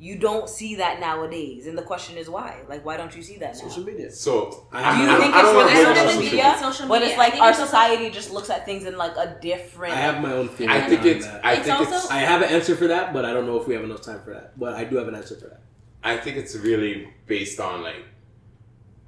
[0.00, 1.66] you don't see that nowadays.
[1.66, 2.60] And the question is why?
[2.68, 3.60] Like, why don't you see that now?
[3.68, 4.10] Social media.
[4.12, 5.94] So I- Do you I, think I it's don't for want the to I go
[5.94, 6.52] don't social think social media?
[6.52, 7.08] it's social But media.
[7.08, 9.94] it's like our it's- society just looks at things in like a different.
[9.94, 10.72] I have my own theory.
[10.72, 11.26] I think it's.
[11.26, 11.44] that.
[11.44, 12.10] I It's think also- it's.
[12.10, 14.20] I have an answer for that, but I don't know if we have enough time
[14.22, 14.56] for that.
[14.58, 15.62] But I do have an answer for that.
[16.04, 18.04] I think it's really based on like,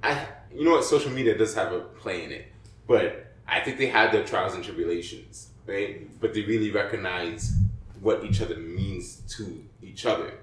[0.03, 2.47] I you know what social media does have a play in it,
[2.85, 6.19] but I think they have their trials and tribulations, right?
[6.19, 7.53] But they really recognize
[8.01, 10.33] what each other means to each other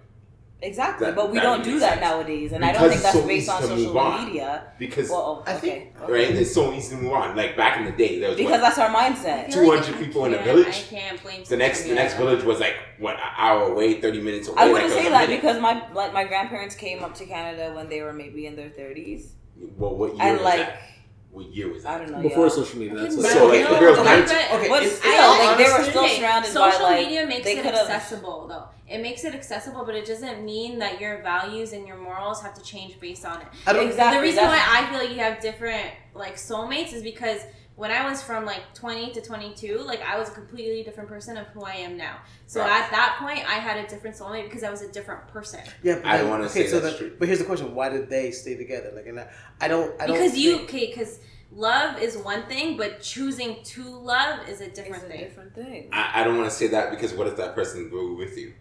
[0.61, 2.01] Exactly, That- but we that don't do that sense.
[2.01, 4.25] nowadays, and I don't think that's so based on social on.
[4.27, 4.65] media.
[4.77, 7.37] because Well, I okay, right, it's so easy to move on.
[7.37, 9.53] Like back in the day, there was because what, that's our mindset.
[9.55, 10.67] feel like 200 people in a village?
[10.67, 14.21] I can't blame the next the next village was like what an hour away, thirty
[14.21, 14.57] minutes away.
[14.59, 15.41] I wouldn't it was say that minute.
[15.41, 18.71] because my like my grandparents came up to Canada when they were maybe in their
[18.71, 19.35] thirties,
[19.77, 20.83] Well, what year and was like that?
[21.31, 21.95] What year was that?
[21.95, 22.21] I don't know.
[22.23, 22.53] Before yeah.
[22.53, 25.29] social media, that's But So, like, the girls but- might- but- Okay, But it's- still,
[25.29, 29.35] like they were still surrounded by social media makes it accessible though it makes it
[29.35, 33.25] accessible but it doesn't mean that your values and your morals have to change based
[33.25, 33.87] on it I don't.
[33.87, 34.17] Exactly.
[34.19, 37.41] the reason why i feel like you have different like soulmates is because
[37.77, 41.37] when i was from like 20 to 22 like i was a completely different person
[41.37, 42.17] of who i am now
[42.47, 42.71] so Right.
[42.83, 45.97] at that point i had a different soulmate because i was a different person Yeah,
[45.97, 47.17] but I then- wanna okay, say so that's then- true.
[47.19, 48.91] But here's the question: Why did they stay together?
[48.95, 49.27] Like, and I,
[49.61, 50.01] I don't.
[50.01, 51.21] I don't because you think- okay because
[51.53, 55.55] love is one thing but choosing to love is a different It's a thing different
[55.55, 55.89] thing.
[55.93, 58.53] I, I don't want to say that because what if that person grew with you?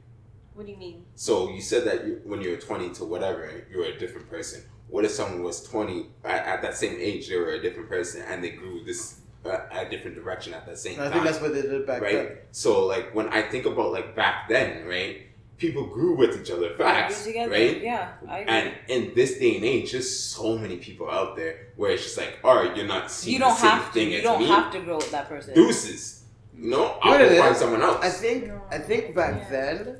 [0.57, 3.41] What do you mean So you said that you, when you were 20 to whatever,
[3.71, 4.59] you were a different person.
[4.89, 8.23] What if someone was 20 at, at that same age, they were a different person
[8.27, 11.07] and they grew this uh, a different direction at that same I time?
[11.07, 12.13] I think that's what they did back right.
[12.15, 12.38] then.
[12.51, 15.15] So like when I think about like back then, right?
[15.57, 17.49] People grew with each other They fast, together.
[17.51, 17.81] right?
[17.81, 18.53] Yeah, I agree.
[18.55, 22.17] And in this day and age, there's so many people out there where it's just
[22.17, 23.93] like, all right, you're not seeing you don't the same have to.
[23.93, 24.47] thing You as don't me.
[24.47, 25.55] have to grow with that person.
[25.55, 26.23] Deuces.
[26.55, 28.03] You know, I'll it find someone else.
[28.05, 29.49] I think I think back Yeah.
[29.49, 29.97] then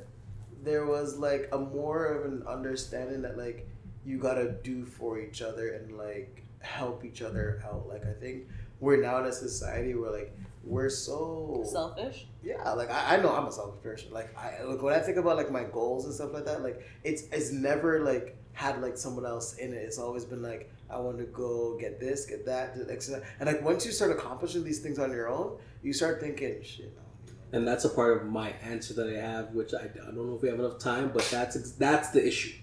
[0.68, 3.68] there was like a more of an understanding that like
[4.04, 7.88] you gotta do for each other and like help each other out.
[7.88, 8.48] Like I think
[8.80, 10.32] we're now in a society where like
[10.64, 12.26] we're so Selfish.
[12.42, 15.16] yeah like I, I know i'm a selfish person like i like when i think
[15.16, 18.98] about like my goals and stuff like that like it's it's never like had like
[18.98, 22.44] someone else in it it's always been like i want to go get this get
[22.44, 26.62] that and like once you start accomplishing these things on your own you start thinking
[26.62, 27.02] shit no.
[27.52, 30.36] And that's a part of my answer that I have, which I, I don't know
[30.36, 32.54] if we have enough time, but that's that's the issue.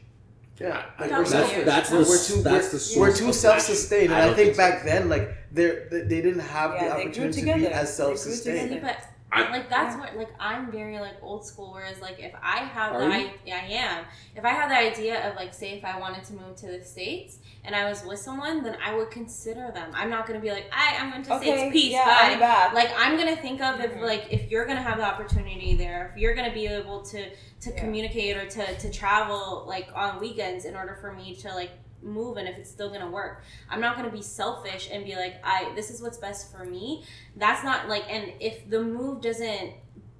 [0.60, 3.34] yeah like Talk we're, about That's that's the we're, we're too that's we're, we're too
[3.34, 4.64] self-sustained I and i don't think think so.
[4.70, 7.52] back then like they're they they didn't have Yeah, the they grew opportunity to be
[7.54, 7.76] together.
[7.76, 8.98] as self-sustained but
[9.34, 10.00] I- like that's Yeah.
[10.02, 11.74] what like I'm very like old school.
[11.74, 13.14] Whereas like if I have Are the?
[13.14, 14.06] I, yeah, I am.
[14.34, 16.82] If I have the idea of like say if I wanted to move to the
[16.86, 19.92] states and I was with someone, then I would consider them.
[19.94, 21.58] I'm not gonna be like I I'm to Okay.
[21.58, 21.74] states.
[21.74, 21.92] Peace.
[21.92, 22.34] yeah, bye.
[22.34, 22.74] I'm back.
[22.74, 24.02] Like I'm gonna think of if Mhm.
[24.02, 27.30] like if you're gonna have the opportunity there, if you're gonna be able to
[27.62, 27.80] to Yeah.
[27.80, 31.72] communicate or to to travel like on weekends in order for me to like
[32.02, 33.42] move and if it's still gonna work.
[33.70, 37.04] I'm not gonna be selfish and be like, I this is what's best for me.
[37.36, 39.72] That's not like, and if the move doesn't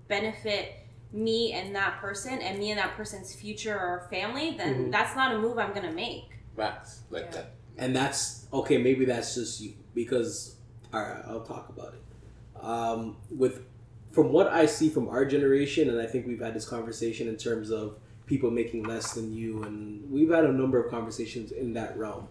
[0.08, 0.74] benefit
[1.12, 4.92] me and that person and me and that person's future or family, then Mhm.
[4.92, 6.30] that's not a move I'm gonna make.
[6.56, 7.32] Facts like Yeah.
[7.32, 7.52] that.
[7.78, 8.78] and that's okay.
[8.78, 10.56] Maybe that's just you because
[10.94, 12.64] all right, I'll talk about it.
[12.64, 13.64] Um, with
[14.12, 17.36] from what I see from our generation, and I think we've had this conversation in
[17.36, 21.74] terms of people making less than you, and we've had a number of conversations in
[21.74, 22.28] that realm.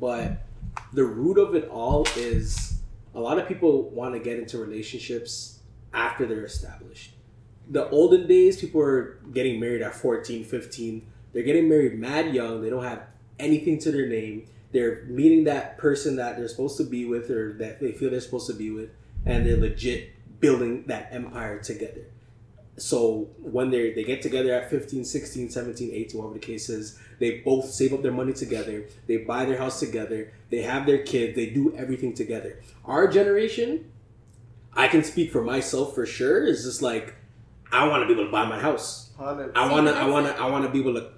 [0.00, 0.42] But
[0.92, 2.78] the root of it all is
[3.14, 5.58] a lot of people want to get into relationships
[5.92, 7.12] after they're established.
[7.68, 11.06] The olden days, people were getting married at 14, 15.
[11.32, 12.62] They're getting married mad young.
[12.62, 13.02] They don't have
[13.40, 14.46] anything to their name.
[14.72, 18.20] They're meeting that person that they're supposed to be with or that they feel they're
[18.20, 18.90] supposed to be with,
[19.26, 20.10] and they're legit
[20.40, 22.06] building that empire together.
[22.76, 26.98] So when they they get together at 15, 16, 17, 18, whatever the case is,
[27.18, 28.84] they both save up their money together.
[29.06, 30.32] They buy their house together.
[30.50, 31.36] They have their kids.
[31.36, 32.60] They do everything together.
[32.84, 33.90] Our generation,
[34.72, 37.16] I can speak for myself for sure, is just like
[37.70, 39.10] I want to be able to buy my house.
[39.54, 39.94] I want to.
[39.94, 40.42] I want to.
[40.42, 41.10] I want to be able to.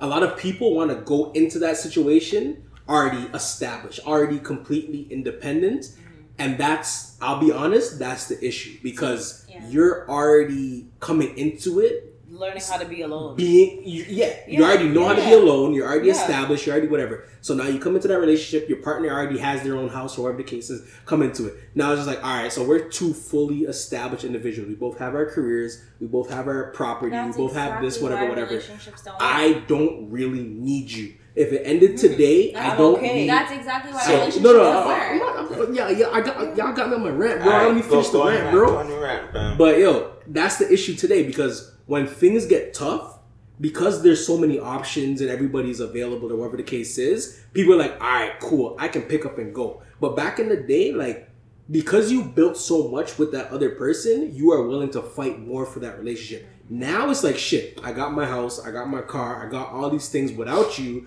[0.00, 5.82] A lot of people want to go into that situation already established, already completely independent,
[5.84, 6.22] mm-hmm.
[6.38, 7.16] and that's.
[7.20, 7.98] I'll be honest.
[7.98, 9.66] That's the issue because Yeah.
[9.68, 12.05] you're already coming into it
[12.38, 13.34] Learning how to be alone.
[13.36, 16.14] being you, yeah, you already know how to be alone you're already Yeah.
[16.14, 19.62] established you're already whatever so now you come into that relationship your partner already has
[19.62, 22.22] their own house or whatever the case is come into it now it's just like
[22.22, 26.28] all right so we're two fully established individuals we both have our careers we both
[26.30, 30.90] have our property That's we both have this whatever whatever don't i don't really need
[30.90, 32.08] you if it ended mm-hmm.
[32.08, 33.14] today i I'm don't okay.
[33.14, 36.08] need That's exactly why so, relationships no, no, don't I- I'm not, I'm- yeah, yeah,
[36.10, 37.50] I got, y'all got me on my rant, bro.
[37.50, 38.70] I Alright, only go- finished the go on rant, your bro.
[38.72, 39.58] Go on your rant.
[39.58, 43.18] But yo, that's the issue today because when things get tough,
[43.60, 47.78] because there's so many options and everybody's available or whatever the case is, people are
[47.78, 49.82] like, all right, cool, I can pick up and go.
[50.00, 51.30] But back in the day, like,
[51.70, 55.64] because you built so much with that other person, you are willing to fight more
[55.64, 56.46] for that relationship.
[56.68, 59.88] Now it's like, shit, I got my house, I got my car, I got all
[59.88, 61.06] these things without you.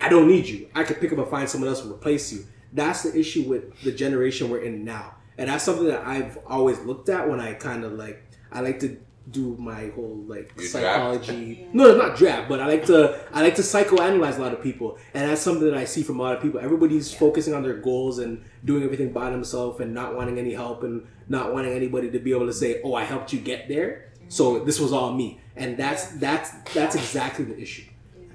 [0.00, 0.68] I don't need you.
[0.74, 2.46] I could pick up and find someone else to replace you.
[2.72, 5.14] That's the issue with the generation we're in now.
[5.36, 8.22] And that's something that I've always looked at when I kind of like,
[8.52, 8.98] I like to
[9.30, 11.66] do my whole like You psychology.
[11.72, 14.62] No, it's not draft, but I like to I like to psychoanalyze a lot of
[14.62, 16.60] people, and that's something that I see from a lot of people.
[16.60, 20.82] Everybody's focusing on their goals and doing everything by themselves and not wanting any help
[20.82, 24.12] and not wanting anybody to be able to say, "Oh, I helped you get there."
[24.28, 24.66] So mm-hmm.
[24.66, 27.84] this was all me, and that's that's that's exactly the issue.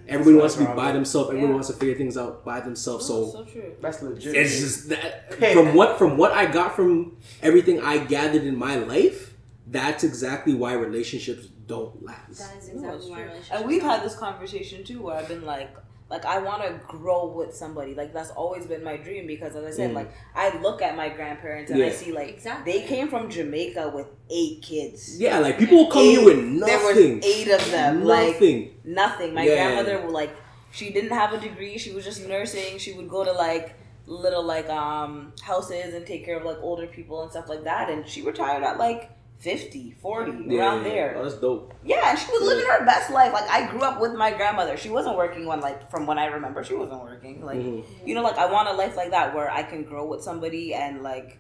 [0.08, 1.30] Everybody wants to be by themselves.
[1.30, 1.54] Everyone Yeah.
[1.56, 3.10] wants to figure things out by themselves.
[3.10, 3.72] Oh, So so true.
[3.82, 4.36] That's legit.
[4.36, 8.76] it's just that from what from what I got from everything I gathered in my
[8.76, 9.33] life,
[9.74, 12.40] that's exactly why relationships don't last.
[12.40, 13.52] That is exactly it's why relationships.
[13.52, 15.76] And we've don't had this conversation too, where I've been like,
[16.10, 17.95] like I want to grow with somebody.
[17.95, 19.95] Like that's always been my dream because, as I said, Mm.
[19.95, 22.72] like I look at my grandparents and I see like Exactly.
[22.72, 25.19] they came from Jamaica with eight kids.
[25.19, 26.45] Yeah, like people will come here with There
[26.77, 27.16] nothing.
[27.18, 28.03] was eight of them.
[28.03, 28.76] Like Nothing.
[28.84, 29.34] nothing.
[29.34, 29.56] My Yeah.
[29.56, 30.32] grandmother would like
[30.72, 31.77] she didn't have a degree.
[31.77, 32.77] She was just nursing.
[32.80, 36.85] She would go to like little like um houses and take care of like older
[36.88, 37.90] people and stuff like that.
[37.90, 39.10] And she retired at like
[39.44, 41.16] 50, 40, around there.
[41.18, 41.74] Oh, that's dope.
[41.84, 43.34] Yeah, and she was living her best life.
[43.34, 44.78] Like I grew up with my grandmother.
[44.78, 47.44] She wasn't working when like from when I remember, she wasn't working.
[47.46, 47.84] Like Mhm.
[48.06, 50.74] you know, like I want a life like that where I can grow with somebody
[50.74, 51.38] and like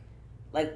[0.51, 0.71] like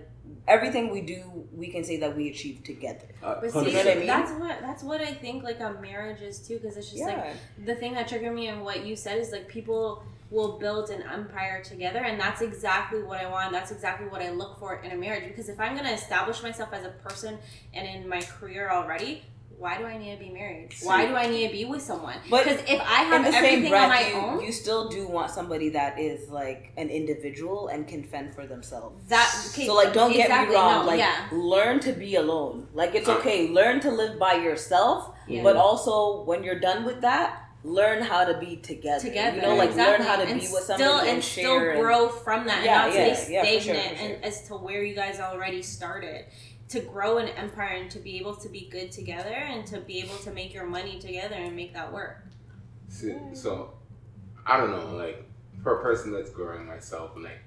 [0.48, 1.22] everything we do,
[1.54, 3.08] we can say that we achieved together.
[3.22, 4.08] Uh, But see, You know what I mean?
[4.08, 7.26] that's what that's what I think like a marriage is too, because it's just like
[7.66, 11.02] the thing that triggered me and what you said is like people will build an
[11.04, 13.52] empire together and that's exactly what I want.
[13.52, 15.26] That's exactly what I look for in a marriage.
[15.28, 17.38] Because if I'm gonna establish myself as a person
[17.74, 19.24] and in my career already,
[19.58, 20.70] why do I need to be married?
[20.84, 22.18] Why do I need to be with someone?
[22.30, 25.08] But Because if I have the same everything on my you, own, you still do
[25.08, 29.08] want somebody that is like an individual and can fend for themselves.
[29.08, 30.82] that okay, So like, don't exactly, get me wrong.
[30.82, 31.28] no, like, yeah.
[31.32, 32.68] learn to be alone.
[32.76, 33.48] Like, it's okay.
[33.48, 35.42] Learn to live by yourself, Yeah.
[35.42, 39.00] but also when you're done with that, learn how to be together.
[39.04, 39.36] together.
[39.38, 40.06] you know, like exactly.
[40.06, 42.48] learn how to and be with somebody still, and, and share still and- grow from
[42.48, 44.16] that Yeah, and not yeah, stay yeah, for sure, stagnant for sure.
[44.16, 46.26] and as to where you guys already started.
[46.72, 50.00] To grow an empire and to be able to be good together and to be
[50.02, 52.26] able to make your money together and make that work.
[52.90, 53.72] See, so
[54.46, 55.24] I don't know, like
[55.64, 57.40] for a person that's growing myself, like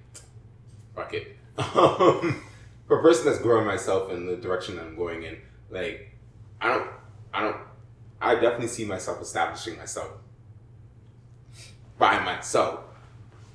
[0.95, 1.37] fuck it.
[1.59, 2.43] Um,
[2.89, 5.37] for a person that's growing myself in the direction that I'm going in,
[5.71, 6.17] like
[6.63, 6.91] I don't,
[7.35, 7.57] I don't,
[8.21, 10.11] I definitely see myself establishing myself
[11.99, 12.81] by myself.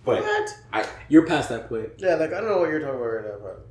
[0.03, 0.89] But What?
[1.09, 1.89] You're past that point.
[1.97, 3.65] Yeah, like I don't know what you're talking about right now, but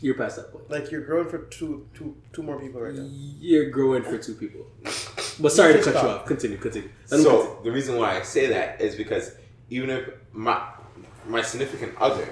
[0.00, 0.68] You're past that point.
[0.70, 3.08] like you're growing for two, two, two more people right now.
[3.40, 4.66] You're growing for two people.
[5.38, 6.26] But sorry to Just cut you off.
[6.26, 6.88] Continue, continue.
[7.10, 7.44] Let him continue.
[7.46, 9.32] so the reason why I say that is because
[9.70, 10.60] even if my
[11.26, 12.26] my significant other,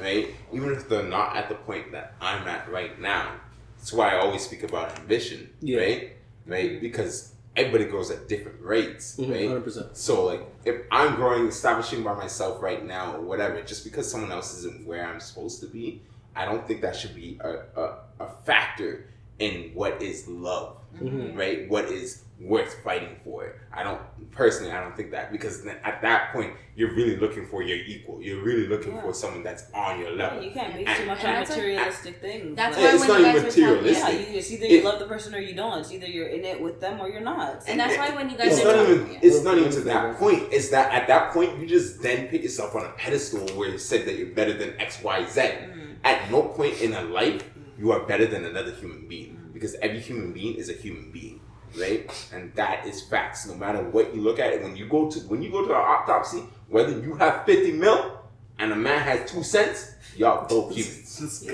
[0.00, 3.32] right, even if they're not at the point that I'm at right now,
[3.78, 5.78] that's why I always speak about ambition, Yeah.
[5.78, 6.12] right,
[6.46, 9.48] right, because everybody grows at different rates, Mhm, right.
[9.64, 9.96] 100%.
[9.96, 14.30] So like, if I'm growing, establishing by myself right now, or whatever, just because someone
[14.32, 16.02] else isn't where I'm supposed to be,
[16.36, 21.36] I don't think that should be a, a, a factor in what is love Mhm.
[21.36, 21.68] right?
[21.68, 23.54] What is worth fighting for?
[23.72, 24.00] I don't
[24.32, 27.76] personally, I don't think that because then at that point, you're really looking for your
[27.76, 28.22] equal.
[28.22, 29.02] You're really looking Yeah.
[29.02, 30.42] for someone that's on your Yeah, level.
[30.44, 32.56] you can't base And- too much on that's why- materialistic things.
[32.56, 34.66] That's like- why it's when not you even guys were talking, yeah, you, it's either
[34.66, 35.80] you It- love the person or you don't.
[35.80, 37.62] It's either you're in it with them or you're not.
[37.66, 39.18] and that's why when you guys It's are not talking, even.
[39.22, 40.42] It's not even to that point.
[40.52, 43.78] It's that at that point you just then put yourself on a pedestal where you
[43.78, 45.40] said that you're better than X, Y, Z.
[45.40, 45.96] Mm.
[46.04, 47.42] At no point in a life
[47.78, 51.38] you are better than another human being because every human being is a human being,
[51.78, 52.10] right?
[52.32, 53.46] And that is facts.
[53.46, 55.70] No matter what you look at it, when you go to when you go to
[55.70, 58.18] an autopsy, whether you have fifty mil
[58.58, 61.18] and a man has two cents, y'all both humans.
[61.18, 61.44] That's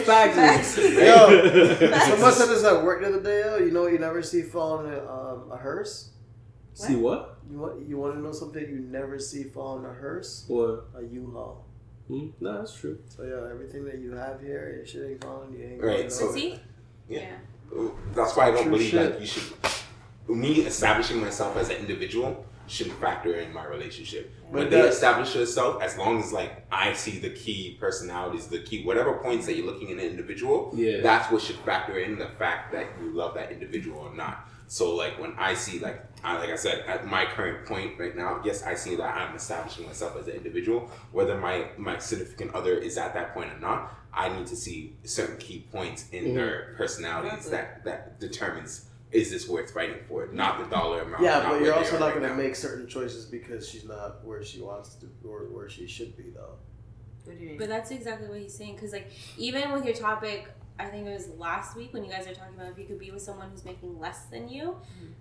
[0.06, 0.78] facts.
[0.78, 3.40] Yo, someone said this at work the other day.
[3.40, 6.10] Yo, you know what you never see fall in a, um, a hearse.
[6.74, 7.38] See what?
[7.50, 10.44] You want you want to know something you never see fall in a hearse?
[10.46, 10.84] What?
[10.94, 11.65] A U-Haul.
[12.08, 12.28] Hmm?
[12.40, 12.98] No, that's true.
[13.08, 15.52] So yeah, everything that you have here, your shit ain't falling.
[15.58, 16.60] You ain't Right, going so- see,
[17.08, 17.20] Yeah.
[17.72, 17.88] yeah.
[18.14, 19.10] That's why I don't True believe shit.
[19.12, 19.52] like you should.
[20.28, 24.32] Me establishing myself as an individual shouldn't factor in my relationship.
[24.50, 28.60] When But they establish yourself, as long as like I see the key personalities, the
[28.60, 31.00] key whatever points that you're looking in an individual, Yeah.
[31.00, 34.48] that's what should factor in the fact that you love that individual or not.
[34.68, 38.16] So like when I see like I, like I said at my current point right
[38.16, 40.90] now, yes, I see that I'm establishing myself as an individual.
[41.12, 44.96] Whether my my significant other is at that point or not, I need to see
[45.04, 46.34] certain key points in Mhm.
[46.34, 47.90] their personalities Exactly.
[47.90, 51.22] that that determines is this worth fighting for, not the dollar amount.
[51.22, 54.60] Yeah, but you're also not right gonna make certain choices because she's not where she
[54.60, 56.56] wants to or where she should be though.
[57.24, 57.58] What do you mean?
[57.58, 58.74] But that's exactly what he's saying.
[58.74, 60.48] Because like even with your topic,
[60.78, 62.98] I think it was last week when you guys are talking about if you could
[62.98, 64.76] be with someone who's making less than you.
[65.02, 65.12] Mhm.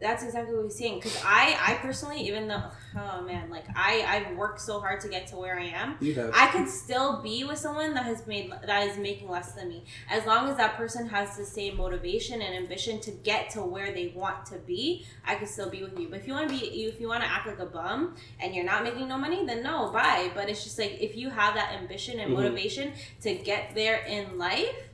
[0.00, 0.94] That's exactly what we're saying.
[1.00, 2.62] Because I, I personally, even though,
[2.96, 5.96] oh man, like I, I've worked so hard to get to where I am.
[6.00, 6.30] You have.
[6.34, 9.84] I could still be with someone that has made that is making less than me,
[10.10, 13.92] as long as that person has the same motivation and ambition to get to where
[13.92, 15.04] they want to be.
[15.26, 16.08] I could still be with you.
[16.08, 18.54] But if you want to be, if you want to act like a bum and
[18.54, 20.30] you're not making no money, then no, bye.
[20.34, 22.36] But it's just like if you have that ambition and Mhm.
[22.36, 24.86] motivation to get there in life.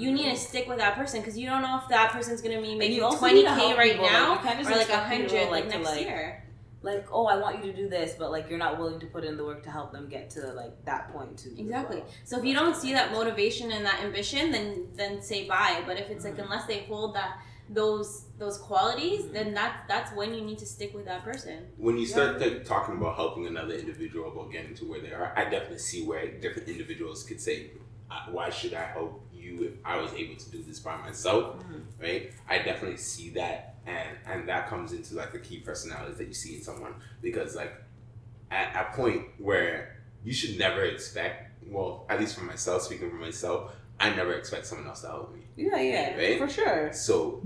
[0.00, 2.60] You need to stick with that person because you don't know if that person's gonna
[2.60, 5.50] be making twenty k right people, now you can't just or like a hundred like,
[5.50, 6.44] like next like, year.
[6.82, 9.24] like, oh, I want you to do this, but like you're not willing to put
[9.24, 11.54] in the work to help them get to like that point too.
[11.56, 11.98] Exactly.
[11.98, 12.06] well.
[12.24, 15.82] So if you don't see that motivation and that ambition, then then say bye.
[15.86, 16.44] But if it's like mm-hmm.
[16.44, 17.38] unless they hold that
[17.70, 19.54] those those qualities, then mm-hmm.
[19.54, 21.66] that's that's when you need to stick with that person.
[21.76, 25.32] when you start like, talking about helping another individual about getting to where they are,
[25.36, 27.70] I definitely see where different individuals could say,
[28.30, 31.82] "Why should I help you if I was able to do this by myself?" Mhm.
[32.00, 32.32] Right?
[32.48, 36.34] I definitely see that, and and that comes into like the key personalities that you
[36.34, 37.72] see in someone because like
[38.50, 41.46] at a point where you should never expect.
[41.66, 45.34] Well, at least for myself, speaking for myself, I never expect someone else to help
[45.34, 45.42] me.
[45.56, 46.38] Yeah, yeah, Right?
[46.38, 46.92] for sure.
[46.92, 47.42] So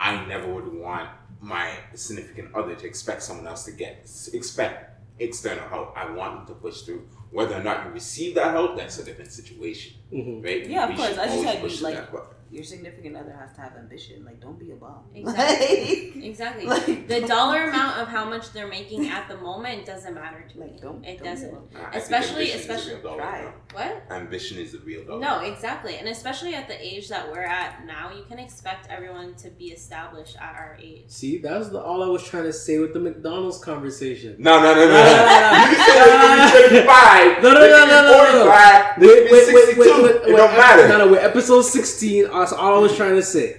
[0.00, 5.68] I never would want my significant other to expect someone else to get expect external
[5.68, 5.96] help.
[5.96, 7.06] I want them to push through.
[7.32, 10.44] Whether or not you receive that help, that's a different situation, Mhm.
[10.44, 10.66] right?
[10.68, 11.16] Yeah, of course.
[11.18, 13.76] I just always had, push through like, that, but Your significant other has to have
[13.78, 14.24] ambition.
[14.26, 15.00] Like, don't be a bum.
[15.14, 16.26] Exactly.
[16.28, 16.66] Exactly.
[16.66, 20.58] Like, The dollar amount of how much they're making at the moment doesn't matter to
[20.58, 20.78] me.
[20.80, 21.02] Don't.
[21.04, 21.50] It don't doesn't.
[21.50, 21.68] bum.
[21.92, 23.52] I Especially- is the especially- real dollar Try.
[23.72, 24.02] What?
[24.10, 25.20] Ambition is the real dollar.
[25.20, 25.96] No, exactly.
[25.96, 29.66] And especially at the age that we're at now, you can expect everyone to be
[29.78, 31.04] established at our age.
[31.08, 34.36] See, that's the, all I was trying to say with the McDonald's conversation.
[34.38, 34.92] No, no, no, no.
[34.92, 35.70] No, no, no, no.
[35.70, 37.42] you can say that you be 35.
[37.42, 38.50] No, no, you no, can be no, no, no, no.
[38.50, 39.80] 45, you Wait, can be wait, wait, 62.
[39.80, 40.88] wait, wait, it wait, don't matter.
[40.88, 43.58] No, no, with episode 16, that's all I was trying to say.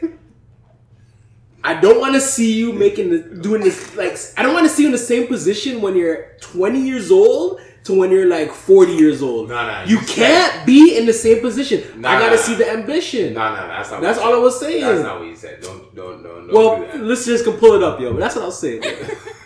[1.64, 4.70] I don't want to see you making the, doing this, like, I don't want to
[4.70, 8.52] see you in the same position when you're 20 years old to when you're like
[8.52, 9.48] 40 years old.
[9.50, 12.04] No, no, You said- can't be in the same position.
[12.06, 13.34] I gotta see the ambition.
[13.34, 14.02] No, no, no, that's not.
[14.02, 14.82] That's all I was saying.
[14.82, 15.62] That's not what you said.
[15.62, 18.12] Don't, don't, don't, don't well, do listeners can pull it up, yo.
[18.12, 18.84] But that's what I was saying.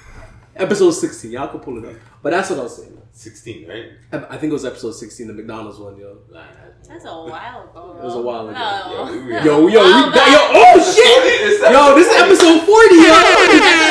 [0.55, 1.95] episode 16, y'all can pull it up.
[2.23, 2.97] But that's what I was saying.
[3.11, 3.85] 16, right?
[4.11, 6.19] I think it was episode 16, the McDonald's one, yo.
[6.31, 6.43] Nah.
[6.87, 7.97] That's a while ago.
[7.99, 8.57] It was a while ago.
[8.57, 9.43] No.
[9.43, 10.27] Yo, we- Yo, yo, we, back.
[10.31, 11.61] yo, oh shit!
[11.71, 13.13] Yo, this is episode 40, yo!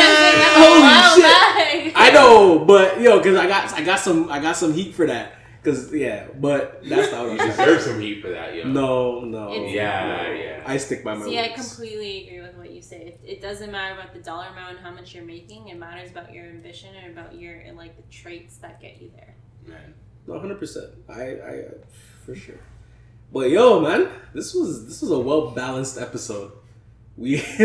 [0.58, 1.92] Holy shit.
[1.96, 5.06] I know, but yo, cause I got I got some I got some heat for
[5.06, 5.32] that.
[5.62, 8.64] Cause yeah, but that's not You what I'm deserve some heat for that, yo.
[8.68, 9.52] No, no.
[9.52, 10.62] It's- Yeah, yeah.
[10.64, 12.98] I stick by my See, I completely agree with what you say.
[12.98, 15.68] It, it doesn't matter about the dollar amount and how much you're making.
[15.68, 19.10] It matters about your ambition and about your and like the traits that get you
[19.16, 19.34] there.
[19.66, 19.94] Man.
[20.26, 20.90] One hundred percent.
[21.08, 21.70] I, I, uh,
[22.24, 22.58] for sure.
[23.36, 26.52] But yo, man, this was this was a well balanced episode.
[27.18, 27.36] We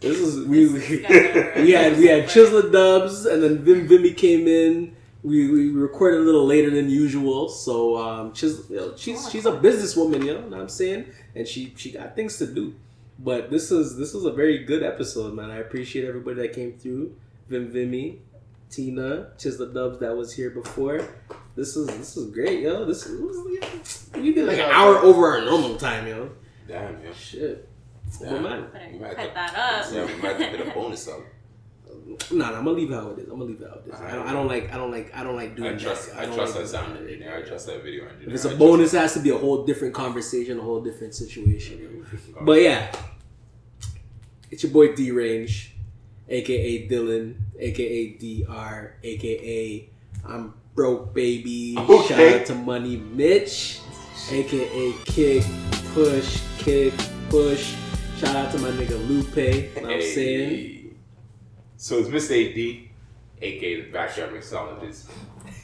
[0.00, 2.24] this was we we, These guys we had we had.
[2.24, 4.94] Chisla Dubs and then Vim Vimmy came in.
[5.22, 9.46] We, we recorded a little later than usual, so um, Chis, you know, she's she's
[9.46, 12.74] a businesswoman, you know, what I'm saying, and she she got things to do.
[13.18, 15.50] But this is this was a very good episode, man.
[15.50, 17.16] I appreciate everybody that came through.
[17.48, 18.18] Vim Vimmy,
[18.68, 21.00] Tina, Chisla Dubs that was here before.
[21.56, 22.84] This is this is great, yo.
[22.84, 23.36] This was
[24.14, 26.30] we did like an hour over our normal time, yo.
[26.68, 27.12] Damn, yo.
[27.12, 27.66] Shit.
[28.20, 28.32] Yeah.
[28.32, 28.68] Well, man.
[28.92, 29.92] You might cut that up.
[29.92, 31.20] Yeah, we might have to put a bonus up.
[32.30, 33.24] Nah, nah, I'm gonna leave it how it is.
[33.24, 34.00] I'm gonna leave it how it is.
[34.00, 36.18] I don't, I don't like I don't like I don't like doing I trust, that.
[36.20, 37.36] I don't trust like that sound doing engineer.
[37.38, 38.28] I trust that video engineer.
[38.28, 40.62] If it's I a trust- bonus, it has to be a whole different conversation, a
[40.62, 42.06] whole different situation.
[42.42, 42.92] But yeah,
[44.50, 45.74] it's your boy D Range,
[46.28, 49.88] aka Dylan, aka DR, aka
[50.24, 51.74] I'm broke baby.
[51.74, 53.80] Shout out to Money Mitch,
[54.30, 55.44] aka Kick
[55.94, 56.92] Push Kick
[57.30, 57.74] Push.
[58.18, 59.36] Shout out to my nigga Lupe.
[59.36, 60.94] You know what I'm saying.
[61.78, 62.30] So it's Mr.
[62.30, 62.88] AD,
[63.42, 65.06] aka the backyard mixologist,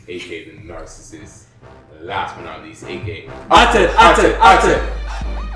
[0.08, 1.44] aka the narcissist.
[2.00, 5.51] Last but not least, aka Ate, ate, ate.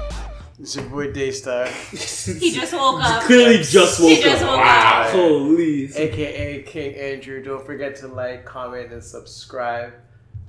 [0.59, 3.23] It's your boy Daystar, He just woke up.
[3.25, 4.49] Clearly just He woke just up.
[4.51, 5.03] woke Wow.
[5.05, 5.11] up.
[5.13, 5.95] Holy.
[5.95, 7.43] aka King Andrew.
[7.43, 9.93] Don't forget to like, comment, and subscribe.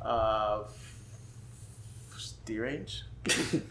[0.02, 0.64] Uh,
[2.46, 3.04] D range.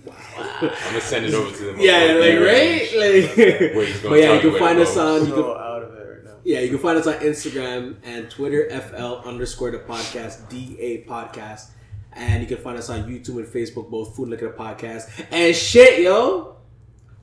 [0.04, 0.14] Wow.
[0.36, 1.76] I'm gonna send it over to them.
[1.80, 3.36] Yeah, like right, like.
[3.36, 5.14] Wait, he's gonna but yeah, you you can find us go.
[5.14, 5.20] on.
[5.22, 6.30] You So can, out of it right now.
[6.44, 8.68] yeah, you can find us on Instagram and Twitter.
[8.78, 10.50] FL underscore the podcast.
[10.50, 11.68] Da podcast.
[12.16, 15.10] And you can find us on YouTube and Facebook, both Food Liquor Podcast.
[15.30, 16.56] And shit, yo,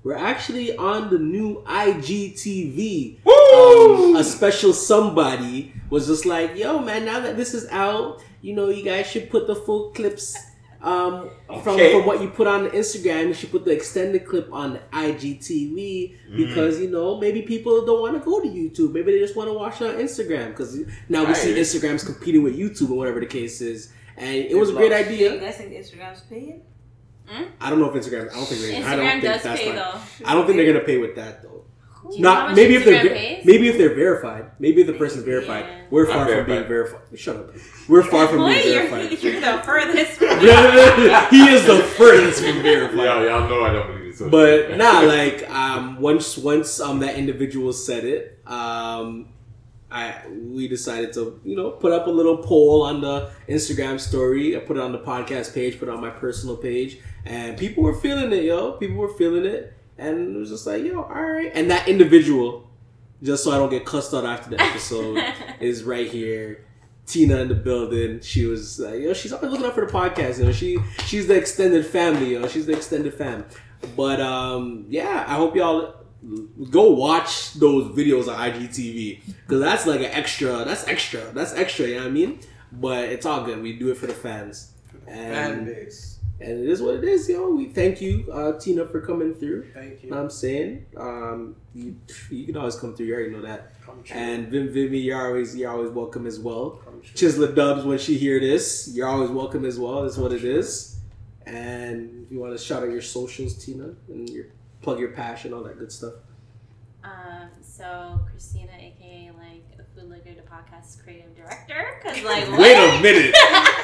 [0.04, 3.20] we're actually on the new IGTV.
[3.26, 8.54] Um, a special somebody was just like, yo, man, now that this is out, you
[8.56, 10.36] know, you guys should put the full clips
[10.82, 11.30] um,
[11.64, 11.94] from, Okay.
[11.94, 13.28] from what you put on Instagram.
[13.30, 18.14] You should put the extended clip on IGTV because, you know, maybe people don't want
[18.16, 18.92] to go to YouTube.
[18.94, 20.78] Maybe they just want to watch it on Instagram because
[21.10, 23.92] now we see Instagram's competing with YouTube or whatever the case is.
[24.18, 25.08] And it was a great lost.
[25.10, 25.40] Do you idea.
[25.42, 26.62] guys think Instagram's paying?
[27.60, 28.30] I don't know if Instagram.
[28.32, 29.76] I don't think they, I don't Instagram think does that's pay fine.
[29.76, 30.00] though.
[30.26, 31.50] I don't think they're gonna pay with that though.
[32.10, 33.46] Do you know how Not much maybe if they're pays?
[33.46, 34.52] maybe if they're verified.
[34.60, 35.66] Maybe if the person's verified.
[35.66, 35.82] Yeah.
[35.90, 36.68] We're I'm far from being verified.
[37.00, 37.20] verified.
[37.20, 37.50] Shut up.
[37.88, 39.20] We're far from Boy, being you're, verified.
[39.24, 40.12] you're the furthest.
[40.20, 40.40] from-
[41.32, 42.98] he is the furthest from verified.
[42.98, 44.76] Yeah, y'all know I don't believe in social But media.
[44.78, 49.30] nah, like um, once once um that individual said it, um,
[49.94, 54.58] I we decided to you know put up a little poll on the Instagram story.
[54.58, 57.84] I put it on the podcast page, put it on my personal page, and people
[57.84, 58.74] were feeling it, yo.
[58.74, 61.52] People were feeling it, and it was just like, yo, all right.
[61.54, 62.68] And that individual,
[63.22, 65.24] just so I don't get cussed out after the episode,
[65.60, 66.66] is right here.
[67.06, 68.22] Tina in the building.
[68.22, 70.40] She was, uh, you know, she's always looking out for the podcast.
[70.40, 72.32] You know, she she's the extended family.
[72.32, 73.46] You know, she's the extended fam.
[73.96, 76.03] But um, yeah, I hope y'all
[76.70, 80.64] go watch those videos on IGTV because that's like an extra.
[80.66, 81.22] That's extra.
[81.34, 81.88] That's extra.
[81.88, 82.40] You know what I mean?
[82.72, 83.62] But it's all good.
[83.62, 84.72] We do it for the fans.
[85.06, 86.20] Fan And, base.
[86.40, 87.50] and it is what it is, yo.
[87.50, 89.68] We thank you, uh, Tina, for coming through.
[89.74, 90.24] Thank You know what.
[90.24, 90.86] I'm saying?
[90.98, 91.96] Um, you,
[92.32, 93.08] you can always come through.
[93.08, 93.74] You already know that.
[94.12, 96.82] And Vim Vimmy, you're always you're always welcome as well.
[97.14, 100.02] Chisla Dubs, when she hear this, you're always welcome as well.
[100.04, 100.98] That's what it is.
[101.46, 104.46] And if you want to shout out your socials, Tina, and your
[104.84, 106.14] plug your passion, all that good stuff.
[107.04, 112.76] Um, so Christina, aka like a Food Liquor the podcast creative director, because like Wait
[112.76, 113.36] a minute,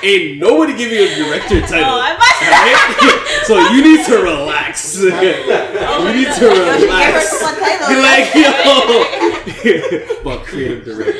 [0.03, 1.83] ain't nobody give you a director title.
[1.83, 2.43] Oh, I must.
[2.47, 3.43] Alright?
[3.47, 4.95] so you need to relax.
[4.95, 7.43] you need to relax.
[7.99, 11.19] like yo, but creative director.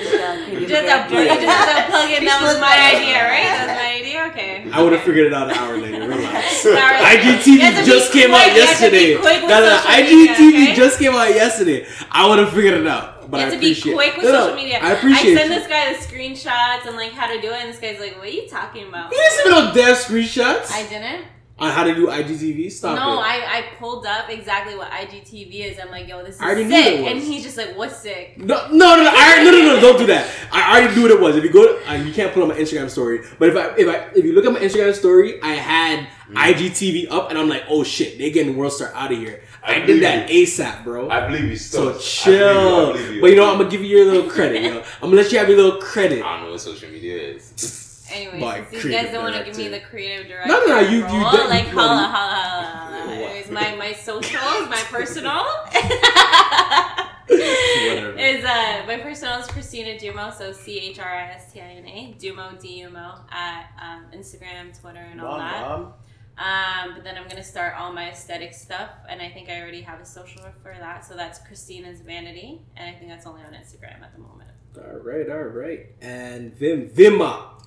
[0.60, 2.24] You just have you just have to plug in.
[2.26, 3.44] That was my idea, right?
[3.44, 4.09] That was my idea.
[4.30, 4.70] Okay.
[4.72, 6.00] I would have figured it out an hour later.
[6.08, 6.66] Relax.
[6.66, 8.42] IGTV just came quick.
[8.42, 9.48] out You have to be yesterday.
[9.48, 10.76] No, no, IGTV okay?
[10.76, 11.88] just came out yesterday.
[12.12, 13.30] I would have figured it out.
[13.30, 14.80] But I have to be appreciate quick with No, social media.
[14.82, 17.70] I appreciate I send this guy the screenshots and like how to do it, and
[17.70, 20.88] this guy's like, "What are you talking about?" You didn't send no damn screenshots I
[20.90, 21.26] didn't.
[21.60, 22.72] On how to do IGTV.
[22.72, 23.24] Stop no, it.
[23.24, 25.80] I, I pulled up exactly what IGTV is.
[25.80, 27.00] I'm like, yo, this is I already knew sick.
[27.00, 27.12] it was.
[27.12, 28.38] And he's just like, what's sick?
[28.38, 29.80] No, no, no, no, I, no, no, no!
[29.80, 30.30] Don't do that.
[30.52, 31.36] I already knew what it was.
[31.36, 33.22] If you go, uh, you can't put on my Instagram story.
[33.38, 37.12] But if I, if I, if you look at my Instagram story, I had IGTV
[37.12, 39.42] up, and I'm like, oh shit, they getting World Star out of here.
[39.64, 41.10] I, I did believe that ASAP, bro.
[41.10, 42.34] I believe you so still.
[42.34, 42.90] chill.
[42.90, 44.64] I believe you, I believe But you know, I'm gonna give you your little credit.
[44.64, 44.80] Yo.
[44.80, 46.24] I'm gonna let you have your little credit.
[46.24, 47.89] I don't know what social media is.
[48.12, 50.60] And Anyway, By since you guys don't want to give me the creative director No,
[50.66, 53.14] no, no, you- you role, don't- like you- holla, you- holla, holla, holla.
[53.14, 55.46] Anyways, my my socials, my personal
[57.30, 61.66] is uh my personal is Christina Dumo, so C H R I S T I
[61.66, 65.62] N A Dumo D U M O at um, Instagram, Twitter, and all Mom, that.
[65.62, 65.94] mom.
[66.40, 69.82] Um, but then I'm gonna start all my aesthetic stuff, and I think I already
[69.82, 71.06] have a social for that.
[71.06, 74.50] So that's Christina's Vanity, and I think that's only on Instagram at the moment.
[74.78, 75.88] All right, all right.
[76.02, 77.59] And Vim Vima.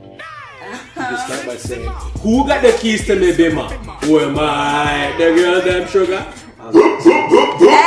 [0.00, 1.88] You start by saying,
[2.20, 3.70] Who got the keys to me, Bima?
[4.04, 5.14] Who am I?
[5.18, 6.26] The girl, damn sugar.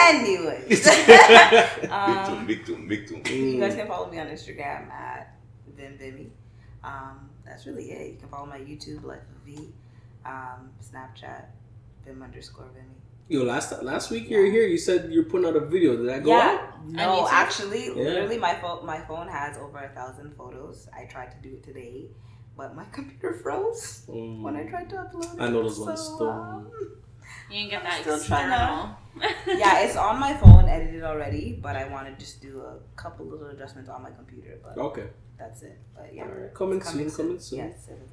[0.10, 3.24] Anyways, Big um, tune, big tune, big tune.
[3.26, 5.36] you guys can follow me on Instagram at
[5.77, 6.30] VimVimmy.
[6.84, 8.11] Um, that's really it.
[8.14, 9.74] You can follow my YouTube, Life of V,
[10.26, 11.45] um, Snapchat,
[12.06, 12.97] Vim underscore Vimmy.
[13.30, 14.66] Yo, last last week you were here.
[14.66, 15.98] You said you're putting out a video.
[15.98, 16.86] Did that go Yeah, out?
[16.88, 17.28] no, YouTube?
[17.32, 17.94] actually, Yeah.
[18.08, 20.88] literally, my phone my phone has over a thousand photos.
[20.96, 22.10] I tried to do it today,
[22.56, 24.42] but my computer froze Mm.
[24.44, 25.42] when I tried to upload it.
[25.42, 26.30] I know those ones, So, though.
[26.30, 26.72] um,
[27.52, 28.96] You can get that Still trying external.
[29.64, 33.26] yeah, it's on my phone, edited already, but I want to just do a couple
[33.26, 34.58] little adjustments on my computer.
[34.64, 35.08] But Okay.
[35.38, 35.78] that's it.
[35.96, 37.60] But yeah, Alright, coming it's soon, coming soon.
[37.60, 38.12] Yes, it is.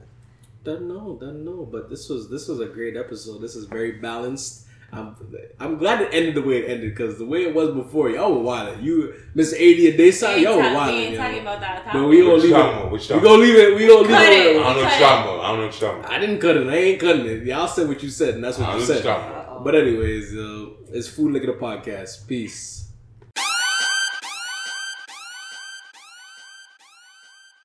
[0.65, 1.68] Don't know, don't know.
[1.70, 3.39] But this was this was a great episode.
[3.41, 4.64] This is very balanced.
[4.94, 5.16] I'm
[5.60, 8.32] I'm glad it ended the way it ended because the way it was before, y'all
[8.34, 8.81] were wild.
[8.82, 10.94] You, Miss Eighty and Dayside, we y'all were wild.
[10.94, 11.90] we ain't talking about that.
[11.92, 12.86] But we gonna Which leave drama?
[12.86, 12.92] it.
[12.92, 13.23] Which We drama?
[13.24, 13.76] gonna leave it.
[13.76, 14.56] We gonna leave Cut it.
[14.56, 14.62] it.
[14.62, 14.98] I don't know Cut it.
[14.98, 15.40] drama.
[15.42, 16.08] I don't know drama.
[16.08, 16.66] I didn't cut it.
[16.68, 17.42] I ain't cutting it.
[17.44, 19.05] Y'all said what you said, and that's what don't you said.
[19.64, 22.26] But anyways, uh, it's Food Liquor the podcast.
[22.26, 22.73] Peace.